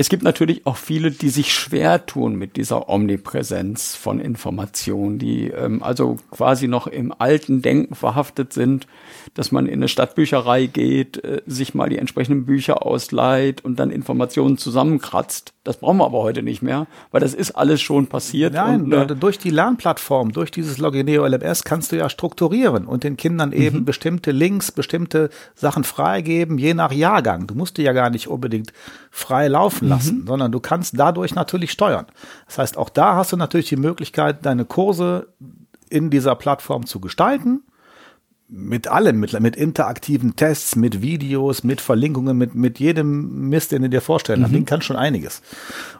es 0.01 0.07
gibt 0.07 0.23
natürlich 0.23 0.65
auch 0.65 0.77
viele, 0.77 1.11
die 1.11 1.27
sich 1.27 1.53
schwer 1.53 2.05
tun 2.05 2.35
mit 2.35 2.55
dieser 2.55 2.87
Omnipräsenz 2.87 3.97
von 3.97 4.21
Informationen, 4.21 5.19
die 5.19 5.49
ähm, 5.49 5.83
also 5.83 6.15
quasi 6.31 6.69
noch 6.69 6.87
im 6.87 7.13
alten 7.19 7.61
Denken 7.61 7.95
verhaftet 7.95 8.53
sind, 8.53 8.87
dass 9.33 9.51
man 9.51 9.65
in 9.65 9.73
eine 9.73 9.89
Stadtbücherei 9.89 10.67
geht, 10.67 11.21
äh, 11.25 11.41
sich 11.45 11.73
mal 11.73 11.89
die 11.89 11.97
entsprechenden 11.97 12.45
Bücher 12.45 12.85
ausleiht 12.85 13.65
und 13.65 13.77
dann 13.77 13.91
Informationen 13.91 14.57
zusammenkratzt. 14.57 15.53
Das 15.65 15.75
brauchen 15.75 15.97
wir 15.97 16.05
aber 16.05 16.19
heute 16.19 16.43
nicht 16.43 16.61
mehr, 16.61 16.87
weil 17.11 17.19
das 17.19 17.33
ist 17.33 17.51
alles 17.51 17.81
schon 17.81 18.07
passiert. 18.07 18.53
Nein, 18.53 18.93
und, 18.93 18.93
äh, 18.93 19.15
durch 19.17 19.37
die 19.37 19.49
Lernplattform, 19.49 20.31
durch 20.31 20.49
dieses 20.49 20.77
Logineo 20.77 21.25
LMS 21.27 21.65
kannst 21.65 21.91
du 21.91 21.97
ja 21.97 22.09
strukturieren 22.09 22.85
und 22.85 23.03
den 23.03 23.17
Kindern 23.17 23.51
eben 23.51 23.79
mhm. 23.79 23.85
bestimmte 23.85 24.31
Links, 24.31 24.71
bestimmte 24.71 25.29
Sachen 25.55 25.83
freigeben, 25.83 26.57
je 26.57 26.73
nach 26.73 26.93
Jahrgang. 26.93 27.47
Du 27.47 27.53
musst 27.53 27.77
die 27.77 27.83
ja 27.83 27.91
gar 27.91 28.09
nicht 28.09 28.29
unbedingt 28.29 28.71
frei 29.11 29.47
laufen 29.47 29.87
lassen, 29.89 30.21
mhm. 30.21 30.27
sondern 30.27 30.51
du 30.51 30.59
kannst 30.59 30.97
dadurch 30.97 31.35
natürlich 31.35 31.71
steuern. 31.71 32.05
Das 32.47 32.57
heißt, 32.57 32.77
auch 32.77 32.89
da 32.89 33.15
hast 33.15 33.31
du 33.31 33.37
natürlich 33.37 33.69
die 33.69 33.75
Möglichkeit, 33.75 34.45
deine 34.45 34.65
Kurse 34.65 35.27
in 35.89 36.09
dieser 36.09 36.35
Plattform 36.35 36.85
zu 36.85 36.99
gestalten. 36.99 37.63
Mit 38.51 38.87
allem, 38.87 39.19
mit, 39.19 39.39
mit 39.39 39.55
interaktiven 39.55 40.35
Tests, 40.35 40.75
mit 40.75 41.03
Videos, 41.03 41.63
mit 41.63 41.81
Verlinkungen, 41.81 42.35
mit, 42.35 42.55
mit 42.55 42.79
jedem 42.79 43.49
Mist, 43.49 43.71
den 43.71 43.83
du 43.83 43.89
dir 43.89 44.01
vorstellen 44.01 44.41
kannst. 44.41 44.55
Mhm. 44.55 44.65
kann 44.65 44.81
schon 44.81 44.95
einiges. 44.95 45.43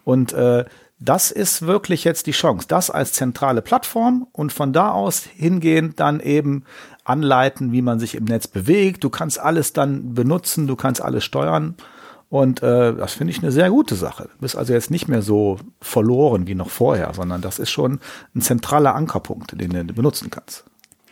Und 0.04 0.34
äh, 0.34 0.66
das 1.00 1.32
ist 1.32 1.62
wirklich 1.62 2.04
jetzt 2.04 2.28
die 2.28 2.32
Chance, 2.32 2.68
das 2.68 2.90
als 2.90 3.14
zentrale 3.14 3.62
Plattform 3.62 4.28
und 4.34 4.52
von 4.52 4.74
da 4.74 4.92
aus 4.92 5.24
hingehend 5.24 6.00
dann 6.00 6.20
eben 6.20 6.66
anleiten, 7.06 7.72
wie 7.72 7.82
man 7.82 8.00
sich 8.00 8.16
im 8.16 8.26
Netz 8.26 8.48
bewegt. 8.48 9.04
Du 9.04 9.10
kannst 9.10 9.40
alles 9.40 9.72
dann 9.72 10.14
benutzen, 10.14 10.68
du 10.68 10.76
kannst 10.76 11.02
alles 11.02 11.24
steuern. 11.24 11.76
Und 12.30 12.62
äh, 12.62 12.94
das 12.94 13.14
finde 13.14 13.32
ich 13.32 13.40
eine 13.40 13.52
sehr 13.52 13.70
gute 13.72 13.96
Sache. 13.96 14.30
Du 14.32 14.42
bist 14.42 14.56
also 14.56 14.72
jetzt 14.74 14.92
nicht 14.92 15.08
mehr 15.08 15.24
so 15.24 15.58
verloren 15.82 16.46
wie 16.46 16.56
noch 16.56 16.70
vorher, 16.70 17.12
sondern 17.14 17.42
das 17.42 17.58
ist 17.58 17.72
schon 17.72 18.00
ein 18.36 18.42
zentraler 18.42 18.94
Ankerpunkt, 18.94 19.60
den 19.60 19.88
du 19.88 19.94
benutzen 19.94 20.30
kannst. 20.30 20.66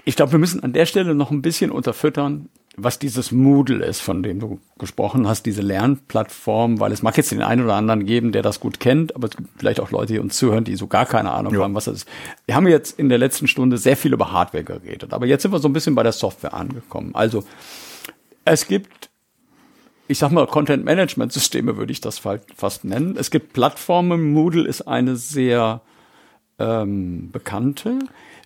Ich 0.06 0.16
glaube, 0.16 0.34
wir 0.34 0.40
müssen 0.40 0.64
an 0.64 0.74
der 0.74 0.86
Stelle 0.86 1.16
noch 1.16 1.32
ein 1.32 1.42
bisschen 1.42 1.72
unterfüttern, 1.72 2.50
was 2.80 3.00
dieses 3.00 3.32
Moodle 3.32 3.84
ist, 3.84 4.02
von 4.02 4.22
dem 4.22 4.40
du 4.40 4.60
gesprochen 4.78 5.28
hast, 5.28 5.48
diese 5.48 5.64
Lernplattform, 5.64 6.80
weil 6.80 6.92
es 6.92 7.02
mag 7.02 7.18
jetzt 7.18 7.32
den 7.32 7.42
einen 7.42 7.64
oder 7.64 7.74
anderen 7.74 8.06
geben, 8.06 8.32
der 8.32 8.44
das 8.44 8.60
gut 8.60 8.80
kennt, 8.80 9.16
aber 9.16 9.28
es 9.28 9.36
gibt 9.36 9.50
vielleicht 9.58 9.80
auch 9.80 9.90
Leute, 9.90 10.14
die 10.14 10.20
uns 10.20 10.38
zuhören, 10.38 10.64
die 10.64 10.76
so 10.76 10.86
gar 10.86 11.08
keine 11.08 11.32
Ahnung 11.32 11.56
jo. 11.56 11.64
haben, 11.64 11.74
was 11.74 11.86
das 11.86 11.96
ist. 11.96 12.10
Wir 12.46 12.56
haben 12.56 12.68
jetzt 12.68 13.00
in 13.00 13.10
der 13.10 13.18
letzten 13.18 13.48
Stunde 13.48 13.80
sehr 13.80 13.98
viel 13.98 14.14
über 14.14 14.32
Hardware 14.32 14.64
geredet, 14.64 15.12
aber 15.12 15.26
jetzt 15.26 15.42
sind 15.42 15.52
wir 15.52 15.60
so 15.60 15.68
ein 15.68 15.74
bisschen 15.74 15.96
bei 15.96 16.04
der 16.04 16.12
Software 16.12 16.54
angekommen. 16.54 17.16
Also 17.16 17.44
es 18.46 18.68
gibt 18.68 18.97
ich 20.08 20.18
sag 20.20 20.32
mal, 20.32 20.48
Content-Management-Systeme 20.48 21.78
würde 21.78 21.92
ich 21.92 22.02
das 22.02 22.20
fast 22.20 22.86
nennen. 22.86 23.16
Es 23.18 23.32
gibt 23.32 23.54
Plattformen, 23.54 24.34
Moodle 24.34 24.68
ist 24.68 24.84
eine 24.84 25.16
sehr 25.16 25.82
ähm, 26.60 27.30
bekannte, 27.32 28.00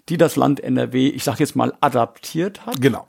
die 0.09 0.17
das 0.17 0.35
Land 0.35 0.59
NRW, 0.59 1.09
ich 1.09 1.23
sag 1.23 1.39
jetzt 1.39 1.55
mal, 1.55 1.73
adaptiert 1.81 2.65
hat. 2.65 2.81
Genau. 2.81 3.07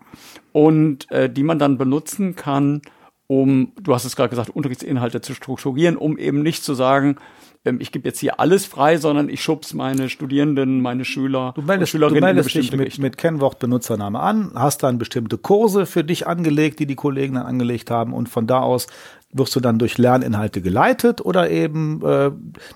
Und 0.53 1.11
äh, 1.11 1.31
die 1.31 1.43
man 1.43 1.59
dann 1.59 1.79
benutzen 1.79 2.37
kann, 2.37 2.83
um, 3.27 3.73
du 3.81 3.95
hast 3.95 4.05
es 4.05 4.17
gerade 4.17 4.29
gesagt, 4.29 4.51
Unterrichtsinhalte 4.51 5.23
zu 5.23 5.35
strukturieren, 5.35 5.97
um 5.97 6.19
eben 6.19 6.43
nicht 6.43 6.63
zu 6.63 6.75
sagen, 6.75 7.17
ähm, 7.65 7.79
ich 7.81 7.93
gebe 7.93 8.09
jetzt 8.09 8.21
hier 8.21 8.41
alles 8.41 8.67
frei, 8.67 8.97
sondern 8.97 9.29
ich 9.29 9.43
schubs 9.43 9.75
meine 9.75 10.09
Studierenden, 10.09 10.81
meine 10.81 11.05
Schüler 11.05 11.53
Du 11.55 11.63
meldest, 11.63 11.95
und 11.95 11.99
Schülerinnen 11.99 12.21
du 12.21 12.27
meldest 12.27 12.55
dich 12.55 12.73
mit, 12.73 12.99
mit 12.99 13.19
Kennwort 13.19 13.59
Benutzername 13.59 14.19
an, 14.21 14.53
hast 14.55 14.83
dann 14.83 14.99
bestimmte 14.99 15.39
Kurse 15.39 15.87
für 15.87 16.05
dich 16.05 16.27
angelegt, 16.27 16.81
die 16.81 16.87
die 16.87 16.97
Kollegen 16.97 17.35
dann 17.35 17.47
angelegt 17.47 17.91
haben 17.91 18.13
und 18.13 18.29
von 18.29 18.47
da 18.47 18.61
aus 18.61 18.87
wirst 19.35 19.57
du 19.57 19.61
dann 19.61 19.79
durch 19.79 19.97
Lerninhalte 19.97 20.61
geleitet 20.61 21.25
oder 21.25 21.51
eben 21.51 22.03
äh, 22.05 22.31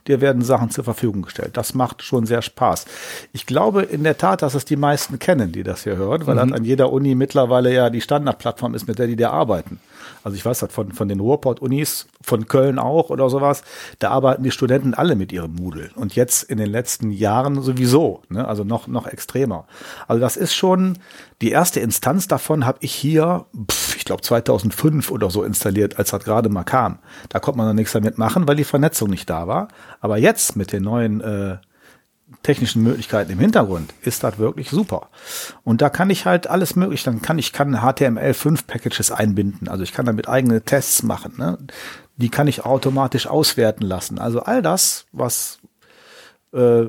dir 0.07 0.22
werden 0.22 0.41
Sachen 0.41 0.70
zur 0.70 0.84
Verfügung 0.84 1.20
gestellt. 1.22 1.51
Das 1.59 1.74
macht 1.74 2.03
schon 2.03 2.24
sehr 2.24 2.41
Spaß. 2.41 2.87
Ich 3.34 3.45
glaube 3.45 3.82
in 3.82 4.05
der 4.05 4.16
Tat, 4.16 4.41
dass 4.41 4.55
es 4.55 4.64
die 4.64 4.76
meisten 4.76 5.18
kennen, 5.18 5.53
die 5.53 5.62
das 5.64 5.84
hier 5.84 5.97
hören, 5.97 6.26
weil 6.26 6.37
Mhm. 6.37 6.49
das 6.49 6.53
an 6.53 6.64
jeder 6.64 6.93
Uni 6.93 7.14
mittlerweile 7.14 7.74
ja 7.74 7.91
die 7.91 8.01
Standardplattform 8.01 8.74
ist, 8.74 8.89
mit 8.89 8.99
der 8.99 9.07
die 9.07 9.16
da 9.16 9.32
arbeiten. 9.32 9.80
Also 10.24 10.36
ich 10.36 10.44
weiß 10.44 10.61
das 10.61 10.72
von, 10.72 10.92
von 10.92 11.09
den 11.09 11.20
Ruhrpott-Unis, 11.20 12.07
von 12.20 12.46
Köln 12.46 12.78
auch 12.78 13.11
oder 13.11 13.30
sowas, 13.30 13.62
da 13.98 14.11
arbeiten 14.11 14.42
die 14.42 14.50
Studenten 14.50 14.94
alle 14.94 15.16
mit 15.16 15.32
ihrem 15.32 15.54
Moodle. 15.54 15.90
Und 15.94 16.16
jetzt 16.16 16.42
in 16.44 16.59
den 16.59 16.70
letzten 16.70 17.11
Jahren 17.11 17.62
sowieso, 17.62 18.22
ne? 18.28 18.46
also 18.46 18.64
noch, 18.64 18.88
noch 18.88 19.07
extremer. 19.07 19.66
Also 20.09 20.20
das 20.20 20.36
ist 20.36 20.54
schon, 20.54 20.98
die 21.42 21.50
erste 21.50 21.80
Instanz 21.80 22.28
davon 22.28 22.66
habe 22.66 22.78
ich 22.80 22.94
hier, 22.94 23.46
pf, 23.70 23.96
ich 23.96 24.04
glaube 24.04 24.22
2005 24.22 25.11
oder 25.11 25.30
so 25.30 25.42
installiert, 25.42 25.98
als 25.98 26.11
das 26.11 26.24
gerade 26.24 26.48
mal 26.48 26.64
kam. 26.64 26.98
Da 27.28 27.38
konnte 27.38 27.59
man 27.59 27.66
noch 27.66 27.74
nichts 27.74 27.92
damit 27.92 28.18
machen, 28.18 28.48
weil 28.48 28.57
die 28.57 28.64
Vernetzung 28.64 29.11
nicht 29.11 29.28
da 29.28 29.46
war. 29.46 29.68
Aber 30.00 30.18
jetzt 30.18 30.57
mit 30.57 30.72
den 30.72 30.82
neuen 30.82 31.20
äh, 31.20 31.59
technischen 32.43 32.83
Möglichkeiten 32.83 33.33
im 33.33 33.39
Hintergrund 33.39 33.95
ist 34.03 34.24
das 34.24 34.39
wirklich 34.39 34.70
super. 34.70 35.11
Und 35.62 35.81
da 35.81 35.91
kann 35.91 36.11
ich 36.11 36.27
halt 36.27 36.49
alles 36.49 36.74
möglich, 36.74 37.03
dann 37.05 37.22
kann 37.22 37.39
ich 37.39 37.53
kann 37.53 37.77
HTML5 37.77 38.66
Packages 38.66 39.11
einbinden, 39.11 39.68
also 39.68 39.83
ich 39.85 39.93
kann 39.93 40.07
damit 40.07 40.29
eigene 40.29 40.62
Tests 40.62 41.03
machen, 41.03 41.35
ne? 41.39 41.59
Die 42.18 42.31
kann 42.31 42.49
ich 42.49 42.64
automatisch 42.64 43.27
auswerten 43.27 43.85
lassen. 43.85 44.18
Also 44.18 44.41
all 44.41 44.62
das, 44.62 45.05
was 45.12 45.59
äh, 46.55 46.87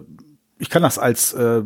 ich 0.58 0.70
kann 0.70 0.82
das 0.82 0.98
als 0.98 1.34
äh, 1.34 1.62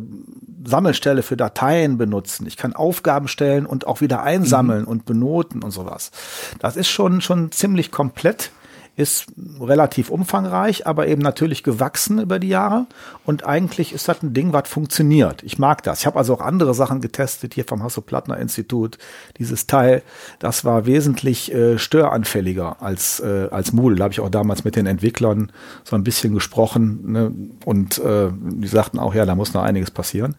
Sammelstelle 0.64 1.22
für 1.22 1.36
Dateien 1.36 1.96
benutzen. 1.96 2.46
Ich 2.46 2.56
kann 2.56 2.74
Aufgaben 2.74 3.28
stellen 3.28 3.64
und 3.64 3.86
auch 3.86 4.00
wieder 4.00 4.22
einsammeln 4.22 4.84
und 4.84 5.04
benoten 5.06 5.62
und 5.62 5.70
sowas. 5.70 6.10
Das 6.58 6.76
ist 6.76 6.88
schon 6.88 7.20
schon 7.20 7.52
ziemlich 7.52 7.90
komplett 7.90 8.50
ist 8.94 9.26
relativ 9.58 10.10
umfangreich, 10.10 10.86
aber 10.86 11.08
eben 11.08 11.22
natürlich 11.22 11.62
gewachsen 11.62 12.18
über 12.18 12.38
die 12.38 12.48
Jahre. 12.48 12.86
Und 13.24 13.46
eigentlich 13.46 13.94
ist 13.94 14.06
das 14.06 14.22
ein 14.22 14.34
Ding, 14.34 14.52
was 14.52 14.68
funktioniert. 14.68 15.42
Ich 15.42 15.58
mag 15.58 15.82
das. 15.82 16.00
Ich 16.00 16.06
habe 16.06 16.18
also 16.18 16.34
auch 16.34 16.42
andere 16.42 16.74
Sachen 16.74 17.00
getestet 17.00 17.54
hier 17.54 17.64
vom 17.64 17.82
Hasso-Plattner-Institut. 17.82 18.98
Dieses 19.38 19.66
Teil, 19.66 20.02
das 20.40 20.66
war 20.66 20.84
wesentlich 20.84 21.54
äh, 21.54 21.78
störanfälliger 21.78 22.82
als, 22.82 23.20
äh, 23.20 23.48
als 23.50 23.72
Moodle. 23.72 23.96
Da 23.96 24.04
habe 24.04 24.12
ich 24.12 24.20
auch 24.20 24.28
damals 24.28 24.64
mit 24.64 24.76
den 24.76 24.86
Entwicklern 24.86 25.52
so 25.84 25.96
ein 25.96 26.04
bisschen 26.04 26.34
gesprochen. 26.34 27.12
Ne? 27.12 27.32
Und 27.64 27.98
äh, 27.98 28.28
die 28.30 28.68
sagten 28.68 28.98
auch, 28.98 29.14
ja, 29.14 29.24
da 29.24 29.34
muss 29.34 29.54
noch 29.54 29.62
einiges 29.62 29.90
passieren. 29.90 30.36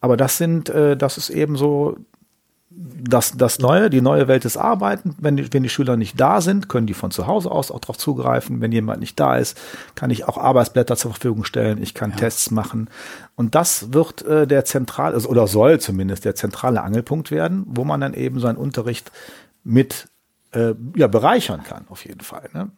Aber 0.00 0.16
das 0.16 0.38
sind, 0.38 0.68
äh, 0.68 0.96
das 0.96 1.18
ist 1.18 1.30
eben 1.30 1.56
so 1.56 1.96
das, 2.72 3.32
das 3.36 3.58
Neue, 3.58 3.90
die 3.90 4.00
neue 4.00 4.28
Welt 4.28 4.44
des 4.44 4.56
Arbeiten. 4.56 5.16
Wenn 5.18 5.36
die, 5.36 5.52
wenn 5.52 5.64
die 5.64 5.68
Schüler 5.68 5.96
nicht 5.96 6.20
da 6.20 6.40
sind, 6.40 6.68
können 6.68 6.86
die 6.86 6.94
von 6.94 7.10
zu 7.10 7.26
Hause 7.26 7.50
aus 7.50 7.70
auch 7.70 7.80
darauf 7.80 7.98
zugreifen. 7.98 8.60
Wenn 8.60 8.70
jemand 8.70 9.00
nicht 9.00 9.18
da 9.18 9.36
ist, 9.36 9.60
kann 9.96 10.10
ich 10.10 10.28
auch 10.28 10.38
Arbeitsblätter 10.38 10.96
zur 10.96 11.12
Verfügung 11.12 11.44
stellen. 11.44 11.82
Ich 11.82 11.94
kann 11.94 12.14
Tests 12.14 12.52
machen. 12.52 12.88
Und 13.34 13.56
das 13.56 13.92
wird 13.92 14.22
äh, 14.22 14.46
der 14.46 14.64
zentrale, 14.64 15.14
also, 15.14 15.28
oder 15.28 15.48
soll 15.48 15.80
zumindest 15.80 16.24
der 16.24 16.36
zentrale 16.36 16.82
Angelpunkt 16.82 17.32
werden, 17.32 17.64
wo 17.66 17.84
man 17.84 18.00
dann 18.00 18.14
eben 18.14 18.38
seinen 18.38 18.56
Unterricht 18.56 19.10
mit 19.64 20.08
äh, 20.52 20.74
ja, 20.94 21.08
bereichern 21.08 21.64
kann, 21.64 21.86
auf 21.88 22.04
jeden 22.04 22.20
Fall. 22.20 22.50
Ne? 22.52 22.70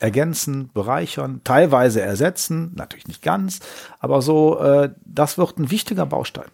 Ergänzen, 0.00 0.70
bereichern, 0.72 1.40
teilweise 1.44 2.00
ersetzen, 2.00 2.72
natürlich 2.74 3.06
nicht 3.06 3.22
ganz, 3.22 3.60
aber 4.00 4.22
so, 4.22 4.58
äh, 4.58 4.90
das 5.04 5.38
wird 5.38 5.58
ein 5.58 5.70
wichtiger 5.70 6.06
Baustein. 6.06 6.48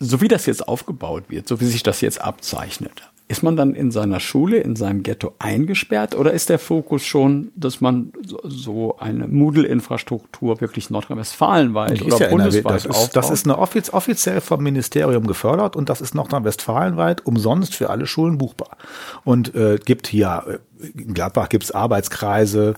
So 0.00 0.20
wie 0.20 0.28
das 0.28 0.46
jetzt 0.46 0.66
aufgebaut 0.68 1.24
wird, 1.28 1.48
so 1.48 1.60
wie 1.60 1.66
sich 1.66 1.82
das 1.82 2.00
jetzt 2.00 2.20
abzeichnet, 2.20 3.10
ist 3.26 3.42
man 3.42 3.56
dann 3.56 3.74
in 3.74 3.90
seiner 3.90 4.20
Schule, 4.20 4.58
in 4.58 4.76
seinem 4.76 5.02
Ghetto 5.02 5.32
eingesperrt 5.38 6.14
oder 6.14 6.32
ist 6.32 6.50
der 6.50 6.58
Fokus 6.58 7.04
schon, 7.04 7.52
dass 7.56 7.80
man 7.80 8.12
so, 8.22 8.96
eine 8.98 9.26
Moodle-Infrastruktur 9.26 10.60
wirklich 10.60 10.90
nordrhein-westfalenweit 10.90 12.02
oder 12.02 12.18
ja 12.18 12.28
bundesweit 12.28 12.84
Das 12.84 12.84
ist, 12.84 13.16
das 13.16 13.30
ist 13.30 13.46
eine 13.46 13.58
offiz 13.58 13.90
offiziell 13.90 14.42
vom 14.42 14.62
Ministerium 14.62 15.26
gefördert 15.26 15.74
und 15.74 15.88
das 15.88 16.02
ist 16.02 16.14
nordrhein-westfalenweit 16.14 17.24
umsonst 17.24 17.74
für 17.74 17.88
alle 17.88 18.06
Schulen 18.06 18.36
buchbar. 18.36 18.76
Und 19.24 19.54
äh, 19.54 19.78
gibt 19.82 20.06
hier, 20.06 20.60
äh, 20.82 20.86
in 21.00 21.14
Gladbach 21.14 21.48
gibt's 21.48 21.70
Arbeitskreise, 21.70 22.74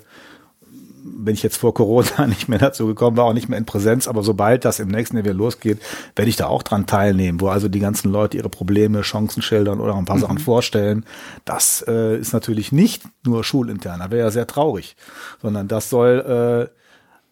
wenn 1.18 1.34
ich 1.34 1.42
jetzt 1.42 1.56
vor 1.56 1.74
Corona 1.74 2.26
nicht 2.26 2.48
mehr 2.48 2.58
dazu 2.58 2.86
gekommen 2.86 3.16
war, 3.16 3.24
auch 3.24 3.32
nicht 3.32 3.48
mehr 3.48 3.58
in 3.58 3.66
Präsenz, 3.66 4.08
aber 4.08 4.22
sobald 4.22 4.64
das 4.64 4.80
im 4.80 4.88
nächsten 4.88 5.16
Jahr 5.16 5.24
wieder 5.24 5.34
losgeht, 5.34 5.80
werde 6.14 6.28
ich 6.28 6.36
da 6.36 6.46
auch 6.46 6.62
dran 6.62 6.86
teilnehmen, 6.86 7.40
wo 7.40 7.48
also 7.48 7.68
die 7.68 7.80
ganzen 7.80 8.10
Leute 8.10 8.36
ihre 8.36 8.48
Probleme, 8.48 9.02
Chancen 9.02 9.42
schildern 9.42 9.80
oder 9.80 9.94
ein 9.94 10.04
paar 10.04 10.18
Sachen 10.18 10.38
vorstellen. 10.38 11.04
Das 11.44 11.84
äh, 11.86 12.18
ist 12.18 12.32
natürlich 12.32 12.72
nicht 12.72 13.04
nur 13.24 13.44
schulintern, 13.44 14.00
da 14.00 14.10
wäre 14.10 14.26
ja 14.26 14.30
sehr 14.30 14.46
traurig, 14.46 14.96
sondern 15.40 15.68
das 15.68 15.90
soll 15.90 16.70
äh, 16.70 16.76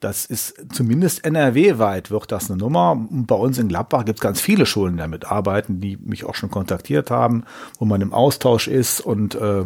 das 0.05 0.27
ist 0.27 0.67
zumindest 0.71 1.25
NRW-weit 1.25 2.11
wird 2.11 2.31
das 2.31 2.51
eine 2.51 2.59
Nummer. 2.59 2.93
Und 2.93 3.27
bei 3.27 3.37
uns 3.37 3.57
in 3.57 3.69
Gladbach 3.69 4.05
gibt 4.05 4.19
es 4.19 4.23
ganz 4.23 4.39
viele 4.39 4.67
Schulen, 4.67 4.97
die 4.97 4.99
damit 4.99 5.25
arbeiten, 5.25 5.81
die 5.81 5.97
mich 5.97 6.25
auch 6.25 6.35
schon 6.35 6.51
kontaktiert 6.51 7.11
haben, 7.11 7.45
wo 7.79 7.87
man 7.87 8.03
im 8.03 8.13
Austausch 8.13 8.69
ist 8.69 9.01
und 9.01 9.35
äh, 9.35 9.65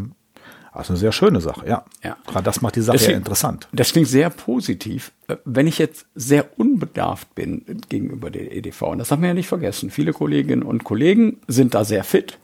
das 0.79 0.87
ist 0.87 0.91
eine 0.91 0.99
sehr 0.99 1.13
schöne 1.13 1.41
Sache, 1.41 1.67
ja. 1.69 1.85
Ja. 2.03 2.17
Gerade 2.27 2.45
das 2.45 2.61
macht 2.63 2.77
die 2.77 2.81
Sache 2.81 2.97
ja 2.97 3.01
Deswegen- 3.01 3.19
interessant. 3.19 3.69
Das 3.73 3.93
klingt 3.93 4.09
sehr 4.09 4.31
positiv. 4.31 5.13
Äh, 5.29 5.37
Wenn 5.45 5.67
ich 5.67 5.79
jetzt 5.79 6.07
sehr 6.15 6.59
unbedarft 6.59 7.35
bin 7.35 7.65
gegenüber 7.89 8.31
der 8.31 8.55
EDV, 8.57 8.83
und 8.83 8.99
das 8.99 9.11
haben 9.11 9.23
wir 9.23 9.29
ja 9.29 9.35
nicht 9.35 9.49
vergessen, 9.49 9.91
viele 9.91 10.13
Kolleginnen 10.13 10.63
und 10.63 10.85
Kollegen 10.85 11.39
sind 11.49 11.75
da 11.75 11.85
sehr 11.85 12.05
fit. 12.05 12.39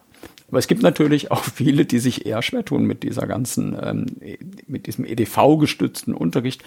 Aber 0.48 0.58
es 0.58 0.66
gibt 0.66 0.82
natürlich 0.82 1.30
auch 1.30 1.42
viele, 1.42 1.84
die 1.86 1.98
sich 1.98 2.26
eher 2.26 2.42
schwer 2.42 2.64
tun 2.64 2.84
mit 2.84 3.02
dieser 3.02 3.26
ganzen, 3.26 3.76
ähm, 3.82 4.06
mit 4.66 4.86
diesem 4.86 5.04
EDV-gestützten 5.04 6.12
Unterricht. 6.14 6.62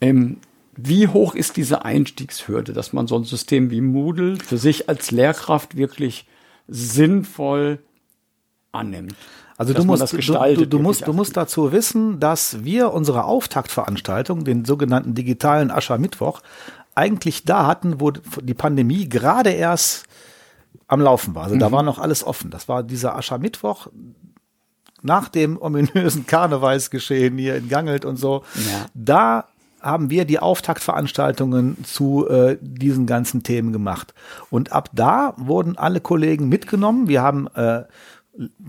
Ähm, 0.00 0.36
wie 0.76 1.08
hoch 1.08 1.34
ist 1.34 1.56
diese 1.58 1.84
Einstiegshürde, 1.84 2.72
dass 2.72 2.92
man 2.94 3.06
so 3.06 3.16
ein 3.16 3.24
System 3.24 3.70
wie 3.70 3.80
Moodle 3.82 4.36
für 4.36 4.56
sich 4.56 4.88
als 4.88 5.10
Lehrkraft 5.10 5.76
wirklich 5.76 6.26
sinnvoll 6.68 7.78
annimmt? 8.72 9.14
Also 9.56 9.74
du 9.74 9.84
musst, 9.84 10.12
du, 10.12 10.66
du, 10.66 10.78
musst, 10.78 11.06
du 11.06 11.12
musst 11.12 11.36
dazu 11.36 11.72
wissen, 11.72 12.20
dass 12.20 12.64
wir 12.64 12.92
unsere 12.92 13.24
Auftaktveranstaltung, 13.24 14.44
den 14.44 14.64
sogenannten 14.64 15.14
digitalen 15.14 15.70
Aschermittwoch, 15.70 16.40
eigentlich 16.94 17.44
da 17.44 17.66
hatten, 17.66 18.00
wo 18.00 18.10
die 18.10 18.54
Pandemie 18.54 19.08
gerade 19.08 19.50
erst 19.50 20.04
am 20.88 21.00
Laufen 21.00 21.34
war. 21.34 21.44
Also 21.44 21.56
da 21.56 21.72
war 21.72 21.82
noch 21.82 21.98
alles 21.98 22.24
offen. 22.24 22.50
Das 22.50 22.68
war 22.68 22.82
dieser 22.82 23.16
Aschermittwoch 23.16 23.88
nach 25.02 25.28
dem 25.28 25.60
ominösen 25.60 26.26
Karnevalsgeschehen 26.26 27.38
hier 27.38 27.56
in 27.56 27.68
Gangelt 27.68 28.04
und 28.04 28.16
so. 28.16 28.44
Ja. 28.54 28.86
Da 28.94 29.44
haben 29.80 30.10
wir 30.10 30.24
die 30.24 30.38
Auftaktveranstaltungen 30.38 31.84
zu 31.84 32.28
äh, 32.28 32.56
diesen 32.60 33.06
ganzen 33.06 33.42
Themen 33.42 33.72
gemacht. 33.72 34.14
Und 34.48 34.72
ab 34.72 34.90
da 34.92 35.34
wurden 35.36 35.76
alle 35.76 36.00
Kollegen 36.00 36.48
mitgenommen. 36.48 37.08
Wir 37.08 37.22
haben 37.22 37.48
äh, 37.54 37.82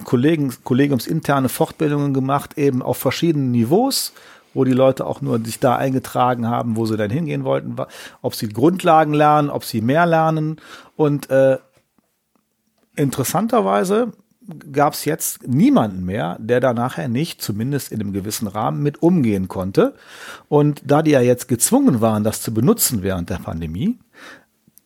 Kollegen, 0.03 0.53
kollegiumsinterne 0.64 1.49
Fortbildungen 1.49 2.14
gemacht, 2.14 2.57
eben 2.57 2.82
auf 2.82 2.97
verschiedenen 2.97 3.51
Niveaus, 3.51 4.14
wo 4.53 4.64
die 4.66 4.74
Leute 4.74 5.05
auch 5.05 5.22
nur 5.22 5.39
sich 5.43 5.59
da 5.59 5.76
eingetragen 5.76 6.47
haben, 6.47 6.76
wo 6.76 6.86
sie 6.86 6.97
dann 6.97 7.09
hingehen 7.09 7.43
wollten, 7.43 7.76
ob 8.22 8.35
sie 8.35 8.49
Grundlagen 8.49 9.14
lernen, 9.14 9.49
ob 9.49 9.64
sie 9.64 9.81
mehr 9.81 10.06
lernen. 10.06 10.57
Und 10.95 11.30
äh, 11.30 11.57
interessanterweise 12.95 14.11
gab 14.72 14.94
es 14.94 15.06
jetzt 15.06 15.48
niemanden 15.48 16.03
mehr, 16.06 16.38
der 16.40 16.60
da 16.60 16.73
nachher 16.73 17.07
nicht, 17.07 17.41
zumindest 17.41 17.91
in 17.91 18.02
einem 18.02 18.14
gewissen 18.14 18.48
Rahmen, 18.48 18.84
mit 18.84 19.02
umgehen 19.02 19.48
konnte. 19.48 19.95
Und 20.49 20.81
da 20.85 21.02
die 21.02 21.11
ja 21.11 21.22
jetzt 21.22 21.48
gezwungen 21.48 22.02
waren, 22.02 22.23
das 22.23 22.41
zu 22.41 22.53
benutzen 22.53 23.03
während 23.03 23.30
der 23.30 23.38
Pandemie, 23.38 23.98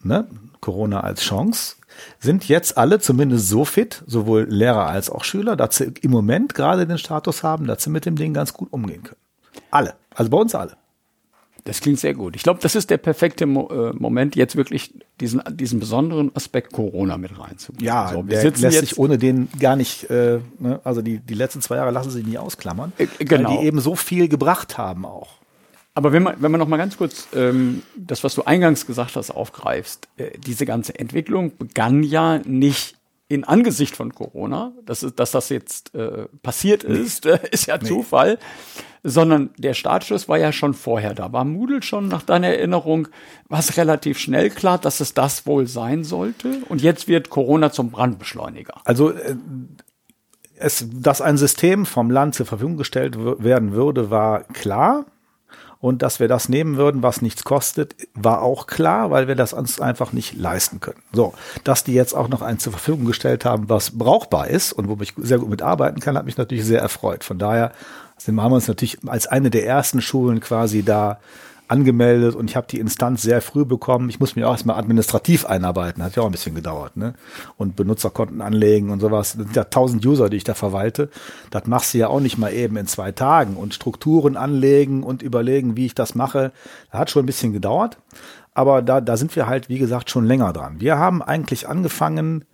ne, 0.04 0.28
Corona 0.62 1.02
als 1.02 1.22
Chance, 1.22 1.76
sind 2.20 2.48
jetzt 2.48 2.78
alle 2.78 3.00
zumindest 3.00 3.50
so 3.50 3.66
fit, 3.66 4.04
sowohl 4.08 4.46
Lehrer 4.50 4.88
als 4.88 5.10
auch 5.10 5.24
Schüler, 5.24 5.56
dass 5.56 5.78
sie 5.78 5.92
im 6.02 6.12
Moment 6.12 6.54
gerade 6.56 6.86
den 6.88 6.98
Status 6.98 7.44
haben, 7.44 7.68
dass 7.68 7.84
sie 7.84 7.90
mit 7.90 8.06
dem 8.06 8.16
Ding 8.16 8.34
ganz 8.34 8.54
gut 8.54 8.72
umgehen 8.72 9.04
können. 9.04 9.20
Alle. 9.72 9.96
Also 10.14 10.30
bei 10.32 10.38
uns 10.38 10.56
alle. 10.56 10.78
Das 11.68 11.82
klingt 11.82 12.00
sehr 12.00 12.14
gut. 12.14 12.38
Ich 12.38 12.44
glaube, 12.44 12.62
das 12.62 12.76
ist 12.76 12.90
der 12.90 12.98
perfekte 12.98 13.46
Mo 13.46 13.68
äh, 13.70 13.92
Moment, 13.94 14.38
jetzt 14.38 14.56
wirklich 14.56 14.94
diesen, 15.20 15.42
diesen 15.52 15.82
besonderen 15.82 16.34
Aspekt 16.34 16.72
Corona 16.72 17.18
mit 17.18 17.38
reinzubringen. 17.38 17.86
Ja, 17.86 18.10
so, 18.14 18.26
wir 18.26 18.36
der 18.36 18.42
sitzen 18.42 18.62
lässt 18.62 18.76
jetzt, 18.76 18.90
sich 18.90 18.98
ohne 18.98 19.18
den 19.18 19.50
gar 19.60 19.76
nicht, 19.76 20.10
äh, 20.10 20.40
ne, 20.60 20.80
also 20.86 21.02
die, 21.02 21.20
die 21.20 21.34
letzten 21.34 21.62
zwei 21.62 21.76
Jahre 21.76 21.92
lassen 21.92 22.10
sich 22.10 22.26
nicht 22.26 22.38
ausklammern, 22.40 22.94
Äh, 22.98 23.08
genau. 23.26 23.50
weil 23.50 23.58
die 23.58 23.66
eben 23.66 23.82
so 23.82 23.96
viel 23.96 24.30
gebracht 24.30 24.78
haben 24.78 25.06
auch. 25.06 25.37
Aber 25.98 26.12
wenn 26.12 26.22
man, 26.22 26.36
wenn 26.38 26.52
man 26.52 26.60
noch 26.60 26.68
mal 26.68 26.78
ganz 26.78 26.96
kurz 26.96 27.28
ähm, 27.34 27.82
das, 27.96 28.24
was 28.24 28.36
du 28.36 28.44
eingangs 28.44 28.86
gesagt 28.86 29.16
hast, 29.16 29.32
aufgreifst, 29.32 30.08
äh, 30.18 30.30
diese 30.38 30.68
ganze 30.68 30.98
Entwicklung 31.00 31.58
begann 31.58 32.04
ja 32.04 32.38
nicht 32.46 32.98
in 33.30 33.44
Angesicht 33.44 33.96
von 33.96 34.14
Corona, 34.14 34.74
dass, 34.86 35.00
dass 35.16 35.32
das 35.32 35.50
jetzt 35.50 35.96
äh, 35.96 36.28
passiert 36.44 36.84
ist, 36.84 37.26
äh, 37.26 37.40
ist 37.52 37.66
ja 37.66 37.80
nee. 37.80 37.88
Zufall, 37.88 38.38
sondern 39.02 39.50
der 39.58 39.74
Startschuss 39.74 40.30
war 40.30 40.38
ja 40.38 40.52
schon 40.52 40.76
vorher 40.76 41.16
da. 41.16 41.34
War 41.34 41.46
Moodle 41.46 41.82
schon 41.82 42.08
nach 42.08 42.22
deiner 42.22 42.50
Erinnerung, 42.50 43.08
war 43.50 43.58
es 43.58 43.76
relativ 43.76 44.20
schnell 44.20 44.52
klar, 44.52 44.78
dass 44.78 45.00
es 45.00 45.16
das 45.16 45.48
wohl 45.48 45.66
sein 45.66 46.04
sollte? 46.04 46.62
Und 46.70 46.84
jetzt 46.84 47.08
wird 47.08 47.32
Corona 47.32 47.72
zum 47.72 47.90
Brandbeschleuniger. 47.90 48.82
Also 48.86 49.10
äh, 49.10 49.36
es, 50.58 50.86
dass 50.94 51.22
ein 51.22 51.38
System 51.38 51.88
vom 51.88 52.12
Land 52.12 52.36
zur 52.36 52.46
Verfügung 52.46 52.78
gestellt 52.78 53.18
werden 53.18 53.72
würde, 53.72 54.12
war 54.12 54.44
klar. 54.44 55.08
Und 55.80 56.02
dass 56.02 56.20
wir 56.20 56.28
das 56.28 56.50
nehmen 56.50 56.78
würden, 56.78 57.04
was 57.04 57.22
nichts 57.22 57.44
kostet, 57.44 57.96
war 58.14 58.42
auch 58.42 58.66
klar, 58.66 59.12
weil 59.12 59.28
wir 59.28 59.36
das 59.36 59.54
uns 59.54 59.80
einfach 59.80 60.12
nicht 60.12 60.36
leisten 60.36 60.80
können. 60.80 61.02
So, 61.14 61.34
dass 61.64 61.84
die 61.84 61.94
jetzt 61.94 62.14
auch 62.14 62.30
noch 62.30 62.42
eins 62.42 62.64
zur 62.64 62.74
Verfügung 62.74 63.06
gestellt 63.06 63.46
haben, 63.46 63.70
was 63.70 63.98
brauchbar 63.98 64.48
ist 64.48 64.74
und 64.74 64.88
wo 64.88 64.98
ich 65.02 65.14
sehr 65.18 65.38
gut 65.38 65.50
mitarbeiten 65.50 66.00
kann, 66.00 66.18
hat 66.18 66.26
mich 66.26 66.38
natürlich 66.38 66.66
sehr 66.66 66.82
erfreut. 66.82 67.24
Von 67.24 67.38
daher 67.38 67.72
sind, 68.18 68.36
wir 68.36 68.46
uns 68.52 68.68
natürlich 68.68 68.98
als 69.06 69.28
eine 69.28 69.52
der 69.52 69.66
ersten 69.66 70.02
Schulen 70.02 70.40
quasi 70.40 70.84
da 70.84 71.20
angemeldet 71.68 72.36
und 72.36 72.50
ich 72.50 72.56
habe 72.56 72.68
die 72.68 72.80
Instanz 72.80 73.22
sehr 73.22 73.42
früh 73.42 73.66
bekommen. 73.66 74.10
Ich 74.10 74.20
muss 74.20 74.36
mich 74.36 74.46
auch 74.46 74.52
erstmal 74.52 74.78
administrativ 74.78 75.46
einarbeiten, 75.46 76.04
hat 76.04 76.16
ja 76.16 76.24
auch 76.24 76.28
ein 76.28 76.32
bisschen 76.32 76.56
gedauert, 76.56 76.96
ne? 76.96 77.14
Und 77.58 77.76
Benutzerkonten 77.76 78.42
anlegen 78.42 78.90
und 78.90 79.00
sowas. 79.00 79.34
Das 79.34 79.44
sind 79.44 79.56
ja 79.56 79.66
tausend 79.66 80.06
User, 80.06 80.30
die 80.30 80.38
ich 80.38 80.44
da 80.44 80.54
verwalte. 80.54 81.10
Das 81.50 81.66
machst 81.68 81.94
du 81.94 81.98
ja 81.98 82.08
auch 82.08 82.20
nicht 82.20 82.38
mal 82.38 82.54
eben 82.54 82.78
in 82.78 82.88
zwei 82.88 83.12
Tagen 83.12 83.56
und 83.56 83.74
Strukturen 83.74 84.38
anlegen 84.38 85.04
und 85.04 85.22
überlegen, 85.22 85.76
wie 85.76 85.86
ich 85.86 85.96
das 85.96 86.16
mache. 86.16 86.52
Das 86.92 87.00
hat 87.00 87.12
schon 87.12 87.24
ein 87.24 87.28
bisschen 87.28 87.54
gedauert, 87.54 87.98
aber 88.54 88.82
da, 88.82 89.02
da 89.02 89.18
sind 89.18 89.36
wir 89.36 89.48
halt, 89.48 89.70
wie 89.70 89.80
gesagt, 89.80 90.10
schon 90.10 90.26
länger 90.26 90.54
dran. 90.54 90.80
Wir 90.80 90.98
haben 90.98 91.22
eigentlich 91.22 91.68
angefangen, 91.68 92.46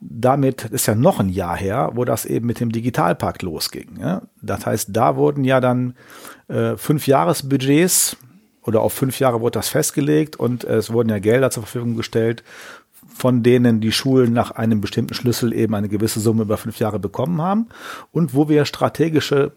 damit 0.00 0.64
ist 0.64 0.86
ja 0.86 0.94
noch 0.94 1.20
ein 1.20 1.28
Jahr 1.28 1.56
her, 1.56 1.90
wo 1.94 2.04
das 2.04 2.24
eben 2.24 2.46
mit 2.46 2.60
dem 2.60 2.72
Digitalpakt 2.72 3.42
losging. 3.42 3.98
Ja? 4.00 4.22
Das 4.40 4.64
heißt, 4.64 4.88
da 4.92 5.16
wurden 5.16 5.44
ja 5.44 5.60
dann 5.60 5.94
äh, 6.48 6.76
fünf 6.76 7.06
Jahresbudgets 7.06 8.16
oder 8.70 8.82
auf 8.82 8.92
fünf 8.92 9.18
Jahre 9.18 9.40
wurde 9.40 9.58
das 9.58 9.68
festgelegt 9.68 10.36
und 10.36 10.62
es 10.62 10.92
wurden 10.92 11.08
ja 11.08 11.18
Gelder 11.18 11.50
zur 11.50 11.64
Verfügung 11.64 11.96
gestellt, 11.96 12.44
von 13.12 13.42
denen 13.42 13.80
die 13.80 13.90
Schulen 13.90 14.32
nach 14.32 14.52
einem 14.52 14.80
bestimmten 14.80 15.14
Schlüssel 15.14 15.52
eben 15.52 15.74
eine 15.74 15.88
gewisse 15.88 16.20
Summe 16.20 16.42
über 16.42 16.56
fünf 16.56 16.78
Jahre 16.78 17.00
bekommen 17.00 17.42
haben 17.42 17.66
und 18.12 18.32
wo 18.32 18.48
wir 18.48 18.64
strategische 18.64 19.52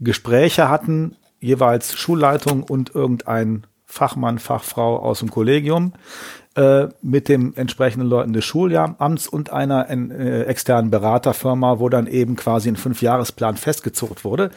Gespräche 0.00 0.70
hatten, 0.70 1.16
jeweils 1.38 1.98
Schulleitung 1.98 2.62
und 2.62 2.94
irgendein 2.94 3.66
Fachmann, 3.84 4.38
Fachfrau 4.38 4.98
aus 4.98 5.18
dem 5.18 5.30
Kollegium 5.30 5.92
äh, 6.54 6.88
mit 7.02 7.28
dem 7.28 7.52
entsprechenden 7.56 8.08
Leuten 8.08 8.32
des 8.32 8.46
Schuljahramts 8.46 9.28
und 9.28 9.52
einer 9.52 9.90
äh, 9.90 10.44
externen 10.44 10.90
Beraterfirma, 10.90 11.78
wo 11.78 11.90
dann 11.90 12.06
eben 12.06 12.36
quasi 12.36 12.70
ein 12.70 12.76
Fünfjahresplan 12.76 13.58
festgezogen 13.58 14.16
wurde. 14.22 14.50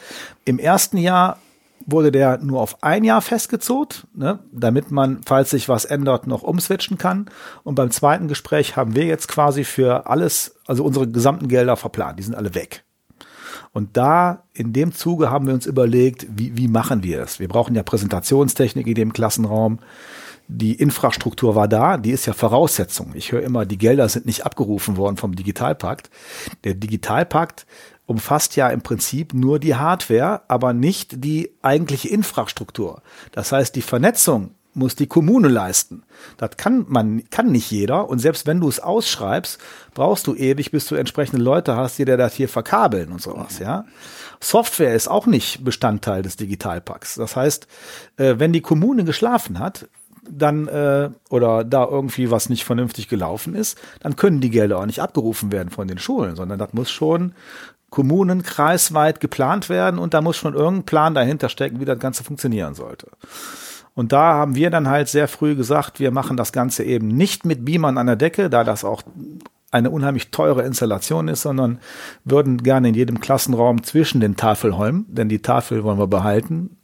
Im 0.45 0.57
ersten 0.57 0.97
Jahr 0.97 1.37
wurde 1.85 2.11
der 2.11 2.37
nur 2.39 2.61
auf 2.61 2.83
ein 2.83 3.03
Jahr 3.03 3.21
festgezogen, 3.21 4.03
ne, 4.13 4.39
damit 4.51 4.91
man, 4.91 5.21
falls 5.25 5.49
sich 5.49 5.69
was 5.69 5.85
ändert, 5.85 6.27
noch 6.27 6.43
umswitchen 6.43 6.97
kann. 6.97 7.29
Und 7.63 7.75
beim 7.75 7.91
zweiten 7.91 8.27
Gespräch 8.27 8.75
haben 8.75 8.95
wir 8.95 9.05
jetzt 9.05 9.27
quasi 9.27 9.63
für 9.63 10.07
alles, 10.07 10.55
also 10.67 10.83
unsere 10.83 11.07
gesamten 11.07 11.47
Gelder 11.47 11.75
verplant, 11.75 12.19
die 12.19 12.23
sind 12.23 12.35
alle 12.35 12.55
weg. 12.55 12.83
Und 13.71 13.97
da, 13.97 14.43
in 14.53 14.73
dem 14.73 14.93
Zuge 14.93 15.29
haben 15.29 15.47
wir 15.47 15.53
uns 15.53 15.65
überlegt, 15.65 16.27
wie, 16.29 16.57
wie 16.57 16.67
machen 16.67 17.03
wir 17.03 17.21
es? 17.21 17.39
Wir 17.39 17.47
brauchen 17.47 17.75
ja 17.75 17.83
Präsentationstechnik 17.83 18.87
in 18.87 18.95
dem 18.95 19.13
Klassenraum. 19.13 19.79
Die 20.47 20.73
Infrastruktur 20.73 21.53
war 21.53 21.67
da, 21.67 21.97
die 21.97 22.09
ist 22.09 22.25
ja 22.25 22.33
Voraussetzung. 22.33 23.11
Ich 23.13 23.31
höre 23.31 23.43
immer, 23.43 23.67
die 23.67 23.77
Gelder 23.77 24.09
sind 24.09 24.25
nicht 24.25 24.45
abgerufen 24.45 24.97
worden 24.97 25.17
vom 25.17 25.35
Digitalpakt. 25.35 26.09
Der 26.63 26.73
Digitalpakt 26.73 27.67
umfasst 28.09 28.55
ja 28.55 28.69
im 28.69 28.81
Prinzip 28.81 29.35
nur 29.35 29.59
die 29.59 29.75
Hardware, 29.75 30.41
aber 30.47 30.73
nicht 30.73 31.23
die 31.23 31.51
eigentliche 31.61 32.09
Infrastruktur. 32.09 33.03
Das 33.31 33.51
heißt, 33.51 33.75
die 33.75 33.83
Vernetzung 33.83 34.55
muss 34.73 34.95
die 34.95 35.05
Kommune 35.05 35.47
leisten. 35.47 36.01
Das 36.37 36.57
kann 36.57 36.85
man, 36.87 37.29
kann 37.29 37.51
nicht 37.51 37.69
jeder. 37.69 38.09
Und 38.09 38.17
selbst 38.17 38.47
wenn 38.47 38.61
du 38.61 38.67
es 38.67 38.79
ausschreibst, 38.79 39.59
brauchst 39.93 40.25
du 40.25 40.33
ewig, 40.33 40.71
bis 40.71 40.87
du 40.87 40.95
entsprechende 40.95 41.43
Leute 41.43 41.75
hast, 41.75 41.99
die 41.99 42.05
dir 42.05 42.17
das 42.17 42.33
hier 42.33 42.49
verkabeln 42.49 43.11
und 43.11 43.21
sowas, 43.21 43.59
ja. 43.59 43.85
Software 44.41 44.95
ist 44.95 45.07
auch 45.07 45.27
nicht 45.27 45.63
Bestandteil 45.63 46.23
des 46.23 46.35
Digitalpacks. 46.35 47.13
Das 47.13 47.35
heißt, 47.35 47.67
äh, 48.17 48.35
wenn 48.37 48.53
die 48.53 48.61
Kommune 48.61 49.03
geschlafen 49.03 49.59
hat, 49.59 49.87
dann 50.27 50.67
äh, 50.67 51.09
oder 51.29 51.63
da 51.63 51.85
irgendwie 51.85 52.31
was 52.31 52.49
nicht 52.49 52.63
vernünftig 52.63 53.07
gelaufen 53.07 53.53
ist, 53.53 53.77
dann 53.99 54.15
können 54.15 54.41
die 54.41 54.49
Gelder 54.49 54.79
auch 54.79 54.85
nicht 54.85 55.01
abgerufen 55.01 55.51
werden 55.51 55.69
von 55.69 55.87
den 55.87 55.97
Schulen, 55.97 56.35
sondern 56.35 56.59
das 56.59 56.73
muss 56.73 56.89
schon 56.89 57.33
Kommunen 57.89 58.43
kreisweit 58.43 59.19
geplant 59.19 59.69
werden 59.69 59.99
und 59.99 60.13
da 60.13 60.21
muss 60.21 60.37
schon 60.37 60.53
irgendein 60.53 60.85
Plan 60.85 61.13
dahinter 61.13 61.49
stecken, 61.49 61.79
wie 61.79 61.85
das 61.85 61.99
Ganze 61.99 62.23
funktionieren 62.23 62.75
sollte. 62.75 63.07
Und 63.95 64.11
da 64.11 64.33
haben 64.33 64.55
wir 64.55 64.69
dann 64.69 64.87
halt 64.87 65.09
sehr 65.09 65.27
früh 65.27 65.55
gesagt, 65.55 65.99
wir 65.99 66.11
machen 66.11 66.37
das 66.37 66.51
Ganze 66.51 66.83
eben 66.83 67.07
nicht 67.07 67.45
mit 67.45 67.65
Beamern 67.65 67.97
an 67.97 68.07
der 68.07 68.15
Decke, 68.15 68.49
da 68.49 68.63
das 68.63 68.85
auch 68.85 69.01
eine 69.71 69.89
unheimlich 69.91 70.31
teure 70.31 70.63
Installation 70.63 71.27
ist, 71.27 71.41
sondern 71.41 71.79
würden 72.23 72.63
gerne 72.63 72.89
in 72.89 72.95
jedem 72.95 73.19
Klassenraum 73.19 73.83
zwischen 73.83 74.19
den 74.19 74.35
Tafelholmen, 74.35 75.05
denn 75.09 75.29
die 75.29 75.41
Tafel 75.41 75.83
wollen 75.83 75.99
wir 75.99 76.07
behalten, 76.07 76.77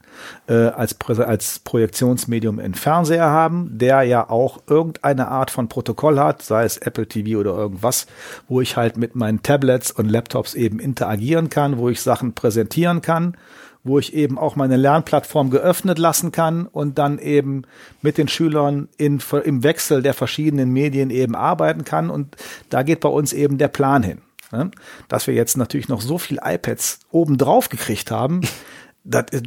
äh, 0.47 0.53
als, 0.53 0.97
als 1.19 1.59
Projektionsmedium 1.59 2.59
in 2.59 2.73
Fernseher 2.73 3.29
haben, 3.29 3.77
der 3.77 4.03
ja 4.03 4.29
auch 4.29 4.59
irgendeine 4.67 5.27
Art 5.27 5.51
von 5.51 5.69
Protokoll 5.69 6.19
hat, 6.19 6.41
sei 6.41 6.65
es 6.65 6.77
Apple 6.77 7.07
TV 7.07 7.39
oder 7.39 7.51
irgendwas, 7.51 8.07
wo 8.47 8.61
ich 8.61 8.77
halt 8.77 8.97
mit 8.97 9.15
meinen 9.15 9.43
Tablets 9.43 9.91
und 9.91 10.09
Laptops 10.09 10.53
eben 10.53 10.79
interagieren 10.79 11.49
kann, 11.49 11.77
wo 11.77 11.89
ich 11.89 12.01
Sachen 12.01 12.33
präsentieren 12.33 13.01
kann, 13.01 13.37
wo 13.85 13.99
ich 13.99 14.13
eben 14.13 14.37
auch 14.37 14.55
meine 14.55 14.77
Lernplattform 14.77 15.51
geöffnet 15.51 15.99
lassen 15.99 16.31
kann 16.31 16.65
und 16.65 16.97
dann 16.97 17.19
eben 17.19 17.63
mit 18.01 18.17
den 18.17 18.27
Schülern 18.27 18.89
in, 18.97 19.21
im 19.43 19.63
Wechsel 19.63 20.01
der 20.01 20.15
verschiedenen 20.15 20.71
Medien 20.71 21.11
eben 21.11 21.35
arbeiten 21.35 21.85
kann. 21.85 22.09
Und 22.09 22.35
da 22.69 22.83
geht 22.83 22.99
bei 22.99 23.09
uns 23.09 23.31
eben 23.31 23.57
der 23.59 23.67
Plan 23.67 24.01
hin. 24.01 24.21
Ne? 24.51 24.71
Dass 25.07 25.27
wir 25.27 25.35
jetzt 25.35 25.55
natürlich 25.55 25.87
noch 25.87 26.01
so 26.01 26.17
viel 26.17 26.39
iPads 26.43 26.99
oben 27.11 27.37
drauf 27.37 27.69
gekriegt 27.69 28.11
haben, 28.11 28.41
das, 29.05 29.25
äh, 29.31 29.41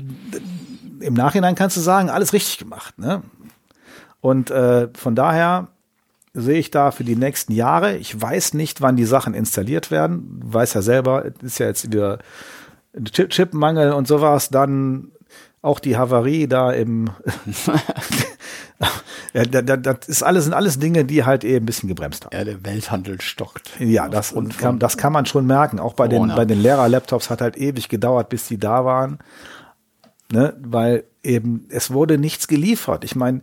im 1.01 1.15
Nachhinein 1.15 1.55
kannst 1.55 1.77
du 1.77 1.81
sagen, 1.81 2.09
alles 2.09 2.33
richtig 2.33 2.59
gemacht. 2.59 2.99
Ne? 2.99 3.23
Und 4.21 4.51
äh, 4.51 4.89
von 4.95 5.15
daher 5.15 5.69
sehe 6.35 6.59
ich 6.59 6.71
da 6.71 6.91
für 6.91 7.05
die 7.05 7.17
nächsten 7.17 7.53
Jahre, 7.53 7.97
ich 7.97 8.21
weiß 8.21 8.55
nicht, 8.55 8.81
wann 8.81 8.97
die 8.97 9.05
Sachen 9.05 9.35
installiert 9.35 9.91
werden, 9.91 10.41
weiß 10.45 10.75
ja 10.75 10.83
selber, 10.83 11.27
ist 11.43 11.59
ja 11.59 11.67
jetzt 11.67 11.85
wieder 11.85 12.19
Chip 13.13 13.31
Chipmangel 13.31 13.93
und 13.93 14.09
sowas, 14.09 14.49
dann 14.49 15.11
auch 15.63 15.81
die 15.81 15.97
Havarie 15.97 16.47
da 16.47 16.73
im 16.73 17.11
ja, 19.35 19.45
das 19.45 20.09
ist 20.09 20.23
alles, 20.23 20.45
sind 20.45 20.55
alles 20.55 20.79
Dinge, 20.79 21.05
die 21.05 21.25
halt 21.25 21.45
eben 21.45 21.65
ein 21.65 21.67
bisschen 21.67 21.89
gebremst 21.89 22.25
haben. 22.25 22.37
Ja, 22.37 22.45
der 22.45 22.65
Welthandel 22.65 23.21
stockt. 23.21 23.71
Ja, 23.79 24.09
das, 24.09 24.35
kann, 24.59 24.79
das 24.79 24.97
kann 24.97 25.13
man 25.13 25.27
schon 25.27 25.47
merken. 25.47 25.79
Auch 25.79 25.95
bei 25.95 26.09
den, 26.09 26.29
bei 26.29 26.45
den 26.45 26.63
Lehrer-Laptops 26.63 27.31
hat 27.31 27.41
halt 27.41 27.57
ewig 27.57 27.89
gedauert, 27.89 28.29
bis 28.29 28.49
die 28.49 28.59
da 28.59 28.85
waren. 28.85 29.19
Ne? 30.33 30.55
Weil 30.63 31.05
eben, 31.23 31.67
es 31.71 31.91
wurde 31.91 32.19
nichts 32.19 32.49
geliefert. 32.49 33.05
Ich 33.05 33.17
meine, 33.17 33.41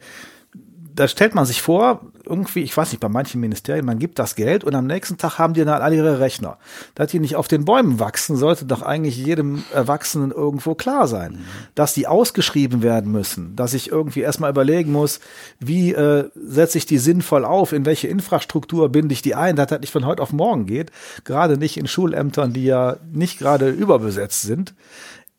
da 0.95 1.09
stellt 1.09 1.35
man 1.35 1.45
sich 1.45 1.61
vor, 1.61 2.01
irgendwie, 2.25 2.61
ich 2.61 2.75
weiß 2.75 2.91
nicht, 2.91 3.01
bei 3.01 3.09
manchen 3.09 3.41
Ministerien, 3.41 3.85
man 3.85 3.99
gibt 3.99 4.17
das 4.17 4.35
Geld 4.35 4.63
und 4.63 4.73
am 4.75 4.87
nächsten 4.87 5.17
Tag 5.17 5.37
haben 5.37 5.53
die 5.53 5.63
dann 5.65 5.81
alle 5.81 5.95
ihre 5.95 6.19
Rechner. 6.19 6.57
Dass 6.95 7.11
die 7.11 7.19
nicht 7.19 7.35
auf 7.35 7.49
den 7.49 7.65
Bäumen 7.65 7.99
wachsen, 7.99 8.37
sollte 8.37 8.65
doch 8.65 8.81
eigentlich 8.81 9.17
jedem 9.17 9.63
Erwachsenen 9.73 10.31
irgendwo 10.31 10.73
klar 10.73 11.07
sein. 11.07 11.45
Dass 11.75 11.93
die 11.93 12.07
ausgeschrieben 12.07 12.81
werden 12.81 13.11
müssen, 13.11 13.55
dass 13.55 13.73
ich 13.73 13.91
irgendwie 13.91 14.21
erstmal 14.21 14.49
überlegen 14.49 14.91
muss, 14.91 15.19
wie 15.59 15.93
äh, 15.93 16.29
setze 16.35 16.77
ich 16.77 16.85
die 16.85 16.97
sinnvoll 16.97 17.43
auf, 17.43 17.73
in 17.73 17.85
welche 17.85 18.07
Infrastruktur 18.07 18.89
binde 18.89 19.13
ich 19.13 19.21
die 19.21 19.35
ein, 19.35 19.57
dass 19.57 19.67
das 19.67 19.81
nicht 19.81 19.91
von 19.91 20.05
heute 20.05 20.23
auf 20.23 20.31
morgen 20.31 20.65
geht. 20.65 20.91
Gerade 21.25 21.57
nicht 21.57 21.77
in 21.77 21.87
Schulämtern, 21.87 22.53
die 22.53 22.65
ja 22.65 22.97
nicht 23.11 23.37
gerade 23.37 23.69
überbesetzt 23.69 24.43
sind, 24.43 24.73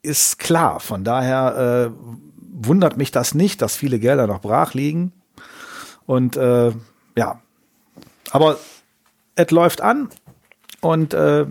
ist 0.02 0.38
klar. 0.38 0.80
Von 0.80 1.02
daher 1.02 1.90
äh, 1.92 2.26
wundert 2.52 2.96
mich 2.96 3.10
das 3.10 3.34
nicht, 3.34 3.62
dass 3.62 3.76
viele 3.76 3.98
Gelder 3.98 4.26
noch 4.26 4.40
brach 4.40 4.74
liegen. 4.74 5.12
Und 6.06 6.36
äh, 6.36 6.72
ja, 7.16 7.40
aber 8.30 8.58
es 9.34 9.50
läuft 9.50 9.80
an 9.80 10.08
und 10.80 11.14
äh, 11.14 11.46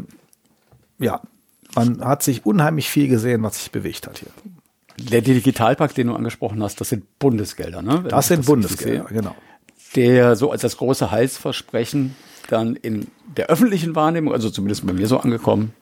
ja, 1.00 1.22
man 1.76 2.04
hat 2.04 2.24
sich 2.24 2.46
unheimlich 2.46 2.90
viel 2.90 3.08
gesehen, 3.08 3.44
was 3.44 3.58
sich 3.58 3.72
bewegt 3.72 4.08
hat 4.08 4.20
hier. 4.20 4.30
Der 4.98 5.22
Digitalpakt, 5.22 5.98
den 5.98 6.08
du 6.08 6.16
angesprochen 6.16 6.64
hast, 6.64 6.80
das 6.80 6.90
sind 6.90 7.20
Bundesgelder, 7.20 7.82
ne? 7.82 8.04
Wenn 8.04 8.10
das 8.10 8.28
sind 8.28 8.40
das 8.40 8.46
Bundesgelder, 8.46 9.06
genau. 9.10 9.36
Der 9.96 10.36
so 10.36 10.52
als 10.52 10.62
das 10.62 10.78
große 10.78 11.12
Heilsversprechen 11.12 12.16
dann 12.50 12.76
in 12.76 13.08
der 13.36 13.48
öffentlichen 13.48 13.96
Wahrnehmung, 13.96 14.34
also 14.34 14.50
zumindest 14.50 14.86
bei 14.86 14.94
mir 14.94 15.08
so 15.08 15.20
angekommen, 15.20 15.74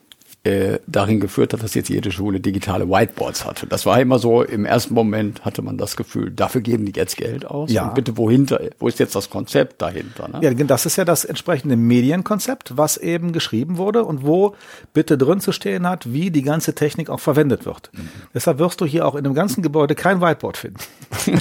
äh, 0.44 0.78
darin 0.86 1.20
geführt 1.20 1.54
hat, 1.54 1.62
dass 1.62 1.72
jetzt 1.72 1.88
jede 1.88 2.12
Schule 2.12 2.38
digitale 2.38 2.88
Whiteboards 2.88 3.46
hatte. 3.46 3.66
Das 3.66 3.86
war 3.86 3.98
immer 3.98 4.18
so, 4.18 4.42
im 4.42 4.66
ersten 4.66 4.92
Moment 4.92 5.42
hatte 5.44 5.62
man 5.62 5.78
das 5.78 5.96
Gefühl, 5.96 6.30
dafür 6.30 6.60
geben 6.60 6.84
die 6.84 6.92
jetzt 6.94 7.16
Geld 7.16 7.46
aus. 7.46 7.72
Ja. 7.72 7.88
Und 7.88 7.94
bitte 7.94 8.18
wohinter, 8.18 8.60
wo 8.78 8.86
ist 8.86 8.98
jetzt 8.98 9.14
das 9.14 9.30
Konzept 9.30 9.80
dahinter? 9.80 10.28
Ne? 10.28 10.40
Ja, 10.42 10.52
das 10.52 10.84
ist 10.84 10.96
ja 10.96 11.06
das 11.06 11.24
entsprechende 11.24 11.76
Medienkonzept, 11.76 12.76
was 12.76 12.98
eben 12.98 13.32
geschrieben 13.32 13.78
wurde 13.78 14.04
und 14.04 14.26
wo 14.26 14.54
bitte 14.92 15.16
drin 15.16 15.40
zu 15.40 15.50
stehen 15.50 15.88
hat, 15.88 16.12
wie 16.12 16.30
die 16.30 16.42
ganze 16.42 16.74
Technik 16.74 17.08
auch 17.08 17.20
verwendet 17.20 17.64
wird. 17.64 17.90
Mhm. 17.94 18.08
Deshalb 18.34 18.58
wirst 18.58 18.82
du 18.82 18.84
hier 18.84 19.06
auch 19.06 19.14
in 19.14 19.24
dem 19.24 19.32
ganzen 19.32 19.62
Gebäude 19.62 19.94
kein 19.94 20.20
Whiteboard 20.20 20.58
finden. 20.58 20.80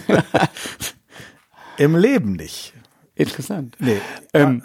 Im 1.78 1.98
Leben 1.98 2.34
nicht. 2.34 2.74
Interessant. 3.16 3.76
Nee. 3.80 4.00
Ähm, 4.34 4.64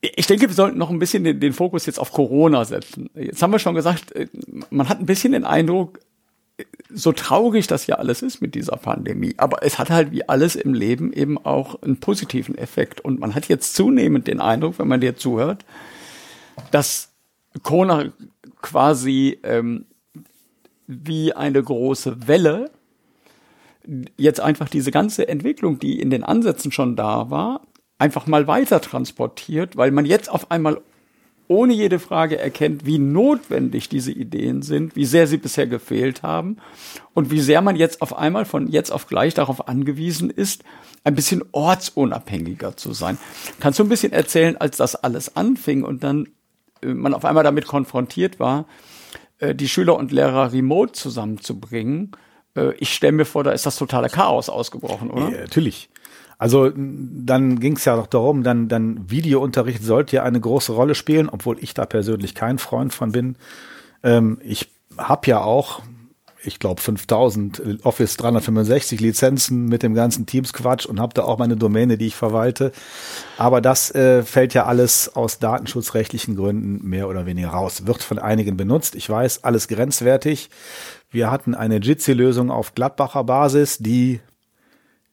ich 0.00 0.26
denke, 0.26 0.48
wir 0.48 0.54
sollten 0.54 0.78
noch 0.78 0.90
ein 0.90 0.98
bisschen 0.98 1.24
den, 1.24 1.40
den, 1.40 1.52
Fokus 1.52 1.86
jetzt 1.86 1.98
auf 1.98 2.12
Corona 2.12 2.64
setzen. 2.64 3.10
Jetzt 3.14 3.42
haben 3.42 3.52
wir 3.52 3.58
schon 3.58 3.74
gesagt, 3.74 4.12
äh, 4.12 4.28
man 4.70 4.88
hat 4.88 5.00
ein 5.00 5.06
bisschen 5.06 5.32
den 5.32 5.44
Eindruck, 5.44 5.98
so 6.92 7.12
traurig 7.12 7.66
das 7.66 7.86
ja 7.86 7.96
alles 7.96 8.22
ist 8.22 8.40
mit 8.40 8.54
dieser 8.54 8.76
Pandemie, 8.76 9.34
aber 9.36 9.62
es 9.62 9.78
hat 9.78 9.90
halt 9.90 10.10
wie 10.10 10.28
alles 10.28 10.56
im 10.56 10.74
Leben 10.74 11.12
eben 11.12 11.38
auch 11.38 11.82
einen 11.82 12.00
positiven 12.00 12.56
Effekt. 12.56 13.00
Und 13.00 13.20
man 13.20 13.34
hat 13.34 13.48
jetzt 13.48 13.74
zunehmend 13.74 14.26
den 14.26 14.40
Eindruck, 14.40 14.78
wenn 14.78 14.88
man 14.88 15.00
dir 15.00 15.16
zuhört, 15.16 15.64
dass 16.70 17.12
Corona 17.62 18.12
quasi 18.60 19.38
ähm, 19.42 19.86
wie 20.86 21.32
eine 21.32 21.62
große 21.62 22.26
Welle 22.26 22.70
jetzt 24.16 24.40
einfach 24.40 24.68
diese 24.68 24.90
ganze 24.90 25.28
Entwicklung, 25.28 25.78
die 25.78 26.00
in 26.00 26.10
den 26.10 26.24
Ansätzen 26.24 26.72
schon 26.72 26.96
da 26.96 27.30
war, 27.30 27.62
einfach 27.98 28.26
mal 28.26 28.46
weiter 28.46 28.80
transportiert, 28.80 29.76
weil 29.76 29.90
man 29.90 30.06
jetzt 30.06 30.30
auf 30.30 30.50
einmal 30.50 30.80
ohne 31.48 31.72
jede 31.72 31.98
Frage 31.98 32.38
erkennt, 32.38 32.84
wie 32.84 32.98
notwendig 32.98 33.88
diese 33.88 34.12
Ideen 34.12 34.62
sind, 34.62 34.94
wie 34.96 35.06
sehr 35.06 35.26
sie 35.26 35.38
bisher 35.38 35.66
gefehlt 35.66 36.22
haben 36.22 36.58
und 37.14 37.30
wie 37.30 37.40
sehr 37.40 37.62
man 37.62 37.74
jetzt 37.74 38.02
auf 38.02 38.16
einmal 38.16 38.44
von 38.44 38.68
jetzt 38.68 38.92
auf 38.92 39.06
gleich 39.06 39.32
darauf 39.32 39.66
angewiesen 39.66 40.28
ist, 40.28 40.62
ein 41.04 41.14
bisschen 41.14 41.42
ortsunabhängiger 41.52 42.76
zu 42.76 42.92
sein. 42.92 43.18
Kannst 43.60 43.78
du 43.78 43.84
ein 43.84 43.88
bisschen 43.88 44.12
erzählen, 44.12 44.58
als 44.58 44.76
das 44.76 44.94
alles 44.94 45.36
anfing 45.36 45.84
und 45.84 46.04
dann 46.04 46.28
äh, 46.82 46.88
man 46.88 47.14
auf 47.14 47.24
einmal 47.24 47.44
damit 47.44 47.66
konfrontiert 47.66 48.38
war, 48.38 48.66
äh, 49.38 49.54
die 49.54 49.68
Schüler 49.68 49.96
und 49.96 50.12
Lehrer 50.12 50.52
remote 50.52 50.92
zusammenzubringen? 50.92 52.12
Äh, 52.54 52.74
ich 52.74 52.92
stelle 52.92 53.12
mir 53.12 53.24
vor, 53.24 53.42
da 53.42 53.52
ist 53.52 53.64
das 53.64 53.76
totale 53.76 54.10
Chaos 54.10 54.50
ausgebrochen, 54.50 55.10
oder? 55.10 55.30
Ja, 55.30 55.40
natürlich. 55.40 55.88
Also 56.38 56.70
dann 56.74 57.58
ging 57.58 57.76
es 57.76 57.84
ja 57.84 57.96
noch 57.96 58.06
darum, 58.06 58.44
dann, 58.44 58.68
dann 58.68 59.10
Videounterricht 59.10 59.82
sollte 59.82 60.16
ja 60.16 60.22
eine 60.22 60.40
große 60.40 60.72
Rolle 60.72 60.94
spielen, 60.94 61.28
obwohl 61.28 61.58
ich 61.60 61.74
da 61.74 61.84
persönlich 61.84 62.36
kein 62.36 62.58
Freund 62.58 62.94
von 62.94 63.10
bin. 63.10 63.36
Ähm, 64.04 64.38
ich 64.44 64.70
habe 64.96 65.26
ja 65.26 65.40
auch, 65.40 65.82
ich 66.44 66.60
glaube, 66.60 66.80
5000 66.80 67.84
Office 67.84 68.16
365 68.18 69.00
Lizenzen 69.00 69.66
mit 69.66 69.82
dem 69.82 69.94
ganzen 69.94 70.26
Teams-Quatsch 70.26 70.86
und 70.86 71.00
habe 71.00 71.12
da 71.12 71.24
auch 71.24 71.38
meine 71.38 71.56
Domäne, 71.56 71.98
die 71.98 72.06
ich 72.06 72.14
verwalte. 72.14 72.70
Aber 73.36 73.60
das 73.60 73.92
äh, 73.92 74.22
fällt 74.22 74.54
ja 74.54 74.64
alles 74.64 75.16
aus 75.16 75.40
datenschutzrechtlichen 75.40 76.36
Gründen 76.36 76.88
mehr 76.88 77.08
oder 77.08 77.26
weniger 77.26 77.48
raus. 77.48 77.86
Wird 77.86 78.04
von 78.04 78.20
einigen 78.20 78.56
benutzt. 78.56 78.94
Ich 78.94 79.10
weiß, 79.10 79.42
alles 79.42 79.66
grenzwertig. 79.66 80.50
Wir 81.10 81.32
hatten 81.32 81.56
eine 81.56 81.78
Jitsi-Lösung 81.78 82.52
auf 82.52 82.76
Gladbacher 82.76 83.24
Basis, 83.24 83.78
die 83.78 84.20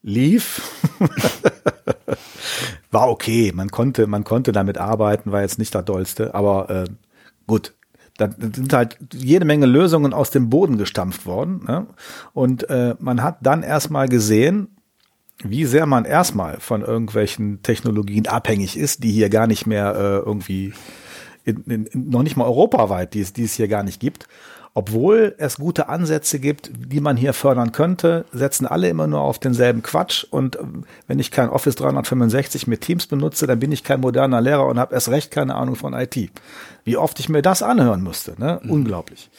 lief. 0.05 0.61
war 2.91 3.09
okay, 3.09 3.51
man 3.53 3.71
konnte, 3.71 4.07
man 4.07 4.23
konnte 4.23 4.51
damit 4.51 4.77
arbeiten, 4.77 5.31
war 5.31 5.41
jetzt 5.41 5.59
nicht 5.59 5.75
das 5.75 5.83
Dollste, 5.83 6.33
aber 6.33 6.69
äh, 6.69 6.85
gut. 7.47 7.73
Da 8.17 8.29
sind 8.31 8.71
halt 8.71 8.97
jede 9.11 9.43
Menge 9.43 9.65
Lösungen 9.65 10.13
aus 10.13 10.31
dem 10.31 10.49
Boden 10.49 10.77
gestampft 10.77 11.25
worden. 11.25 11.65
Ne? 11.67 11.85
Und 12.31 12.69
äh, 12.69 12.95
man 12.99 13.21
hat 13.21 13.39
dann 13.41 13.61
erstmal 13.61 14.07
gesehen, 14.07 14.69
wie 15.43 15.65
sehr 15.65 15.85
man 15.85 16.05
erstmal 16.05 16.61
von 16.61 16.81
irgendwelchen 16.81 17.61
Technologien 17.61 18.25
abhängig 18.27 18.77
ist, 18.77 19.03
die 19.03 19.11
hier 19.11 19.27
gar 19.27 19.47
nicht 19.47 19.65
mehr 19.65 19.93
äh, 19.95 20.25
irgendwie 20.25 20.73
in, 21.43 21.63
in, 21.65 22.09
noch 22.09 22.23
nicht 22.23 22.37
mal 22.37 22.45
europaweit, 22.45 23.13
die 23.13 23.19
es, 23.19 23.33
die 23.33 23.43
es 23.43 23.55
hier 23.55 23.67
gar 23.67 23.83
nicht 23.83 23.99
gibt 23.99 24.29
obwohl 24.77 25.33
es 25.37 25.55
gute 25.55 25.87
Ansätze 25.87 26.37
gibt, 26.37 26.69
die 26.75 26.99
man 26.99 27.15
hier 27.15 27.31
fördern 27.31 27.71
könnte, 27.71 28.25
setzen 28.33 28.67
alle 28.67 28.89
immer 28.89 29.07
nur 29.07 29.21
auf 29.21 29.39
denselben 29.39 29.81
Quatsch. 29.81 30.25
Und 30.29 30.57
ähm, 30.57 30.83
wenn 31.07 31.17
ich 31.17 31.31
kein 31.31 31.49
Office 31.49 31.75
365 31.75 32.67
mit 32.67 32.81
Teams 32.81 33.07
benutze, 33.07 33.47
dann 33.47 33.57
bin 33.57 33.71
ich 33.71 33.85
kein 33.85 34.01
moderner 34.01 34.41
Lehrer 34.41 34.67
und 34.67 34.77
habe 34.77 34.93
erst 34.93 35.07
recht 35.07 35.31
keine 35.31 35.55
Ahnung 35.55 35.75
von 35.75 35.93
IT. 35.93 36.29
Wie 36.83 36.97
oft 36.97 37.21
ich 37.21 37.29
mir 37.29 37.41
das 37.41 37.63
anhören 37.63 38.03
musste, 38.03 38.35
ne? 38.37 38.59
Mhm. 38.63 38.71
Unglaublich. 38.71 39.29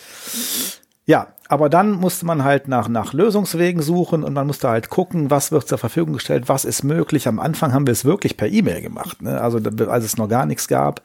Ja, 1.05 1.29
aber 1.49 1.69
dann 1.69 1.93
musste 1.93 2.25
man 2.25 2.43
halt 2.43 2.67
nach, 2.67 2.89
nach 2.89 3.13
Lösungswegen 3.13 3.83
suchen 3.83 4.25
und 4.25 4.33
man 4.33 4.47
musste 4.47 4.71
halt 4.71 4.89
gucken, 4.89 5.31
was 5.31 5.53
wird 5.53 5.69
zur 5.69 5.79
Verfügung 5.79 6.15
gestellt, 6.15 6.49
was 6.49 6.65
ist 6.65 6.83
möglich. 6.83 7.29
Am 7.29 7.39
Anfang 7.39 7.75
haben 7.75 7.87
wir 7.87 7.93
es 7.93 8.07
wirklich 8.07 8.39
per 8.39 8.49
E-Mail 8.49 8.81
gemacht, 8.81 9.21
ne? 9.21 9.41
also 9.41 9.61
als 9.89 10.05
es 10.05 10.17
noch 10.17 10.29
gar 10.29 10.47
nichts 10.47 10.67
gab. 10.67 11.03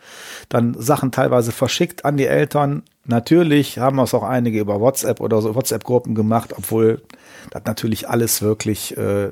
Dann 0.47 0.73
Sachen 0.79 1.11
teilweise 1.11 1.51
verschickt 1.51 2.05
an 2.05 2.15
die 2.17 2.25
Eltern. 2.25 2.83
Natürlich 3.05 3.79
haben 3.79 3.99
es 3.99 4.13
auch 4.13 4.23
einige 4.23 4.59
über 4.59 4.79
WhatsApp 4.79 5.21
oder 5.21 5.41
so 5.41 5.55
WhatsApp-Gruppen 5.55 6.13
gemacht, 6.13 6.53
obwohl 6.55 7.01
das 7.49 7.63
natürlich 7.65 8.07
alles 8.07 8.41
wirklich 8.41 8.95
äh, 8.95 9.31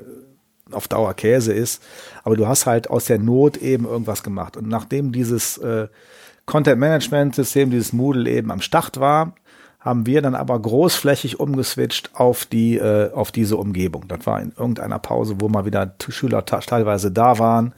auf 0.72 0.88
Dauer 0.88 1.14
Käse 1.14 1.52
ist. 1.52 1.82
Aber 2.24 2.36
du 2.36 2.48
hast 2.48 2.66
halt 2.66 2.90
aus 2.90 3.04
der 3.04 3.18
Not 3.18 3.56
eben 3.56 3.84
irgendwas 3.84 4.22
gemacht. 4.22 4.56
Und 4.56 4.68
nachdem 4.68 5.12
dieses 5.12 5.58
äh, 5.58 5.88
Content-Management-System, 6.46 7.70
dieses 7.70 7.92
Moodle 7.92 8.28
eben 8.28 8.50
am 8.50 8.60
Start 8.60 8.98
war, 8.98 9.34
haben 9.78 10.04
wir 10.04 10.20
dann 10.20 10.34
aber 10.34 10.60
großflächig 10.60 11.40
umgeswitcht 11.40 12.10
auf 12.14 12.44
die 12.44 12.76
äh, 12.76 13.12
auf 13.12 13.32
diese 13.32 13.56
Umgebung. 13.56 14.06
Das 14.08 14.26
war 14.26 14.40
in 14.42 14.52
irgendeiner 14.56 14.98
Pause, 14.98 15.36
wo 15.38 15.48
mal 15.48 15.64
wieder 15.64 15.94
Schüler 16.08 16.44
teilweise 16.44 17.10
da 17.10 17.38
waren 17.38 17.72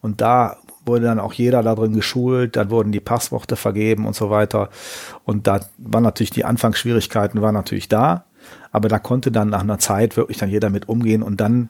und 0.00 0.20
da 0.20 0.58
wurde 0.88 1.04
dann 1.04 1.20
auch 1.20 1.32
jeder 1.32 1.62
da 1.62 1.76
drin 1.76 1.92
geschult, 1.92 2.56
dann 2.56 2.70
wurden 2.70 2.90
die 2.90 3.00
Passworte 3.00 3.54
vergeben 3.54 4.06
und 4.06 4.16
so 4.16 4.30
weiter. 4.30 4.70
Und 5.24 5.46
da 5.46 5.60
waren 5.78 6.02
natürlich 6.02 6.30
die 6.30 6.44
Anfangsschwierigkeiten 6.44 7.40
waren 7.40 7.54
natürlich 7.54 7.88
da, 7.88 8.24
aber 8.72 8.88
da 8.88 8.98
konnte 8.98 9.30
dann 9.30 9.50
nach 9.50 9.62
einer 9.62 9.78
Zeit 9.78 10.16
wirklich 10.16 10.38
dann 10.38 10.50
jeder 10.50 10.70
mit 10.70 10.88
umgehen 10.88 11.22
und 11.22 11.40
dann 11.40 11.68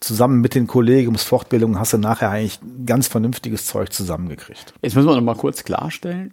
zusammen 0.00 0.40
mit 0.40 0.54
den 0.54 0.66
Kollegiumsfortbildungen 0.66 1.78
hast 1.78 1.92
du 1.92 1.98
nachher 1.98 2.30
eigentlich 2.30 2.58
ganz 2.86 3.06
vernünftiges 3.06 3.66
Zeug 3.66 3.92
zusammengekriegt. 3.92 4.72
Jetzt 4.80 4.96
müssen 4.96 5.08
wir 5.08 5.14
noch 5.14 5.22
mal 5.22 5.36
kurz 5.36 5.62
klarstellen, 5.62 6.32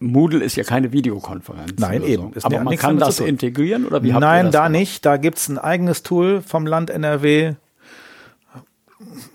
Moodle 0.00 0.42
ist 0.42 0.56
ja 0.56 0.64
keine 0.64 0.92
Videokonferenz. 0.92 1.74
Nein, 1.76 2.02
eben. 2.02 2.32
Ist 2.32 2.46
Aber 2.46 2.60
man 2.60 2.76
kann 2.76 2.98
das 2.98 3.20
integrieren 3.20 3.84
oder 3.84 4.02
wie 4.02 4.12
Nein, 4.12 4.50
da 4.50 4.66
gemacht? 4.66 4.72
nicht. 4.72 5.06
Da 5.06 5.18
gibt's 5.18 5.48
ein 5.48 5.58
eigenes 5.58 6.02
Tool 6.02 6.40
vom 6.40 6.66
Land 6.66 6.88
NRW, 6.88 7.54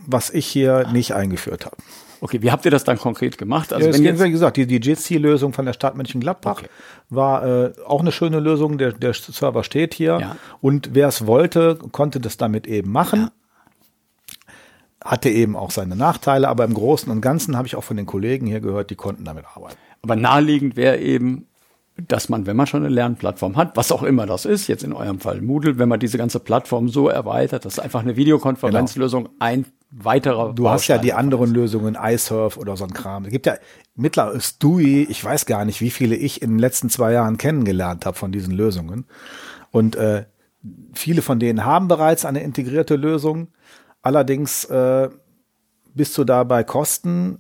was 0.08 0.32
ich 0.32 0.48
hier 0.48 0.88
nicht 0.92 1.14
eingeführt 1.14 1.68
habe. 1.68 1.78
Okay, 2.26 2.42
wie 2.42 2.52
habt 2.52 2.66
ihr 2.66 2.72
das 2.72 2.84
dann 2.84 2.98
konkret 2.98 3.38
gemacht? 3.38 3.72
Also 3.72 3.86
ja, 3.86 3.94
wenn 3.94 4.04
jetzt, 4.04 4.24
wie 4.24 4.32
gesagt, 4.32 4.58
die, 4.58 4.66
die 4.66 4.78
Jitsi-Lösung 4.78 5.54
von 5.54 5.64
der 5.64 5.74
Stadt 5.74 5.96
Mönchengladbach 5.96 6.58
okay. 6.58 6.70
war 7.12 7.46
äh, 7.46 7.74
auch 7.86 8.00
eine 8.00 8.12
schöne 8.12 8.40
Lösung. 8.40 8.80
Der, 8.80 8.94
der 8.94 9.14
Server 9.14 9.64
steht 9.64 9.94
hier 9.94 10.18
ja. 10.20 10.36
und 10.60 10.96
wer 10.96 11.08
es 11.08 11.28
wollte, 11.28 11.78
konnte 11.92 12.20
das 12.20 12.38
damit 12.38 12.66
eben 12.66 12.92
machen. 12.92 13.20
Ja 13.20 13.32
hatte 15.04 15.30
eben 15.30 15.56
auch 15.56 15.70
seine 15.70 15.96
Nachteile, 15.96 16.50
aber 16.50 16.66
im 16.66 16.74
Großen 16.74 17.12
und 17.12 17.22
Ganzen 17.22 17.56
habe 17.56 17.68
ich 17.68 17.76
auch 17.76 17.84
von 17.84 17.96
den 17.96 18.08
Kollegen 18.08 18.48
hier 18.48 18.60
gehört, 18.60 18.90
die 18.90 18.96
konnten 18.96 19.24
damit 19.24 19.46
arbeiten. 19.54 19.78
Aber 20.02 20.16
naheliegend 20.16 20.76
wäre 20.76 20.98
eben, 20.98 21.46
dass 21.98 22.28
man, 22.28 22.46
wenn 22.46 22.58
man 22.58 22.68
schon 22.68 22.84
eine 22.84 22.94
Lernplattform 22.94 23.56
hat, 23.56 23.78
was 23.78 23.92
auch 23.92 24.04
immer 24.04 24.26
das 24.26 24.46
ist, 24.46 24.68
jetzt 24.68 24.84
in 24.84 24.92
eurem 24.92 25.20
Fall 25.20 25.42
Moodle, 25.42 25.80
wenn 25.80 25.88
man 25.88 26.00
diese 26.00 26.18
ganze 26.18 26.40
Plattform 26.40 26.90
so 26.90 27.08
erweitert, 27.08 27.64
dass 27.64 27.80
einfach 27.80 28.02
eine 28.02 28.18
Videokonferenzlösung 28.18 29.26
genau. 29.26 29.36
ein 29.40 29.66
weiterer 29.92 30.54
Du 30.54 30.64
Baustein 30.64 30.74
hast 30.74 30.88
ja 30.90 30.98
die 30.98 31.14
anderen 31.14 31.54
Lösungen, 31.54 31.98
iSurf 32.00 32.58
oder 32.58 32.76
so 32.76 32.84
ein 32.84 32.94
Kram. 32.94 33.24
Es 33.24 33.32
gibt 33.32 33.46
ja 33.46 33.56
mittlerweile 33.96 34.42
Stui, 34.42 35.04
ich 35.04 35.24
weiß 35.24 35.46
gar 35.46 35.64
nicht, 35.64 35.80
wie 35.80 35.90
viele 35.90 36.16
ich 36.16 36.42
in 36.42 36.52
den 36.52 36.60
letzten 36.60 36.90
zwei 36.90 37.14
Jahren 37.14 37.38
kennengelernt 37.38 38.06
habe 38.06 38.18
von 38.18 38.34
diesen 38.34 38.54
Lösungen. 38.54 39.06
Und 39.72 39.96
äh, 39.96 40.26
viele 40.94 41.22
von 41.22 41.40
denen 41.40 41.64
haben 41.64 41.88
bereits 41.88 42.26
eine 42.26 42.44
integrierte 42.44 42.98
Lösung. 42.98 43.48
Allerdings 44.02 44.66
äh, 44.66 45.10
bist 45.94 46.18
du 46.18 46.26
da 46.26 46.44
bei 46.44 46.66
Kosten, 46.66 47.40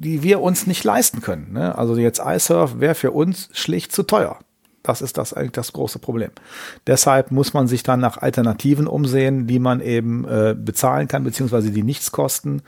die 0.00 0.22
wir 0.22 0.40
uns 0.40 0.66
nicht 0.66 0.84
leisten 0.84 1.20
können. 1.20 1.52
Ne? 1.52 1.76
Also 1.76 1.96
jetzt 1.96 2.20
iSurf 2.24 2.80
wäre 2.80 2.94
für 2.94 3.12
uns 3.12 3.48
schlicht 3.52 3.92
zu 3.92 4.02
teuer. 4.02 4.38
Das 4.86 5.02
ist 5.02 5.18
das 5.18 5.32
eigentlich 5.32 5.52
das 5.52 5.72
große 5.72 5.98
Problem. 5.98 6.30
Deshalb 6.86 7.32
muss 7.32 7.52
man 7.52 7.66
sich 7.66 7.82
dann 7.82 7.98
nach 7.98 8.18
Alternativen 8.18 8.86
umsehen, 8.86 9.48
die 9.48 9.58
man 9.58 9.80
eben 9.80 10.24
äh, 10.28 10.54
bezahlen 10.56 11.08
kann, 11.08 11.24
beziehungsweise 11.24 11.72
die 11.72 11.82
nichts 11.82 12.12
kosten, 12.12 12.62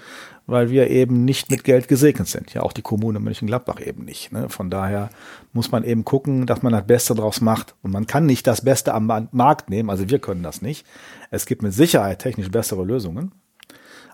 weil 0.46 0.70
wir 0.70 0.90
eben 0.90 1.24
nicht 1.24 1.48
mit 1.48 1.62
Geld 1.62 1.86
gesegnet 1.86 2.26
sind. 2.26 2.52
Ja, 2.55 2.62
auch 2.62 2.72
die 2.72 2.82
Kommune 2.82 3.20
Mönchengladbach 3.20 3.80
eben 3.80 4.05
nicht. 4.05 4.32
Ne? 4.32 4.48
Von 4.48 4.68
daher 4.68 5.10
muss 5.52 5.70
man 5.70 5.84
eben 5.84 6.05
gucken, 6.05 6.46
dass 6.46 6.62
man 6.62 6.72
das 6.72 6.86
Beste 6.86 7.14
draus 7.14 7.40
macht. 7.40 7.76
Und 7.82 7.92
man 7.92 8.09
kann 8.09 8.26
nicht 8.26 8.48
das 8.48 8.62
Beste 8.62 8.94
am 8.94 9.28
Markt 9.30 9.70
nehmen, 9.70 9.88
also 9.88 10.09
wir 10.10 10.18
können 10.18 10.42
das 10.42 10.60
nicht. 10.60 10.84
Es 11.30 11.46
gibt 11.46 11.62
mit 11.62 11.72
Sicherheit 11.72 12.18
technisch 12.18 12.50
bessere 12.50 12.84
Lösungen. 12.84 13.32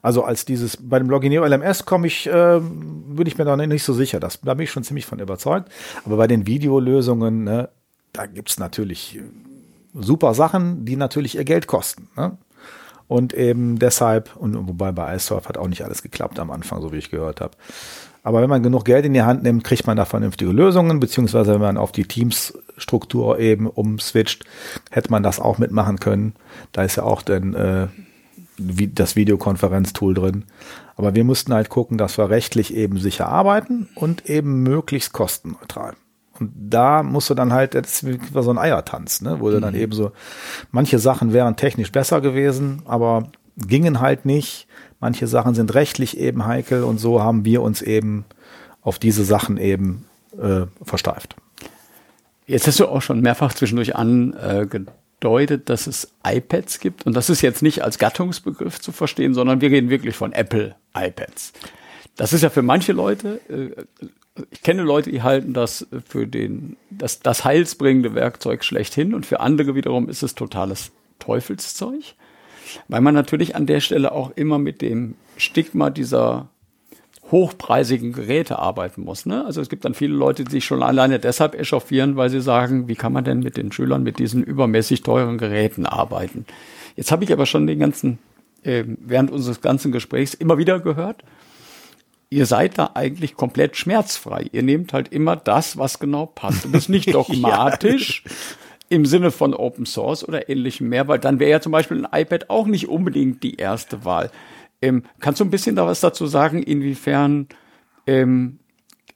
Also 0.04 0.22
als 0.22 0.44
dieses, 0.44 0.76
bei 0.76 0.98
dem 0.98 1.08
Logineo 1.08 1.46
LMS 1.46 1.86
komme 1.86 2.06
ich, 2.06 2.26
äh, 2.26 2.60
bin 2.60 3.26
ich 3.26 3.38
mir 3.38 3.46
noch 3.46 3.56
nicht 3.56 3.84
so 3.84 3.94
sicher. 3.94 4.20
Das, 4.20 4.38
da 4.42 4.52
bin 4.52 4.64
ich 4.64 4.70
schon 4.70 4.84
ziemlich 4.84 5.06
von 5.06 5.18
überzeugt. 5.18 5.72
Aber 6.04 6.18
bei 6.18 6.26
den 6.26 6.46
Videolösungen, 6.46 7.44
ne, 7.44 7.70
da 8.12 8.26
gibt's 8.26 8.58
natürlich 8.58 9.18
super 9.94 10.34
Sachen, 10.34 10.84
die 10.84 10.96
natürlich 10.96 11.36
ihr 11.36 11.44
Geld 11.44 11.66
kosten. 11.68 12.08
Ne? 12.18 12.36
Und 13.08 13.32
eben 13.32 13.78
deshalb, 13.78 14.36
und 14.36 14.68
wobei 14.68 14.92
bei 14.92 15.14
iSurf 15.14 15.48
hat 15.48 15.56
auch 15.56 15.68
nicht 15.68 15.86
alles 15.86 16.02
geklappt 16.02 16.38
am 16.38 16.50
Anfang, 16.50 16.82
so 16.82 16.92
wie 16.92 16.98
ich 16.98 17.10
gehört 17.10 17.40
habe. 17.40 17.56
Aber 18.22 18.42
wenn 18.42 18.50
man 18.50 18.62
genug 18.62 18.84
Geld 18.84 19.06
in 19.06 19.14
die 19.14 19.22
Hand 19.22 19.42
nimmt, 19.42 19.64
kriegt 19.64 19.86
man 19.86 19.96
da 19.96 20.04
vernünftige 20.04 20.52
Lösungen, 20.52 21.00
beziehungsweise 21.00 21.54
wenn 21.54 21.62
man 21.62 21.78
auf 21.78 21.92
die 21.92 22.04
Teams-Struktur 22.04 23.38
eben 23.38 23.68
umswitcht, 23.68 24.44
hätte 24.90 25.10
man 25.10 25.22
das 25.22 25.40
auch 25.40 25.56
mitmachen 25.56 25.98
können. 25.98 26.34
Da 26.72 26.82
ist 26.82 26.96
ja 26.96 27.04
auch 27.04 27.22
dann 27.22 27.54
äh, 27.54 27.86
das 28.58 29.16
Videokonferenztool 29.16 30.14
drin. 30.14 30.44
Aber 30.96 31.14
wir 31.14 31.24
mussten 31.24 31.52
halt 31.52 31.68
gucken, 31.68 31.98
dass 31.98 32.18
wir 32.18 32.30
rechtlich 32.30 32.74
eben 32.74 32.98
sicher 32.98 33.28
arbeiten 33.28 33.88
und 33.94 34.28
eben 34.28 34.62
möglichst 34.62 35.12
kostenneutral. 35.12 35.94
Und 36.38 36.52
da 36.54 37.02
musst 37.02 37.30
du 37.30 37.34
dann 37.34 37.52
halt, 37.52 37.74
das 37.74 38.04
war 38.32 38.42
so 38.42 38.50
ein 38.50 38.58
Eiertanz, 38.58 39.20
ne? 39.20 39.36
wo 39.40 39.50
du 39.50 39.60
dann 39.60 39.74
mhm. 39.74 39.80
eben 39.80 39.92
so, 39.92 40.12
manche 40.70 40.98
Sachen 40.98 41.32
wären 41.32 41.56
technisch 41.56 41.92
besser 41.92 42.20
gewesen, 42.20 42.82
aber 42.84 43.28
gingen 43.56 44.00
halt 44.00 44.24
nicht. 44.24 44.66
Manche 45.00 45.26
Sachen 45.26 45.54
sind 45.54 45.74
rechtlich 45.74 46.18
eben 46.18 46.46
heikel 46.46 46.82
und 46.82 46.98
so 46.98 47.22
haben 47.22 47.44
wir 47.44 47.62
uns 47.62 47.82
eben 47.82 48.24
auf 48.82 48.98
diese 48.98 49.24
Sachen 49.24 49.58
eben 49.58 50.06
äh, 50.40 50.66
versteift. 50.82 51.36
Jetzt 52.46 52.66
hast 52.66 52.80
du 52.80 52.86
auch 52.86 53.00
schon 53.00 53.20
mehrfach 53.20 53.54
zwischendurch 53.54 53.96
angedeutet, 53.96 54.88
dass 55.58 55.86
es 55.86 56.12
iPads 56.24 56.80
gibt. 56.80 57.06
Und 57.06 57.14
das 57.14 57.30
ist 57.30 57.42
jetzt 57.42 57.62
nicht 57.62 57.82
als 57.82 57.98
Gattungsbegriff 57.98 58.80
zu 58.80 58.92
verstehen, 58.92 59.34
sondern 59.34 59.60
wir 59.60 59.70
reden 59.70 59.90
wirklich 59.90 60.16
von 60.16 60.32
Apple 60.32 60.76
iPads. 60.96 61.52
Das 62.16 62.32
ist 62.32 62.42
ja 62.42 62.50
für 62.50 62.62
manche 62.62 62.92
Leute, 62.92 63.40
äh, 63.48 63.84
ich 64.50 64.62
kenne 64.62 64.82
Leute, 64.82 65.10
die 65.10 65.22
halten 65.22 65.52
das 65.52 65.86
für 66.08 66.26
den, 66.26 66.76
das, 66.90 67.20
das 67.20 67.44
heilsbringende 67.44 68.14
Werkzeug 68.14 68.64
schlechthin 68.64 69.14
und 69.14 69.26
für 69.26 69.40
andere 69.40 69.74
wiederum 69.74 70.08
ist 70.08 70.22
es 70.22 70.34
totales 70.34 70.90
Teufelszeug 71.18 72.14
weil 72.88 73.00
man 73.00 73.14
natürlich 73.14 73.56
an 73.56 73.66
der 73.66 73.80
Stelle 73.80 74.12
auch 74.12 74.32
immer 74.36 74.58
mit 74.58 74.82
dem 74.82 75.14
Stigma 75.36 75.90
dieser 75.90 76.48
hochpreisigen 77.34 78.12
Geräte 78.12 78.60
arbeiten 78.60 79.02
muss. 79.02 79.26
Ne? 79.26 79.44
Also 79.44 79.60
es 79.60 79.68
gibt 79.68 79.84
dann 79.84 79.94
viele 79.94 80.14
Leute, 80.14 80.44
die 80.44 80.52
sich 80.52 80.64
schon 80.64 80.84
alleine 80.84 81.18
deshalb 81.18 81.58
echauffieren, 81.58 82.14
weil 82.14 82.30
sie 82.30 82.40
sagen, 82.40 82.86
wie 82.86 82.94
kann 82.94 83.12
man 83.12 83.24
denn 83.24 83.40
mit 83.40 83.56
den 83.56 83.72
Schülern 83.72 84.04
mit 84.04 84.20
diesen 84.20 84.44
übermäßig 84.44 85.02
teuren 85.02 85.36
Geräten 85.36 85.84
arbeiten? 85.84 86.46
Jetzt 86.94 87.10
habe 87.10 87.24
ich 87.24 87.32
aber 87.32 87.44
schon 87.44 87.66
den 87.66 87.80
ganzen, 87.80 88.18
äh, 88.62 88.84
während 88.86 89.32
unseres 89.32 89.60
ganzen 89.60 89.90
Gesprächs 89.90 90.32
immer 90.32 90.58
wieder 90.58 90.78
gehört, 90.78 91.24
ihr 92.30 92.46
seid 92.46 92.78
da 92.78 92.92
eigentlich 92.94 93.34
komplett 93.34 93.76
schmerzfrei. 93.76 94.46
Ihr 94.52 94.62
nehmt 94.62 94.92
halt 94.92 95.08
immer 95.08 95.34
das, 95.34 95.76
was 95.76 95.98
genau 95.98 96.26
passt. 96.26 96.66
Und 96.66 96.72
das 96.72 96.84
ist 96.84 96.88
nicht 96.88 97.12
dogmatisch, 97.14 98.22
ja 98.24 98.30
im 98.88 99.06
Sinne 99.06 99.30
von 99.30 99.54
Open 99.54 99.86
Source 99.86 100.26
oder 100.26 100.48
ähnlichem 100.48 100.88
mehr, 100.88 101.08
weil 101.08 101.18
dann 101.18 101.40
wäre 101.40 101.50
ja 101.50 101.60
zum 101.60 101.72
Beispiel 101.72 102.04
ein 102.04 102.20
iPad 102.20 102.50
auch 102.50 102.66
nicht 102.66 102.88
unbedingt 102.88 103.42
die 103.42 103.56
erste 103.56 104.04
Wahl. 104.04 104.30
Ähm, 104.82 105.04
kannst 105.20 105.40
du 105.40 105.44
ein 105.44 105.50
bisschen 105.50 105.76
da 105.76 105.86
was 105.86 106.00
dazu 106.00 106.26
sagen, 106.26 106.62
inwiefern 106.62 107.48
ähm, 108.06 108.58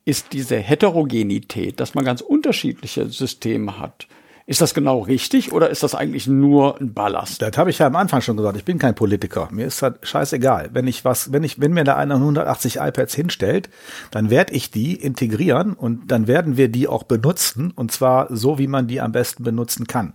ist 0.05 0.33
diese 0.33 0.57
Heterogenität, 0.57 1.81
dass 1.81 1.95
man 1.95 2.05
ganz 2.05 2.21
unterschiedliche 2.21 3.09
Systeme 3.11 3.79
hat, 3.79 4.09
ist 4.49 4.63
das 4.63 4.73
genau 4.73 5.01
richtig 5.01 5.53
oder 5.53 5.69
ist 5.69 5.83
das 5.83 5.95
eigentlich 5.95 6.27
nur 6.27 6.81
ein 6.81 6.95
Ballast? 6.95 7.43
Das 7.43 7.59
habe 7.59 7.69
ich 7.69 7.81
ja 7.81 7.87
am 7.87 7.97
Anfang 7.97 8.23
schon 8.23 8.39
gesagt. 8.39 8.57
Ich 8.57 8.65
bin 8.65 8.79
kein 8.79 8.95
Politiker. 8.95 9.51
Mir 9.51 9.67
ist 9.67 9.83
das 9.83 9.97
scheißegal. 10.01 10.71
Wenn 10.73 10.87
ich 10.87 11.05
was, 11.05 11.33
wenn 11.35 11.45
ich, 11.45 11.61
wenn 11.61 11.75
mir 11.75 11.85
da 11.85 11.97
einer 11.97 12.15
180 12.15 12.77
iPads 12.77 13.15
hinstellt, 13.15 13.69
dann 14.11 14.31
werde 14.31 14.55
ich 14.55 14.71
die 14.71 14.95
integrieren 14.95 15.75
und 15.75 16.11
dann 16.11 16.27
werden 16.27 16.57
wir 16.57 16.71
die 16.71 16.89
auch 16.89 17.03
benutzen 17.03 17.73
und 17.73 17.93
zwar 17.93 18.35
so, 18.35 18.59
wie 18.59 18.69
man 18.69 18.87
die 18.87 19.03
am 19.03 19.13
besten 19.13 19.45
benutzen 19.45 19.87
kann. 19.87 20.15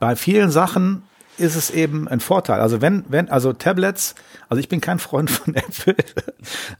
Bei 0.00 0.16
vielen 0.16 0.50
Sachen 0.50 1.04
ist 1.38 1.56
es 1.56 1.70
eben 1.70 2.08
ein 2.08 2.20
Vorteil. 2.20 2.60
Also 2.60 2.80
wenn, 2.80 3.04
wenn, 3.08 3.30
also 3.30 3.52
Tablets, 3.52 4.14
also 4.48 4.60
ich 4.60 4.68
bin 4.68 4.80
kein 4.80 4.98
Freund 4.98 5.30
von 5.30 5.54
Apple, 5.54 5.96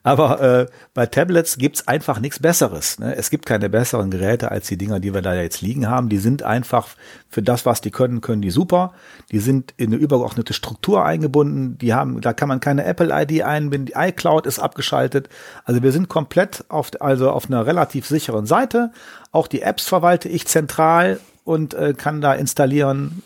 aber 0.02 0.40
äh, 0.40 0.66
bei 0.92 1.06
Tablets 1.06 1.56
gibt's 1.56 1.88
einfach 1.88 2.20
nichts 2.20 2.38
Besseres. 2.38 2.98
Ne? 2.98 3.16
Es 3.16 3.30
gibt 3.30 3.46
keine 3.46 3.70
besseren 3.70 4.10
Geräte 4.10 4.50
als 4.50 4.68
die 4.68 4.76
Dinger, 4.76 5.00
die 5.00 5.14
wir 5.14 5.22
da 5.22 5.34
jetzt 5.34 5.62
liegen 5.62 5.88
haben. 5.88 6.08
Die 6.10 6.18
sind 6.18 6.42
einfach 6.42 6.88
für 7.28 7.42
das, 7.42 7.64
was 7.64 7.80
die 7.80 7.90
können, 7.90 8.20
können 8.20 8.42
die 8.42 8.50
super. 8.50 8.92
Die 9.30 9.38
sind 9.38 9.72
in 9.78 9.86
eine 9.86 9.96
übergeordnete 9.96 10.52
Struktur 10.52 11.04
eingebunden. 11.04 11.78
Die 11.78 11.94
haben, 11.94 12.20
da 12.20 12.34
kann 12.34 12.48
man 12.48 12.60
keine 12.60 12.84
Apple-ID 12.84 13.42
einbinden. 13.42 13.86
Die 13.86 13.94
iCloud 13.96 14.46
ist 14.46 14.58
abgeschaltet. 14.58 15.30
Also 15.64 15.82
wir 15.82 15.92
sind 15.92 16.08
komplett 16.08 16.64
auf, 16.68 16.90
also 17.00 17.30
auf 17.30 17.46
einer 17.46 17.66
relativ 17.66 18.06
sicheren 18.06 18.44
Seite. 18.44 18.92
Auch 19.30 19.46
die 19.46 19.62
Apps 19.62 19.88
verwalte 19.88 20.28
ich 20.28 20.46
zentral 20.46 21.20
und 21.44 21.74
äh, 21.74 21.94
kann 21.94 22.20
da 22.20 22.34
installieren, 22.34 23.22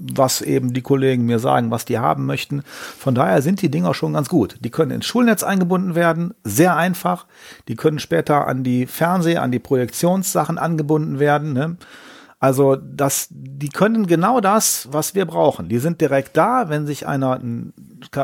was 0.00 0.40
eben 0.40 0.72
die 0.72 0.80
Kollegen 0.82 1.26
mir 1.26 1.38
sagen, 1.38 1.70
was 1.70 1.84
die 1.84 1.98
haben 1.98 2.26
möchten. 2.26 2.62
Von 2.64 3.14
daher 3.14 3.42
sind 3.42 3.60
die 3.62 3.70
Dinger 3.70 3.94
schon 3.94 4.14
ganz 4.14 4.28
gut. 4.28 4.56
Die 4.60 4.70
können 4.70 4.90
ins 4.90 5.06
Schulnetz 5.06 5.42
eingebunden 5.42 5.94
werden, 5.94 6.34
sehr 6.42 6.76
einfach. 6.76 7.26
Die 7.68 7.76
können 7.76 7.98
später 7.98 8.46
an 8.46 8.64
die 8.64 8.86
Fernseh-, 8.86 9.36
an 9.36 9.52
die 9.52 9.58
Projektionssachen 9.58 10.58
angebunden 10.58 11.18
werden. 11.18 11.52
Ne? 11.52 11.76
Also 12.38 12.76
das, 12.76 13.28
die 13.30 13.68
können 13.68 14.06
genau 14.06 14.40
das, 14.40 14.88
was 14.90 15.14
wir 15.14 15.26
brauchen. 15.26 15.68
Die 15.68 15.78
sind 15.78 16.00
direkt 16.00 16.36
da, 16.36 16.70
wenn 16.70 16.86
sich 16.86 17.06
einer 17.06 17.34
einen 17.34 17.74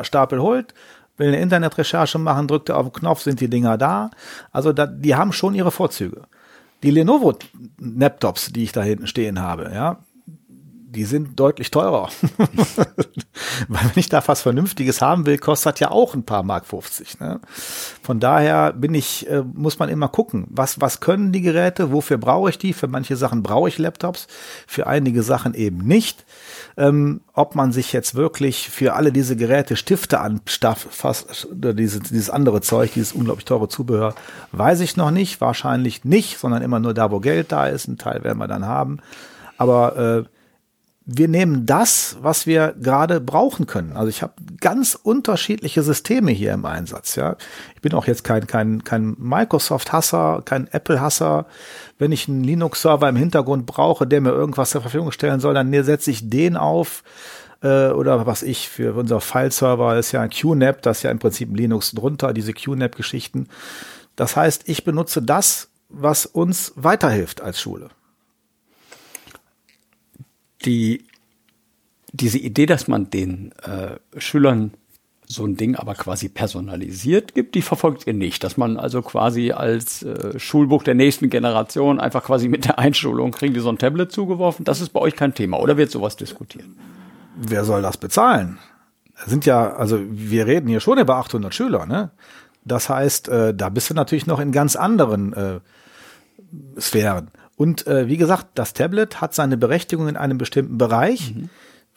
Stapel 0.03 0.40
holt, 0.40 0.73
will 1.19 1.28
eine 1.28 1.40
Internetrecherche 1.40 2.19
machen, 2.19 2.48
drückt 2.48 2.70
er 2.70 2.78
auf 2.78 2.86
den 2.86 2.93
Knopf, 2.94 3.23
sind 3.23 3.40
die 3.40 3.51
Dinger 3.51 3.77
da. 3.77 4.11
Also 4.53 4.73
da, 4.73 4.86
die 4.86 5.15
haben 5.15 5.32
schon 5.32 5.55
ihre 5.55 5.70
Vorzüge. 5.70 6.23
Die 6.82 6.90
Lenovo-Laptops, 6.90 8.53
die 8.53 8.65
ich 8.65 8.73
da 8.73 8.82
hinten 8.82 9.07
stehen 9.07 9.40
habe, 9.40 9.70
ja, 9.73 9.98
die 10.97 11.05
sind 11.05 11.39
deutlich 11.39 11.70
teurer. 11.70 12.09
Weil 13.68 13.82
wenn 13.82 13.93
ich 13.97 14.09
da 14.09 14.23
was 14.27 14.40
Vernünftiges 14.40 15.02
haben 15.02 15.27
will, 15.27 15.36
kostet 15.36 15.78
ja 15.78 15.90
auch 15.90 16.14
ein 16.14 16.24
paar 16.24 16.43
Mark 16.43 16.66
50. 16.66 17.20
Ne? 17.20 17.40
Von 18.02 18.18
daher 18.18 18.73
bin 18.73 18.94
ich, 18.94 19.28
äh, 19.28 19.43
muss 19.43 19.78
man 19.78 19.90
immer 19.90 20.09
gucken, 20.09 20.47
was, 20.48 20.81
was 20.81 21.01
können 21.01 21.32
die 21.32 21.43
Geräte, 21.43 21.93
wofür 21.93 22.16
brauche 22.16 22.48
ich 22.48 22.59
die? 22.59 22.73
Für 22.73 22.89
manche 22.89 23.16
Sachen 23.16 23.43
brauche 23.43 23.68
ich 23.68 23.77
Laptops, 23.78 24.27
für 24.66 24.86
einige 24.86 25.23
Sachen 25.23 25.55
eben 25.55 25.78
nicht. 25.78 26.24
Ähm, 26.78 27.20
ob 27.35 27.55
man 27.55 27.73
sich 27.73 27.93
jetzt 27.93 28.14
wirklich 28.14 28.70
für 28.70 28.94
alle 28.94 29.12
diese 29.12 29.36
Geräte 29.36 29.77
Stifte 29.77 30.20
anstafft, 30.20 30.89
fast, 30.90 31.47
oder 31.47 31.74
dieses, 31.74 32.01
dieses 32.01 32.31
andere 32.31 32.62
Zeug, 32.62 32.93
dieses 32.94 33.12
unglaublich 33.12 33.44
teure 33.44 33.68
Zubehör, 33.68 34.14
weiß 34.52 34.81
ich 34.81 34.97
noch 34.97 35.10
nicht. 35.10 35.40
Wahrscheinlich 35.43 36.05
nicht, 36.05 36.39
sondern 36.39 36.62
immer 36.62 36.81
nur 36.81 36.94
da, 36.94 37.10
wo 37.10 37.20
Geld 37.20 37.52
da 37.52 37.66
ist. 37.66 37.86
Ein 37.86 37.98
Teil 37.98 38.24
werden 38.24 38.39
wir 38.39 38.48
dann 38.48 38.64
haben. 38.64 38.98
Aber 39.59 39.97
äh, 39.97 40.36
wir 41.09 41.28
nehmen 41.28 41.66
das, 41.66 42.16
was 42.20 42.49
wir 42.49 42.74
gerade 42.81 43.20
brauchen 43.20 43.66
können. 43.66 43.93
Also 43.93 44.09
ich 44.09 44.23
habe 44.23 44.35
ganz 44.61 44.99
unterschiedliche 45.01 45.85
Systeme 45.85 46.33
hier 46.33 46.53
im 46.53 46.65
Einsatz. 46.66 47.15
Ja, 47.15 47.37
ich 47.77 47.81
bin 47.81 47.95
auch 47.95 48.09
jetzt 48.09 48.24
kein 48.24 48.49
kein 48.49 48.83
kein 48.83 49.15
Microsoft-Hasser, 49.16 50.43
kein 50.45 50.66
Apple-Hasser. 50.66 51.47
Wenn 51.99 52.11
ich 52.11 52.28
einen 52.28 52.43
Linux-Server 52.43 53.09
im 53.09 53.15
Hintergrund 53.15 53.66
brauche, 53.66 54.05
der 54.05 54.20
mir 54.20 54.31
irgendwas 54.31 54.70
zur 54.70 54.81
Verfügung 54.81 55.12
stellen 55.12 55.39
soll, 55.39 55.55
dann 55.55 55.73
setze 55.85 56.11
ich 56.11 56.28
den 56.28 56.57
auf 56.57 57.05
äh, 57.62 57.91
oder 57.91 58.27
was 58.27 58.43
ich 58.43 58.69
für 58.69 58.95
unser 58.95 59.20
File-Server 59.20 59.97
ist 59.97 60.11
ja 60.11 60.23
ein 60.23 60.31
QNAP, 60.31 60.83
das 60.83 60.99
ist 60.99 61.03
ja 61.05 61.12
im 61.12 61.20
Prinzip 61.20 61.57
Linux 61.57 61.93
drunter, 61.93 62.33
diese 62.33 62.53
QNAP-Geschichten. 62.53 63.47
Das 64.16 64.35
heißt, 64.35 64.65
ich 64.66 64.83
benutze 64.83 65.23
das, 65.23 65.69
was 65.89 66.27
uns 66.27 66.73
weiterhilft 66.74 67.43
als 67.43 67.61
Schule 67.61 67.91
die, 70.65 71.05
diese 72.12 72.39
Idee, 72.39 72.66
dass 72.66 72.89
man 72.89 73.11
den 73.11 73.53
äh, 73.62 73.97
Schülern 74.19 74.73
so 75.28 75.45
ein 75.45 75.57
Ding 75.57 75.74
aber 75.74 75.95
quasi 75.95 76.28
personalisiert 76.28 77.35
gibt, 77.35 77.55
die 77.55 77.62
verfolgt 77.62 78.07
ihr 78.07 78.15
nicht. 78.15 78.45
Dass 78.45 78.57
man 78.57 78.77
also 78.77 79.03
quasi 79.03 79.53
als 79.53 80.03
äh, 80.03 80.39
Schulbuch 80.39 80.85
der 80.85 80.95
nächsten 80.95 81.31
Generation 81.31 82.01
einfach 82.01 82.24
quasi 82.24 82.49
mit 82.49 82.65
der 82.65 82.78
Einschulung 82.78 83.33
kriegen 83.33 83.55
die 83.55 83.61
so 83.61 83.69
ein 83.69 83.78
Tablet 83.78 84.12
zugeworfen. 84.12 84.65
Das 84.65 84.81
ist 84.81 84.91
bei 84.91 85.01
euch 85.01 85.16
kein 85.16 85.35
Thema. 85.35 85.59
Oder 85.59 85.77
wird 85.77 85.91
sowas 85.91 86.16
diskutiert? 86.16 86.66
Wer 87.37 87.65
soll 87.65 87.83
das 87.83 87.97
bezahlen? 87.97 88.59
Sind 89.27 89.47
ja, 89.47 89.74
also 89.74 89.99
wir 90.09 90.47
reden 90.47 90.69
hier 90.69 90.81
schon 90.81 90.99
über 90.99 91.16
800 91.16 91.55
Schüler, 91.55 91.87
ne? 91.87 92.11
Das 92.65 92.89
heißt, 92.89 93.28
äh, 93.28 93.55
da 93.55 93.69
bist 93.69 93.91
du 93.91 93.95
natürlich 93.95 94.27
noch 94.27 94.41
in 94.41 94.51
ganz 94.53 94.74
anderen 94.74 95.33
äh, 95.33 95.61
Sphären. 96.81 97.31
Und 97.57 97.87
äh, 97.87 98.07
wie 98.07 98.19
gesagt, 98.19 98.49
das 98.55 98.74
Tablet 98.74 99.20
hat 99.20 99.35
seine 99.35 99.57
Berechtigung 99.57 100.09
in 100.09 100.16
einem 100.16 100.39
bestimmten 100.39 100.78
Bereich. 100.78 101.35
Mhm. 101.35 101.49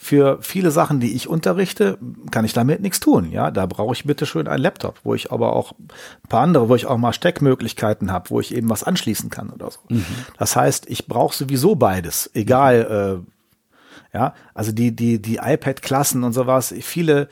Für 0.01 0.37
viele 0.41 0.71
Sachen, 0.71 1.01
die 1.01 1.13
ich 1.13 1.27
unterrichte, 1.27 1.97
kann 2.31 2.45
ich 2.45 2.53
damit 2.53 2.79
nichts 2.79 3.01
tun. 3.01 3.33
Ja, 3.33 3.51
da 3.51 3.65
brauche 3.65 3.93
ich 3.93 4.05
bitte 4.05 4.25
schön 4.25 4.47
einen 4.47 4.63
Laptop, 4.63 5.01
wo 5.03 5.13
ich 5.13 5.29
aber 5.29 5.53
auch 5.53 5.73
ein 5.73 6.29
paar 6.29 6.43
andere, 6.43 6.69
wo 6.69 6.75
ich 6.75 6.85
auch 6.85 6.97
mal 6.97 7.11
Steckmöglichkeiten 7.11 8.09
habe, 8.09 8.29
wo 8.29 8.39
ich 8.39 8.55
eben 8.55 8.69
was 8.69 8.85
anschließen 8.85 9.29
kann 9.29 9.49
oder 9.49 9.69
so. 9.69 9.79
Mhm. 9.89 10.05
Das 10.37 10.55
heißt, 10.55 10.89
ich 10.89 11.07
brauche 11.07 11.35
sowieso 11.35 11.75
beides, 11.75 12.31
egal. 12.33 13.25
Äh, 14.13 14.17
ja, 14.17 14.33
also 14.53 14.71
die 14.71 14.95
die 14.95 15.21
die 15.21 15.39
iPad-Klassen 15.43 16.23
und 16.23 16.31
sowas. 16.31 16.73
Viele 16.79 17.27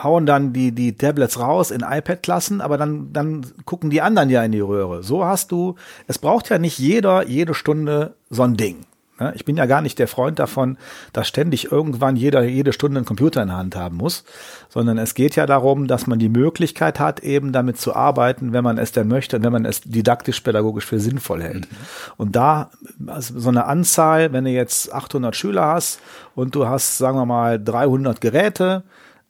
hauen 0.00 0.26
dann 0.26 0.52
die, 0.52 0.72
die 0.72 0.96
Tablets 0.96 1.38
raus 1.38 1.70
in 1.70 1.80
iPad-Klassen, 1.80 2.60
aber 2.60 2.78
dann, 2.78 3.12
dann 3.12 3.46
gucken 3.64 3.90
die 3.90 4.02
anderen 4.02 4.30
ja 4.30 4.42
in 4.42 4.52
die 4.52 4.60
Röhre. 4.60 5.02
So 5.02 5.24
hast 5.24 5.52
du, 5.52 5.76
es 6.06 6.18
braucht 6.18 6.50
ja 6.50 6.58
nicht 6.58 6.78
jeder 6.78 7.26
jede 7.26 7.54
Stunde 7.54 8.14
so 8.30 8.42
ein 8.42 8.56
Ding. 8.56 8.86
Ne? 9.22 9.32
Ich 9.34 9.44
bin 9.44 9.56
ja 9.56 9.66
gar 9.66 9.82
nicht 9.82 9.98
der 9.98 10.08
Freund 10.08 10.38
davon, 10.38 10.78
dass 11.12 11.28
ständig 11.28 11.70
irgendwann 11.70 12.16
jeder 12.16 12.42
jede 12.42 12.72
Stunde 12.72 12.98
einen 12.98 13.06
Computer 13.06 13.42
in 13.42 13.48
der 13.48 13.56
Hand 13.56 13.76
haben 13.76 13.96
muss, 13.96 14.24
sondern 14.68 14.98
es 14.98 15.14
geht 15.14 15.36
ja 15.36 15.46
darum, 15.46 15.86
dass 15.86 16.06
man 16.06 16.18
die 16.18 16.28
Möglichkeit 16.28 16.98
hat, 16.98 17.20
eben 17.20 17.52
damit 17.52 17.78
zu 17.78 17.94
arbeiten, 17.94 18.52
wenn 18.52 18.64
man 18.64 18.78
es 18.78 18.92
denn 18.92 19.08
möchte 19.08 19.36
und 19.36 19.44
wenn 19.44 19.52
man 19.52 19.64
es 19.64 19.82
didaktisch-pädagogisch 19.82 20.86
für 20.86 21.00
sinnvoll 21.00 21.42
hält. 21.42 21.70
Mhm. 21.70 21.76
Und 22.16 22.36
da 22.36 22.70
also 23.06 23.38
so 23.38 23.48
eine 23.48 23.66
Anzahl, 23.66 24.32
wenn 24.32 24.44
du 24.44 24.50
jetzt 24.50 24.92
800 24.92 25.36
Schüler 25.36 25.66
hast 25.66 26.00
und 26.34 26.54
du 26.54 26.66
hast, 26.66 26.98
sagen 26.98 27.16
wir 27.16 27.26
mal, 27.26 27.62
300 27.62 28.20
Geräte, 28.20 28.82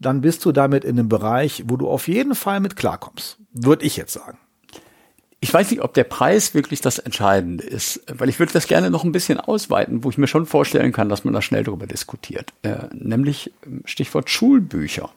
dann 0.05 0.20
bist 0.20 0.45
du 0.45 0.53
damit 0.53 0.85
in 0.85 0.99
einem 0.99 1.09
Bereich, 1.09 1.65
wo 1.66 1.77
du 1.77 1.89
auf 1.89 2.09
jeden 2.09 2.35
Fall 2.35 2.61
mit 2.61 2.77
klarkommst, 2.77 3.39
würde 3.53 3.85
ich 3.85 3.97
jetzt 3.97 4.12
sagen. 4.12 4.39
Ich 5.41 5.53
weiß 5.53 5.73
nicht, 5.73 5.83
ob 5.83 5.93
der 5.95 6.05
Preis 6.05 6.55
wirklich 6.55 6.81
das 6.81 7.01
Entscheidende 7.01 7.65
ist, 7.65 8.01
weil 8.07 8.29
ich 8.29 8.39
würde 8.39 8.53
das 8.53 8.69
gerne 8.69 8.91
noch 8.91 9.03
ein 9.03 9.11
bisschen 9.11 9.41
ausweiten, 9.41 10.05
wo 10.05 10.11
ich 10.11 10.16
mir 10.16 10.29
schon 10.29 10.47
vorstellen 10.47 10.93
kann, 10.93 11.09
dass 11.09 11.24
man 11.24 11.35
da 11.35 11.43
schnell 11.43 11.65
drüber 11.65 11.87
diskutiert. 11.87 12.53
Äh, 12.62 12.87
nämlich 12.93 13.53
ähm, 13.66 13.83
Stichwort 13.85 14.31
Schulbücher. 14.31 15.11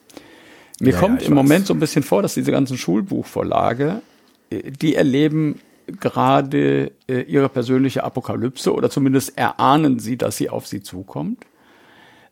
Mir 0.80 0.94
ja, 0.94 0.99
kommt 0.99 1.22
ja, 1.22 1.28
im 1.28 1.36
weiß. 1.36 1.44
Moment 1.44 1.68
so 1.68 1.76
ein 1.76 1.80
bisschen 1.80 2.02
vor, 2.02 2.24
dass 2.24 2.34
diese 2.34 2.52
ganzen 2.52 2.76
Schulbuchvorlage, 2.76 4.02
äh, 4.49 4.72
die 4.72 4.95
erleben 4.95 5.60
gerade 5.88 6.91
äh, 7.07 7.22
ihre 7.22 7.49
persönliche 7.49 8.03
Apokalypse 8.03 8.74
oder 8.74 8.90
zumindest 8.90 9.38
erahnen 9.38 9.99
sie, 9.99 10.18
dass 10.18 10.38
sie 10.38 10.49
auf 10.49 10.66
sie 10.66 10.82
zukommt. 10.82 11.45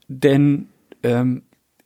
Denn 0.08 0.68
ähm, 1.04 1.44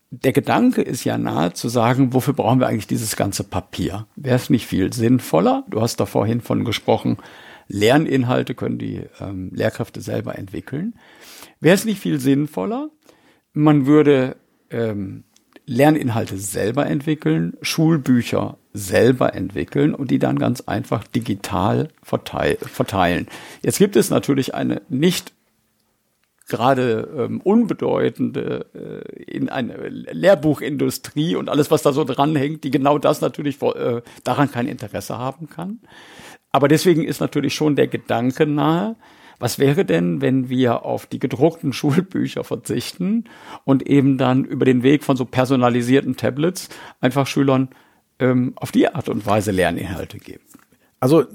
der 0.09 0.31
Gedanke 0.31 0.81
ist 0.81 1.03
ja 1.03 1.17
nahe 1.17 1.53
zu 1.53 1.69
sagen, 1.69 2.13
wofür 2.13 2.34
brauchen 2.34 2.59
wir 2.59 2.67
eigentlich 2.67 2.88
dieses 2.88 3.15
ganze 3.15 3.43
Papier? 3.43 4.07
Wäre 4.15 4.35
es 4.35 4.49
nicht 4.49 4.65
viel 4.65 4.93
sinnvoller? 4.93 5.65
Du 5.69 5.81
hast 5.81 5.99
da 5.99 6.05
vorhin 6.05 6.41
von 6.41 6.63
gesprochen, 6.63 7.17
Lerninhalte 7.67 8.55
können 8.55 8.77
die 8.77 9.03
ähm, 9.19 9.51
Lehrkräfte 9.53 9.99
selber 9.99 10.38
entwickeln. 10.38 10.95
Wäre 11.59 11.75
es 11.75 11.84
nicht 11.84 11.99
viel 11.99 12.19
sinnvoller? 12.19 12.89
Man 13.53 13.85
würde 13.85 14.38
ähm, 14.69 15.25
Lerninhalte 15.65 16.38
selber 16.38 16.85
entwickeln, 16.85 17.57
Schulbücher 17.61 18.57
selber 18.73 19.34
entwickeln 19.35 19.93
und 19.93 20.11
die 20.11 20.19
dann 20.19 20.39
ganz 20.39 20.61
einfach 20.61 21.05
digital 21.05 21.89
verteilen. 22.01 23.27
Jetzt 23.61 23.79
gibt 23.79 23.97
es 23.97 24.09
natürlich 24.09 24.55
eine 24.55 24.81
nicht 24.88 25.34
gerade 26.48 27.10
ähm, 27.18 27.41
unbedeutende 27.41 28.65
äh, 28.74 29.24
in 29.24 29.49
eine 29.49 29.90
Lehrbuchindustrie 29.90 31.36
und 31.36 31.49
alles, 31.49 31.72
was 31.72 31.82
da 31.82 31.91
so 31.91 32.03
dranhängt, 32.03 32.64
die 32.64 32.72
genau 32.72 32.98
das 32.98 33.22
natürlich 33.22 33.61
äh, 33.61 34.02
daran 34.24 34.52
kein 34.52 34.68
Interesse 34.68 35.18
haben 35.18 35.49
kann. 35.49 35.80
Aber 36.52 36.68
deswegen 36.68 37.03
ist 37.03 37.19
natürlich 37.19 37.53
schon 37.53 37.76
der 37.76 37.88
Gedanke 37.88 38.48
nahe, 38.48 38.95
was 39.40 39.60
wäre 39.60 39.86
denn, 39.86 40.22
wenn 40.22 40.49
wir 40.49 40.84
auf 40.84 41.06
die 41.06 41.19
gedruckten 41.19 41.74
Schulbücher 41.74 42.44
verzichten 42.44 43.26
und 43.65 43.88
eben 43.88 44.18
dann 44.18 44.45
über 44.45 44.65
den 44.65 44.84
Weg 44.84 45.03
von 45.03 45.18
so 45.18 45.26
personalisierten 45.26 46.15
Tablets 46.15 46.69
einfach 47.02 47.28
Schülern 47.28 47.69
ähm, 48.19 48.53
auf 48.56 48.72
die 48.72 48.88
Art 48.88 49.10
und 49.10 49.26
Weise 49.26 49.52
Lerninhalte 49.52 50.18
geben? 50.18 50.44
Also 50.99 51.26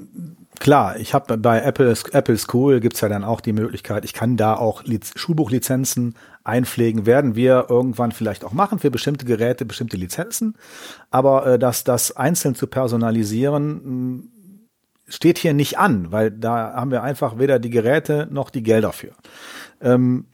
Klar, 0.59 0.97
ich 0.97 1.13
habe 1.13 1.37
bei 1.37 1.61
Apple, 1.61 1.93
Apple 2.11 2.37
School 2.37 2.79
gibt's 2.79 3.01
ja 3.01 3.09
dann 3.09 3.23
auch 3.23 3.41
die 3.41 3.53
Möglichkeit, 3.53 4.05
ich 4.05 4.13
kann 4.13 4.37
da 4.37 4.55
auch 4.55 4.83
Liz 4.83 5.11
Schulbuchlizenzen 5.15 6.15
einpflegen, 6.43 7.05
werden 7.05 7.35
wir 7.35 7.67
irgendwann 7.69 8.11
vielleicht 8.11 8.43
auch 8.43 8.53
machen 8.53 8.79
für 8.79 8.91
bestimmte 8.91 9.25
Geräte, 9.25 9.65
bestimmte 9.65 9.97
Lizenzen. 9.97 10.55
Aber 11.09 11.45
äh, 11.45 11.59
dass 11.59 11.83
das 11.83 12.15
einzeln 12.15 12.55
zu 12.55 12.67
personalisieren, 12.67 13.81
hm, 13.83 14.29
steht 15.07 15.37
hier 15.37 15.53
nicht 15.53 15.77
an, 15.77 16.11
weil 16.11 16.31
da 16.31 16.73
haben 16.73 16.91
wir 16.91 17.03
einfach 17.03 17.37
weder 17.37 17.59
die 17.59 17.69
Geräte 17.69 18.27
noch 18.31 18.49
die 18.49 18.63
Gelder 18.63 18.93
für. 18.93 19.11
Ähm, 19.81 20.25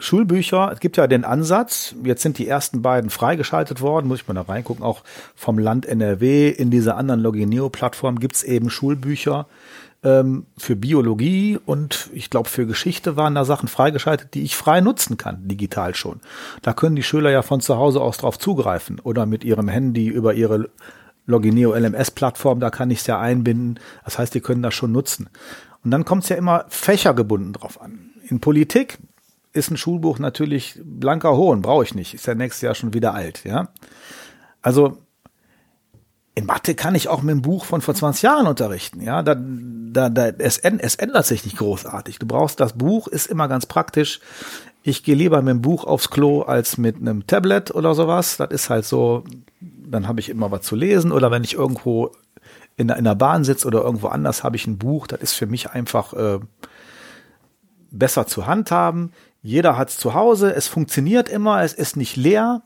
Schulbücher, 0.00 0.70
es 0.72 0.80
gibt 0.80 0.96
ja 0.96 1.06
den 1.06 1.24
Ansatz, 1.24 1.94
jetzt 2.02 2.22
sind 2.22 2.38
die 2.38 2.48
ersten 2.48 2.82
beiden 2.82 3.10
freigeschaltet 3.10 3.80
worden, 3.80 4.08
muss 4.08 4.22
ich 4.22 4.28
mal 4.28 4.34
da 4.34 4.42
reingucken, 4.42 4.84
auch 4.84 5.02
vom 5.34 5.58
Land 5.58 5.86
NRW 5.86 6.48
in 6.48 6.70
dieser 6.70 6.96
anderen 6.96 7.20
Logineo-Plattform 7.20 8.18
gibt's 8.18 8.42
eben 8.42 8.70
Schulbücher 8.70 9.46
ähm, 10.02 10.46
für 10.56 10.76
Biologie 10.76 11.58
und 11.64 12.08
ich 12.12 12.30
glaube 12.30 12.48
für 12.48 12.66
Geschichte 12.66 13.16
waren 13.16 13.34
da 13.34 13.44
Sachen 13.44 13.68
freigeschaltet, 13.68 14.34
die 14.34 14.42
ich 14.42 14.56
frei 14.56 14.80
nutzen 14.80 15.16
kann, 15.16 15.46
digital 15.46 15.94
schon. 15.94 16.20
Da 16.62 16.72
können 16.72 16.96
die 16.96 17.02
Schüler 17.02 17.30
ja 17.30 17.42
von 17.42 17.60
zu 17.60 17.76
Hause 17.76 18.00
aus 18.00 18.16
drauf 18.16 18.38
zugreifen 18.38 18.98
oder 19.00 19.26
mit 19.26 19.44
ihrem 19.44 19.68
Handy 19.68 20.08
über 20.08 20.34
ihre 20.34 20.70
Logineo 21.26 21.74
LMS-Plattform, 21.74 22.60
da 22.60 22.70
kann 22.70 22.90
ich 22.90 23.00
es 23.00 23.06
ja 23.06 23.20
einbinden. 23.20 23.78
Das 24.04 24.18
heißt, 24.18 24.34
die 24.34 24.40
können 24.40 24.62
das 24.62 24.74
schon 24.74 24.92
nutzen. 24.92 25.28
Und 25.84 25.90
dann 25.90 26.04
kommt 26.04 26.24
es 26.24 26.28
ja 26.28 26.36
immer 26.36 26.64
fächergebunden 26.68 27.52
drauf 27.52 27.80
an. 27.80 28.10
In 28.28 28.40
Politik 28.40 28.98
ist 29.52 29.70
ein 29.70 29.76
Schulbuch 29.76 30.18
natürlich 30.18 30.80
blanker 30.82 31.36
Hohn, 31.36 31.62
brauche 31.62 31.84
ich 31.84 31.94
nicht. 31.94 32.14
Ist 32.14 32.26
ja 32.26 32.34
nächstes 32.34 32.62
Jahr 32.62 32.74
schon 32.74 32.94
wieder 32.94 33.14
alt, 33.14 33.44
ja. 33.44 33.68
Also 34.62 34.98
in 36.34 36.46
Mathe 36.46 36.74
kann 36.74 36.94
ich 36.94 37.08
auch 37.08 37.22
mit 37.22 37.32
einem 37.32 37.42
Buch 37.42 37.64
von 37.64 37.80
vor 37.80 37.94
20 37.94 38.22
Jahren 38.22 38.46
unterrichten, 38.46 39.00
ja. 39.00 39.22
Da, 39.22 39.36
da, 39.36 40.08
da, 40.08 40.28
es, 40.38 40.58
es 40.58 40.94
ändert 40.94 41.26
sich 41.26 41.44
nicht 41.44 41.58
großartig. 41.58 42.18
Du 42.18 42.26
brauchst 42.26 42.60
das 42.60 42.74
Buch, 42.74 43.08
ist 43.08 43.26
immer 43.26 43.48
ganz 43.48 43.66
praktisch. 43.66 44.20
Ich 44.82 45.02
gehe 45.02 45.14
lieber 45.14 45.42
mit 45.42 45.50
dem 45.50 45.62
Buch 45.62 45.84
aufs 45.84 46.10
Klo 46.10 46.42
als 46.42 46.78
mit 46.78 46.96
einem 46.96 47.26
Tablet 47.26 47.70
oder 47.74 47.94
sowas. 47.94 48.38
Das 48.38 48.50
ist 48.50 48.70
halt 48.70 48.84
so, 48.84 49.24
dann 49.60 50.08
habe 50.08 50.20
ich 50.20 50.28
immer 50.30 50.50
was 50.50 50.62
zu 50.62 50.76
lesen 50.76 51.12
oder 51.12 51.30
wenn 51.30 51.44
ich 51.44 51.54
irgendwo 51.54 52.12
in, 52.76 52.88
in 52.88 53.04
der 53.04 53.14
Bahn 53.14 53.44
sitze 53.44 53.66
oder 53.66 53.82
irgendwo 53.82 54.08
anders 54.08 54.42
habe 54.42 54.56
ich 54.56 54.66
ein 54.66 54.78
Buch, 54.78 55.06
das 55.06 55.20
ist 55.20 55.32
für 55.34 55.46
mich 55.46 55.70
einfach 55.70 56.14
äh, 56.14 56.38
besser 57.90 58.26
zu 58.26 58.46
handhaben. 58.46 59.12
Jeder 59.42 59.76
hat 59.76 59.88
es 59.88 59.96
zu 59.96 60.14
Hause, 60.14 60.54
es 60.54 60.68
funktioniert 60.68 61.28
immer, 61.28 61.62
es 61.62 61.72
ist 61.72 61.96
nicht 61.96 62.16
leer. 62.16 62.62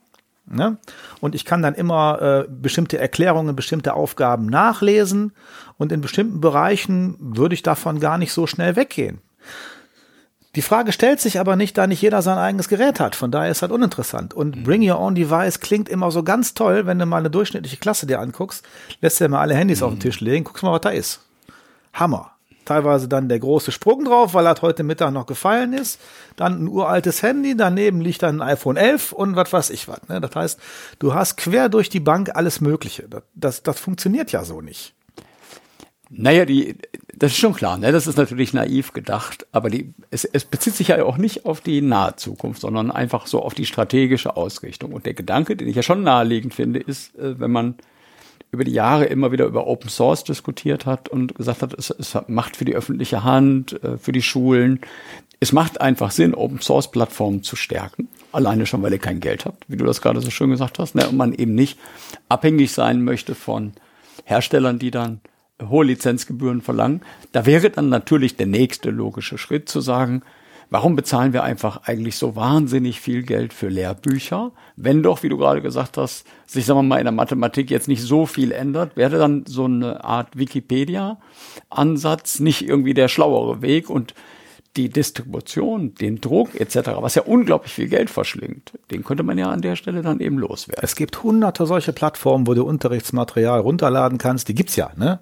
Ne? 0.46 0.76
Und 1.20 1.34
ich 1.34 1.44
kann 1.44 1.62
dann 1.62 1.74
immer 1.74 2.20
äh, 2.20 2.48
bestimmte 2.48 2.98
Erklärungen, 2.98 3.56
bestimmte 3.56 3.94
Aufgaben 3.94 4.46
nachlesen 4.46 5.32
und 5.78 5.90
in 5.90 6.02
bestimmten 6.02 6.40
Bereichen 6.40 7.16
würde 7.18 7.54
ich 7.54 7.62
davon 7.62 7.98
gar 7.98 8.18
nicht 8.18 8.32
so 8.32 8.46
schnell 8.46 8.76
weggehen. 8.76 9.20
Die 10.54 10.62
Frage 10.62 10.92
stellt 10.92 11.20
sich 11.20 11.40
aber 11.40 11.56
nicht, 11.56 11.78
da 11.78 11.86
nicht 11.86 12.02
jeder 12.02 12.22
sein 12.22 12.38
eigenes 12.38 12.68
Gerät 12.68 13.00
hat. 13.00 13.16
Von 13.16 13.30
daher 13.30 13.50
ist 13.50 13.62
das 13.62 13.72
uninteressant. 13.72 14.34
Und 14.34 14.54
mhm. 14.56 14.62
Bring 14.64 14.88
Your 14.88 15.00
Own 15.00 15.14
Device 15.14 15.60
klingt 15.60 15.88
immer 15.88 16.10
so 16.10 16.22
ganz 16.22 16.54
toll, 16.54 16.86
wenn 16.86 16.98
du 16.98 17.06
mal 17.06 17.18
eine 17.18 17.30
durchschnittliche 17.30 17.78
Klasse 17.78 18.06
dir 18.06 18.20
anguckst, 18.20 18.64
lässt 19.00 19.20
dir 19.20 19.28
mal 19.28 19.40
alle 19.40 19.54
Handys 19.54 19.80
mhm. 19.80 19.86
auf 19.86 19.92
den 19.94 20.00
Tisch 20.00 20.20
legen, 20.20 20.44
guckst 20.44 20.62
mal, 20.62 20.72
was 20.72 20.82
da 20.82 20.90
ist. 20.90 21.20
Hammer 21.94 22.33
teilweise 22.64 23.08
dann 23.08 23.28
der 23.28 23.38
große 23.38 23.72
Sprung 23.72 24.04
drauf, 24.04 24.34
weil 24.34 24.46
er 24.46 24.60
heute 24.62 24.82
Mittag 24.82 25.12
noch 25.12 25.26
gefallen 25.26 25.72
ist. 25.72 26.00
Dann 26.36 26.64
ein 26.64 26.68
uraltes 26.68 27.22
Handy, 27.22 27.56
daneben 27.56 28.00
liegt 28.00 28.22
dann 28.22 28.40
ein 28.40 28.48
iPhone 28.48 28.76
11 28.76 29.12
und 29.12 29.36
was 29.36 29.52
weiß 29.52 29.70
ich 29.70 29.88
was. 29.88 30.08
Ne? 30.08 30.20
Das 30.20 30.34
heißt, 30.34 30.60
du 30.98 31.14
hast 31.14 31.36
quer 31.36 31.68
durch 31.68 31.88
die 31.88 32.00
Bank 32.00 32.30
alles 32.34 32.60
Mögliche. 32.60 33.08
Das, 33.08 33.22
das, 33.34 33.62
das 33.62 33.80
funktioniert 33.80 34.32
ja 34.32 34.44
so 34.44 34.60
nicht. 34.60 34.94
Naja, 36.10 36.44
die, 36.44 36.76
das 37.14 37.32
ist 37.32 37.38
schon 37.38 37.54
klar, 37.54 37.78
ne? 37.78 37.90
das 37.90 38.06
ist 38.06 38.18
natürlich 38.18 38.52
naiv 38.52 38.92
gedacht, 38.92 39.46
aber 39.52 39.70
die, 39.70 39.94
es, 40.10 40.24
es 40.24 40.44
bezieht 40.44 40.74
sich 40.74 40.88
ja 40.88 41.02
auch 41.02 41.16
nicht 41.16 41.46
auf 41.46 41.60
die 41.60 41.80
nahe 41.80 42.14
Zukunft, 42.16 42.60
sondern 42.60 42.90
einfach 42.90 43.26
so 43.26 43.42
auf 43.42 43.54
die 43.54 43.66
strategische 43.66 44.36
Ausrichtung. 44.36 44.92
Und 44.92 45.06
der 45.06 45.14
Gedanke, 45.14 45.56
den 45.56 45.66
ich 45.66 45.76
ja 45.76 45.82
schon 45.82 46.02
naheliegend 46.02 46.54
finde, 46.54 46.78
ist, 46.78 47.16
äh, 47.16 47.40
wenn 47.40 47.50
man 47.50 47.76
über 48.54 48.64
die 48.64 48.72
Jahre 48.72 49.04
immer 49.04 49.32
wieder 49.32 49.44
über 49.44 49.66
Open 49.66 49.90
Source 49.90 50.24
diskutiert 50.24 50.86
hat 50.86 51.08
und 51.08 51.34
gesagt 51.34 51.62
hat, 51.62 51.74
es, 51.74 51.90
es 51.90 52.16
macht 52.28 52.56
für 52.56 52.64
die 52.64 52.74
öffentliche 52.74 53.24
Hand, 53.24 53.82
äh, 53.84 53.98
für 53.98 54.12
die 54.12 54.22
Schulen, 54.22 54.80
es 55.40 55.52
macht 55.52 55.80
einfach 55.80 56.10
Sinn, 56.10 56.34
Open 56.34 56.60
Source 56.60 56.90
Plattformen 56.90 57.42
zu 57.42 57.56
stärken. 57.56 58.08
Alleine 58.32 58.64
schon, 58.64 58.82
weil 58.82 58.92
ihr 58.92 58.98
kein 58.98 59.20
Geld 59.20 59.44
habt, 59.44 59.64
wie 59.68 59.76
du 59.76 59.84
das 59.84 60.00
gerade 60.00 60.20
so 60.20 60.30
schön 60.30 60.50
gesagt 60.50 60.78
hast, 60.78 60.94
ne? 60.94 61.06
und 61.08 61.16
man 61.16 61.34
eben 61.34 61.54
nicht 61.54 61.78
abhängig 62.30 62.72
sein 62.72 63.04
möchte 63.04 63.34
von 63.34 63.74
Herstellern, 64.24 64.78
die 64.78 64.90
dann 64.90 65.20
hohe 65.62 65.84
Lizenzgebühren 65.84 66.62
verlangen. 66.62 67.02
Da 67.32 67.46
wäre 67.46 67.70
dann 67.70 67.88
natürlich 67.88 68.36
der 68.36 68.46
nächste 68.46 68.90
logische 68.90 69.36
Schritt 69.36 69.68
zu 69.68 69.80
sagen, 69.80 70.22
Warum 70.74 70.96
bezahlen 70.96 71.32
wir 71.32 71.44
einfach 71.44 71.82
eigentlich 71.84 72.16
so 72.16 72.34
wahnsinnig 72.34 73.00
viel 73.00 73.22
Geld 73.22 73.52
für 73.52 73.68
Lehrbücher? 73.68 74.50
Wenn 74.74 75.04
doch, 75.04 75.22
wie 75.22 75.28
du 75.28 75.38
gerade 75.38 75.62
gesagt 75.62 75.96
hast, 75.96 76.26
sich, 76.46 76.66
sagen 76.66 76.80
wir 76.80 76.82
mal, 76.82 76.98
in 76.98 77.04
der 77.04 77.12
Mathematik 77.12 77.70
jetzt 77.70 77.86
nicht 77.86 78.02
so 78.02 78.26
viel 78.26 78.50
ändert, 78.50 78.96
wäre 78.96 79.18
dann 79.18 79.44
so 79.46 79.66
eine 79.66 80.02
Art 80.02 80.36
Wikipedia-Ansatz 80.36 82.40
nicht 82.40 82.66
irgendwie 82.66 82.92
der 82.92 83.06
schlauere 83.06 83.62
Weg 83.62 83.88
und 83.88 84.14
die 84.74 84.88
Distribution, 84.88 85.94
den 85.94 86.20
Druck 86.20 86.60
etc., 86.60 86.90
was 86.98 87.14
ja 87.14 87.22
unglaublich 87.22 87.72
viel 87.72 87.86
Geld 87.86 88.10
verschlingt, 88.10 88.72
den 88.90 89.04
könnte 89.04 89.22
man 89.22 89.38
ja 89.38 89.50
an 89.50 89.62
der 89.62 89.76
Stelle 89.76 90.02
dann 90.02 90.18
eben 90.18 90.38
loswerden. 90.38 90.82
Es 90.82 90.96
gibt 90.96 91.22
hunderte 91.22 91.66
solche 91.66 91.92
Plattformen, 91.92 92.48
wo 92.48 92.54
du 92.54 92.64
Unterrichtsmaterial 92.64 93.60
runterladen 93.60 94.18
kannst. 94.18 94.48
Die 94.48 94.56
gibt's 94.56 94.74
ja, 94.74 94.90
ne? 94.96 95.20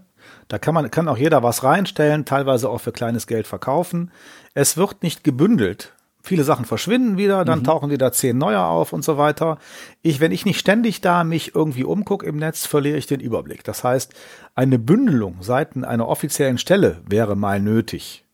Da 0.49 0.59
kann 0.59 0.75
man, 0.75 0.91
kann 0.91 1.09
auch 1.09 1.17
jeder 1.17 1.43
was 1.43 1.65
reinstellen, 1.65 2.25
teilweise 2.25 2.69
auch 2.69 2.81
für 2.81 2.93
kleines 2.93 3.27
Geld 3.27 3.47
verkaufen. 3.47 4.11
Es 4.55 4.77
wird 4.77 5.03
nicht 5.03 5.25
gebündelt 5.25 5.95
viele 6.23 6.45
Sachen 6.45 6.65
verschwinden 6.65 7.17
wieder, 7.17 7.45
dann 7.45 7.61
mhm. 7.61 7.65
tauchen 7.65 7.91
wieder 7.91 8.13
zehn 8.13 8.39
neue 8.39 8.61
auf 8.61 8.93
und 8.93 9.05
so 9.05 9.19
weiter. 9.19 9.59
Ich, 10.03 10.21
wenn 10.21 10.33
ich 10.33 10.47
nicht 10.47 10.61
ständig 10.61 11.01
da 11.01 11.25
mich 11.25 11.55
irgendwie 11.55 11.85
umgucke 11.85 12.25
im 12.25 12.37
Netz, 12.37 12.65
verliere 12.67 12.97
ich 12.97 13.07
den 13.07 13.21
Überblick. 13.21 13.65
Das 13.65 13.83
heißt, 13.85 14.15
eine 14.55 14.79
Bündelung 14.79 15.39
seitens 15.41 15.85
einer 15.85 16.09
offiziellen 16.09 16.59
Stelle 16.59 17.01
wäre 17.09 17.37
mal 17.37 17.61
nötig. 17.61 18.25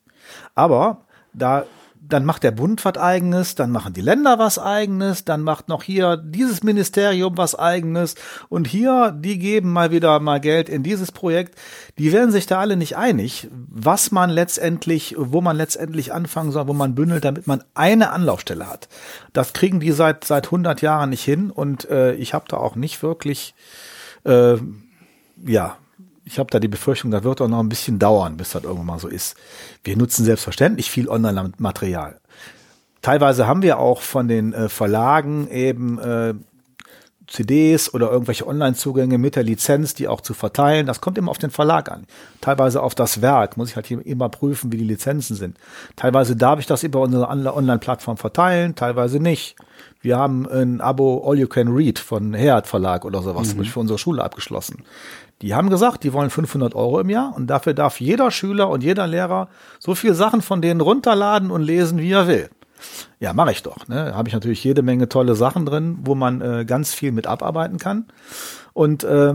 Aber 0.55 1.07
da 1.33 1.65
dann 2.09 2.25
macht 2.25 2.43
der 2.43 2.53
Bund 2.53 2.85
was 2.85 2.97
eigenes, 2.97 3.55
dann 3.55 3.71
machen 3.71 3.93
die 3.93 4.01
Länder 4.01 4.39
was 4.39 4.59
eigenes, 4.59 5.25
dann 5.25 5.43
macht 5.43 5.69
noch 5.69 5.83
hier 5.83 6.17
dieses 6.17 6.63
Ministerium 6.63 7.37
was 7.37 7.55
eigenes 7.55 8.15
und 8.49 8.67
hier, 8.67 9.13
die 9.13 9.39
geben 9.39 9.73
mal 9.73 9.91
wieder 9.91 10.19
mal 10.21 10.41
Geld 10.41 10.69
in 10.69 10.83
dieses 10.83 11.13
Projekt. 11.13 11.59
Die 11.99 12.13
werden 12.13 12.33
sich 12.33 12.47
da 12.47 12.61
alle 12.61 12.77
nicht 12.77 12.97
einig, 12.97 13.49
was 13.53 14.11
man 14.11 14.31
letztendlich, 14.31 15.17
wo 15.19 15.41
man 15.41 15.57
letztendlich 15.57 16.13
anfangen 16.13 16.51
soll, 16.51 16.67
wo 16.67 16.73
man 16.73 16.95
bündelt, 16.95 17.25
damit 17.25 17.47
man 17.47 17.63
eine 17.75 18.11
Anlaufstelle 18.11 18.69
hat. 18.69 18.89
Das 19.33 19.53
kriegen 19.53 19.81
die 19.81 19.93
seit 19.93 20.25
seit 20.25 20.47
100 20.47 20.81
Jahren 20.81 21.11
nicht 21.11 21.25
hin 21.25 21.51
und 21.51 21.89
äh, 21.91 22.15
ich 22.15 22.33
habe 22.33 22.47
da 22.49 22.57
auch 22.57 22.75
nicht 22.75 23.03
wirklich 23.03 23.55
äh, 24.25 24.57
ja 25.45 25.77
ich 26.29 26.39
habe 26.39 26.51
da 26.51 26.61
die 26.61 26.69
Befürchtung, 26.69 27.11
das 27.11 27.25
wird 27.25 27.41
auch 27.41 27.49
noch 27.49 27.61
ein 27.61 27.69
bisschen 27.69 27.99
dauern, 27.99 28.37
bis 28.37 28.51
das 28.51 28.65
irgendwann 28.65 28.87
mal 28.87 28.99
so 28.99 29.09
ist. 29.09 29.37
Wir 29.83 29.97
nutzen 29.97 30.25
selbstverständlich 30.25 30.91
viel 30.91 31.09
Online-Material. 31.09 32.21
Teilweise 33.03 33.47
haben 33.47 33.63
wir 33.63 33.79
auch 33.79 34.03
von 34.03 34.29
den 34.29 34.53
äh, 34.53 34.69
Verlagen 34.69 35.49
eben 35.51 35.99
äh, 35.99 36.35
CDs 37.29 37.93
oder 37.93 38.11
irgendwelche 38.11 38.47
Online-Zugänge 38.47 39.19
mit 39.19 39.37
der 39.37 39.43
Lizenz, 39.43 39.95
die 39.95 40.09
auch 40.09 40.21
zu 40.21 40.35
verteilen. 40.35 40.87
Das 40.87 41.01
kommt 41.01 41.19
immer 41.19 41.31
auf 41.31 41.39
den 41.39 41.51
Verlag 41.51 41.91
an. 41.91 42.07
Teilweise 42.41 42.83
auf 42.83 42.95
das 42.95 43.21
Werk. 43.21 43.57
Muss 43.57 43.71
ich 43.71 43.77
halt 43.77 43.87
hier 43.87 44.05
immer 44.05 44.29
prüfen, 44.29 44.73
wie 44.73 44.79
die 44.79 44.85
Lizenzen 44.85 45.37
sind. 45.37 45.59
Teilweise 45.97 46.37
darf 46.37 46.59
ich 46.59 46.67
das 46.67 46.83
über 46.83 47.01
unsere 47.01 47.29
Online-Plattform 47.29 48.17
verteilen, 48.17 48.75
teilweise 48.75 49.21
nicht. 49.21 49.57
Wir 50.01 50.17
haben 50.17 50.49
ein 50.49 50.81
Abo 50.81 51.23
All 51.29 51.39
You 51.39 51.49
Can 51.49 51.69
Read 51.69 51.99
von 51.99 52.35
Head 52.35 52.67
Verlag 52.67 53.05
oder 53.05 53.23
sowas, 53.23 53.55
mhm. 53.55 53.65
für 53.65 53.81
unsere 53.81 53.99
Schule 53.99 54.23
abgeschlossen. 54.23 54.85
Die 55.43 55.55
haben 55.55 55.71
gesagt, 55.71 56.03
die 56.03 56.13
wollen 56.13 56.31
500 56.31 56.75
Euro 56.75 57.01
im 57.01 57.11
Jahr 57.11 57.35
und 57.37 57.47
dafür 57.47 57.75
darf 57.75 58.01
jeder 58.01 58.31
Schüler 58.31 58.69
und 58.69 58.83
jeder 58.83 59.07
Lehrer 59.07 59.49
so 59.79 59.95
viel 59.95 60.15
Sachen 60.15 60.43
von 60.43 60.61
denen 60.61 60.81
runterladen 60.81 61.51
und 61.51 61.63
lesen, 61.63 61.99
wie 61.99 62.11
er 62.11 62.27
will. 62.27 62.51
Ja, 63.21 63.33
mache 63.33 63.53
ich 63.53 63.63
doch. 63.63 63.89
Ne? 63.89 64.15
Habe 64.15 64.29
ich 64.29 64.35
natürlich 64.35 64.63
jede 64.63 64.83
Menge 64.83 65.09
tolle 65.09 65.35
Sachen 65.35 65.67
drin, 65.67 65.99
wo 66.03 66.15
man 66.15 66.41
äh, 66.41 66.65
ganz 66.65 66.93
viel 66.93 67.13
mit 67.13 67.27
abarbeiten 67.27 67.79
kann. 67.79 68.07
Und 68.73 69.05
äh, 69.05 69.35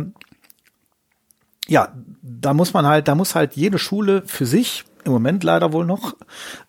ja, 1.67 1.93
da 2.21 2.53
muss 2.53 2.73
man 2.73 2.85
halt, 2.85 3.07
da 3.07 3.15
muss 3.15 3.35
halt 3.35 3.55
jede 3.55 3.79
Schule 3.79 4.23
für 4.25 4.45
sich 4.45 4.85
im 5.05 5.11
Moment 5.11 5.43
leider 5.43 5.73
wohl 5.73 5.85
noch 5.85 6.15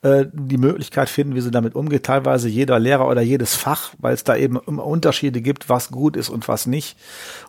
äh, 0.02 0.27
die 0.32 0.59
Möglichkeit 0.59 1.09
finden, 1.09 1.35
wie 1.35 1.40
sie 1.40 1.51
damit 1.51 1.74
umgeht. 1.74 2.05
Teilweise 2.05 2.48
jeder 2.48 2.78
Lehrer 2.78 3.09
oder 3.09 3.23
jedes 3.23 3.55
Fach, 3.55 3.94
weil 3.98 4.15
es 4.15 4.24
da 4.24 4.36
eben 4.36 4.59
immer 4.66 4.86
Unterschiede 4.86 5.40
gibt, 5.40 5.69
was 5.69 5.90
gut 5.90 6.16
ist 6.16 6.28
und 6.28 6.48
was 6.48 6.66
nicht, 6.66 6.98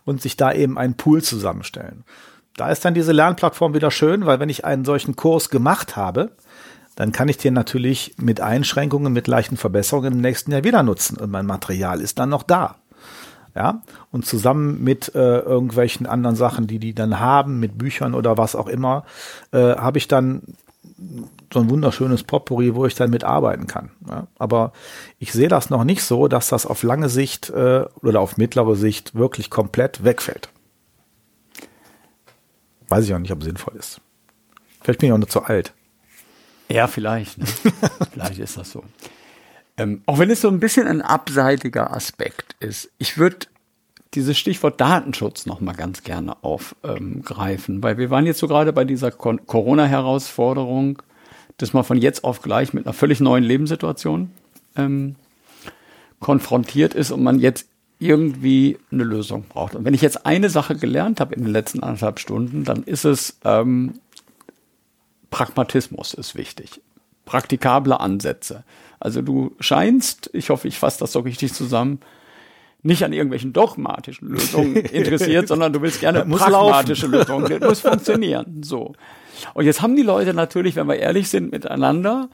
und 0.06 0.22
sich 0.22 0.38
da 0.38 0.52
eben 0.52 0.78
einen 0.78 0.95
Pool 0.95 1.22
zusammenstellen. 1.22 2.03
Da 2.56 2.70
ist 2.70 2.86
dann 2.86 2.94
diese 2.94 3.12
Lernplattform 3.12 3.74
wieder 3.74 3.91
schön, 3.91 4.26
weil 4.26 4.40
wenn 4.40 4.49
ich 4.49 4.64
einen 4.64 4.86
solchen 4.86 5.16
Kurs 5.16 5.49
gemacht 5.49 5.95
habe, 5.95 6.32
dann 6.95 7.12
kann 7.12 7.28
ich 7.28 7.38
den 7.38 7.53
natürlich 7.53 8.16
mit 8.18 8.40
Einschränkungen, 8.40 9.12
mit 9.12 9.28
leichten 9.28 9.57
Verbesserungen 9.57 10.14
im 10.14 10.22
nächsten 10.22 10.52
Jahr 10.52 10.64
wieder 10.64 10.82
nutzen 10.82 11.18
und 11.18 11.30
mein 11.30 11.45
Material 11.45 11.99
ist 11.99 12.20
dann 12.20 12.30
noch 12.30 12.44
da. 12.44 12.78
Ja, 13.53 13.84
und 14.12 14.26
zusammen 14.26 14.84
mit 14.84 15.16
äh, 15.16 15.40
irgendwelchen 15.40 16.07
anderen 16.07 16.36
Sachen, 16.36 16.68
die 16.68 16.78
die 16.78 16.94
dann 16.94 17.22
haben, 17.22 17.62
mit 17.62 17.78
Büchern 17.78 18.14
oder 18.14 18.38
was 18.38 18.53
auch 18.53 18.68
immer, 18.68 19.06
äh, 19.53 19.78
habe 19.78 19.98
ich 19.98 20.10
dann 20.10 20.41
so 21.53 21.59
ein 21.59 21.69
wunderschönes 21.69 22.23
Potpourri, 22.23 22.73
wo 22.76 22.85
ich 22.85 22.95
dann 22.95 23.09
mitarbeiten 23.09 23.67
kann. 23.67 23.91
Ja, 24.07 24.27
aber 24.38 24.72
ich 25.19 25.34
sehe 25.34 25.49
das 25.49 25.69
noch 25.69 25.84
nicht 25.84 26.03
so, 26.03 26.27
dass 26.27 26.47
das 26.47 26.65
auf 26.65 26.84
lange 26.84 27.09
Sicht 27.09 27.49
äh, 27.49 27.85
oder 28.01 28.22
auf 28.22 28.38
mittlere 28.38 28.76
Sicht 28.76 29.15
wirklich 29.15 29.49
komplett 29.49 30.03
wegfällt. 30.03 30.49
Weiß 32.88 33.05
ich 33.05 33.13
auch 33.13 33.19
nicht, 33.19 33.31
ob 33.31 33.39
es 33.39 33.45
sinnvoll 33.45 33.76
ist. 33.76 33.99
Vielleicht 34.81 34.99
bin 34.99 35.07
ich 35.07 35.13
auch 35.13 35.17
nur 35.17 35.27
zu 35.27 35.43
alt. 35.43 35.73
Ja, 36.69 36.88
vielleicht. 36.88 37.38
Ne? 37.38 37.45
vielleicht 38.11 38.39
ist 38.39 38.57
das 38.57 38.72
so. 38.72 38.84
Ähm, 39.77 40.01
auch 40.05 40.19
wenn 40.19 40.30
es 40.30 40.41
so 40.41 40.47
ein 40.47 40.59
bisschen 40.59 40.88
ein 40.88 41.01
abseitiger 41.01 41.91
Aspekt 41.91 42.55
ist. 42.59 42.91
Ich 42.97 43.17
würde 43.17 43.47
dieses 44.15 44.37
Stichwort 44.37 44.79
Datenschutz 44.81 45.45
noch 45.45 45.61
mal 45.61 45.75
ganz 45.75 46.03
gerne 46.03 46.43
aufgreifen, 46.43 47.83
weil 47.83 47.97
wir 47.97 48.09
waren 48.09 48.25
jetzt 48.25 48.39
so 48.39 48.47
gerade 48.47 48.73
bei 48.73 48.85
dieser 48.85 49.11
Corona-Herausforderung, 49.11 51.01
dass 51.57 51.73
man 51.73 51.83
von 51.83 51.97
jetzt 51.97 52.23
auf 52.23 52.41
gleich 52.41 52.73
mit 52.73 52.85
einer 52.85 52.93
völlig 52.93 53.19
neuen 53.19 53.43
Lebenssituation 53.43 54.31
ähm, 54.75 55.15
konfrontiert 56.19 56.93
ist 56.93 57.11
und 57.11 57.23
man 57.23 57.39
jetzt 57.39 57.67
irgendwie 57.99 58.77
eine 58.91 59.03
Lösung 59.03 59.45
braucht. 59.47 59.75
Und 59.75 59.85
wenn 59.85 59.93
ich 59.93 60.01
jetzt 60.01 60.25
eine 60.25 60.49
Sache 60.49 60.75
gelernt 60.75 61.19
habe 61.19 61.35
in 61.35 61.43
den 61.43 61.51
letzten 61.51 61.81
anderthalb 61.81 62.19
Stunden, 62.19 62.63
dann 62.63 62.83
ist 62.83 63.05
es 63.05 63.39
ähm, 63.45 63.99
Pragmatismus 65.29 66.13
ist 66.13 66.35
wichtig. 66.35 66.81
Praktikable 67.25 67.99
Ansätze. 67.99 68.63
Also 68.99 69.21
du 69.21 69.55
scheinst, 69.59 70.29
ich 70.33 70.49
hoffe, 70.49 70.67
ich 70.67 70.77
fasse 70.77 70.99
das 70.99 71.11
so 71.11 71.19
richtig 71.19 71.53
zusammen, 71.53 71.99
nicht 72.86 73.03
an 73.03 73.14
irgendwelchen 73.14 73.52
dogmatischen 73.52 74.30
Lösungen 74.30 74.76
interessiert, 74.76 75.48
sondern 75.48 75.74
du 75.74 75.82
willst 75.82 75.99
gerne 75.99 76.24
pragmatische 76.26 77.07
Lösungen. 77.07 77.60
Das 77.60 77.70
muss 77.70 77.80
funktionieren. 77.82 78.62
So. 78.64 78.94
Und 79.53 79.66
jetzt 79.66 79.82
haben 79.82 79.95
die 79.95 80.03
Leute 80.03 80.34
natürlich, 80.34 80.76
wenn 80.76 80.88
wir 80.88 80.98
ehrlich 80.98 81.30
sind, 81.30 81.52
miteinander 81.52 82.30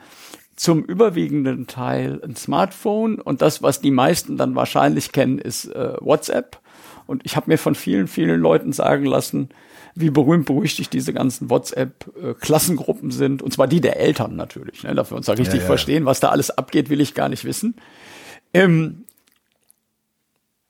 zum 0.57 0.83
überwiegenden 0.83 1.67
Teil 1.67 2.21
ein 2.23 2.35
Smartphone 2.35 3.19
und 3.19 3.41
das, 3.41 3.63
was 3.63 3.79
die 3.79 3.91
meisten 3.91 4.37
dann 4.37 4.53
wahrscheinlich 4.55 5.11
kennen, 5.11 5.39
ist 5.39 5.65
äh, 5.73 5.93
WhatsApp. 6.01 6.59
Und 7.07 7.25
ich 7.25 7.35
habe 7.35 7.49
mir 7.49 7.57
von 7.57 7.73
vielen, 7.73 8.07
vielen 8.07 8.39
Leuten 8.39 8.73
sagen 8.73 9.05
lassen, 9.05 9.49
wie 9.95 10.09
berühmt 10.09 10.45
berüchtigt 10.45 10.93
diese 10.93 11.13
ganzen 11.13 11.49
WhatsApp-Klassengruppen 11.49 13.09
äh, 13.09 13.13
sind. 13.13 13.41
Und 13.41 13.53
zwar 13.53 13.67
die 13.67 13.81
der 13.81 13.99
Eltern 13.99 14.35
natürlich. 14.35 14.83
Ne? 14.83 14.93
Dafür 14.95 15.17
uns 15.17 15.25
da 15.25 15.33
richtig 15.33 15.55
ja, 15.55 15.61
ja. 15.61 15.67
verstehen, 15.67 16.05
was 16.05 16.19
da 16.19 16.29
alles 16.29 16.51
abgeht, 16.51 16.89
will 16.89 17.01
ich 17.01 17.13
gar 17.13 17.29
nicht 17.29 17.45
wissen. 17.45 17.75
Ähm, 18.53 19.05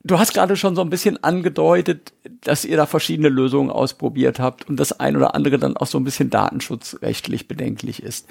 Du 0.04 0.18
hast 0.18 0.34
gerade 0.34 0.58
schon 0.58 0.76
so 0.76 0.82
ein 0.82 0.90
bisschen 0.90 1.24
angedeutet, 1.24 2.14
dass 2.42 2.66
ihr 2.66 2.78
da 2.78 2.86
verschiedene 2.86 3.30
Lösungen 3.30 3.70
ausprobiert 3.70 4.40
habt 4.40 4.68
und 4.68 4.78
das 4.78 5.00
ein 5.00 5.16
oder 5.16 5.36
andere 5.36 5.60
dann 5.60 5.78
auch 5.78 5.86
so 5.86 6.00
ein 6.00 6.04
bisschen 6.04 6.30
datenschutzrechtlich 6.30 7.48
bedenklich 7.48 8.02
ist. 8.02 8.28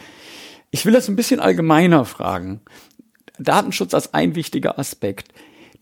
Ich 0.73 0.85
will 0.85 0.93
das 0.93 1.09
ein 1.09 1.17
bisschen 1.17 1.41
allgemeiner 1.41 2.05
fragen. 2.05 2.61
Datenschutz 3.39 3.95
als 3.95 4.15
ein 4.15 4.35
wichtiger 4.35 4.79
Aspekt. 4.79 5.33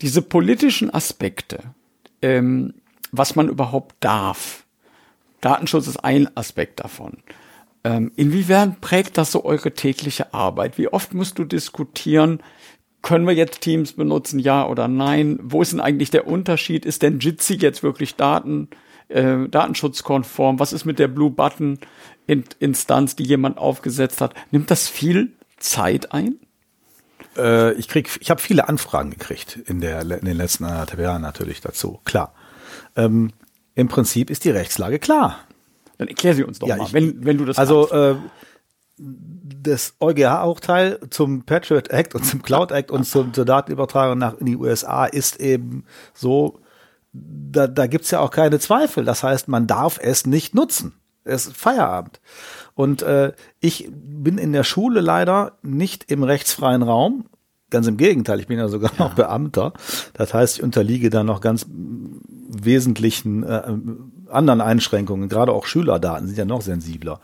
Diese 0.03 0.23
politischen 0.23 0.93
Aspekte, 0.93 1.61
ähm, 2.23 2.75
was 3.11 3.35
man 3.35 3.49
überhaupt 3.49 3.97
darf. 4.01 4.65
Datenschutz 5.41 5.87
ist 5.87 6.05
ein 6.05 6.37
Aspekt 6.37 6.81
davon. 6.81 7.19
Ähm, 7.85 8.13
inwiefern 8.17 8.77
prägt 8.81 9.17
das 9.19 9.33
so 9.33 9.45
eure 9.45 9.73
tägliche 9.73 10.35
Arbeit? 10.35 10.79
Wie 10.79 10.89
oft 10.89 11.15
musst 11.15 11.39
du 11.39 11.45
diskutieren, 11.45 12.41
können 13.03 13.27
wir 13.27 13.35
jetzt 13.35 13.61
Teams 13.61 13.93
benutzen, 13.93 14.39
ja 14.39 14.67
oder 14.67 14.89
nein? 14.89 15.39
Wo 15.43 15.63
ist 15.63 15.73
denn 15.73 15.81
eigentlich 15.81 16.11
der 16.11 16.27
Unterschied? 16.27 16.85
Ist 16.85 17.03
denn 17.03 17.21
Jitsi 17.21 17.55
jetzt 17.55 17.83
wirklich 17.83 18.17
Daten, 18.17 18.69
äh, 19.09 19.49
datenschutzkonform? 19.49 20.59
Was 20.59 20.73
ist 20.73 20.85
mit 20.85 20.99
der 20.99 21.09
Blue 21.09 21.31
Button 21.31 21.79
Instanz, 22.27 23.17
die 23.17 23.25
jemand 23.25 23.59
aufgesetzt 23.59 24.21
hat? 24.21 24.35
Nimmt 24.51 24.71
das 24.71 24.89
viel 24.89 25.33
Zeit 25.59 26.13
ein? 26.13 26.37
Äh, 27.37 27.73
ich 27.75 27.89
krieg, 27.89 28.11
ich 28.21 28.31
habe 28.31 28.41
viele 28.41 28.69
Anfragen 28.69 29.11
gekriegt 29.11 29.59
in, 29.67 29.81
der, 29.81 30.01
in 30.03 30.25
den 30.25 30.37
letzten 30.37 30.65
anderthalb 30.65 31.01
Jahren 31.01 31.23
natürlich 31.23 31.61
dazu. 31.61 32.01
Klar. 32.05 32.35
Ähm, 32.97 33.31
Im 33.75 33.89
Prinzip 33.89 34.31
ist 34.31 34.45
die 34.45 34.51
Rechtslage 34.51 34.99
klar. 34.99 35.41
Dann 35.99 36.09
erklär 36.09 36.35
sie 36.35 36.45
uns 36.45 36.59
doch 36.59 36.69
ja, 36.69 36.77
mal, 36.77 36.87
ich, 36.87 36.93
wenn, 36.93 37.25
wenn 37.25 37.39
du 37.39 37.45
das 37.45 37.59
Also 37.59 37.91
äh, 37.91 38.17
das 38.99 39.95
EuGH-Urteil 40.01 41.01
zum 41.11 41.45
Patriot 41.45 41.89
Act 41.89 42.15
und 42.15 42.25
zum 42.25 42.43
Cloud 42.43 42.73
Act 42.73 42.91
und 42.91 43.05
zum, 43.05 43.33
zur 43.33 43.45
Datenübertragung 43.45 44.19
nach 44.19 44.35
in 44.35 44.47
die 44.47 44.57
USA 44.57 45.05
ist 45.05 45.41
eben 45.41 45.85
so, 46.15 46.61
da, 47.13 47.67
da 47.67 47.87
gibt's 47.87 48.11
ja 48.11 48.21
auch 48.21 48.31
keine 48.31 48.59
Zweifel. 48.59 49.05
Das 49.05 49.23
heißt, 49.23 49.49
man 49.49 49.67
darf 49.67 49.99
es 50.01 50.27
nicht 50.27 50.55
nutzen. 50.55 50.95
Es 51.25 51.47
ist 51.47 51.57
Feierabend. 51.57 52.21
Und 52.75 53.03
äh, 53.03 53.33
ich 53.61 53.89
bin 53.93 54.39
in 54.39 54.53
der 54.53 54.65
Schule 54.65 55.01
leider 55.01 55.59
nicht 55.63 56.11
im 56.11 56.23
rechtsfreien 56.23 56.83
Raum. 56.83 57.27
Ganz 57.71 57.87
im 57.87 57.99
Gegenteil, 57.99 58.41
ich 58.41 58.47
bin 58.47 58.59
ja 58.59 58.69
sogar 58.69 58.93
ja. 58.93 59.05
noch 59.05 59.15
Beamter. 59.15 59.75
Das 60.15 60.33
heißt, 60.33 60.57
ich 60.57 60.63
unterliege 60.63 61.11
da 61.11 61.23
noch 61.23 61.43
ganz 61.43 61.67
wesentlichen 61.69 63.43
äh, 63.43 63.75
anderen 64.31 64.61
Einschränkungen, 64.61 65.29
gerade 65.29 65.53
auch 65.53 65.67
Schülerdaten 65.67 66.27
sind 66.27 66.39
ja 66.39 66.45
noch 66.45 66.63
sensibler. 66.63 67.21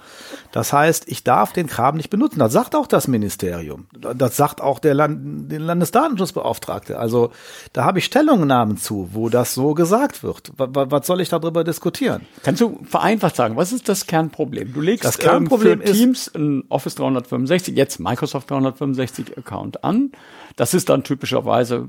Das 0.53 0.73
heißt, 0.73 1.05
ich 1.09 1.25
darf 1.25 1.53
den 1.53 1.67
Kram 1.67 1.97
nicht 1.97 2.11
benutzen. 2.11 2.39
Das 2.39 2.53
sagt 2.53 2.75
auch 2.75 2.87
das 2.87 3.09
Ministerium. 3.09 3.87
Das 3.93 4.37
sagt 4.37 4.61
auch 4.61 4.79
der 4.79 4.95
Land, 4.95 5.51
den 5.51 5.63
Landesdatenschutzbeauftragte. 5.63 6.99
Also 6.99 7.31
da 7.73 7.85
habe 7.85 7.99
ich 7.99 8.05
Stellungnahmen 8.05 8.77
zu, 8.77 9.11
wo 9.13 9.29
das 9.29 9.55
so 9.55 9.75
gesagt 9.75 10.23
wird. 10.23 10.53
Was, 10.57 10.69
was 10.73 11.07
soll 11.07 11.21
ich 11.21 11.29
darüber 11.29 11.65
diskutieren? 11.65 12.23
Kannst 12.43 12.61
du 12.61 12.81
vereinfacht 12.85 13.37
sagen, 13.37 13.57
was 13.57 13.73
ist 13.73 13.89
das 13.89 14.07
Kernproblem? 14.07 14.73
Du 14.73 14.81
legst 14.81 15.05
das 15.05 15.19
Kernproblem 15.19 15.81
ähm, 15.81 15.87
für 15.87 15.93
Teams 15.93 16.31
ein 16.35 16.65
Office 16.69 16.95
365, 16.97 17.77
jetzt 17.77 18.01
Microsoft 18.01 18.51
365 18.51 19.37
Account 19.39 19.85
an. 19.85 20.13
Das 20.57 20.75
ist 20.75 20.89
dann 20.89 21.05
typischerweise 21.05 21.89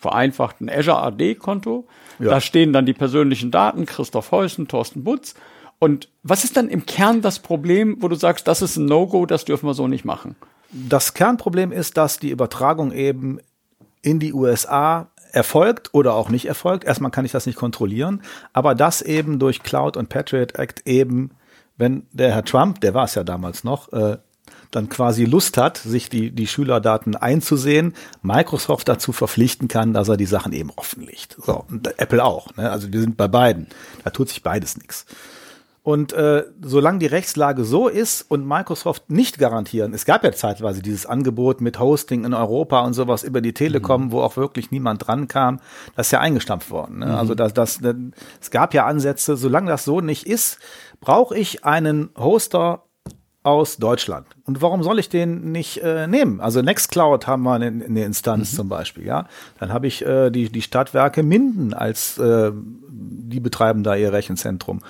vereinfacht 0.00 0.60
ein 0.60 0.70
Azure 0.70 1.02
AD-Konto. 1.02 1.86
Ja. 2.18 2.30
Da 2.30 2.40
stehen 2.40 2.72
dann 2.72 2.86
die 2.86 2.94
persönlichen 2.94 3.50
Daten, 3.50 3.86
Christoph 3.86 4.32
Heusen, 4.32 4.66
Thorsten 4.66 5.04
Butz. 5.04 5.34
Und 5.78 6.08
was 6.22 6.44
ist 6.44 6.56
dann 6.56 6.68
im 6.68 6.86
Kern 6.86 7.22
das 7.22 7.38
Problem, 7.38 7.98
wo 8.00 8.08
du 8.08 8.16
sagst, 8.16 8.48
das 8.48 8.62
ist 8.62 8.76
ein 8.76 8.86
No-Go, 8.86 9.26
das 9.26 9.44
dürfen 9.44 9.66
wir 9.66 9.74
so 9.74 9.88
nicht 9.88 10.04
machen? 10.04 10.36
Das 10.72 11.14
Kernproblem 11.14 11.70
ist, 11.70 11.96
dass 11.96 12.18
die 12.18 12.30
Übertragung 12.30 12.92
eben 12.92 13.40
in 14.02 14.18
die 14.18 14.32
USA 14.32 15.10
erfolgt 15.32 15.92
oder 15.92 16.14
auch 16.14 16.28
nicht 16.28 16.46
erfolgt. 16.46 16.84
Erstmal 16.84 17.10
kann 17.10 17.24
ich 17.24 17.32
das 17.32 17.46
nicht 17.46 17.56
kontrollieren, 17.56 18.22
aber 18.52 18.74
das 18.74 19.02
eben 19.02 19.38
durch 19.38 19.62
Cloud 19.62 19.96
und 19.96 20.08
Patriot 20.08 20.54
Act 20.56 20.86
eben, 20.86 21.30
wenn 21.76 22.06
der 22.12 22.32
Herr 22.32 22.44
Trump, 22.44 22.80
der 22.80 22.94
war 22.94 23.04
es 23.04 23.14
ja 23.14 23.24
damals 23.24 23.64
noch, 23.64 23.92
äh, 23.92 24.18
dann 24.70 24.88
quasi 24.88 25.24
Lust 25.24 25.56
hat, 25.56 25.78
sich 25.78 26.08
die, 26.08 26.30
die 26.30 26.46
Schülerdaten 26.46 27.16
einzusehen, 27.16 27.94
Microsoft 28.22 28.88
dazu 28.88 29.12
verpflichten 29.12 29.68
kann, 29.68 29.92
dass 29.92 30.08
er 30.08 30.16
die 30.16 30.26
Sachen 30.26 30.52
eben 30.52 30.70
offenlegt. 30.76 31.36
So, 31.44 31.64
und 31.68 31.98
Apple 31.98 32.24
auch. 32.24 32.54
Ne? 32.56 32.70
Also 32.70 32.92
wir 32.92 33.00
sind 33.00 33.16
bei 33.16 33.28
beiden. 33.28 33.66
Da 34.04 34.10
tut 34.10 34.28
sich 34.28 34.42
beides 34.42 34.76
nichts. 34.76 35.06
Und 35.82 36.12
äh, 36.12 36.44
solange 36.60 36.98
die 36.98 37.06
Rechtslage 37.06 37.64
so 37.64 37.88
ist 37.88 38.22
und 38.30 38.46
Microsoft 38.46 39.08
nicht 39.08 39.38
garantieren, 39.38 39.94
es 39.94 40.04
gab 40.04 40.22
ja 40.24 40.32
zeitweise 40.32 40.82
dieses 40.82 41.06
Angebot 41.06 41.62
mit 41.62 41.80
Hosting 41.80 42.24
in 42.24 42.34
Europa 42.34 42.80
und 42.80 42.92
sowas 42.92 43.24
über 43.24 43.40
die 43.40 43.54
Telekom, 43.54 44.04
mhm. 44.04 44.12
wo 44.12 44.20
auch 44.20 44.36
wirklich 44.36 44.70
niemand 44.70 45.06
dran 45.06 45.26
kam, 45.26 45.58
das 45.96 46.08
ist 46.08 46.10
ja 46.10 46.20
eingestampft 46.20 46.70
worden. 46.70 46.98
Ne? 46.98 47.06
Mhm. 47.06 47.12
Also 47.12 47.34
das, 47.34 47.54
das, 47.54 47.78
das, 47.78 47.94
es 48.40 48.50
gab 48.50 48.74
ja 48.74 48.84
Ansätze, 48.84 49.38
solange 49.38 49.70
das 49.70 49.84
so 49.84 50.02
nicht 50.02 50.26
ist, 50.26 50.58
brauche 51.00 51.36
ich 51.36 51.64
einen 51.64 52.10
Hoster 52.16 52.84
aus 53.42 53.78
Deutschland. 53.78 54.26
Und 54.44 54.60
warum 54.60 54.82
soll 54.82 54.98
ich 54.98 55.08
den 55.08 55.50
nicht 55.50 55.78
äh, 55.78 56.06
nehmen? 56.06 56.40
Also 56.40 56.60
Nextcloud 56.60 57.26
haben 57.26 57.42
wir 57.42 57.56
in, 57.56 57.80
in 57.80 57.94
der 57.94 58.04
Instanz 58.04 58.52
mhm. 58.52 58.56
zum 58.56 58.68
Beispiel, 58.68 59.06
ja. 59.06 59.26
Dann 59.58 59.72
habe 59.72 59.86
ich 59.86 60.04
äh, 60.04 60.30
die, 60.30 60.50
die 60.50 60.62
Stadtwerke 60.62 61.22
Minden 61.22 61.72
als 61.72 62.18
äh, 62.18 62.52
die 62.92 63.40
betreiben 63.40 63.82
da 63.82 63.94
ihr 63.94 64.12
Rechenzentrum. 64.12 64.80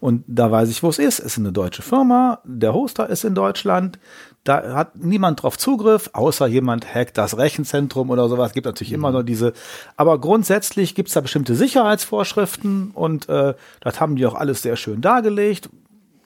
Und 0.00 0.24
da 0.26 0.50
weiß 0.50 0.70
ich, 0.70 0.82
wo 0.82 0.88
es 0.88 0.98
ist. 0.98 1.20
Es 1.20 1.26
ist 1.26 1.38
eine 1.38 1.52
deutsche 1.52 1.82
Firma, 1.82 2.40
der 2.44 2.74
Hoster 2.74 3.08
ist 3.08 3.24
in 3.24 3.34
Deutschland. 3.34 3.98
Da 4.42 4.74
hat 4.74 4.96
niemand 4.96 5.42
drauf 5.42 5.58
Zugriff, 5.58 6.10
außer 6.14 6.46
jemand 6.46 6.94
hackt 6.94 7.18
das 7.18 7.36
Rechenzentrum 7.36 8.10
oder 8.10 8.28
sowas. 8.28 8.54
Gibt 8.54 8.66
natürlich 8.66 8.90
mhm. 8.90 8.98
immer 8.98 9.12
nur 9.12 9.22
diese. 9.22 9.52
Aber 9.96 10.18
grundsätzlich 10.18 10.94
gibt 10.94 11.08
es 11.08 11.14
da 11.14 11.20
bestimmte 11.20 11.54
Sicherheitsvorschriften 11.54 12.90
und 12.92 13.28
äh, 13.28 13.54
das 13.80 14.00
haben 14.00 14.16
die 14.16 14.26
auch 14.26 14.34
alles 14.34 14.62
sehr 14.62 14.76
schön 14.76 15.00
dargelegt 15.00 15.68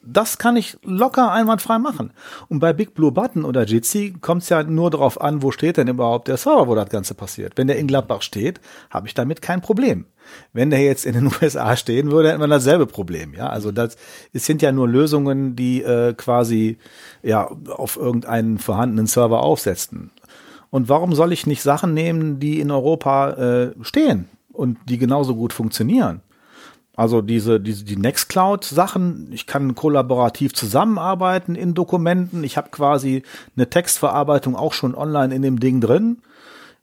das 0.06 0.38
kann 0.38 0.56
ich 0.56 0.76
locker 0.82 1.32
einwandfrei 1.32 1.78
machen. 1.78 2.12
Und 2.48 2.60
bei 2.60 2.72
Big 2.72 2.94
Blue 2.94 3.12
Button 3.12 3.44
oder 3.44 3.64
Jitsi 3.64 4.14
kommt 4.20 4.42
es 4.42 4.48
ja 4.48 4.62
nur 4.62 4.90
darauf 4.90 5.20
an, 5.20 5.42
wo 5.42 5.50
steht 5.50 5.76
denn 5.76 5.88
überhaupt 5.88 6.28
der 6.28 6.36
Server, 6.36 6.68
wo 6.68 6.74
das 6.74 6.88
Ganze 6.88 7.14
passiert. 7.14 7.54
Wenn 7.56 7.66
der 7.66 7.78
in 7.78 7.86
Gladbach 7.86 8.22
steht, 8.22 8.60
habe 8.90 9.06
ich 9.06 9.14
damit 9.14 9.42
kein 9.42 9.60
Problem. 9.60 10.06
Wenn 10.52 10.70
der 10.70 10.80
jetzt 10.80 11.06
in 11.06 11.14
den 11.14 11.30
USA 11.42 11.76
stehen 11.76 12.10
würde, 12.10 12.30
hätten 12.30 12.40
wir 12.40 12.48
dasselbe 12.48 12.86
Problem. 12.86 13.34
Ja, 13.34 13.48
also 13.48 13.72
das 13.72 13.96
es 14.32 14.46
sind 14.46 14.62
ja 14.62 14.72
nur 14.72 14.88
Lösungen, 14.88 15.56
die 15.56 15.82
äh, 15.82 16.14
quasi 16.14 16.78
ja 17.22 17.50
auf 17.68 17.96
irgendeinen 17.96 18.58
vorhandenen 18.58 19.06
Server 19.06 19.42
aufsetzen. 19.42 20.10
Und 20.70 20.88
warum 20.88 21.14
soll 21.14 21.32
ich 21.32 21.46
nicht 21.46 21.62
Sachen 21.62 21.94
nehmen, 21.94 22.40
die 22.40 22.58
in 22.58 22.70
Europa 22.70 23.30
äh, 23.30 23.74
stehen 23.82 24.28
und 24.52 24.78
die 24.88 24.98
genauso 24.98 25.36
gut 25.36 25.52
funktionieren? 25.52 26.20
Also 26.96 27.22
diese, 27.22 27.60
diese 27.60 27.84
die 27.84 27.96
Nextcloud-Sachen, 27.96 29.28
ich 29.32 29.46
kann 29.46 29.74
kollaborativ 29.74 30.54
zusammenarbeiten 30.54 31.56
in 31.56 31.74
Dokumenten. 31.74 32.44
Ich 32.44 32.56
habe 32.56 32.68
quasi 32.70 33.22
eine 33.56 33.68
Textverarbeitung 33.68 34.54
auch 34.54 34.72
schon 34.72 34.94
online 34.94 35.34
in 35.34 35.42
dem 35.42 35.58
Ding 35.58 35.80
drin. 35.80 36.18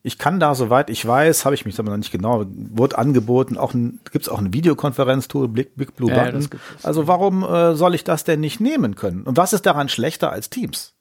Ich 0.03 0.17
kann 0.17 0.39
da, 0.39 0.55
soweit 0.55 0.89
ich 0.89 1.05
weiß, 1.05 1.45
habe 1.45 1.53
ich 1.53 1.65
mich 1.65 1.79
aber 1.79 1.91
noch 1.91 1.97
nicht 1.97 2.11
genau, 2.11 2.45
wurde 2.47 2.97
angeboten, 2.97 3.55
auch 3.55 3.73
ein, 3.73 3.99
gibt 4.11 4.25
es 4.25 4.29
auch 4.29 4.39
ein 4.39 4.51
Videokonferenztool, 4.51 5.47
Big, 5.47 5.75
Big 5.75 5.95
Blue 5.95 6.09
ja, 6.09 6.23
Button. 6.23 6.49
also 6.81 7.07
warum 7.07 7.43
äh, 7.43 7.75
soll 7.75 7.93
ich 7.93 8.03
das 8.03 8.23
denn 8.23 8.39
nicht 8.39 8.59
nehmen 8.59 8.95
können? 8.95 9.21
Und 9.23 9.37
was 9.37 9.53
ist 9.53 9.65
daran 9.65 9.89
schlechter 9.89 10.31
als 10.31 10.49
Teams? 10.49 10.95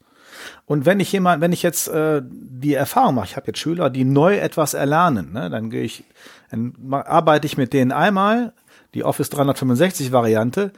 Und 0.66 0.86
wenn 0.86 1.00
ich 1.00 1.10
jemand, 1.12 1.40
wenn 1.40 1.52
ich 1.52 1.62
jetzt 1.62 1.88
äh, 1.88 2.22
die 2.22 2.74
Erfahrung 2.74 3.14
mache, 3.14 3.26
ich 3.26 3.36
habe 3.36 3.48
jetzt 3.48 3.58
Schüler, 3.58 3.90
die 3.90 4.04
neu 4.04 4.36
etwas 4.36 4.74
erlernen, 4.74 5.32
ne, 5.32 5.50
dann 5.50 5.70
gehe 5.70 5.82
ich, 5.82 6.04
dann 6.50 6.74
arbeite 6.90 7.46
ich 7.46 7.56
mit 7.56 7.72
denen 7.72 7.92
einmal, 7.92 8.52
die 8.94 9.04
Office 9.04 9.30
365 9.30 10.12
Variante, 10.12 10.72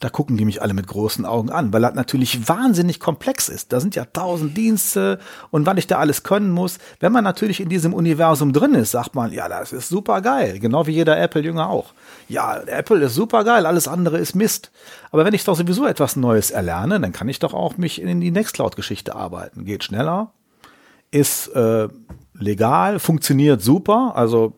da 0.00 0.10
gucken 0.10 0.36
die 0.36 0.44
mich 0.44 0.60
alle 0.60 0.74
mit 0.74 0.86
großen 0.86 1.24
Augen 1.24 1.48
an, 1.48 1.72
weil 1.72 1.80
das 1.80 1.94
natürlich 1.94 2.46
wahnsinnig 2.46 3.00
komplex 3.00 3.48
ist. 3.48 3.72
Da 3.72 3.80
sind 3.80 3.94
ja 3.94 4.04
tausend 4.04 4.54
Dienste 4.54 5.18
und 5.50 5.64
wann 5.64 5.78
ich 5.78 5.86
da 5.86 5.98
alles 5.98 6.24
können 6.24 6.50
muss. 6.50 6.78
Wenn 7.00 7.12
man 7.12 7.24
natürlich 7.24 7.60
in 7.60 7.70
diesem 7.70 7.94
Universum 7.94 8.52
drin 8.52 8.74
ist, 8.74 8.90
sagt 8.90 9.14
man, 9.14 9.32
ja, 9.32 9.48
das 9.48 9.72
ist 9.72 9.88
super 9.88 10.20
geil. 10.20 10.58
Genau 10.58 10.86
wie 10.86 10.92
jeder 10.92 11.18
Apple-Jünger 11.18 11.70
auch. 11.70 11.94
Ja, 12.28 12.60
Apple 12.66 13.02
ist 13.02 13.14
super 13.14 13.44
geil, 13.44 13.64
alles 13.64 13.88
andere 13.88 14.18
ist 14.18 14.34
Mist. 14.34 14.72
Aber 15.10 15.24
wenn 15.24 15.32
ich 15.32 15.44
doch 15.44 15.56
sowieso 15.56 15.86
etwas 15.86 16.16
Neues 16.16 16.50
erlerne, 16.50 17.00
dann 17.00 17.12
kann 17.12 17.30
ich 17.30 17.38
doch 17.38 17.54
auch 17.54 17.78
mich 17.78 18.02
in 18.02 18.20
die 18.20 18.30
Nextcloud-Geschichte 18.30 19.14
arbeiten. 19.14 19.64
Geht 19.64 19.84
schneller, 19.84 20.32
ist 21.12 21.48
äh, 21.48 21.88
legal, 22.34 22.98
funktioniert 22.98 23.62
super. 23.62 24.12
Also 24.16 24.54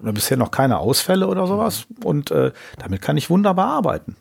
bisher 0.00 0.36
noch 0.36 0.50
keine 0.50 0.78
Ausfälle 0.78 1.26
oder 1.26 1.46
sowas. 1.46 1.86
Und 2.04 2.30
äh, 2.30 2.52
damit 2.78 3.02
kann 3.02 3.16
ich 3.16 3.30
wunderbar 3.30 3.66
arbeiten. 3.66 4.16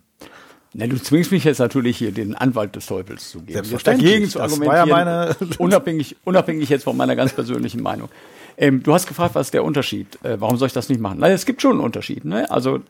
Na, 0.78 0.88
du 0.88 1.02
zwingst 1.02 1.32
mich 1.32 1.46
jetzt 1.46 1.60
natürlich 1.60 1.98
hier 1.98 2.12
den 2.12 2.36
Anwalt 2.36 2.76
des 2.76 2.86
Teufels 2.86 3.30
zu 3.30 3.40
geben. 3.40 3.54
Selbstverständlich. 3.54 4.12
Dagegen 4.12 4.30
zu 4.30 4.42
argumentieren, 4.42 4.90
ja 4.90 4.96
meine 4.96 5.36
unabhängig, 5.58 6.18
unabhängig 6.26 6.68
jetzt 6.68 6.84
von 6.84 6.98
meiner 6.98 7.16
ganz 7.16 7.32
persönlichen 7.32 7.82
Meinung. 7.82 8.10
Ähm, 8.58 8.84
du 8.84 8.94
hast 8.94 9.08
gefragt, 9.08 9.36
was 9.36 9.48
ist 9.48 9.54
der 9.54 9.64
Unterschied? 9.64 10.20
Äh, 10.24 10.40
warum 10.42 10.58
soll 10.58 10.68
ich 10.68 10.74
das 10.74 10.90
nicht 10.90 11.00
machen? 11.00 11.18
Na, 11.20 11.30
es 11.30 11.46
gibt 11.46 11.62
schon 11.62 11.74
einen 11.74 11.82
Unterschied. 11.82 12.26
Ne? 12.26 12.52
Also 12.52 12.82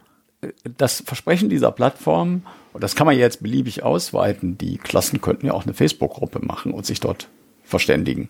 äh, 0.42 0.48
das 0.78 1.04
Versprechen 1.06 1.48
dieser 1.50 1.72
Plattform, 1.72 2.42
und 2.74 2.84
das 2.84 2.96
kann 2.96 3.06
man 3.06 3.18
jetzt 3.18 3.44
beliebig 3.44 3.84
ausweiten, 3.84 4.58
die 4.58 4.78
Klassen 4.78 5.22
könnten 5.22 5.46
ja 5.46 5.54
auch 5.54 5.66
eine 5.66 5.76
Facebook-Gruppe 5.76 6.44
machen 6.44 6.72
und 6.72 6.88
sich 6.88 7.00
dort 7.00 7.30
verständigen, 7.64 8.30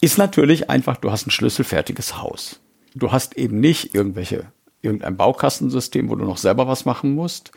ist 0.00 0.16
natürlich 0.16 0.70
einfach, 0.70 0.96
du 0.96 1.10
hast 1.10 1.26
ein 1.26 1.32
schlüsselfertiges 1.32 2.18
Haus 2.18 2.60
du 2.94 3.12
hast 3.12 3.36
eben 3.36 3.60
nicht 3.60 3.94
irgendwelche, 3.94 4.46
irgendein 4.82 5.16
Baukastensystem, 5.16 6.08
wo 6.08 6.16
du 6.16 6.24
noch 6.24 6.36
selber 6.36 6.66
was 6.68 6.84
machen 6.84 7.14
musst, 7.14 7.52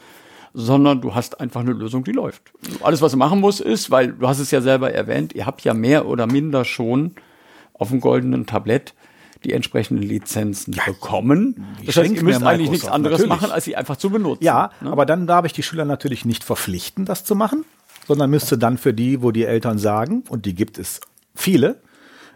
sondern 0.53 1.01
du 1.01 1.15
hast 1.15 1.39
einfach 1.39 1.61
eine 1.61 1.73
Lösung, 1.73 2.03
die 2.03 2.11
läuft. 2.11 2.51
Alles, 2.81 3.01
was 3.01 3.13
du 3.13 3.17
machen 3.17 3.39
musst, 3.39 3.61
ist, 3.61 3.89
weil 3.91 4.13
du 4.13 4.27
hast 4.27 4.39
es 4.39 4.51
ja 4.51 4.61
selber 4.61 4.91
erwähnt, 4.91 5.33
ihr 5.33 5.45
habt 5.45 5.61
ja 5.63 5.73
mehr 5.73 6.07
oder 6.07 6.27
minder 6.27 6.65
schon 6.65 7.15
auf 7.73 7.89
dem 7.89 8.01
goldenen 8.01 8.45
Tablett 8.45 8.93
die 9.43 9.53
entsprechenden 9.53 10.03
Lizenzen 10.03 10.73
ja, 10.73 10.83
bekommen. 10.85 11.65
Das 11.85 11.97
heißt, 11.97 12.11
ihr 12.11 12.23
müsst 12.23 12.43
eigentlich 12.43 12.69
nichts 12.69 12.87
anderes 12.87 13.21
natürlich. 13.21 13.41
machen, 13.41 13.51
als 13.51 13.65
sie 13.65 13.75
einfach 13.75 13.97
zu 13.97 14.11
benutzen. 14.11 14.43
Ja, 14.43 14.71
ne? 14.81 14.91
aber 14.91 15.05
dann 15.05 15.25
darf 15.25 15.45
ich 15.45 15.53
die 15.53 15.63
Schüler 15.63 15.85
natürlich 15.85 16.25
nicht 16.25 16.43
verpflichten, 16.43 17.05
das 17.05 17.23
zu 17.23 17.35
machen, 17.35 17.65
sondern 18.07 18.29
müsste 18.29 18.57
dann 18.57 18.77
für 18.77 18.93
die, 18.93 19.23
wo 19.23 19.31
die 19.31 19.45
Eltern 19.45 19.79
sagen, 19.79 20.23
und 20.29 20.45
die 20.45 20.53
gibt 20.53 20.77
es 20.77 21.01
viele, 21.33 21.81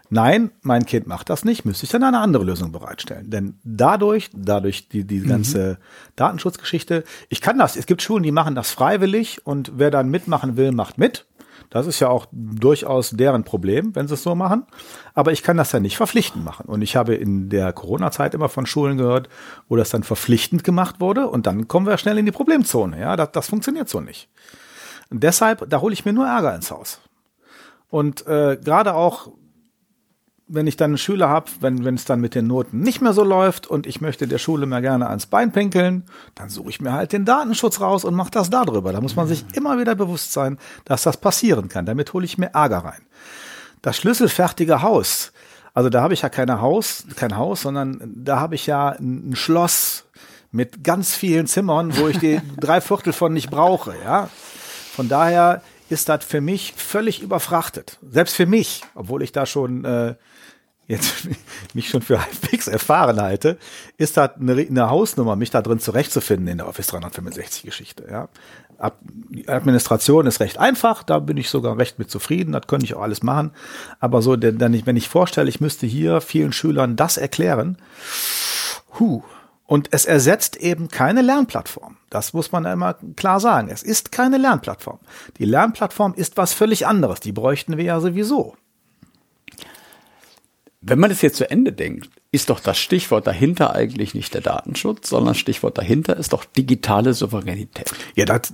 Nein, 0.08 0.50
mein 0.62 0.86
Kind 0.86 1.06
macht 1.06 1.30
das 1.30 1.44
nicht, 1.44 1.64
müsste 1.64 1.84
ich 1.84 1.90
dann 1.90 2.04
eine 2.04 2.20
andere 2.20 2.44
Lösung 2.44 2.72
bereitstellen. 2.72 3.30
Denn 3.30 3.58
dadurch, 3.64 4.30
dadurch 4.34 4.88
die, 4.88 5.04
die 5.04 5.20
mhm. 5.20 5.28
ganze 5.28 5.78
Datenschutzgeschichte, 6.14 7.04
ich 7.28 7.40
kann 7.40 7.58
das, 7.58 7.76
es 7.76 7.86
gibt 7.86 8.02
Schulen, 8.02 8.22
die 8.22 8.32
machen 8.32 8.54
das 8.54 8.70
freiwillig 8.70 9.46
und 9.46 9.72
wer 9.76 9.90
dann 9.90 10.08
mitmachen 10.08 10.56
will, 10.56 10.72
macht 10.72 10.98
mit. 10.98 11.26
Das 11.70 11.86
ist 11.86 12.00
ja 12.00 12.08
auch 12.08 12.26
durchaus 12.30 13.10
deren 13.10 13.44
Problem, 13.44 13.94
wenn 13.96 14.06
sie 14.06 14.14
es 14.14 14.22
so 14.22 14.34
machen. 14.34 14.66
Aber 15.14 15.32
ich 15.32 15.42
kann 15.42 15.56
das 15.56 15.72
ja 15.72 15.80
nicht 15.80 15.96
verpflichtend 15.96 16.44
machen. 16.44 16.66
Und 16.66 16.82
ich 16.82 16.96
habe 16.96 17.14
in 17.14 17.48
der 17.48 17.72
Corona-Zeit 17.72 18.34
immer 18.34 18.48
von 18.48 18.66
Schulen 18.66 18.96
gehört, 18.96 19.28
wo 19.68 19.76
das 19.76 19.90
dann 19.90 20.04
verpflichtend 20.04 20.62
gemacht 20.62 21.00
wurde. 21.00 21.26
Und 21.28 21.46
dann 21.46 21.66
kommen 21.66 21.86
wir 21.86 21.98
schnell 21.98 22.18
in 22.18 22.26
die 22.26 22.32
Problemzone. 22.32 23.00
Ja, 23.00 23.16
das, 23.16 23.32
das 23.32 23.48
funktioniert 23.48 23.88
so 23.88 24.00
nicht. 24.00 24.28
Und 25.10 25.22
deshalb, 25.22 25.68
da 25.68 25.80
hole 25.80 25.92
ich 25.92 26.04
mir 26.04 26.12
nur 26.12 26.26
Ärger 26.26 26.54
ins 26.54 26.70
Haus. 26.70 27.00
Und 27.88 28.26
äh, 28.26 28.58
gerade 28.62 28.94
auch 28.94 29.32
wenn 30.48 30.66
ich 30.66 30.76
dann 30.76 30.90
einen 30.90 30.98
Schüler 30.98 31.28
habe, 31.28 31.50
wenn 31.60 31.84
wenn 31.84 31.96
es 31.96 32.04
dann 32.04 32.20
mit 32.20 32.34
den 32.34 32.46
Noten 32.46 32.80
nicht 32.80 33.00
mehr 33.00 33.12
so 33.12 33.24
läuft 33.24 33.66
und 33.66 33.86
ich 33.86 34.00
möchte 34.00 34.28
der 34.28 34.38
Schule 34.38 34.66
mehr 34.66 34.80
gerne 34.80 35.08
ans 35.08 35.26
Bein 35.26 35.50
pinkeln, 35.50 36.04
dann 36.34 36.48
suche 36.48 36.70
ich 36.70 36.80
mir 36.80 36.92
halt 36.92 37.12
den 37.12 37.24
Datenschutz 37.24 37.80
raus 37.80 38.04
und 38.04 38.14
mache 38.14 38.30
das 38.30 38.48
darüber. 38.50 38.92
Da 38.92 39.00
muss 39.00 39.16
man 39.16 39.26
sich 39.26 39.44
immer 39.54 39.78
wieder 39.78 39.94
bewusst 39.94 40.32
sein, 40.32 40.58
dass 40.84 41.02
das 41.02 41.16
passieren 41.16 41.68
kann. 41.68 41.86
Damit 41.86 42.12
hole 42.12 42.24
ich 42.24 42.38
mir 42.38 42.50
Ärger 42.54 42.78
rein. 42.78 43.02
Das 43.82 43.96
schlüsselfertige 43.96 44.82
Haus, 44.82 45.32
also 45.74 45.90
da 45.90 46.00
habe 46.00 46.14
ich 46.14 46.22
ja 46.22 46.28
kein 46.28 46.60
Haus, 46.60 47.04
kein 47.16 47.36
Haus, 47.36 47.62
sondern 47.62 48.00
da 48.16 48.40
habe 48.40 48.54
ich 48.54 48.66
ja 48.66 48.90
ein 48.90 49.34
Schloss 49.34 50.04
mit 50.50 50.84
ganz 50.84 51.14
vielen 51.14 51.46
Zimmern, 51.46 51.96
wo 51.98 52.08
ich 52.08 52.18
die 52.18 52.40
drei 52.60 52.80
Viertel 52.80 53.12
von 53.12 53.32
nicht 53.32 53.50
brauche, 53.50 53.94
ja. 54.02 54.30
Von 54.94 55.08
daher 55.08 55.60
ist 55.90 56.08
das 56.08 56.24
für 56.24 56.40
mich 56.40 56.72
völlig 56.76 57.20
überfrachtet. 57.20 57.98
Selbst 58.10 58.34
für 58.34 58.46
mich, 58.46 58.82
obwohl 58.94 59.22
ich 59.22 59.32
da 59.32 59.44
schon 59.44 59.84
äh, 59.84 60.14
jetzt 60.88 61.28
mich 61.74 61.88
schon 61.88 62.02
für 62.02 62.20
halbwegs 62.20 62.68
erfahren 62.68 63.20
halte, 63.20 63.58
ist 63.96 64.16
das 64.16 64.32
eine, 64.40 64.52
eine 64.52 64.90
Hausnummer, 64.90 65.36
mich 65.36 65.50
da 65.50 65.62
drin 65.62 65.78
zurechtzufinden 65.78 66.48
in 66.48 66.58
der 66.58 66.68
Office 66.68 66.88
365 66.88 67.62
Geschichte. 67.62 68.06
Ja. 68.10 68.28
Ab, 68.78 68.98
die 69.02 69.48
Administration 69.48 70.26
ist 70.26 70.40
recht 70.40 70.58
einfach, 70.58 71.02
da 71.02 71.18
bin 71.18 71.36
ich 71.36 71.48
sogar 71.48 71.78
recht 71.78 71.98
mit 71.98 72.10
zufrieden, 72.10 72.52
das 72.52 72.66
könnte 72.66 72.84
ich 72.84 72.94
auch 72.94 73.02
alles 73.02 73.22
machen. 73.22 73.52
Aber 74.00 74.22
so, 74.22 74.36
denn, 74.36 74.58
denn 74.58 74.74
ich, 74.74 74.86
wenn 74.86 74.96
ich 74.96 75.08
vorstelle, 75.08 75.48
ich 75.48 75.60
müsste 75.60 75.86
hier 75.86 76.20
vielen 76.20 76.52
Schülern 76.52 76.96
das 76.96 77.16
erklären, 77.16 77.78
hu, 78.98 79.22
und 79.66 79.88
es 79.90 80.04
ersetzt 80.04 80.56
eben 80.56 80.88
keine 80.88 81.22
Lernplattform. 81.22 81.96
Das 82.08 82.32
muss 82.32 82.52
man 82.52 82.64
immer 82.66 82.94
klar 83.16 83.40
sagen. 83.40 83.68
Es 83.68 83.82
ist 83.82 84.12
keine 84.12 84.38
Lernplattform. 84.38 85.00
Die 85.38 85.44
Lernplattform 85.44 86.14
ist 86.14 86.36
was 86.36 86.52
völlig 86.52 86.86
anderes. 86.86 87.18
Die 87.18 87.32
bräuchten 87.32 87.76
wir 87.76 87.84
ja 87.84 87.98
sowieso. 87.98 88.54
Wenn 90.88 91.00
man 91.00 91.10
das 91.10 91.20
jetzt 91.20 91.36
zu 91.36 91.50
Ende 91.50 91.72
denkt, 91.72 92.08
ist 92.30 92.48
doch 92.48 92.60
das 92.60 92.78
Stichwort 92.78 93.26
dahinter 93.26 93.74
eigentlich 93.74 94.14
nicht 94.14 94.34
der 94.34 94.40
Datenschutz, 94.40 95.08
sondern 95.08 95.34
Stichwort 95.34 95.76
dahinter 95.78 96.16
ist 96.16 96.32
doch 96.32 96.44
digitale 96.44 97.12
Souveränität. 97.12 97.92
Ja, 98.14 98.24
das, 98.24 98.52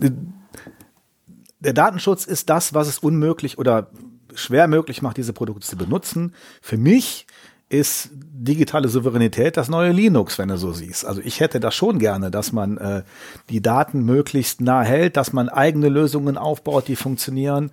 der 1.60 1.72
Datenschutz 1.74 2.24
ist 2.24 2.48
das, 2.48 2.72
was 2.72 2.88
es 2.88 2.98
unmöglich 2.98 3.59
oder 3.59 3.90
schwer 4.34 4.66
möglich 4.66 5.02
macht, 5.02 5.18
diese 5.18 5.34
Produkte 5.34 5.66
zu 5.66 5.76
benutzen. 5.76 6.34
Für 6.62 6.78
mich 6.78 7.26
ist 7.68 8.10
digitale 8.12 8.88
Souveränität 8.88 9.56
das 9.56 9.68
neue 9.68 9.92
Linux, 9.92 10.38
wenn 10.38 10.48
du 10.48 10.59
so 10.59 10.72
siehst. 10.72 11.06
Also 11.06 11.22
ich 11.24 11.40
hätte 11.40 11.59
das 11.59 11.74
schon 11.74 11.98
gerne, 11.98 12.30
dass 12.30 12.52
man 12.52 12.76
äh, 12.76 13.02
die 13.48 13.62
Daten 13.62 14.04
möglichst 14.04 14.60
nah 14.60 14.82
hält, 14.82 15.16
dass 15.16 15.32
man 15.32 15.48
eigene 15.48 15.88
Lösungen 15.88 16.36
aufbaut, 16.36 16.88
die 16.88 16.96
funktionieren. 16.96 17.70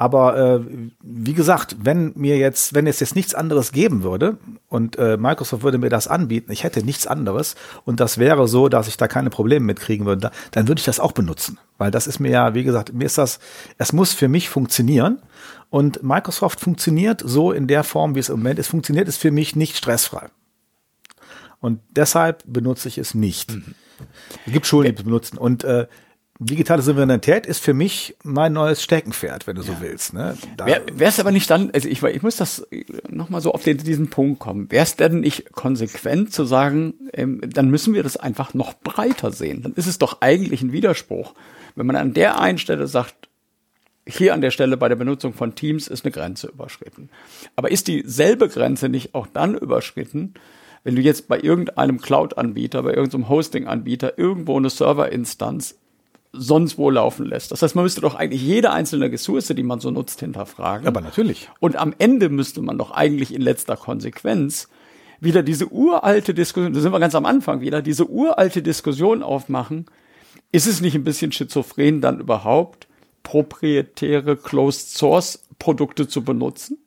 Aber 0.00 0.34
äh, 0.38 0.60
wie 1.02 1.34
gesagt, 1.34 1.76
wenn 1.82 2.14
mir 2.16 2.38
jetzt, 2.38 2.72
wenn 2.72 2.86
es 2.86 3.00
jetzt 3.00 3.14
nichts 3.14 3.34
anderes 3.34 3.70
geben 3.70 4.02
würde 4.02 4.38
und 4.70 4.96
äh, 4.96 5.18
Microsoft 5.18 5.62
würde 5.62 5.76
mir 5.76 5.90
das 5.90 6.08
anbieten, 6.08 6.50
ich 6.52 6.64
hätte 6.64 6.82
nichts 6.82 7.06
anderes 7.06 7.54
und 7.84 8.00
das 8.00 8.16
wäre 8.16 8.48
so, 8.48 8.70
dass 8.70 8.88
ich 8.88 8.96
da 8.96 9.08
keine 9.08 9.28
Probleme 9.28 9.66
mitkriegen 9.66 10.06
würde, 10.06 10.30
dann 10.52 10.68
würde 10.68 10.78
ich 10.78 10.86
das 10.86 11.00
auch 11.00 11.12
benutzen, 11.12 11.58
weil 11.76 11.90
das 11.90 12.06
ist 12.06 12.18
mir 12.18 12.30
ja, 12.30 12.54
wie 12.54 12.64
gesagt, 12.64 12.94
mir 12.94 13.04
ist 13.04 13.18
das, 13.18 13.40
es 13.76 13.92
muss 13.92 14.14
für 14.14 14.28
mich 14.28 14.48
funktionieren 14.48 15.20
und 15.68 16.02
Microsoft 16.02 16.60
funktioniert 16.60 17.22
so 17.22 17.52
in 17.52 17.66
der 17.66 17.84
Form, 17.84 18.14
wie 18.14 18.20
es 18.20 18.30
im 18.30 18.38
Moment 18.38 18.58
ist, 18.58 18.68
funktioniert 18.68 19.06
es 19.06 19.18
für 19.18 19.30
mich 19.30 19.54
nicht 19.54 19.76
stressfrei. 19.76 20.28
Und 21.60 21.80
deshalb 21.90 22.42
benutze 22.46 22.88
ich 22.88 22.96
es 22.96 23.12
nicht. 23.12 23.52
Mhm. 23.52 23.74
Es 24.46 24.52
gibt 24.54 24.66
Schulen, 24.66 24.94
die 24.94 24.98
es 24.98 25.04
benutzen. 25.04 25.36
Und 25.36 25.62
äh, 25.64 25.88
digitale 26.40 26.80
Souveränität 26.80 27.44
ist 27.44 27.62
für 27.62 27.74
mich 27.74 28.16
mein 28.24 28.54
neues 28.54 28.82
Steckenpferd, 28.82 29.46
wenn 29.46 29.56
du 29.56 29.62
so 29.62 29.76
willst. 29.80 30.14
Ne? 30.14 30.36
Wäre 30.64 30.82
es 30.98 31.20
aber 31.20 31.32
nicht 31.32 31.50
dann, 31.50 31.70
also 31.70 31.86
ich, 31.86 32.02
ich 32.02 32.22
muss 32.22 32.36
das 32.36 32.66
nochmal 33.08 33.42
so 33.42 33.52
auf 33.52 33.62
den, 33.62 33.76
diesen 33.76 34.08
Punkt 34.08 34.40
kommen, 34.40 34.72
wäre 34.72 34.82
es 34.82 34.96
denn 34.96 35.20
nicht 35.20 35.52
konsequent 35.52 36.32
zu 36.32 36.44
sagen, 36.44 36.94
ähm, 37.12 37.42
dann 37.44 37.68
müssen 37.68 37.92
wir 37.92 38.02
das 38.02 38.16
einfach 38.16 38.54
noch 38.54 38.72
breiter 38.72 39.32
sehen. 39.32 39.62
Dann 39.62 39.74
ist 39.74 39.86
es 39.86 39.98
doch 39.98 40.22
eigentlich 40.22 40.62
ein 40.62 40.72
Widerspruch, 40.72 41.34
wenn 41.76 41.86
man 41.86 41.96
an 41.96 42.14
der 42.14 42.40
einen 42.40 42.58
Stelle 42.58 42.86
sagt, 42.86 43.28
hier 44.06 44.32
an 44.32 44.40
der 44.40 44.50
Stelle 44.50 44.78
bei 44.78 44.88
der 44.88 44.96
Benutzung 44.96 45.34
von 45.34 45.54
Teams 45.54 45.88
ist 45.88 46.06
eine 46.06 46.12
Grenze 46.12 46.48
überschritten. 46.48 47.10
Aber 47.54 47.70
ist 47.70 47.86
dieselbe 47.86 48.48
Grenze 48.48 48.88
nicht 48.88 49.14
auch 49.14 49.26
dann 49.26 49.54
überschritten, 49.54 50.34
wenn 50.84 50.96
du 50.96 51.02
jetzt 51.02 51.28
bei 51.28 51.38
irgendeinem 51.38 52.00
Cloud-Anbieter, 52.00 52.82
bei 52.82 52.94
irgendeinem 52.94 53.28
Hosting-Anbieter 53.28 54.18
irgendwo 54.18 54.56
eine 54.56 54.70
Serverinstanz 54.70 55.76
sonst 56.32 56.78
wo 56.78 56.90
laufen 56.90 57.26
lässt. 57.26 57.50
Das 57.50 57.62
heißt, 57.62 57.74
man 57.74 57.84
müsste 57.84 58.00
doch 58.00 58.14
eigentlich 58.14 58.42
jede 58.42 58.70
einzelne 58.70 59.10
Ressource, 59.10 59.48
die 59.48 59.62
man 59.62 59.80
so 59.80 59.90
nutzt, 59.90 60.20
hinterfragen. 60.20 60.86
Aber 60.86 61.00
natürlich. 61.00 61.48
Und 61.58 61.76
am 61.76 61.94
Ende 61.98 62.28
müsste 62.28 62.62
man 62.62 62.78
doch 62.78 62.92
eigentlich 62.92 63.34
in 63.34 63.42
letzter 63.42 63.76
Konsequenz 63.76 64.68
wieder 65.20 65.42
diese 65.42 65.70
uralte 65.70 66.32
Diskussion, 66.32 66.72
da 66.72 66.80
sind 66.80 66.92
wir 66.92 67.00
ganz 67.00 67.14
am 67.14 67.26
Anfang 67.26 67.60
wieder, 67.60 67.82
diese 67.82 68.08
uralte 68.08 68.62
Diskussion 68.62 69.22
aufmachen. 69.22 69.86
Ist 70.52 70.66
es 70.66 70.80
nicht 70.80 70.94
ein 70.94 71.04
bisschen 71.04 71.32
schizophren, 71.32 72.00
dann 72.00 72.20
überhaupt 72.20 72.88
proprietäre 73.22 74.36
Closed 74.36 74.90
Source 74.90 75.44
Produkte 75.58 76.08
zu 76.08 76.24
benutzen? 76.24 76.78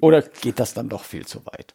Oder 0.00 0.22
geht 0.22 0.58
das 0.58 0.74
dann 0.74 0.88
doch 0.88 1.04
viel 1.04 1.26
zu 1.26 1.44
weit? 1.46 1.74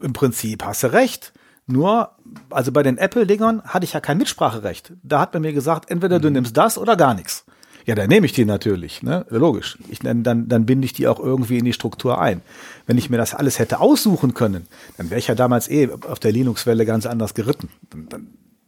Im 0.00 0.12
Prinzip 0.12 0.64
hast 0.64 0.82
du 0.82 0.92
recht. 0.92 1.32
Nur, 1.66 2.10
also 2.50 2.72
bei 2.72 2.82
den 2.82 2.98
Apple-Dingern 2.98 3.62
hatte 3.62 3.84
ich 3.84 3.94
ja 3.94 4.00
kein 4.00 4.18
Mitspracherecht. 4.18 4.92
Da 5.02 5.20
hat 5.20 5.32
man 5.32 5.42
mir 5.42 5.52
gesagt, 5.52 5.90
entweder 5.90 6.20
du 6.20 6.30
nimmst 6.30 6.56
das 6.56 6.76
oder 6.76 6.96
gar 6.96 7.14
nichts. 7.14 7.44
Ja, 7.86 7.94
dann 7.94 8.08
nehme 8.08 8.24
ich 8.24 8.32
die 8.32 8.46
natürlich, 8.46 9.02
ne? 9.02 9.26
Logisch. 9.28 9.78
Ich, 9.88 9.98
dann, 9.98 10.22
dann, 10.22 10.48
dann 10.48 10.64
binde 10.64 10.86
ich 10.86 10.94
die 10.94 11.06
auch 11.06 11.20
irgendwie 11.20 11.58
in 11.58 11.66
die 11.66 11.74
Struktur 11.74 12.18
ein. 12.18 12.40
Wenn 12.86 12.96
ich 12.96 13.10
mir 13.10 13.18
das 13.18 13.34
alles 13.34 13.58
hätte 13.58 13.80
aussuchen 13.80 14.32
können, 14.32 14.66
dann 14.96 15.10
wäre 15.10 15.18
ich 15.18 15.26
ja 15.26 15.34
damals 15.34 15.68
eh 15.68 15.90
auf 15.90 16.18
der 16.18 16.32
Linux-Welle 16.32 16.86
ganz 16.86 17.04
anders 17.04 17.34
geritten. 17.34 17.68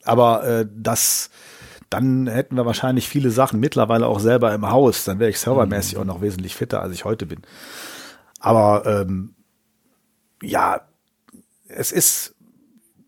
Aber 0.04 0.44
äh, 0.44 0.66
das, 0.70 1.30
dann 1.88 2.26
hätten 2.26 2.56
wir 2.56 2.66
wahrscheinlich 2.66 3.08
viele 3.08 3.30
Sachen 3.30 3.58
mittlerweile 3.58 4.06
auch 4.06 4.20
selber 4.20 4.52
im 4.54 4.70
Haus. 4.70 5.04
Dann 5.04 5.18
wäre 5.18 5.30
ich 5.30 5.38
servermäßig 5.38 5.94
mhm. 5.94 6.00
auch 6.00 6.06
noch 6.06 6.20
wesentlich 6.20 6.54
fitter, 6.54 6.82
als 6.82 6.92
ich 6.92 7.06
heute 7.06 7.24
bin. 7.24 7.40
Aber 8.38 8.84
ähm, 8.84 9.34
ja, 10.42 10.82
es 11.68 11.90
ist 11.90 12.35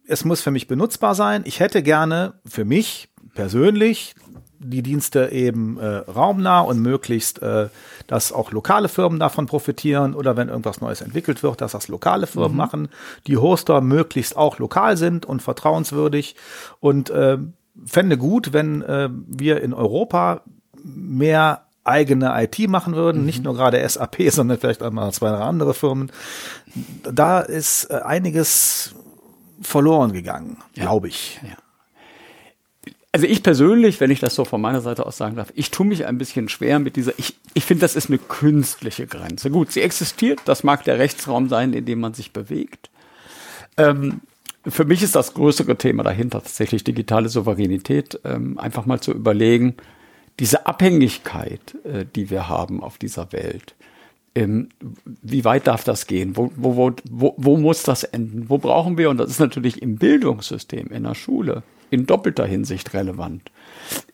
es 0.09 0.25
muss 0.25 0.41
für 0.41 0.51
mich 0.51 0.67
benutzbar 0.67 1.15
sein. 1.15 1.43
Ich 1.45 1.61
hätte 1.61 1.83
gerne 1.83 2.35
für 2.45 2.65
mich 2.65 3.09
persönlich 3.35 4.15
die 4.59 4.83
Dienste 4.83 5.29
eben 5.31 5.79
äh, 5.79 5.87
raumnah 5.87 6.63
und 6.63 6.81
möglichst, 6.81 7.41
äh, 7.43 7.69
dass 8.09 8.33
auch 8.33 8.51
lokale 8.51 8.89
Firmen 8.89 9.21
davon 9.21 9.47
profitieren 9.47 10.15
oder 10.15 10.37
wenn 10.37 10.49
irgendwas 10.49 10.81
Neues 10.81 11.01
entwickelt 11.01 11.45
wird, 11.45 11.61
dass 11.61 11.73
das 11.73 11.87
lokale 11.87 12.27
Firmen 12.27 12.53
mhm. 12.53 12.57
machen, 12.57 12.89
die 13.29 13.37
Hoster 13.37 13.81
möglichst 13.81 14.37
auch 14.37 14.59
lokal 14.59 14.97
sind 14.97 15.27
und 15.27 15.43
vertrauenswürdig 15.43 16.35
und 16.81 17.11
äh, 17.11 17.39
fände 17.85 18.19
gut, 18.19 18.53
wenn 18.53 18.83
äh, 18.83 19.11
wir 19.13 19.61
in 19.63 19.75
Europa 19.75 20.41
mehr 20.83 21.67
eigene 21.85 22.33
IT 22.43 22.69
machen 22.69 22.95
würden, 22.95 23.21
mhm. 23.21 23.27
nicht 23.27 23.45
nur 23.45 23.55
gerade 23.55 23.87
SAP, 23.89 24.17
sondern 24.31 24.59
vielleicht 24.59 24.83
auch 24.83 24.91
mal 24.91 25.13
zwei, 25.13 25.31
drei 25.31 25.39
andere 25.39 25.75
Firmen. 25.75 26.11
Da 27.05 27.41
ist 27.41 27.91
äh, 27.91 28.01
einiges 28.05 28.95
verloren 29.61 30.13
gegangen, 30.13 30.59
ja. 30.75 30.85
glaube 30.85 31.09
ich. 31.09 31.41
Ja. 31.43 31.57
Also 33.11 33.27
ich 33.27 33.43
persönlich, 33.43 34.01
wenn 34.01 34.11
ich 34.11 34.21
das 34.21 34.35
so 34.35 34.45
von 34.45 34.61
meiner 34.61 34.81
Seite 34.81 35.07
aus 35.07 35.17
sagen 35.17 35.37
darf, 35.37 35.53
ich 35.55 35.71
tue 35.71 35.87
mich 35.87 36.07
ein 36.07 36.19
bisschen 36.19 36.49
schwer 36.49 36.79
mit 36.79 36.97
dieser, 36.97 37.13
ich, 37.19 37.37
ich 37.55 37.65
finde, 37.65 37.81
das 37.81 37.97
ist 37.97 38.11
eine 38.11 38.19
künstliche 38.19 39.07
Grenze. 39.07 39.51
Gut, 39.51 39.73
sie 39.73 39.81
existiert, 39.81 40.41
das 40.45 40.63
mag 40.63 40.85
der 40.85 40.99
Rechtsraum 40.99 41.49
sein, 41.49 41.73
in 41.73 41.87
dem 41.87 42.01
man 42.01 42.15
sich 42.15 42.33
bewegt. 42.33 42.91
Ähm, 43.77 44.21
für 44.67 44.85
mich 44.85 45.03
ist 45.03 45.15
das 45.15 45.35
größere 45.35 45.77
Thema 45.77 46.03
dahinter 46.03 46.43
tatsächlich 46.43 46.85
digitale 46.85 47.29
Souveränität, 47.29 48.21
ähm, 48.25 48.59
einfach 48.59 48.85
mal 48.85 49.01
zu 49.01 49.13
überlegen, 49.13 49.75
diese 50.39 50.67
Abhängigkeit, 50.67 51.77
äh, 51.85 52.05
die 52.15 52.31
wir 52.31 52.49
haben 52.49 52.83
auf 52.83 52.99
dieser 52.99 53.33
Welt, 53.33 53.75
ähm, 54.39 54.69
wie 55.23 55.44
weit 55.44 55.66
darf 55.66 55.82
das 55.82 56.06
gehen? 56.06 56.36
Wo, 56.36 56.52
wo, 56.55 56.93
wo, 57.10 57.35
wo 57.36 57.56
muss 57.56 57.82
das 57.82 58.05
enden? 58.05 58.48
Wo 58.48 58.59
brauchen 58.59 58.97
wir, 58.97 59.10
und 59.10 59.19
das 59.19 59.31
ist 59.31 59.40
natürlich 59.40 59.82
im 59.82 59.97
Bildungssystem, 59.97 60.89
in 60.89 61.02
der 61.02 61.16
Schule, 61.16 61.65
in 61.90 62.06
doppelter 62.06 62.47
Hinsicht 62.47 62.94
relevant. 62.94 63.51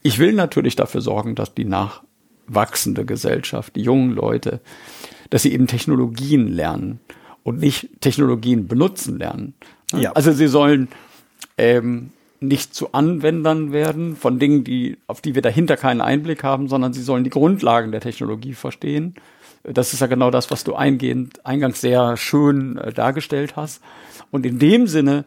Ich 0.02 0.18
will 0.18 0.32
natürlich 0.32 0.76
dafür 0.76 1.02
sorgen, 1.02 1.34
dass 1.34 1.55
die 1.55 1.66
nachwachsende 1.66 3.05
Gesellschaft, 3.05 3.76
die 3.76 3.82
jungen 3.82 4.12
Leute, 4.12 4.60
dass 5.28 5.42
sie 5.42 5.52
eben 5.52 5.66
Technologien 5.66 6.48
lernen 6.48 7.01
und 7.42 7.60
nicht 7.60 8.01
Technologien 8.01 8.66
benutzen 8.66 9.18
lernen. 9.18 9.52
Ja. 9.92 10.12
Also 10.12 10.32
sie 10.32 10.46
sollen 10.46 10.88
ähm, 11.59 12.12
nicht 12.40 12.74
zu 12.74 12.94
Anwendern 12.94 13.72
werden 13.72 14.16
von 14.16 14.38
Dingen, 14.38 14.64
die, 14.64 14.96
auf 15.06 15.20
die 15.20 15.34
wir 15.34 15.42
dahinter 15.42 15.76
keinen 15.76 16.01
Einblick 16.01 16.44
haben, 16.44 16.68
sondern 16.68 16.94
sie 16.94 17.02
sollen 17.02 17.24
die 17.24 17.30
Grundlagen 17.30 17.92
der 17.92 18.01
Technologie 18.01 18.55
verstehen 18.55 19.16
das 19.65 19.93
ist 19.93 20.01
ja 20.01 20.07
genau 20.07 20.31
das, 20.31 20.51
was 20.51 20.65
du 20.65 20.74
eingehend, 20.74 21.45
eingangs 21.45 21.81
sehr 21.81 22.16
schön 22.16 22.77
äh, 22.78 22.93
dargestellt 22.93 23.57
hast. 23.57 23.82
Und 24.31 24.47
in 24.47 24.59
dem 24.59 24.86
Sinne 24.86 25.24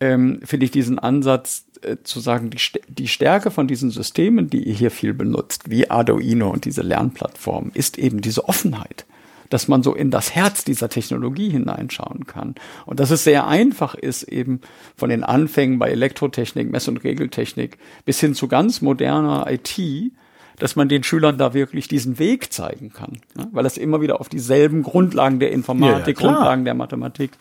ähm, 0.00 0.40
finde 0.44 0.66
ich 0.66 0.70
diesen 0.70 0.98
Ansatz 0.98 1.64
äh, 1.82 1.96
zu 2.02 2.20
sagen, 2.20 2.50
die, 2.50 2.58
die 2.88 3.08
Stärke 3.08 3.50
von 3.50 3.66
diesen 3.66 3.90
Systemen, 3.90 4.50
die 4.50 4.62
ihr 4.64 4.74
hier 4.74 4.90
viel 4.90 5.14
benutzt, 5.14 5.70
wie 5.70 5.90
Arduino 5.90 6.50
und 6.50 6.64
diese 6.64 6.82
Lernplattform, 6.82 7.70
ist 7.74 7.98
eben 7.98 8.20
diese 8.20 8.48
Offenheit 8.48 9.06
dass 9.52 9.68
man 9.68 9.82
so 9.82 9.94
in 9.94 10.10
das 10.10 10.34
Herz 10.34 10.64
dieser 10.64 10.88
Technologie 10.88 11.50
hineinschauen 11.50 12.26
kann. 12.26 12.54
Und 12.86 13.00
dass 13.00 13.10
es 13.10 13.24
sehr 13.24 13.46
einfach 13.46 13.94
ist, 13.94 14.22
eben 14.22 14.62
von 14.96 15.10
den 15.10 15.24
Anfängen 15.24 15.78
bei 15.78 15.90
Elektrotechnik, 15.90 16.70
Mess- 16.70 16.88
und 16.88 17.04
Regeltechnik 17.04 17.76
bis 18.06 18.18
hin 18.18 18.34
zu 18.34 18.48
ganz 18.48 18.80
moderner 18.80 19.46
IT, 19.50 19.78
dass 20.58 20.76
man 20.76 20.88
den 20.88 21.02
Schülern 21.02 21.38
da 21.38 21.54
wirklich 21.54 21.88
diesen 21.88 22.18
Weg 22.18 22.52
zeigen 22.52 22.92
kann, 22.92 23.20
ne? 23.34 23.48
weil 23.52 23.64
das 23.64 23.76
immer 23.76 24.00
wieder 24.00 24.20
auf 24.20 24.28
dieselben 24.28 24.82
Grundlagen 24.82 25.40
der 25.40 25.52
Informatik, 25.52 26.20
ja, 26.20 26.26
ja, 26.26 26.34
Grundlagen 26.34 26.64
der 26.64 26.74
Mathematik 26.74 27.32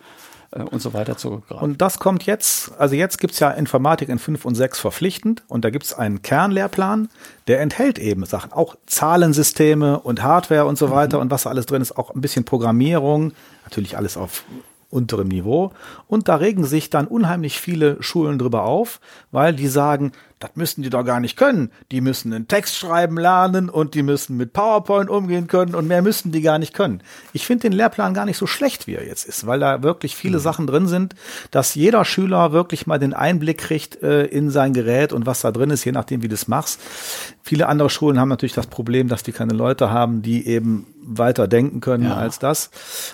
äh, 0.51 0.63
und 0.63 0.81
so 0.81 0.93
weiter 0.93 1.17
zurückgreifen. 1.17 1.63
Und 1.63 1.81
das 1.81 1.99
kommt 1.99 2.25
jetzt, 2.25 2.71
also 2.77 2.95
jetzt 2.95 3.19
gibt's 3.19 3.39
ja 3.39 3.51
Informatik 3.51 4.09
in 4.09 4.19
5 4.19 4.45
und 4.45 4.55
6 4.55 4.79
verpflichtend 4.79 5.43
und 5.47 5.65
da 5.65 5.69
gibt's 5.69 5.93
einen 5.93 6.21
Kernlehrplan, 6.21 7.09
der 7.47 7.61
enthält 7.61 7.99
eben 7.99 8.25
Sachen, 8.25 8.51
auch 8.53 8.75
Zahlensysteme 8.85 9.99
und 9.99 10.23
Hardware 10.23 10.65
und 10.65 10.77
so 10.77 10.91
weiter 10.91 11.17
mhm. 11.17 11.23
und 11.23 11.31
was 11.31 11.47
alles 11.47 11.65
drin 11.65 11.81
ist, 11.81 11.97
auch 11.97 12.13
ein 12.13 12.21
bisschen 12.21 12.45
Programmierung, 12.45 13.33
natürlich 13.65 13.97
alles 13.97 14.17
auf 14.17 14.43
unterem 14.89 15.29
Niveau. 15.29 15.71
Und 16.07 16.27
da 16.27 16.35
regen 16.35 16.65
sich 16.65 16.89
dann 16.89 17.07
unheimlich 17.07 17.59
viele 17.59 18.01
Schulen 18.03 18.37
drüber 18.37 18.63
auf, 18.63 18.99
weil 19.31 19.55
die 19.55 19.67
sagen, 19.67 20.11
das 20.41 20.51
müssen 20.55 20.81
die 20.81 20.89
doch 20.89 21.05
gar 21.05 21.19
nicht 21.19 21.37
können. 21.37 21.71
Die 21.91 22.01
müssen 22.01 22.33
einen 22.33 22.47
Text 22.47 22.75
schreiben 22.75 23.17
lernen 23.17 23.69
und 23.69 23.93
die 23.93 24.03
müssen 24.03 24.37
mit 24.37 24.53
PowerPoint 24.53 25.09
umgehen 25.09 25.47
können 25.47 25.75
und 25.75 25.87
mehr 25.87 26.01
müssen 26.01 26.31
die 26.31 26.41
gar 26.41 26.59
nicht 26.59 26.73
können. 26.73 27.01
Ich 27.31 27.45
finde 27.45 27.69
den 27.69 27.73
Lehrplan 27.73 28.13
gar 28.13 28.25
nicht 28.25 28.37
so 28.37 28.47
schlecht, 28.47 28.87
wie 28.87 28.95
er 28.95 29.05
jetzt 29.05 29.25
ist, 29.25 29.45
weil 29.45 29.59
da 29.59 29.83
wirklich 29.83 30.15
viele 30.15 30.37
mhm. 30.37 30.41
Sachen 30.41 30.67
drin 30.67 30.87
sind, 30.87 31.15
dass 31.51 31.75
jeder 31.75 32.03
Schüler 32.05 32.51
wirklich 32.51 32.87
mal 32.87 32.97
den 32.97 33.13
Einblick 33.13 33.59
kriegt 33.59 34.01
äh, 34.01 34.25
in 34.25 34.49
sein 34.49 34.73
Gerät 34.73 35.13
und 35.13 35.25
was 35.25 35.41
da 35.41 35.51
drin 35.51 35.69
ist, 35.69 35.85
je 35.85 35.91
nachdem, 35.91 36.23
wie 36.23 36.27
du 36.27 36.33
es 36.33 36.47
machst. 36.47 36.79
Viele 37.43 37.67
andere 37.67 37.89
Schulen 37.89 38.19
haben 38.19 38.29
natürlich 38.29 38.53
das 38.53 38.67
Problem, 38.67 39.07
dass 39.07 39.23
die 39.23 39.31
keine 39.31 39.53
Leute 39.53 39.91
haben, 39.91 40.21
die 40.21 40.47
eben 40.47 40.87
weiter 41.03 41.47
denken 41.47 41.81
können 41.81 42.05
ja. 42.05 42.15
als 42.15 42.39
das. 42.39 42.69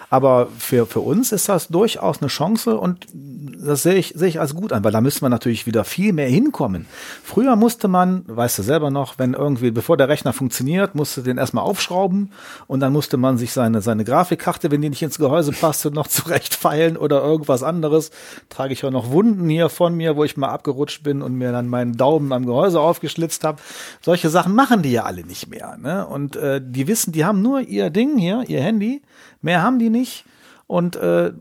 Aber 0.10 0.48
für, 0.58 0.86
für 0.86 1.00
uns 1.00 1.32
ist 1.32 1.50
das 1.50 1.68
durchaus 1.68 2.22
eine 2.22 2.28
Chance 2.28 2.78
und 2.78 3.08
das 3.14 3.84
sehe 3.84 3.96
ich, 3.96 4.14
sehe 4.16 4.28
ich 4.28 4.40
als 4.40 4.56
gut 4.56 4.74
an, 4.74 4.84
weil 4.84 4.92
da 4.92 5.02
müssen 5.02 5.22
wir 5.22 5.30
natürlich 5.30 5.66
wieder 5.66 5.84
viel 5.84 6.14
mehr 6.14 6.30
hinkommen. 6.30 6.86
Früher 7.24 7.56
musste 7.56 7.88
man, 7.88 8.24
weißt 8.28 8.60
du 8.60 8.64
selber 8.64 8.90
noch, 8.90 9.20
wenn 9.20 9.34
irgendwie, 9.34 9.72
bevor 9.72 9.98
der 9.98 10.10
Rechner 10.10 10.34
funktioniert, 10.34 10.96
musste 10.96 11.24
den 11.24 11.38
erstmal 11.38 11.64
aufschrauben 11.64 12.32
und 12.68 12.80
dann 12.80 12.94
musste 12.94 13.18
man 13.18 13.38
sich 13.38 13.54
seine, 13.54 13.82
seine 13.82 14.04
Grafikkarte, 14.04 14.72
wenn 14.72 14.82
die 14.82 14.90
nicht 14.90 15.02
ins 15.02 15.18
Gehäuse 15.18 15.52
passte, 15.52 15.92
noch 15.92 16.08
zurechtfeilen 16.08 16.98
oder 16.98 17.22
irgendwas 17.22 17.64
anderes. 17.64 18.12
Trage 18.50 18.74
ich 18.74 18.84
auch 18.86 18.92
noch 18.92 19.12
Wunden 19.12 19.50
hier 19.50 19.70
von 19.70 19.96
mir, 19.96 20.16
wo 20.16 20.24
ich 20.24 20.38
mal 20.38 20.50
abgerutscht 20.50 21.04
bin 21.04 21.22
und 21.22 21.36
mir 21.36 21.52
dann 21.52 21.68
meinen 21.68 21.98
Daumen 21.98 22.32
am 22.32 22.46
Gehäuse 22.46 22.80
aufgeschlitzt 22.80 23.44
habe. 23.44 23.62
Solche 24.02 24.30
Sachen 24.30 24.56
machen 24.56 24.82
die 24.82 24.92
ja 24.92 25.04
alle 25.04 25.26
nicht 25.26 25.50
mehr. 25.50 25.78
Ne? 25.78 26.06
Und 26.08 26.36
äh, 26.36 26.62
die 26.64 26.88
wissen, 26.88 27.12
die 27.12 27.26
haben 27.26 27.42
nur 27.42 27.62
ihr 27.62 27.90
Ding 27.90 28.18
hier, 28.18 28.44
ihr 28.48 28.62
Handy, 28.62 29.02
mehr 29.42 29.62
haben 29.62 29.80
die 29.80 29.90
nicht. 29.90 30.26
Und 30.68 30.98
äh, 30.98 31.32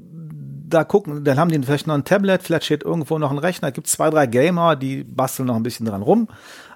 da 0.68 0.84
gucken, 0.84 1.24
dann 1.24 1.38
haben 1.38 1.51
die 1.51 1.60
vielleicht 1.62 1.86
noch 1.86 1.94
ein 1.94 2.05
Tablet, 2.05 2.43
vielleicht 2.43 2.64
steht 2.64 2.82
irgendwo 2.82 3.18
noch 3.18 3.30
ein 3.30 3.38
Rechner, 3.38 3.72
gibt 3.72 3.86
zwei, 3.86 4.10
drei 4.10 4.26
Gamer, 4.26 4.76
die 4.76 5.05
basteln 5.05 5.47
noch 5.47 5.56
ein 5.56 5.62
bisschen 5.62 5.86
dran 5.86 6.02
rum. 6.02 6.28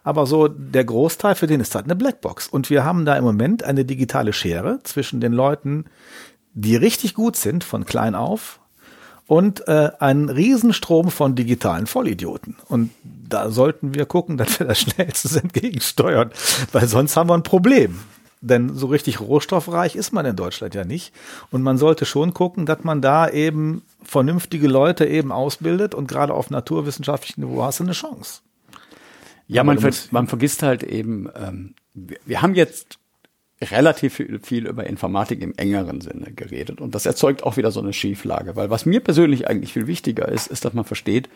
Aber 0.02 0.26
so 0.26 0.48
der 0.48 0.84
Großteil 0.84 1.34
für 1.34 1.46
den 1.46 1.60
ist 1.60 1.74
halt 1.74 1.84
eine 1.84 1.96
Blackbox. 1.96 2.48
Und 2.48 2.70
wir 2.70 2.84
haben 2.84 3.04
da 3.04 3.16
im 3.16 3.24
Moment 3.24 3.64
eine 3.64 3.84
digitale 3.84 4.32
Schere 4.32 4.80
zwischen 4.82 5.20
den 5.20 5.32
Leuten, 5.32 5.84
die 6.54 6.76
richtig 6.76 7.14
gut 7.14 7.36
sind, 7.36 7.64
von 7.64 7.84
klein 7.84 8.14
auf, 8.14 8.60
und 9.26 9.68
äh, 9.68 9.92
einen 10.00 10.28
Riesenstrom 10.28 11.08
von 11.08 11.36
digitalen 11.36 11.86
Vollidioten. 11.86 12.56
Und 12.68 12.90
da 13.04 13.50
sollten 13.50 13.94
wir 13.94 14.04
gucken, 14.04 14.36
dass 14.38 14.58
wir 14.58 14.66
das 14.66 14.80
schnellstens 14.80 15.36
entgegensteuern, 15.36 16.30
weil 16.72 16.88
sonst 16.88 17.16
haben 17.16 17.30
wir 17.30 17.34
ein 17.34 17.44
Problem. 17.44 18.00
Denn 18.42 18.74
so 18.74 18.86
richtig 18.86 19.20
rohstoffreich 19.20 19.96
ist 19.96 20.12
man 20.12 20.24
in 20.24 20.34
Deutschland 20.34 20.74
ja 20.74 20.84
nicht. 20.84 21.12
Und 21.50 21.62
man 21.62 21.76
sollte 21.76 22.06
schon 22.06 22.32
gucken, 22.32 22.64
dass 22.64 22.84
man 22.84 23.02
da 23.02 23.28
eben 23.28 23.82
vernünftige 24.02 24.66
Leute 24.66 25.06
eben 25.06 25.30
ausbildet 25.30 25.94
und 25.94 26.08
gerade 26.08 26.32
auf 26.32 26.48
naturwissenschaftlichem 26.48 27.44
Niveau 27.44 27.62
hast 27.62 27.80
du 27.80 27.84
eine 27.84 27.92
Chance. 27.92 28.40
Ja, 29.46 29.64
man, 29.64 29.78
ver 29.78 29.92
man 30.10 30.26
vergisst 30.26 30.62
halt 30.62 30.82
eben, 30.82 31.28
ähm, 31.36 31.74
wir, 31.92 32.18
wir 32.24 32.40
haben 32.40 32.54
jetzt 32.54 32.98
relativ 33.62 34.14
viel, 34.14 34.40
viel 34.42 34.66
über 34.66 34.86
Informatik 34.86 35.42
im 35.42 35.52
engeren 35.56 36.00
Sinne 36.00 36.32
geredet. 36.32 36.80
Und 36.80 36.94
das 36.94 37.04
erzeugt 37.04 37.42
auch 37.42 37.56
wieder 37.56 37.70
so 37.72 37.80
eine 37.80 37.92
Schieflage. 37.92 38.56
Weil 38.56 38.70
was 38.70 38.86
mir 38.86 39.00
persönlich 39.00 39.48
eigentlich 39.48 39.72
viel 39.72 39.86
wichtiger 39.86 40.28
ist, 40.28 40.46
ist, 40.46 40.64
dass 40.64 40.72
man 40.72 40.84
versteht, 40.84 41.28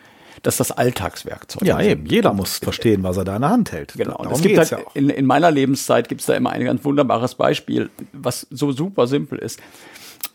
dass 0.45 0.59
das 0.59 0.71
Alltagswerkzeug 0.71 1.67
Ja, 1.67 1.81
eben. 1.81 2.07
Jeder 2.07 2.33
muss 2.33 2.59
verstehen, 2.59 3.03
was 3.03 3.17
er 3.17 3.25
da 3.25 3.37
in 3.37 3.43
der 3.43 3.51
Hand 3.51 3.73
hält. 3.73 3.95
Genau. 3.97 4.17
Und 4.17 4.31
es 4.31 4.43
gibt 4.43 4.59
halt, 4.59 4.71
ja 4.71 4.79
in, 4.93 5.09
in 5.09 5.27
meiner 5.27 5.51
Lebenszeit 5.51 6.09
gibt 6.09 6.21
es 6.21 6.27
da 6.27 6.35
immer 6.35 6.51
ein 6.51 6.65
ganz 6.65 6.85
wunderbares 6.85 7.35
Beispiel, 7.35 7.91
was 8.13 8.47
so 8.51 8.71
super 8.71 9.07
simpel 9.07 9.39
ist. 9.39 9.61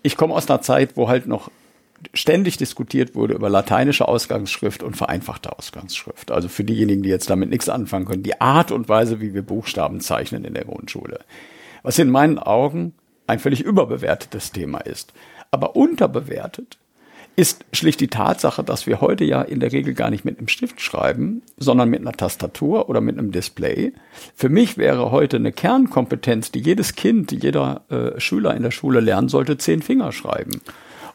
Ich 0.01 0.17
komme 0.17 0.33
aus 0.33 0.49
einer 0.49 0.61
Zeit, 0.61 0.97
wo 0.97 1.07
halt 1.07 1.27
noch 1.27 1.51
ständig 2.13 2.57
diskutiert 2.57 3.13
wurde 3.13 3.35
über 3.35 3.49
lateinische 3.49 4.07
Ausgangsschrift 4.07 4.81
und 4.83 4.97
vereinfachte 4.97 5.55
Ausgangsschrift. 5.57 6.31
Also 6.31 6.47
für 6.47 6.63
diejenigen, 6.63 7.03
die 7.03 7.09
jetzt 7.09 7.29
damit 7.29 7.49
nichts 7.49 7.69
anfangen 7.69 8.05
können, 8.05 8.23
die 8.23 8.41
Art 8.41 8.71
und 8.71 8.89
Weise, 8.89 9.21
wie 9.21 9.33
wir 9.33 9.43
Buchstaben 9.43 9.99
zeichnen 10.01 10.43
in 10.43 10.55
der 10.55 10.65
Grundschule. 10.65 11.19
Was 11.83 11.99
in 11.99 12.09
meinen 12.09 12.39
Augen 12.39 12.93
ein 13.27 13.39
völlig 13.39 13.61
überbewertetes 13.61 14.51
Thema 14.51 14.79
ist. 14.79 15.13
Aber 15.51 15.75
unterbewertet 15.75 16.78
ist 17.39 17.63
schlicht 17.71 18.01
die 18.01 18.09
Tatsache, 18.09 18.65
dass 18.65 18.85
wir 18.85 18.99
heute 18.99 19.23
ja 19.23 19.41
in 19.41 19.61
der 19.61 19.71
Regel 19.71 19.93
gar 19.93 20.09
nicht 20.09 20.25
mit 20.25 20.39
einem 20.39 20.49
Stift 20.49 20.81
schreiben, 20.81 21.41
sondern 21.55 21.89
mit 21.89 22.01
einer 22.01 22.11
Tastatur 22.11 22.89
oder 22.89 22.99
mit 22.99 23.17
einem 23.17 23.31
Display. 23.31 23.93
Für 24.35 24.49
mich 24.49 24.77
wäre 24.77 25.11
heute 25.11 25.37
eine 25.37 25.53
Kernkompetenz, 25.53 26.51
die 26.51 26.59
jedes 26.59 26.95
Kind, 26.95 27.31
jeder 27.31 27.83
äh, 27.89 28.19
Schüler 28.19 28.57
in 28.57 28.63
der 28.63 28.71
Schule 28.71 28.99
lernen 28.99 29.29
sollte, 29.29 29.57
zehn 29.57 29.81
Finger 29.81 30.11
schreiben. 30.11 30.59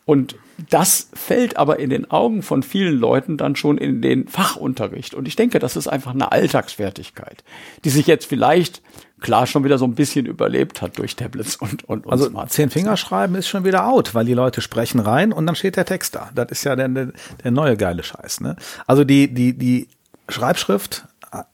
Und 0.06 0.36
das 0.70 1.10
fällt 1.12 1.58
aber 1.58 1.78
in 1.78 1.90
den 1.90 2.10
Augen 2.10 2.40
von 2.40 2.62
vielen 2.62 2.98
Leuten 2.98 3.36
dann 3.36 3.54
schon 3.54 3.76
in 3.76 4.00
den 4.00 4.26
Fachunterricht. 4.26 5.12
Und 5.12 5.28
ich 5.28 5.36
denke, 5.36 5.58
das 5.58 5.76
ist 5.76 5.88
einfach 5.88 6.14
eine 6.14 6.32
Alltagsfertigkeit, 6.32 7.44
die 7.84 7.90
sich 7.90 8.06
jetzt 8.06 8.24
vielleicht 8.24 8.80
klar 9.24 9.46
schon 9.46 9.64
wieder 9.64 9.78
so 9.78 9.86
ein 9.86 9.94
bisschen 9.94 10.26
überlebt 10.26 10.82
hat 10.82 10.98
durch 10.98 11.16
Tablets 11.16 11.56
und, 11.56 11.82
und, 11.84 12.04
und 12.04 12.12
Also 12.12 12.30
zehn 12.46 12.68
Finger 12.68 12.96
schreiben 12.98 13.34
ist 13.34 13.48
schon 13.48 13.64
wieder 13.64 13.86
out, 13.86 14.14
weil 14.14 14.26
die 14.26 14.34
Leute 14.34 14.60
sprechen 14.60 15.00
rein 15.00 15.32
und 15.32 15.46
dann 15.46 15.56
steht 15.56 15.76
der 15.76 15.86
Text 15.86 16.14
da. 16.14 16.28
Das 16.34 16.50
ist 16.50 16.64
ja 16.64 16.76
der, 16.76 16.88
der, 16.88 17.50
neue 17.50 17.78
geile 17.78 18.02
Scheiß. 18.02 18.42
Ne? 18.42 18.54
Also 18.86 19.02
die, 19.02 19.32
die, 19.32 19.54
die 19.54 19.88
Schreibschrift 20.28 21.06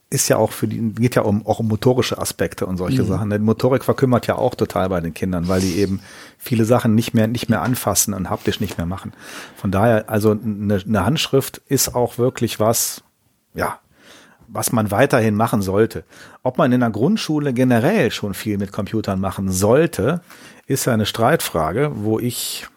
ist 0.09 0.27
ja 0.27 0.35
auch 0.35 0.51
für 0.51 0.67
die, 0.67 0.79
geht 0.93 1.15
ja 1.15 1.21
um, 1.21 1.47
auch 1.47 1.59
um 1.59 1.69
motorische 1.69 2.17
Aspekte 2.17 2.65
und 2.65 2.75
solche 2.75 3.03
mhm. 3.03 3.07
Sachen. 3.07 3.29
Die 3.29 3.39
Motorik 3.39 3.85
verkümmert 3.85 4.27
ja 4.27 4.35
auch 4.35 4.53
total 4.53 4.89
bei 4.89 4.99
den 4.99 5.13
Kindern, 5.13 5.47
weil 5.47 5.61
die 5.61 5.77
eben 5.77 6.01
viele 6.37 6.65
Sachen 6.65 6.93
nicht 6.93 7.13
mehr, 7.13 7.27
nicht 7.27 7.49
mehr 7.49 7.61
anfassen 7.61 8.13
und 8.13 8.29
haptisch 8.29 8.59
nicht 8.59 8.77
mehr 8.77 8.85
machen. 8.85 9.13
Von 9.55 9.71
daher, 9.71 10.09
also 10.09 10.31
eine, 10.31 10.83
eine 10.85 11.05
Handschrift 11.05 11.61
ist 11.67 11.95
auch 11.95 12.17
wirklich 12.17 12.59
was, 12.59 13.01
ja, 13.53 13.79
was 14.51 14.71
man 14.71 14.91
weiterhin 14.91 15.35
machen 15.35 15.61
sollte. 15.61 16.03
Ob 16.43 16.57
man 16.57 16.71
in 16.71 16.81
der 16.81 16.89
Grundschule 16.89 17.53
generell 17.53 18.11
schon 18.11 18.33
viel 18.33 18.57
mit 18.57 18.71
Computern 18.71 19.19
machen 19.19 19.51
sollte, 19.51 20.21
ist 20.67 20.85
ja 20.85 20.93
eine 20.93 21.05
Streitfrage, 21.05 21.91
wo 21.95 22.19
ich 22.19 22.67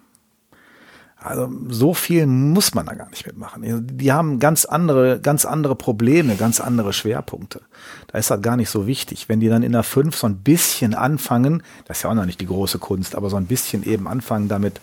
also 1.24 1.51
so 1.68 1.94
viel 1.94 2.26
muss 2.26 2.74
man 2.74 2.84
da 2.84 2.92
gar 2.92 3.09
nicht 3.09 3.26
mitmachen. 3.26 3.86
Die 3.96 4.12
haben 4.12 4.38
ganz 4.40 4.66
andere, 4.66 5.20
ganz 5.20 5.46
andere 5.46 5.74
Probleme, 5.74 6.36
ganz 6.36 6.60
andere 6.60 6.92
Schwerpunkte. 6.92 7.62
Da 8.09 8.18
ist 8.18 8.30
das 8.30 8.42
gar 8.42 8.59
nicht 8.59 8.68
so 8.68 8.86
wichtig. 8.86 9.26
Wenn 9.26 9.40
die 9.40 9.48
dann 9.48 9.62
in 9.62 9.72
der 9.72 9.84
5 9.84 10.14
so 10.14 10.26
ein 10.26 10.36
bisschen 10.42 10.92
anfangen, 10.94 11.62
das 11.86 11.96
ist 11.96 12.02
ja 12.02 12.10
auch 12.10 12.14
noch 12.14 12.26
nicht 12.26 12.42
die 12.42 12.46
große 12.46 12.78
Kunst, 12.78 13.14
aber 13.14 13.30
so 13.30 13.36
ein 13.36 13.46
bisschen 13.46 13.84
eben 13.84 14.06
anfangen 14.06 14.48
damit 14.48 14.82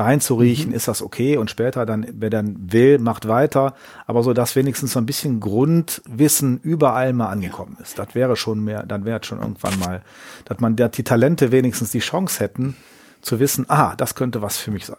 reinzuriechen, 0.00 0.70
mhm. 0.70 0.74
ist 0.74 0.88
das 0.88 1.02
okay 1.02 1.36
und 1.36 1.50
später 1.50 1.86
dann, 1.86 2.06
wer 2.12 2.30
dann 2.30 2.72
will, 2.72 2.98
macht 2.98 3.28
weiter. 3.28 3.74
Aber 4.06 4.22
so, 4.22 4.32
dass 4.32 4.56
wenigstens 4.56 4.92
so 4.92 4.98
ein 4.98 5.06
bisschen 5.06 5.40
Grundwissen 5.40 6.58
überall 6.62 7.12
mal 7.12 7.28
angekommen 7.28 7.76
ist. 7.82 7.98
Das 7.98 8.14
wäre 8.14 8.36
schon 8.36 8.64
mehr, 8.64 8.84
dann 8.84 9.04
wäre 9.04 9.20
es 9.20 9.26
schon 9.26 9.40
irgendwann 9.40 9.78
mal, 9.78 10.02
dass 10.46 10.58
man, 10.58 10.76
der, 10.76 10.88
die 10.88 11.04
Talente 11.04 11.52
wenigstens 11.52 11.90
die 11.90 12.00
Chance 12.00 12.40
hätten, 12.40 12.76
zu 13.20 13.38
wissen, 13.38 13.66
ah, 13.68 13.94
das 13.96 14.14
könnte 14.14 14.42
was 14.42 14.56
für 14.56 14.70
mich 14.70 14.86
sein. 14.86 14.96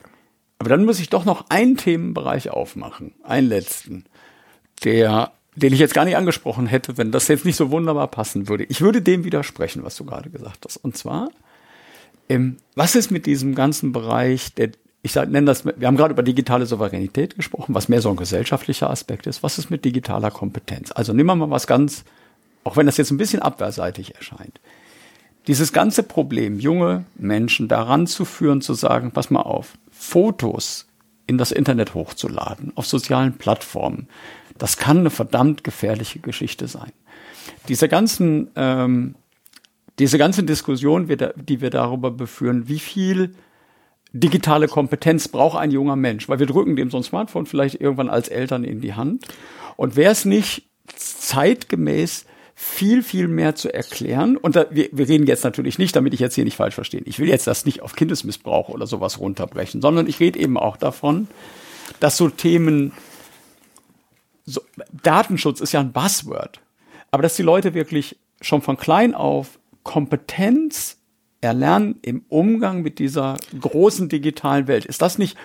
Aber 0.60 0.70
dann 0.70 0.86
muss 0.86 1.00
ich 1.00 1.10
doch 1.10 1.26
noch 1.26 1.50
einen 1.50 1.76
Themenbereich 1.76 2.52
aufmachen, 2.52 3.16
einen 3.24 3.48
letzten, 3.48 4.06
der, 4.84 5.32
den 5.56 5.74
ich 5.74 5.80
jetzt 5.80 5.96
gar 5.96 6.06
nicht 6.06 6.18
angesprochen 6.18 6.68
hätte, 6.68 6.98
wenn 6.98 7.12
das 7.12 7.28
jetzt 7.28 7.46
nicht 7.46 7.56
so 7.56 7.72
wunderbar 7.72 8.08
passen 8.08 8.48
würde. 8.48 8.66
Ich 8.66 8.82
würde 8.82 9.02
dem 9.02 9.24
widersprechen, 9.24 9.84
was 9.84 9.96
du 9.96 10.06
gerade 10.06 10.30
gesagt 10.30 10.66
hast. 10.66 10.78
Und 10.78 10.96
zwar, 10.96 11.30
ähm, 12.30 12.58
was 12.76 12.94
ist 12.94 13.10
mit 13.10 13.26
diesem 13.26 13.56
ganzen 13.56 13.92
Bereich 13.92 14.54
der 14.54 14.70
ich 15.04 15.16
nenne 15.16 15.46
das, 15.46 15.66
wir 15.66 15.88
haben 15.88 15.98
gerade 15.98 16.14
über 16.14 16.24
digitale 16.24 16.66
Souveränität 16.66 17.36
gesprochen, 17.36 17.74
was 17.74 17.90
mehr 17.90 18.02
so 18.02 18.10
ein 18.10 18.18
gesellschaftlicher 18.18 18.90
Aspekt 18.90 19.26
ist. 19.26 19.42
Was 19.42 19.58
ist 19.58 19.72
mit 19.72 19.84
digitaler 19.84 20.30
Kompetenz? 20.30 20.92
Also 20.92 21.14
nehmen 21.14 21.28
wir 21.28 21.36
mal 21.36 21.50
was 21.50 21.66
ganz, 21.66 22.04
auch 22.64 22.78
wenn 22.78 22.86
das 22.86 22.98
jetzt 22.98 23.12
ein 23.12 23.18
bisschen 23.18 23.42
abwehrseitig 23.42 24.16
erscheint. 24.16 24.60
Dieses 25.48 25.74
ganze 25.74 26.04
Problem, 26.04 26.60
junge 26.60 27.06
Menschen 27.16 27.68
daran 27.68 28.06
zu 28.06 28.26
führen, 28.26 28.62
zu 28.62 28.76
sagen, 28.76 29.12
pass 29.12 29.32
mal 29.32 29.42
auf, 29.42 29.74
Fotos 29.90 30.88
in 31.26 31.40
das 31.40 31.52
Internet 31.52 31.96
hochzuladen, 31.96 32.72
auf 32.76 32.86
sozialen 32.86 33.34
Plattformen, 33.34 34.08
das 34.60 34.78
kann 34.78 35.00
eine 35.00 35.10
verdammt 35.10 35.64
gefährliche 35.64 36.20
Geschichte 36.20 36.68
sein. 36.68 36.92
Diese 37.68 37.90
ganzen, 37.90 38.52
ähm, 38.56 39.16
diese 39.98 40.20
ganze 40.20 40.44
Diskussion, 40.44 41.08
die 41.08 41.62
wir 41.62 41.70
darüber 41.72 42.12
beführen, 42.12 42.68
wie 42.68 42.80
viel 42.80 43.34
digitale 44.14 44.68
Kompetenz 44.68 45.28
braucht 45.28 45.58
ein 45.58 45.72
junger 45.72 45.96
Mensch, 45.96 46.28
weil 46.28 46.40
wir 46.40 46.48
drücken 46.48 46.76
dem 46.76 46.90
so 46.90 46.98
ein 46.98 47.04
Smartphone 47.04 47.46
vielleicht 47.46 47.80
irgendwann 47.80 48.10
als 48.10 48.28
Eltern 48.28 48.64
in 48.64 48.82
die 48.82 48.94
Hand. 48.94 49.26
Und 49.78 49.96
wäre 49.96 50.12
es 50.12 50.26
nicht 50.26 50.64
zeitgemäß, 50.96 52.26
viel, 52.54 53.02
viel 53.02 53.28
mehr 53.28 53.56
zu 53.56 53.74
erklären. 53.74 54.38
Und 54.38 54.56
da, 54.56 54.68
wir, 54.70 54.90
wir 54.92 55.08
reden 55.10 55.26
jetzt 55.26 55.44
natürlich 55.44 55.80
nicht, 55.80 55.96
damit 55.96 56.14
ich 56.14 56.20
jetzt 56.20 56.36
hier 56.36 56.44
nicht 56.44 56.58
falsch 56.58 56.76
verstehe. 56.76 57.02
Ich 57.06 57.18
will 57.18 57.28
jetzt 57.28 57.48
das 57.48 57.66
nicht 57.66 57.82
auf 57.82 57.96
Kindesmissbrauch 57.96 58.70
oder 58.70 58.86
sowas 58.86 59.20
runterbrechen, 59.20 59.82
sondern 59.82 60.06
ich 60.06 60.20
rede 60.20 60.40
eben 60.40 60.58
auch 60.58 60.78
davon, 60.78 61.28
dass 62.00 62.18
so 62.18 62.30
Themen, 62.30 62.92
so, 64.46 64.62
Datenschutz 65.02 65.60
ist 65.60 65.72
ja 65.72 65.80
ein 65.80 65.92
Buzzword, 65.92 66.62
aber 67.10 67.24
dass 67.24 67.36
die 67.36 67.42
Leute 67.42 67.74
wirklich 67.74 68.18
schon 68.42 68.62
von 68.62 68.78
klein 68.78 69.16
auf 69.16 69.58
Kompetenz 69.82 71.01
erlernen 71.42 71.96
im 72.04 72.24
Umgang 72.30 72.82
mit 72.82 73.00
dieser 73.00 73.38
großen 73.60 74.10
digitalen 74.10 74.68
Welt. 74.68 74.86
Ist 74.86 75.02
das 75.02 75.18
nicht 75.18 75.38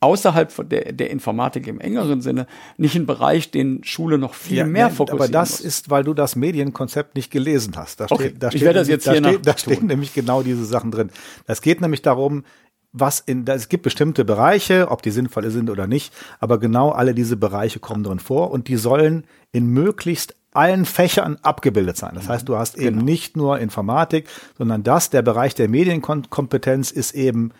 außerhalb 0.00 0.52
von 0.52 0.68
der, 0.68 0.92
der 0.92 1.10
Informatik 1.10 1.66
im 1.66 1.80
engeren 1.80 2.20
Sinne 2.20 2.46
nicht 2.76 2.94
ein 2.94 3.06
Bereich, 3.06 3.50
den 3.50 3.82
Schule 3.84 4.18
noch 4.18 4.34
viel 4.34 4.58
ja, 4.58 4.66
mehr 4.66 4.90
fokussiert. 4.90 5.20
Aber 5.20 5.32
das 5.32 5.52
muss. 5.52 5.60
ist, 5.60 5.90
weil 5.90 6.04
du 6.04 6.12
das 6.12 6.36
Medienkonzept 6.36 7.14
nicht 7.14 7.30
gelesen 7.30 7.74
hast. 7.76 8.00
Da 8.00 8.06
okay. 8.10 8.28
steht, 8.28 8.42
da 8.42 8.50
steht, 8.50 8.60
ich 8.60 8.66
werde 8.66 8.80
das 8.80 8.88
jetzt 8.88 9.06
da 9.06 9.12
hier 9.12 9.24
steht, 9.24 9.46
Da 9.46 9.56
stehen 9.56 9.86
nämlich 9.86 10.12
genau 10.12 10.42
diese 10.42 10.64
Sachen 10.66 10.90
drin. 10.90 11.10
Das 11.46 11.62
geht 11.62 11.80
nämlich 11.80 12.02
darum, 12.02 12.44
was 12.92 13.18
in, 13.20 13.46
es 13.46 13.68
gibt 13.68 13.82
bestimmte 13.82 14.24
Bereiche, 14.24 14.90
ob 14.90 15.02
die 15.02 15.10
sinnvoll 15.10 15.50
sind 15.50 15.70
oder 15.70 15.86
nicht, 15.86 16.12
aber 16.38 16.58
genau 16.58 16.90
alle 16.90 17.14
diese 17.14 17.36
Bereiche 17.36 17.80
kommen 17.80 18.04
drin 18.04 18.20
vor 18.20 18.50
und 18.50 18.68
die 18.68 18.76
sollen 18.76 19.24
in 19.52 19.66
möglichst 19.66 20.36
allen 20.54 20.84
Fächern 20.84 21.36
abgebildet 21.42 21.96
sein. 21.96 22.12
Das 22.14 22.28
heißt, 22.28 22.48
du 22.48 22.56
hast 22.56 22.76
eben 22.76 22.96
genau. 22.96 23.04
nicht 23.04 23.36
nur 23.36 23.58
Informatik, 23.58 24.28
sondern 24.56 24.82
das, 24.82 25.10
der 25.10 25.22
Bereich 25.22 25.54
der 25.54 25.68
Medienkompetenz 25.68 26.90
ist 26.90 27.14
eben 27.14 27.52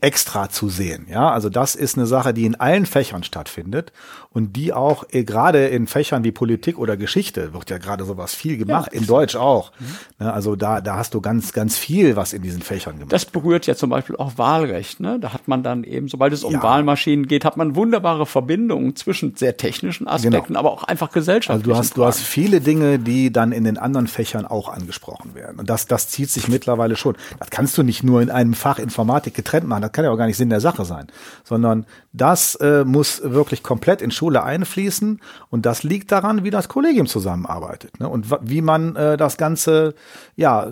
extra 0.00 0.48
zu 0.48 0.68
sehen. 0.68 1.06
Ja, 1.08 1.30
also 1.30 1.48
das 1.48 1.74
ist 1.74 1.96
eine 1.96 2.06
Sache, 2.06 2.34
die 2.34 2.44
in 2.44 2.54
allen 2.54 2.86
Fächern 2.86 3.24
stattfindet 3.24 3.92
und 4.36 4.52
die 4.52 4.74
auch 4.74 5.04
eh, 5.12 5.24
gerade 5.24 5.68
in 5.68 5.86
Fächern 5.86 6.22
wie 6.22 6.30
Politik 6.30 6.78
oder 6.78 6.98
Geschichte 6.98 7.54
wird 7.54 7.70
ja 7.70 7.78
gerade 7.78 8.04
sowas 8.04 8.34
viel 8.34 8.58
gemacht, 8.58 8.90
ja, 8.92 9.00
in 9.00 9.06
Deutsch 9.06 9.34
auch. 9.34 9.72
Mhm. 9.78 10.26
Also 10.26 10.56
da, 10.56 10.82
da 10.82 10.98
hast 10.98 11.14
du 11.14 11.22
ganz, 11.22 11.54
ganz 11.54 11.78
viel, 11.78 12.16
was 12.16 12.34
in 12.34 12.42
diesen 12.42 12.60
Fächern 12.60 12.96
gemacht 12.96 13.14
Das 13.14 13.24
berührt 13.24 13.66
ja 13.66 13.74
zum 13.76 13.88
Beispiel 13.88 14.14
auch 14.16 14.36
Wahlrecht. 14.36 15.00
Ne? 15.00 15.18
Da 15.18 15.32
hat 15.32 15.48
man 15.48 15.62
dann 15.62 15.84
eben, 15.84 16.08
sobald 16.08 16.34
es 16.34 16.44
um 16.44 16.52
ja. 16.52 16.62
Wahlmaschinen 16.62 17.26
geht, 17.26 17.46
hat 17.46 17.56
man 17.56 17.76
wunderbare 17.76 18.26
Verbindungen 18.26 18.94
zwischen 18.94 19.36
sehr 19.36 19.56
technischen 19.56 20.06
Aspekten, 20.06 20.48
genau. 20.48 20.58
aber 20.58 20.72
auch 20.72 20.84
einfach 20.84 21.12
gesellschaftlichen. 21.12 21.70
Also 21.70 21.72
du 21.72 21.78
hast, 21.78 21.94
Fragen. 21.94 22.00
du 22.02 22.06
hast 22.06 22.20
viele 22.20 22.60
Dinge, 22.60 22.98
die 22.98 23.32
dann 23.32 23.52
in 23.52 23.64
den 23.64 23.78
anderen 23.78 24.06
Fächern 24.06 24.44
auch 24.44 24.68
angesprochen 24.68 25.34
werden. 25.34 25.58
Und 25.60 25.70
das, 25.70 25.86
das 25.86 26.10
zieht 26.10 26.28
sich 26.28 26.48
mittlerweile 26.48 26.96
schon. 26.96 27.16
Das 27.38 27.48
kannst 27.48 27.78
du 27.78 27.82
nicht 27.82 28.02
nur 28.02 28.20
in 28.20 28.28
einem 28.28 28.52
Fach 28.52 28.78
Informatik 28.78 29.32
getrennt 29.32 29.66
machen. 29.66 29.80
Das 29.80 29.92
kann 29.92 30.04
ja 30.04 30.10
auch 30.10 30.18
gar 30.18 30.26
nicht 30.26 30.36
Sinn 30.36 30.50
der 30.50 30.60
Sache 30.60 30.84
sein, 30.84 31.06
sondern 31.42 31.86
das 32.16 32.54
äh, 32.56 32.84
muss 32.84 33.20
wirklich 33.22 33.62
komplett 33.62 34.00
in 34.00 34.10
Schule 34.10 34.42
einfließen 34.42 35.20
und 35.50 35.66
das 35.66 35.82
liegt 35.82 36.12
daran, 36.12 36.44
wie 36.44 36.50
das 36.50 36.68
Kollegium 36.68 37.06
zusammenarbeitet 37.06 38.00
ne? 38.00 38.08
und 38.08 38.26
wie 38.42 38.62
man 38.62 38.96
äh, 38.96 39.16
das 39.16 39.36
Ganze, 39.36 39.94
ja, 40.34 40.66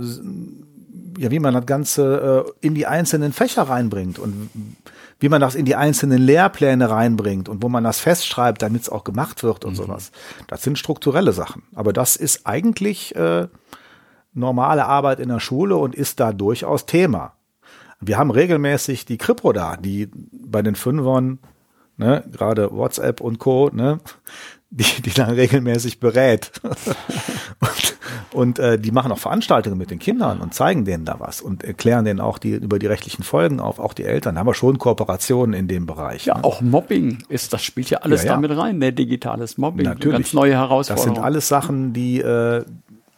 ja, 1.19 1.31
wie 1.31 1.39
man 1.39 1.55
das 1.55 1.67
Ganze 1.67 2.45
äh, 2.63 2.67
in 2.67 2.75
die 2.75 2.87
einzelnen 2.87 3.33
Fächer 3.33 3.63
reinbringt 3.63 4.19
und 4.19 4.51
wie 5.21 5.29
man 5.29 5.41
das 5.41 5.55
in 5.55 5.65
die 5.65 5.77
einzelnen 5.77 6.21
Lehrpläne 6.21 6.91
reinbringt 6.91 7.49
und 7.49 7.63
wo 7.63 7.69
man 7.69 7.85
das 7.85 8.01
festschreibt, 8.01 8.63
damit 8.63 8.83
es 8.83 8.89
auch 8.89 9.05
gemacht 9.05 9.43
wird 9.43 9.65
und 9.65 9.73
mhm. 9.73 9.77
sowas. 9.77 10.11
Das 10.49 10.63
sind 10.63 10.79
strukturelle 10.79 11.33
Sachen. 11.33 11.63
Aber 11.75 11.93
das 11.93 12.17
ist 12.17 12.47
eigentlich 12.47 13.15
äh, 13.15 13.49
normale 14.33 14.87
Arbeit 14.87 15.21
in 15.21 15.29
der 15.29 15.41
Schule 15.41 15.77
und 15.77 15.95
ist 15.95 16.21
da 16.21 16.33
durchaus 16.33 16.87
Thema. 16.87 17.33
Wir 18.07 18.19
haben 18.19 18.31
regelmäßig 18.31 19.05
die 19.07 19.19
Kripo 19.19 19.53
da, 19.53 19.77
die 19.77 20.09
bei 20.33 20.63
den 20.63 20.75
Fünfern, 20.75 21.39
ne, 21.97 22.25
gerade 22.33 22.71
WhatsApp 22.73 23.21
und 23.21 23.39
Co., 23.39 23.71
ne, 23.73 24.01
die, 24.71 25.03
die 25.03 25.11
dann 25.11 25.31
regelmäßig 25.31 26.01
berät. 26.01 26.53
und 27.61 27.95
und 28.35 28.59
äh, 28.59 28.79
die 28.79 28.91
machen 28.91 29.13
auch 29.13 29.19
Veranstaltungen 29.19 29.79
mit 29.79 29.91
den 29.91 30.01
Kindern 30.01 30.41
und 30.41 30.55
zeigen 30.55 30.85
denen 30.85 31.05
da 31.05 31.17
was 31.21 31.41
und 31.41 31.63
erklären 31.63 32.05
denen 32.05 32.21
auch 32.21 32.39
die 32.39 32.51
über 32.51 32.81
die 32.81 32.87
rechtlichen 32.87 33.23
Folgen 33.23 33.61
auf, 33.61 33.79
auch 33.79 33.95
die 33.95 34.03
Eltern. 34.03 34.35
Da 34.35 34.41
haben 34.41 34.49
wir 34.49 34.55
schon 34.55 34.79
Kooperationen 34.79 35.55
in 35.55 35.69
dem 35.69 35.87
Bereich. 35.87 36.27
Ja, 36.27 36.39
ne? 36.39 36.45
auch 36.45 36.61
Mobbing 36.61 37.23
ist, 37.29 37.53
das 37.53 37.63
spielt 37.63 37.91
ja 37.91 37.99
alles 37.99 38.25
ja, 38.25 38.31
ja. 38.31 38.35
damit 38.35 38.57
rein, 38.57 38.81
der 38.81 38.91
digitales 38.91 39.57
Mobbing. 39.57 39.87
Natürlich. 39.87 40.19
Ganz 40.19 40.33
neue 40.33 40.55
Herausforderungen. 40.55 41.15
Das 41.15 41.17
sind 41.17 41.25
alles 41.25 41.49
Sachen, 41.49 41.93
die 41.93 42.21
äh, 42.21 42.65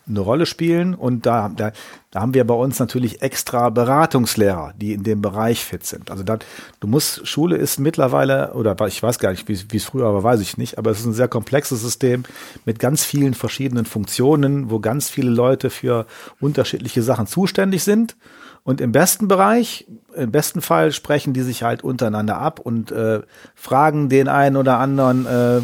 eine 0.09 0.21
Rolle 0.21 0.47
spielen. 0.47 0.95
Und 0.95 1.27
da, 1.27 1.49
da, 1.49 1.73
da 2.11 2.21
haben 2.21 2.35
wir 2.35 2.47
bei 2.47 2.55
uns 2.55 2.79
natürlich 2.79 3.23
extra 3.23 3.71
Beratungslehrer, 3.71 4.75
die 4.77 4.93
in 4.93 5.03
dem 5.03 5.21
Bereich 5.21 5.65
fit 5.65 5.85
sind. 5.85 6.11
Also 6.11 6.23
da, 6.23 6.39
du 6.81 6.87
musst, 6.87 7.27
Schule 7.27 7.57
ist 7.57 7.79
mittlerweile, 7.79 8.55
oder 8.55 8.77
ich 8.87 9.03
weiß 9.03 9.19
gar 9.19 9.31
nicht, 9.31 9.49
wie 9.49 9.77
es 9.77 9.85
früher 9.85 10.13
war, 10.13 10.23
weiß 10.23 10.41
ich 10.41 10.57
nicht, 10.57 10.79
aber 10.79 10.91
es 10.91 11.01
ist 11.01 11.07
ein 11.07 11.13
sehr 11.13 11.29
komplexes 11.29 11.83
System 11.83 12.25
mit 12.65 12.79
ganz 12.79 13.05
vielen 13.05 13.35
verschiedenen 13.35 13.85
Funktionen, 13.85 14.71
wo 14.71 14.81
ganz 14.81 15.11
viele 15.11 15.31
Leute 15.31 15.71
für 15.71 16.07
unterschiedliche 16.41 17.03
Sachen 17.03 17.27
zuständig 17.27 17.83
sind. 17.85 18.17
Und 18.63 18.81
im 18.81 18.91
besten 18.91 19.29
Bereich, 19.29 19.87
im 20.17 20.33
besten 20.33 20.61
Fall 20.61 20.91
sprechen 20.91 21.33
die 21.33 21.43
sich 21.43 21.63
halt 21.63 21.85
untereinander 21.85 22.39
ab 22.39 22.59
und 22.59 22.91
äh, 22.91 23.21
fragen 23.55 24.09
den 24.09 24.27
einen 24.27 24.57
oder 24.57 24.79
anderen, 24.79 25.27
äh, 25.27 25.61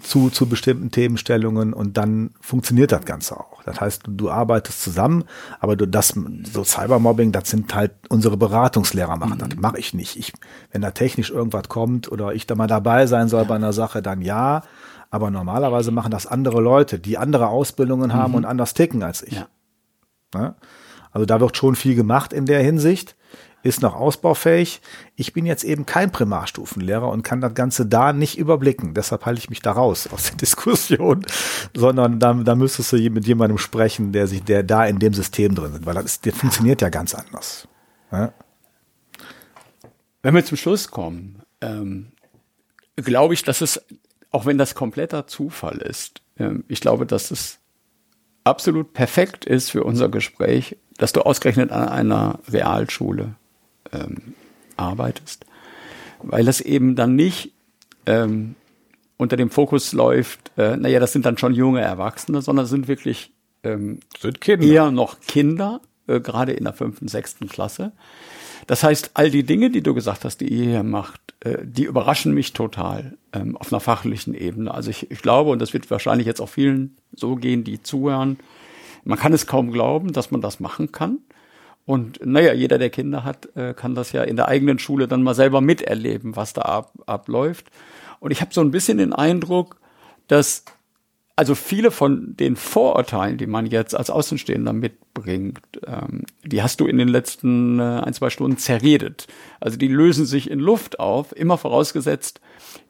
zu, 0.00 0.30
zu 0.30 0.48
bestimmten 0.48 0.90
Themenstellungen 0.90 1.72
und 1.72 1.96
dann 1.96 2.30
funktioniert 2.40 2.92
das 2.92 3.04
Ganze 3.04 3.36
auch. 3.38 3.62
Das 3.62 3.80
heißt, 3.80 4.02
du, 4.06 4.30
arbeitest 4.30 4.82
zusammen, 4.82 5.24
aber 5.60 5.76
du 5.76 5.86
das, 5.86 6.14
so 6.52 6.64
Cybermobbing, 6.64 7.32
das 7.32 7.50
sind 7.50 7.74
halt 7.74 7.92
unsere 8.08 8.36
Beratungslehrer 8.36 9.16
machen. 9.16 9.34
Mhm. 9.34 9.48
Das 9.48 9.56
mache 9.56 9.78
ich 9.78 9.94
nicht. 9.94 10.16
Ich, 10.16 10.32
wenn 10.72 10.82
da 10.82 10.90
technisch 10.90 11.30
irgendwas 11.30 11.68
kommt 11.68 12.10
oder 12.10 12.34
ich 12.34 12.46
da 12.46 12.54
mal 12.54 12.66
dabei 12.66 13.06
sein 13.06 13.28
soll 13.28 13.44
bei 13.44 13.54
einer 13.54 13.72
Sache, 13.72 14.02
dann 14.02 14.20
ja. 14.20 14.62
Aber 15.10 15.30
normalerweise 15.30 15.92
machen 15.92 16.10
das 16.10 16.26
andere 16.26 16.60
Leute, 16.60 16.98
die 16.98 17.18
andere 17.18 17.48
Ausbildungen 17.48 18.12
haben 18.14 18.32
mhm. 18.32 18.38
und 18.38 18.44
anders 18.44 18.74
ticken 18.74 19.02
als 19.02 19.22
ich. 19.22 19.34
Ja. 19.34 19.46
Ja? 20.34 20.56
Also 21.12 21.26
da 21.26 21.40
wird 21.40 21.56
schon 21.56 21.76
viel 21.76 21.94
gemacht 21.94 22.32
in 22.32 22.46
der 22.46 22.60
Hinsicht 22.60 23.16
ist 23.64 23.80
noch 23.80 23.94
ausbaufähig. 23.94 24.82
Ich 25.16 25.32
bin 25.32 25.46
jetzt 25.46 25.64
eben 25.64 25.86
kein 25.86 26.12
Primarstufenlehrer 26.12 27.08
und 27.08 27.22
kann 27.22 27.40
das 27.40 27.54
Ganze 27.54 27.86
da 27.86 28.12
nicht 28.12 28.38
überblicken. 28.38 28.92
Deshalb 28.92 29.24
halte 29.24 29.38
ich 29.38 29.48
mich 29.48 29.62
da 29.62 29.72
raus 29.72 30.06
aus 30.12 30.24
der 30.24 30.36
Diskussion, 30.36 31.26
sondern 31.74 32.20
da, 32.20 32.34
da 32.34 32.54
müsstest 32.54 32.92
du 32.92 33.10
mit 33.10 33.26
jemandem 33.26 33.56
sprechen, 33.56 34.12
der 34.12 34.26
sich, 34.26 34.44
der 34.44 34.62
da 34.62 34.84
in 34.84 34.98
dem 34.98 35.14
System 35.14 35.54
drin 35.54 35.72
ist, 35.72 35.86
weil 35.86 35.94
das, 35.94 36.04
ist, 36.04 36.26
der 36.26 36.34
funktioniert 36.34 36.82
ja 36.82 36.90
ganz 36.90 37.14
anders. 37.14 37.66
Ja? 38.12 38.32
Wenn 40.22 40.34
wir 40.34 40.44
zum 40.44 40.58
Schluss 40.58 40.90
kommen, 40.90 41.42
ähm, 41.62 42.12
glaube 42.96 43.32
ich, 43.32 43.44
dass 43.44 43.62
es, 43.62 43.82
auch 44.30 44.44
wenn 44.44 44.58
das 44.58 44.74
kompletter 44.74 45.26
Zufall 45.26 45.78
ist, 45.78 46.20
ähm, 46.38 46.64
ich 46.68 46.82
glaube, 46.82 47.06
dass 47.06 47.30
es 47.30 47.60
absolut 48.44 48.92
perfekt 48.92 49.46
ist 49.46 49.70
für 49.70 49.84
unser 49.84 50.10
Gespräch, 50.10 50.76
dass 50.98 51.14
du 51.14 51.22
ausgerechnet 51.22 51.72
an 51.72 51.88
einer 51.88 52.40
Realschule 52.48 53.36
ähm, 53.94 54.34
arbeitest, 54.76 55.46
weil 56.22 56.44
das 56.44 56.60
eben 56.60 56.96
dann 56.96 57.14
nicht 57.14 57.52
ähm, 58.06 58.54
unter 59.16 59.36
dem 59.36 59.50
Fokus 59.50 59.92
läuft, 59.92 60.52
äh, 60.56 60.76
naja, 60.76 61.00
das 61.00 61.12
sind 61.12 61.24
dann 61.24 61.38
schon 61.38 61.54
junge 61.54 61.80
Erwachsene, 61.80 62.42
sondern 62.42 62.66
sind 62.66 62.88
wirklich 62.88 63.32
ähm, 63.62 64.00
sind 64.20 64.46
eher 64.48 64.90
noch 64.90 65.20
Kinder, 65.20 65.80
äh, 66.06 66.20
gerade 66.20 66.52
in 66.52 66.64
der 66.64 66.72
fünften, 66.72 67.08
sechsten 67.08 67.48
Klasse. 67.48 67.92
Das 68.66 68.82
heißt, 68.82 69.12
all 69.14 69.30
die 69.30 69.44
Dinge, 69.44 69.70
die 69.70 69.82
du 69.82 69.94
gesagt 69.94 70.24
hast, 70.24 70.40
die 70.40 70.48
ihr 70.48 70.64
hier 70.64 70.82
macht, 70.82 71.20
äh, 71.40 71.58
die 71.64 71.84
überraschen 71.84 72.32
mich 72.32 72.52
total 72.52 73.16
ähm, 73.32 73.56
auf 73.56 73.72
einer 73.72 73.80
fachlichen 73.80 74.34
Ebene. 74.34 74.72
Also 74.72 74.90
ich, 74.90 75.10
ich 75.10 75.22
glaube, 75.22 75.50
und 75.50 75.60
das 75.60 75.72
wird 75.72 75.90
wahrscheinlich 75.90 76.26
jetzt 76.26 76.40
auch 76.40 76.48
vielen 76.48 76.96
so 77.14 77.36
gehen, 77.36 77.64
die 77.64 77.82
zuhören, 77.82 78.38
man 79.04 79.18
kann 79.18 79.34
es 79.34 79.46
kaum 79.46 79.70
glauben, 79.70 80.12
dass 80.12 80.30
man 80.30 80.40
das 80.40 80.60
machen 80.60 80.92
kann. 80.92 81.18
Und 81.86 82.24
naja, 82.24 82.52
jeder, 82.52 82.78
der 82.78 82.90
Kinder 82.90 83.24
hat, 83.24 83.54
äh, 83.56 83.74
kann 83.74 83.94
das 83.94 84.12
ja 84.12 84.22
in 84.22 84.36
der 84.36 84.48
eigenen 84.48 84.78
Schule 84.78 85.06
dann 85.06 85.22
mal 85.22 85.34
selber 85.34 85.60
miterleben, 85.60 86.36
was 86.36 86.52
da 86.52 86.62
ab, 86.62 86.92
abläuft. 87.06 87.66
Und 88.20 88.30
ich 88.30 88.40
habe 88.40 88.54
so 88.54 88.62
ein 88.62 88.70
bisschen 88.70 88.98
den 88.98 89.12
Eindruck, 89.12 89.76
dass 90.26 90.64
also 91.36 91.54
viele 91.54 91.90
von 91.90 92.36
den 92.36 92.54
Vorurteilen, 92.54 93.38
die 93.38 93.46
man 93.46 93.66
jetzt 93.66 93.94
als 93.96 94.08
Außenstehender 94.08 94.72
mitbringt, 94.72 95.60
ähm, 95.84 96.22
die 96.44 96.62
hast 96.62 96.80
du 96.80 96.86
in 96.86 96.96
den 96.96 97.08
letzten 97.08 97.80
äh, 97.80 98.02
ein, 98.04 98.14
zwei 98.14 98.30
Stunden 98.30 98.56
zerredet. 98.56 99.26
Also 99.60 99.76
die 99.76 99.88
lösen 99.88 100.26
sich 100.26 100.48
in 100.48 100.60
Luft 100.60 101.00
auf, 101.00 101.36
immer 101.36 101.58
vorausgesetzt, 101.58 102.40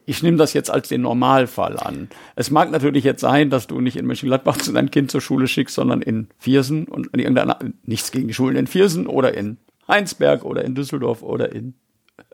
ich 0.07 0.23
nehme 0.23 0.37
das 0.37 0.53
jetzt 0.53 0.71
als 0.71 0.89
den 0.89 1.01
Normalfall 1.01 1.79
an. 1.79 2.11
Es 2.37 2.51
mag 2.51 2.71
natürlich 2.71 3.05
jetzt 3.05 3.23
sein, 3.23 3.49
dass 3.49 3.67
du 3.67 3.81
nicht 3.81 3.97
in 3.97 4.05
Mönchengladbach 4.05 4.59
zu 4.59 4.73
dein 4.73 4.91
Kind 4.91 5.11
zur 5.11 5.23
Schule 5.23 5.49
schickst, 5.49 5.75
sondern 5.75 6.03
in 6.03 6.29
Viersen 6.39 6.85
und 6.85 7.07
in 7.09 7.21
irgendeiner, 7.21 7.59
nichts 7.85 8.13
gegen 8.13 8.29
die 8.29 8.35
Schulen 8.35 8.57
in 8.57 8.67
Viersen 8.67 9.07
oder 9.07 9.35
in 9.35 9.57
Heinsberg 9.89 10.45
oder 10.45 10.63
in 10.63 10.75
Düsseldorf 10.75 11.23
oder 11.23 11.53
in 11.53 11.75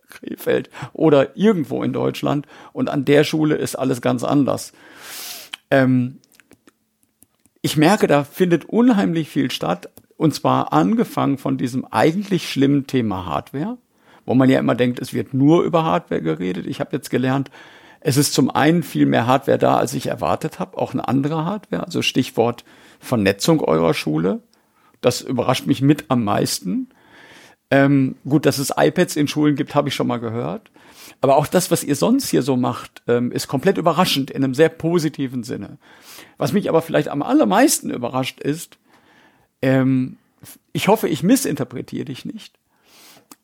Krefeld 0.08 0.70
oder 0.92 1.36
irgendwo 1.36 1.84
in 1.84 1.92
Deutschland. 1.92 2.46
Und 2.72 2.90
an 2.90 3.04
der 3.04 3.22
Schule 3.22 3.54
ist 3.54 3.76
alles 3.76 4.00
ganz 4.00 4.24
anders. 4.24 4.72
Ähm, 5.70 6.18
ich 7.62 7.76
merke, 7.76 8.06
da 8.06 8.24
findet 8.24 8.64
unheimlich 8.64 9.28
viel 9.28 9.50
statt. 9.50 9.90
Und 10.16 10.34
zwar 10.34 10.72
angefangen 10.72 11.38
von 11.38 11.56
diesem 11.56 11.86
eigentlich 11.86 12.50
schlimmen 12.50 12.86
Thema 12.86 13.26
Hardware 13.26 13.78
wo 14.30 14.34
man 14.34 14.48
ja 14.48 14.60
immer 14.60 14.76
denkt, 14.76 15.00
es 15.00 15.12
wird 15.12 15.34
nur 15.34 15.64
über 15.64 15.84
Hardware 15.84 16.22
geredet. 16.22 16.64
Ich 16.66 16.78
habe 16.78 16.94
jetzt 16.94 17.10
gelernt, 17.10 17.50
Es 18.02 18.16
ist 18.16 18.32
zum 18.32 18.48
einen 18.48 18.84
viel 18.84 19.04
mehr 19.04 19.26
Hardware 19.26 19.58
da, 19.58 19.76
als 19.76 19.92
ich 19.92 20.06
erwartet 20.06 20.58
habe, 20.60 20.78
auch 20.78 20.94
eine 20.94 21.06
andere 21.06 21.44
Hardware, 21.44 21.84
also 21.84 22.00
Stichwort 22.00 22.64
Vernetzung 23.00 23.60
eurer 23.60 23.92
Schule. 23.92 24.40
Das 25.00 25.20
überrascht 25.20 25.66
mich 25.66 25.82
mit 25.82 26.04
am 26.08 26.22
meisten. 26.22 26.90
Ähm, 27.70 28.14
gut, 28.24 28.46
dass 28.46 28.58
es 28.58 28.72
iPads 28.74 29.16
in 29.16 29.26
Schulen 29.26 29.56
gibt, 29.56 29.74
habe 29.74 29.88
ich 29.88 29.94
schon 29.96 30.06
mal 30.06 30.20
gehört. 30.20 30.70
Aber 31.20 31.36
auch 31.36 31.46
das, 31.46 31.70
was 31.70 31.84
ihr 31.84 31.96
sonst 31.96 32.30
hier 32.30 32.42
so 32.42 32.56
macht, 32.56 33.02
ähm, 33.06 33.30
ist 33.30 33.48
komplett 33.48 33.76
überraschend 33.76 34.30
in 34.30 34.42
einem 34.42 34.54
sehr 34.54 34.70
positiven 34.70 35.42
Sinne. 35.42 35.78
Was 36.38 36.52
mich 36.52 36.68
aber 36.68 36.80
vielleicht 36.80 37.08
am 37.08 37.22
allermeisten 37.22 37.90
überrascht 37.90 38.40
ist, 38.40 38.78
ähm, 39.60 40.16
ich 40.72 40.88
hoffe, 40.88 41.08
ich 41.08 41.22
missinterpretiere 41.22 42.06
dich 42.06 42.24
nicht, 42.24 42.58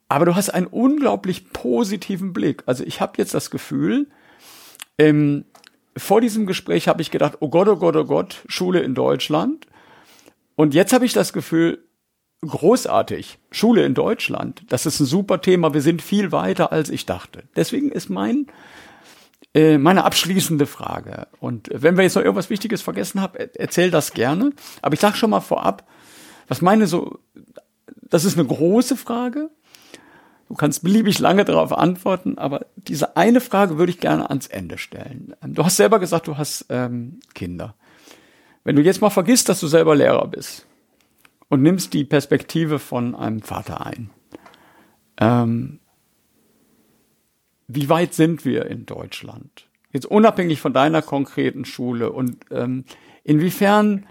aber 0.08 0.24
du 0.24 0.34
hast 0.34 0.50
einen 0.50 0.66
unglaublich 0.66 1.50
positiven 1.50 2.32
Blick. 2.32 2.62
Also 2.64 2.84
ich 2.84 3.00
habe 3.00 3.14
jetzt 3.18 3.34
das 3.34 3.50
Gefühl, 3.50 4.06
ähm, 4.98 5.44
vor 5.96 6.20
diesem 6.20 6.46
Gespräch 6.46 6.88
habe 6.88 7.02
ich 7.02 7.10
gedacht, 7.10 7.38
oh 7.40 7.48
Gott, 7.48 7.68
oh 7.68 7.76
Gott, 7.76 7.96
oh 7.96 8.04
Gott, 8.04 8.42
Schule 8.48 8.80
in 8.80 8.94
Deutschland. 8.94 9.66
Und 10.54 10.74
jetzt 10.74 10.92
habe 10.92 11.04
ich 11.04 11.12
das 11.12 11.32
Gefühl, 11.32 11.85
großartig, 12.42 13.38
Schule 13.50 13.84
in 13.84 13.94
Deutschland, 13.94 14.62
das 14.68 14.86
ist 14.86 15.00
ein 15.00 15.06
super 15.06 15.40
Thema, 15.40 15.74
wir 15.74 15.80
sind 15.80 16.02
viel 16.02 16.32
weiter, 16.32 16.72
als 16.72 16.90
ich 16.90 17.06
dachte. 17.06 17.44
Deswegen 17.56 17.90
ist 17.90 18.10
mein, 18.10 18.46
äh, 19.54 19.78
meine 19.78 20.04
abschließende 20.04 20.66
Frage. 20.66 21.28
Und 21.40 21.70
wenn 21.72 21.96
wir 21.96 22.04
jetzt 22.04 22.14
noch 22.14 22.22
irgendwas 22.22 22.50
Wichtiges 22.50 22.82
vergessen 22.82 23.20
haben, 23.20 23.34
erzähl 23.54 23.90
das 23.90 24.12
gerne. 24.12 24.52
Aber 24.82 24.94
ich 24.94 25.00
sage 25.00 25.16
schon 25.16 25.30
mal 25.30 25.40
vorab, 25.40 25.86
was 26.48 26.60
meine 26.60 26.86
so, 26.86 27.18
das 28.02 28.24
ist 28.24 28.38
eine 28.38 28.46
große 28.46 28.96
Frage. 28.96 29.50
Du 30.48 30.54
kannst 30.54 30.84
beliebig 30.84 31.18
lange 31.18 31.44
darauf 31.44 31.72
antworten, 31.72 32.38
aber 32.38 32.66
diese 32.76 33.16
eine 33.16 33.40
Frage 33.40 33.78
würde 33.78 33.90
ich 33.90 33.98
gerne 33.98 34.30
ans 34.30 34.46
Ende 34.46 34.78
stellen. 34.78 35.34
Ähm, 35.42 35.54
du 35.54 35.64
hast 35.64 35.76
selber 35.76 35.98
gesagt, 35.98 36.28
du 36.28 36.36
hast 36.36 36.66
ähm, 36.68 37.20
Kinder. 37.34 37.74
Wenn 38.62 38.76
du 38.76 38.82
jetzt 38.82 39.00
mal 39.00 39.10
vergisst, 39.10 39.48
dass 39.48 39.60
du 39.60 39.66
selber 39.66 39.96
Lehrer 39.96 40.26
bist 40.28 40.65
und 41.48 41.62
nimmst 41.62 41.94
die 41.94 42.04
Perspektive 42.04 42.78
von 42.78 43.14
einem 43.14 43.42
Vater 43.42 43.86
ein, 43.86 44.10
ähm, 45.18 45.80
wie 47.68 47.88
weit 47.88 48.14
sind 48.14 48.44
wir 48.44 48.66
in 48.66 48.86
Deutschland? 48.86 49.68
Jetzt 49.92 50.06
unabhängig 50.06 50.60
von 50.60 50.72
deiner 50.72 51.02
konkreten 51.02 51.64
Schule 51.64 52.12
und 52.12 52.36
ähm, 52.50 52.84
inwiefern 53.24 54.06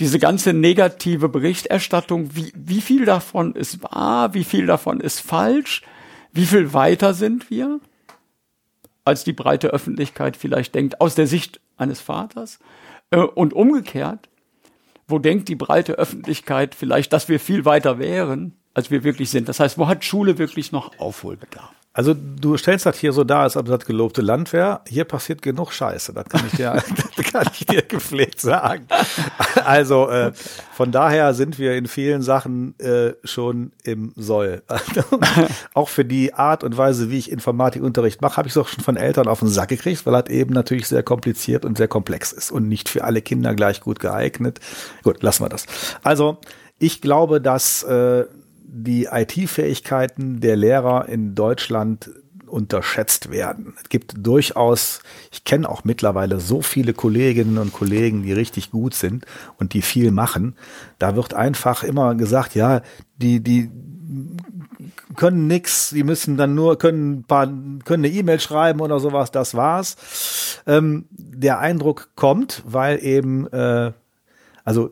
diese 0.00 0.18
ganze 0.18 0.52
negative 0.52 1.28
Berichterstattung, 1.28 2.34
wie, 2.34 2.52
wie 2.54 2.80
viel 2.80 3.04
davon 3.04 3.54
ist 3.54 3.82
wahr, 3.82 4.34
wie 4.34 4.44
viel 4.44 4.66
davon 4.66 5.00
ist 5.00 5.20
falsch, 5.20 5.82
wie 6.32 6.46
viel 6.46 6.72
weiter 6.72 7.14
sind 7.14 7.50
wir, 7.50 7.80
als 9.04 9.24
die 9.24 9.32
breite 9.32 9.68
Öffentlichkeit 9.68 10.36
vielleicht 10.36 10.74
denkt, 10.74 11.00
aus 11.00 11.14
der 11.14 11.26
Sicht 11.26 11.60
eines 11.76 12.00
Vaters. 12.00 12.58
Äh, 13.10 13.18
und 13.18 13.54
umgekehrt, 13.54 14.27
wo 15.08 15.18
denkt 15.18 15.48
die 15.48 15.56
breite 15.56 15.94
Öffentlichkeit 15.94 16.74
vielleicht, 16.74 17.12
dass 17.12 17.28
wir 17.28 17.40
viel 17.40 17.64
weiter 17.64 17.98
wären, 17.98 18.54
als 18.74 18.90
wir 18.90 19.02
wirklich 19.02 19.30
sind. 19.30 19.48
Das 19.48 19.58
heißt, 19.58 19.78
wo 19.78 19.88
hat 19.88 20.04
Schule 20.04 20.38
wirklich 20.38 20.70
noch 20.70 20.98
Aufholbedarf? 20.98 21.77
Also 21.98 22.14
du 22.14 22.56
stellst 22.56 22.86
das 22.86 22.96
hier 22.96 23.12
so 23.12 23.24
dar, 23.24 23.40
als 23.40 23.56
ob 23.56 23.66
das 23.66 23.84
gelobte 23.84 24.22
Land 24.22 24.52
wäre. 24.52 24.82
Hier 24.86 25.04
passiert 25.04 25.42
genug 25.42 25.72
Scheiße, 25.72 26.12
das 26.12 26.26
kann 26.26 26.42
ich 26.46 26.52
dir, 26.56 26.80
das 27.16 27.26
kann 27.32 27.44
ich 27.52 27.66
dir 27.66 27.82
gepflegt 27.82 28.40
sagen. 28.40 28.86
Also 29.64 30.08
äh, 30.08 30.30
von 30.72 30.92
daher 30.92 31.34
sind 31.34 31.58
wir 31.58 31.74
in 31.74 31.88
vielen 31.88 32.22
Sachen 32.22 32.78
äh, 32.78 33.14
schon 33.24 33.72
im 33.82 34.12
Soll. 34.14 34.62
auch 35.74 35.88
für 35.88 36.04
die 36.04 36.34
Art 36.34 36.62
und 36.62 36.76
Weise, 36.76 37.10
wie 37.10 37.18
ich 37.18 37.32
Informatikunterricht 37.32 38.22
mache, 38.22 38.36
habe 38.36 38.46
ich 38.46 38.52
es 38.52 38.58
auch 38.58 38.68
schon 38.68 38.84
von 38.84 38.96
Eltern 38.96 39.26
auf 39.26 39.40
den 39.40 39.48
Sack 39.48 39.70
gekriegt, 39.70 40.06
weil 40.06 40.12
das 40.12 40.30
eben 40.30 40.54
natürlich 40.54 40.86
sehr 40.86 41.02
kompliziert 41.02 41.64
und 41.64 41.78
sehr 41.78 41.88
komplex 41.88 42.30
ist 42.30 42.52
und 42.52 42.68
nicht 42.68 42.88
für 42.88 43.02
alle 43.02 43.22
Kinder 43.22 43.56
gleich 43.56 43.80
gut 43.80 43.98
geeignet. 43.98 44.60
Gut, 45.02 45.20
lassen 45.24 45.42
wir 45.42 45.48
das. 45.48 45.66
Also 46.04 46.38
ich 46.78 47.00
glaube, 47.00 47.40
dass 47.40 47.82
äh, 47.82 48.26
die 48.70 49.08
IT-Fähigkeiten 49.10 50.40
der 50.40 50.56
Lehrer 50.56 51.08
in 51.08 51.34
Deutschland 51.34 52.10
unterschätzt 52.46 53.30
werden. 53.30 53.74
Es 53.82 53.88
gibt 53.88 54.14
durchaus, 54.16 55.00
ich 55.30 55.44
kenne 55.44 55.68
auch 55.68 55.84
mittlerweile 55.84 56.40
so 56.40 56.62
viele 56.62 56.94
Kolleginnen 56.94 57.58
und 57.58 57.72
Kollegen, 57.72 58.22
die 58.22 58.32
richtig 58.32 58.70
gut 58.70 58.94
sind 58.94 59.26
und 59.58 59.74
die 59.74 59.82
viel 59.82 60.10
machen. 60.10 60.56
Da 60.98 61.16
wird 61.16 61.34
einfach 61.34 61.82
immer 61.82 62.14
gesagt, 62.14 62.54
ja, 62.54 62.82
die, 63.16 63.40
die 63.40 63.70
können 65.16 65.46
nix, 65.46 65.90
die 65.90 66.04
müssen 66.04 66.36
dann 66.36 66.54
nur, 66.54 66.78
können 66.78 67.12
ein 67.12 67.24
paar, 67.24 67.46
können 67.46 68.04
eine 68.04 68.08
E-Mail 68.08 68.40
schreiben 68.40 68.80
oder 68.80 69.00
sowas, 69.00 69.30
das 69.30 69.54
war's. 69.54 70.60
Ähm, 70.66 71.06
der 71.10 71.58
Eindruck 71.58 72.10
kommt, 72.14 72.62
weil 72.66 73.02
eben, 73.02 73.46
äh, 73.48 73.92
also 74.64 74.90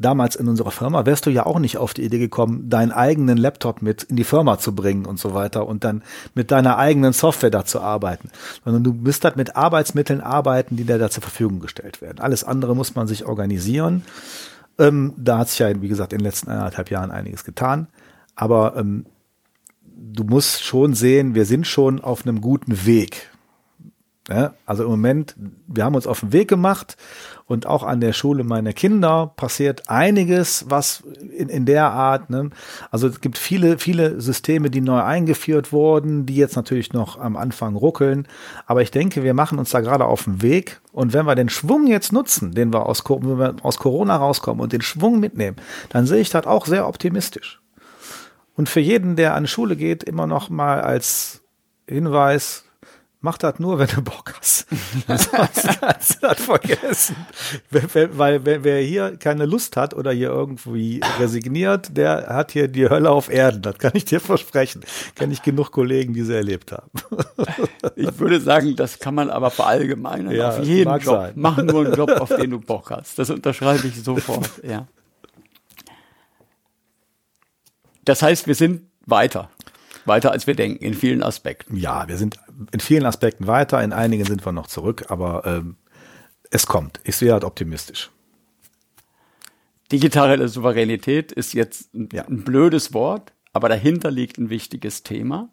damals 0.00 0.34
in 0.34 0.48
unserer 0.48 0.70
Firma 0.70 1.06
wärst 1.06 1.26
du 1.26 1.30
ja 1.30 1.46
auch 1.46 1.58
nicht 1.58 1.76
auf 1.76 1.94
die 1.94 2.02
Idee 2.02 2.18
gekommen, 2.18 2.68
deinen 2.68 2.90
eigenen 2.90 3.36
Laptop 3.36 3.82
mit 3.82 4.04
in 4.04 4.16
die 4.16 4.24
Firma 4.24 4.58
zu 4.58 4.74
bringen 4.74 5.06
und 5.06 5.20
so 5.20 5.34
weiter 5.34 5.66
und 5.66 5.84
dann 5.84 6.02
mit 6.34 6.50
deiner 6.50 6.78
eigenen 6.78 7.12
Software 7.12 7.50
da 7.50 7.64
zu 7.64 7.80
arbeiten. 7.80 8.30
Sondern 8.64 8.82
du 8.82 8.92
müsst 8.92 9.24
halt 9.24 9.36
mit 9.36 9.56
Arbeitsmitteln 9.56 10.20
arbeiten, 10.20 10.76
die 10.76 10.84
dir 10.84 10.98
da 10.98 11.10
zur 11.10 11.22
Verfügung 11.22 11.60
gestellt 11.60 12.00
werden. 12.00 12.18
Alles 12.18 12.42
andere 12.42 12.74
muss 12.74 12.94
man 12.94 13.06
sich 13.06 13.26
organisieren. 13.26 14.02
Ähm, 14.78 15.12
da 15.16 15.38
hat 15.38 15.50
sich 15.50 15.58
ja, 15.58 15.80
wie 15.80 15.88
gesagt, 15.88 16.12
in 16.12 16.18
den 16.18 16.24
letzten 16.24 16.50
eineinhalb 16.50 16.90
Jahren 16.90 17.10
einiges 17.10 17.44
getan. 17.44 17.88
Aber 18.34 18.76
ähm, 18.76 19.04
du 19.84 20.24
musst 20.24 20.64
schon 20.64 20.94
sehen, 20.94 21.34
wir 21.34 21.44
sind 21.44 21.66
schon 21.66 22.00
auf 22.00 22.26
einem 22.26 22.40
guten 22.40 22.86
Weg. 22.86 23.30
Ja, 24.30 24.54
also 24.64 24.84
im 24.84 24.90
Moment, 24.90 25.34
wir 25.66 25.84
haben 25.84 25.96
uns 25.96 26.06
auf 26.06 26.20
den 26.20 26.32
Weg 26.32 26.46
gemacht 26.46 26.96
und 27.46 27.66
auch 27.66 27.82
an 27.82 28.00
der 28.00 28.12
Schule 28.12 28.44
meiner 28.44 28.72
Kinder 28.72 29.32
passiert 29.34 29.90
einiges, 29.90 30.66
was 30.68 31.02
in, 31.36 31.48
in 31.48 31.66
der 31.66 31.90
Art, 31.90 32.30
ne? 32.30 32.50
also 32.92 33.08
es 33.08 33.20
gibt 33.20 33.38
viele, 33.38 33.78
viele 33.78 34.20
Systeme, 34.20 34.70
die 34.70 34.82
neu 34.82 35.00
eingeführt 35.02 35.72
wurden, 35.72 36.26
die 36.26 36.36
jetzt 36.36 36.54
natürlich 36.54 36.92
noch 36.92 37.18
am 37.18 37.36
Anfang 37.36 37.74
ruckeln, 37.74 38.28
aber 38.66 38.82
ich 38.82 38.92
denke, 38.92 39.24
wir 39.24 39.34
machen 39.34 39.58
uns 39.58 39.70
da 39.70 39.80
gerade 39.80 40.04
auf 40.04 40.22
den 40.22 40.42
Weg 40.42 40.80
und 40.92 41.12
wenn 41.12 41.26
wir 41.26 41.34
den 41.34 41.48
Schwung 41.48 41.88
jetzt 41.88 42.12
nutzen, 42.12 42.52
den 42.52 42.72
wir 42.72 42.86
aus, 42.86 43.02
wir 43.04 43.56
aus 43.62 43.78
Corona 43.78 44.14
rauskommen 44.14 44.62
und 44.62 44.72
den 44.72 44.82
Schwung 44.82 45.18
mitnehmen, 45.18 45.56
dann 45.88 46.06
sehe 46.06 46.20
ich 46.20 46.30
das 46.30 46.46
auch 46.46 46.66
sehr 46.66 46.86
optimistisch. 46.86 47.60
Und 48.54 48.68
für 48.68 48.80
jeden, 48.80 49.16
der 49.16 49.34
an 49.34 49.48
Schule 49.48 49.74
geht, 49.74 50.04
immer 50.04 50.28
noch 50.28 50.50
mal 50.50 50.82
als 50.82 51.42
Hinweis, 51.88 52.69
Mach 53.22 53.36
das 53.36 53.58
nur, 53.58 53.78
wenn 53.78 53.88
du 53.88 54.00
Bock 54.00 54.34
hast. 54.38 54.66
Sonst 55.06 55.30
kannst 55.30 56.14
du 56.14 56.18
das 56.22 56.40
vergessen. 56.40 57.16
Weil 57.68 58.46
wer, 58.46 58.64
wer 58.64 58.80
hier 58.80 59.18
keine 59.18 59.44
Lust 59.44 59.76
hat 59.76 59.92
oder 59.92 60.10
hier 60.10 60.30
irgendwie 60.30 61.02
resigniert, 61.18 61.94
der 61.98 62.28
hat 62.28 62.52
hier 62.52 62.66
die 62.66 62.88
Hölle 62.88 63.10
auf 63.10 63.30
Erden. 63.30 63.60
Das 63.60 63.76
kann 63.76 63.92
ich 63.92 64.06
dir 64.06 64.20
versprechen. 64.20 64.82
Kenne 65.16 65.34
ich 65.34 65.42
genug 65.42 65.70
Kollegen, 65.70 66.14
die 66.14 66.22
sie 66.22 66.34
erlebt 66.34 66.72
haben. 66.72 66.90
Ich 67.96 68.18
würde 68.18 68.40
sagen, 68.40 68.76
das 68.76 68.98
kann 68.98 69.14
man 69.14 69.30
aber 69.30 69.50
verallgemeinern. 69.50 70.34
Ja, 70.34 70.50
auf 70.50 70.64
jeden 70.64 70.90
Job. 71.00 71.02
Sein. 71.02 71.32
Mach 71.34 71.56
nur 71.58 71.84
einen 71.84 71.94
Job, 71.94 72.10
auf 72.12 72.28
den 72.28 72.50
du 72.50 72.60
Bock 72.60 72.90
hast. 72.90 73.18
Das 73.18 73.28
unterschreibe 73.28 73.86
ich 73.86 74.02
sofort. 74.02 74.48
Ja. 74.62 74.86
Das 78.04 78.22
heißt, 78.22 78.46
wir 78.46 78.54
sind 78.54 78.82
weiter 79.06 79.50
weiter, 80.06 80.32
als 80.32 80.46
wir 80.46 80.54
denken, 80.54 80.84
in 80.84 80.94
vielen 80.94 81.22
Aspekten. 81.22 81.76
Ja, 81.76 82.08
wir 82.08 82.16
sind 82.16 82.38
in 82.72 82.80
vielen 82.80 83.06
Aspekten 83.06 83.46
weiter, 83.46 83.82
in 83.82 83.92
einigen 83.92 84.24
sind 84.24 84.44
wir 84.44 84.52
noch 84.52 84.66
zurück, 84.66 85.06
aber 85.08 85.44
ähm, 85.46 85.76
es 86.50 86.66
kommt. 86.66 87.00
Ich 87.04 87.16
sehe 87.16 87.32
halt 87.32 87.44
optimistisch. 87.44 88.10
Digitale 89.92 90.48
Souveränität 90.48 91.32
ist 91.32 91.52
jetzt 91.52 91.94
ein, 91.94 92.08
ja. 92.12 92.24
ein 92.26 92.44
blödes 92.44 92.94
Wort, 92.94 93.32
aber 93.52 93.68
dahinter 93.68 94.10
liegt 94.10 94.38
ein 94.38 94.50
wichtiges 94.50 95.02
Thema. 95.02 95.48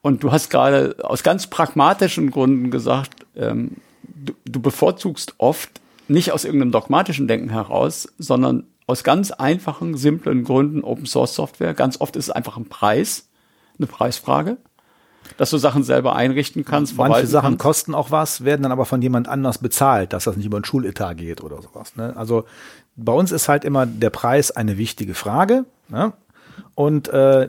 Und 0.00 0.22
du 0.22 0.32
hast 0.32 0.50
gerade 0.50 0.96
aus 1.02 1.22
ganz 1.22 1.46
pragmatischen 1.48 2.30
Gründen 2.30 2.70
gesagt, 2.70 3.26
ähm, 3.36 3.76
du, 4.02 4.34
du 4.44 4.60
bevorzugst 4.60 5.34
oft 5.38 5.80
nicht 6.08 6.32
aus 6.32 6.44
irgendeinem 6.44 6.72
dogmatischen 6.72 7.28
Denken 7.28 7.48
heraus, 7.48 8.08
sondern 8.18 8.66
aus 8.86 9.02
ganz 9.04 9.30
einfachen, 9.30 9.96
simplen 9.96 10.44
Gründen 10.44 10.82
Open 10.82 11.06
Source 11.06 11.34
Software. 11.34 11.72
Ganz 11.72 12.00
oft 12.00 12.16
ist 12.16 12.26
es 12.26 12.30
einfach 12.30 12.56
ein 12.58 12.68
Preis 12.68 13.28
eine 13.78 13.86
Preisfrage, 13.86 14.58
dass 15.36 15.50
du 15.50 15.58
Sachen 15.58 15.82
selber 15.84 16.16
einrichten 16.16 16.64
kannst. 16.64 16.96
Manche 16.96 17.26
Sachen 17.26 17.50
kannst. 17.52 17.62
kosten 17.62 17.94
auch 17.94 18.10
was, 18.10 18.44
werden 18.44 18.62
dann 18.62 18.72
aber 18.72 18.84
von 18.84 19.02
jemand 19.02 19.28
anders 19.28 19.58
bezahlt, 19.58 20.12
dass 20.12 20.24
das 20.24 20.36
nicht 20.36 20.46
über 20.46 20.58
ein 20.58 20.64
Schuletat 20.64 21.16
geht 21.16 21.42
oder 21.42 21.60
sowas. 21.62 21.96
Ne? 21.96 22.14
Also 22.16 22.44
bei 22.96 23.12
uns 23.12 23.32
ist 23.32 23.48
halt 23.48 23.64
immer 23.64 23.86
der 23.86 24.10
Preis 24.10 24.50
eine 24.50 24.78
wichtige 24.78 25.14
Frage. 25.14 25.64
Ne? 25.88 26.12
Und 26.74 27.08
äh, 27.08 27.48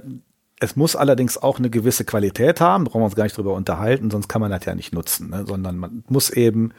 es 0.59 0.75
muss 0.75 0.95
allerdings 0.95 1.37
auch 1.37 1.59
eine 1.59 1.69
gewisse 1.69 2.05
Qualität 2.05 2.61
haben, 2.61 2.85
brauchen 2.85 3.01
wir 3.01 3.05
uns 3.05 3.15
gar 3.15 3.25
nicht 3.25 3.37
drüber 3.37 3.53
unterhalten, 3.53 4.09
sonst 4.09 4.27
kann 4.27 4.41
man 4.41 4.51
das 4.51 4.65
ja 4.65 4.73
nicht 4.73 4.93
nutzen, 4.93 5.29
ne? 5.29 5.45
sondern 5.45 5.77
man 5.77 6.03
muss 6.07 6.29
eben, 6.29 6.71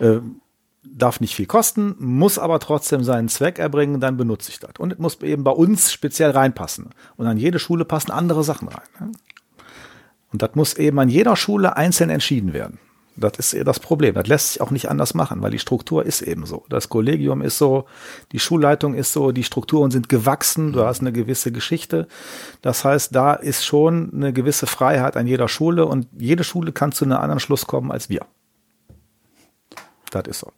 äh, 0.00 0.18
darf 0.92 1.20
nicht 1.20 1.34
viel 1.34 1.46
kosten, 1.46 1.94
muss 1.98 2.38
aber 2.38 2.58
trotzdem 2.60 3.04
seinen 3.04 3.28
Zweck 3.28 3.58
erbringen, 3.58 4.00
dann 4.00 4.16
benutze 4.16 4.50
ich 4.50 4.58
das. 4.58 4.72
Und 4.78 4.92
es 4.92 4.98
muss 4.98 5.20
eben 5.22 5.44
bei 5.44 5.50
uns 5.50 5.92
speziell 5.92 6.30
reinpassen. 6.30 6.90
Und 7.16 7.26
an 7.26 7.38
jede 7.38 7.58
Schule 7.58 7.84
passen 7.84 8.10
andere 8.10 8.44
Sachen 8.44 8.68
rein. 8.68 8.88
Ne? 9.00 9.12
Und 10.32 10.42
das 10.42 10.54
muss 10.54 10.74
eben 10.74 10.98
an 10.98 11.08
jeder 11.08 11.36
Schule 11.36 11.76
einzeln 11.76 12.10
entschieden 12.10 12.52
werden. 12.52 12.78
Das 13.16 13.38
ist 13.38 13.66
das 13.66 13.80
Problem. 13.80 14.14
Das 14.14 14.26
lässt 14.26 14.52
sich 14.52 14.60
auch 14.60 14.70
nicht 14.70 14.90
anders 14.90 15.14
machen, 15.14 15.40
weil 15.40 15.50
die 15.50 15.58
Struktur 15.58 16.04
ist 16.04 16.20
eben 16.20 16.44
so. 16.44 16.66
Das 16.68 16.90
Kollegium 16.90 17.40
ist 17.40 17.56
so, 17.56 17.86
die 18.32 18.38
Schulleitung 18.38 18.94
ist 18.94 19.12
so, 19.12 19.32
die 19.32 19.42
Strukturen 19.42 19.90
sind 19.90 20.10
gewachsen, 20.10 20.74
du 20.74 20.84
hast 20.84 21.00
eine 21.00 21.12
gewisse 21.12 21.50
Geschichte. 21.50 22.08
Das 22.60 22.84
heißt, 22.84 23.14
da 23.14 23.32
ist 23.32 23.64
schon 23.64 24.12
eine 24.12 24.34
gewisse 24.34 24.66
Freiheit 24.66 25.16
an 25.16 25.26
jeder 25.26 25.48
Schule 25.48 25.86
und 25.86 26.08
jede 26.18 26.44
Schule 26.44 26.72
kann 26.72 26.92
zu 26.92 27.06
einem 27.06 27.16
anderen 27.16 27.40
Schluss 27.40 27.66
kommen 27.66 27.90
als 27.90 28.10
wir. 28.10 28.26
Das 30.10 30.26
ist 30.26 30.40
so. 30.40 30.52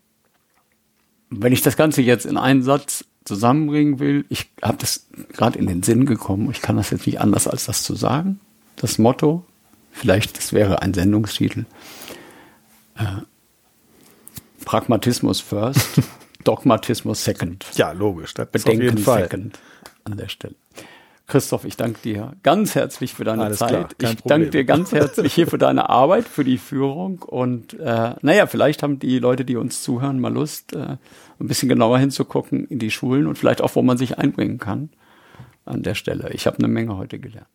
Wenn 1.31 1.53
ich 1.53 1.63
das 1.63 1.77
Ganze 1.77 2.03
jetzt 2.03 2.27
in 2.27 2.37
einen 2.37 2.63
Satz 2.63 3.05
zusammenbringen 3.25 3.99
will, 3.99 4.25
ich 4.29 4.51
habe 4.63 4.79
das 4.79 5.07
gerade 5.33 5.59
in 5.59 5.67
den 5.67 5.83
Sinn 5.83 6.07
gekommen, 6.07 6.51
ich 6.51 6.63
kann 6.63 6.77
das 6.77 6.91
jetzt 6.91 7.07
nicht 7.07 7.21
anders 7.21 7.47
als 7.47 7.67
das 7.67 7.83
zu 7.83 7.95
sagen. 7.95 8.41
Das 8.77 8.99
Motto, 8.99 9.45
vielleicht 9.93 10.39
das 10.39 10.53
wäre 10.53 10.83
ein 10.83 10.95
Sendungstitel, 10.95 11.67
äh, 12.97 13.23
Pragmatismus 14.65 15.41
first, 15.41 16.01
Dogmatismus 16.45 17.25
second. 17.25 17.67
Ja, 17.75 17.93
logisch. 17.93 18.35
Das 18.35 18.51
Bedenken 18.51 18.97
second 18.97 19.59
an 20.05 20.17
der 20.17 20.29
Stelle. 20.29 20.55
Christoph, 21.29 21.67
ich 21.67 21.77
danke 21.77 22.01
dir 22.03 22.33
ganz 22.43 22.75
herzlich 22.75 23.13
für 23.13 23.25
deine 23.25 23.45
Alles 23.45 23.59
Zeit. 23.59 23.69
Klar, 23.99 24.13
ich 24.13 24.17
Problem. 24.17 24.23
danke 24.25 24.51
dir 24.51 24.65
ganz 24.65 24.93
herzlich 24.93 25.35
hier 25.35 25.47
für 25.47 25.59
deine 25.59 25.91
Arbeit, 25.91 26.27
für 26.27 26.43
die 26.43 26.57
Führung. 26.57 27.21
Und 27.21 27.75
äh, 27.79 28.15
naja, 28.23 28.47
vielleicht 28.47 28.83
haben 28.83 28.99
die 28.99 29.19
Leute, 29.19 29.45
die 29.45 29.57
uns 29.57 29.83
zuhören, 29.83 30.21
mal 30.21 30.33
Lust, 30.33 30.73
äh, 30.73 30.97
ein 31.39 31.47
bisschen 31.47 31.69
genauer 31.69 31.99
hinzugucken 31.99 32.67
in 32.69 32.79
die 32.79 32.91
Schulen 32.91 33.27
und 33.27 33.37
vielleicht 33.37 33.61
auch, 33.61 33.77
wo 33.77 33.83
man 33.83 33.99
sich 33.99 34.17
einbringen 34.19 34.57
kann 34.57 34.89
an 35.67 35.83
der 35.83 35.95
Stelle. 35.95 36.31
Ich 36.33 36.47
habe 36.47 36.59
eine 36.59 36.69
Menge 36.69 36.97
heute 36.97 37.19
gelernt. 37.19 37.47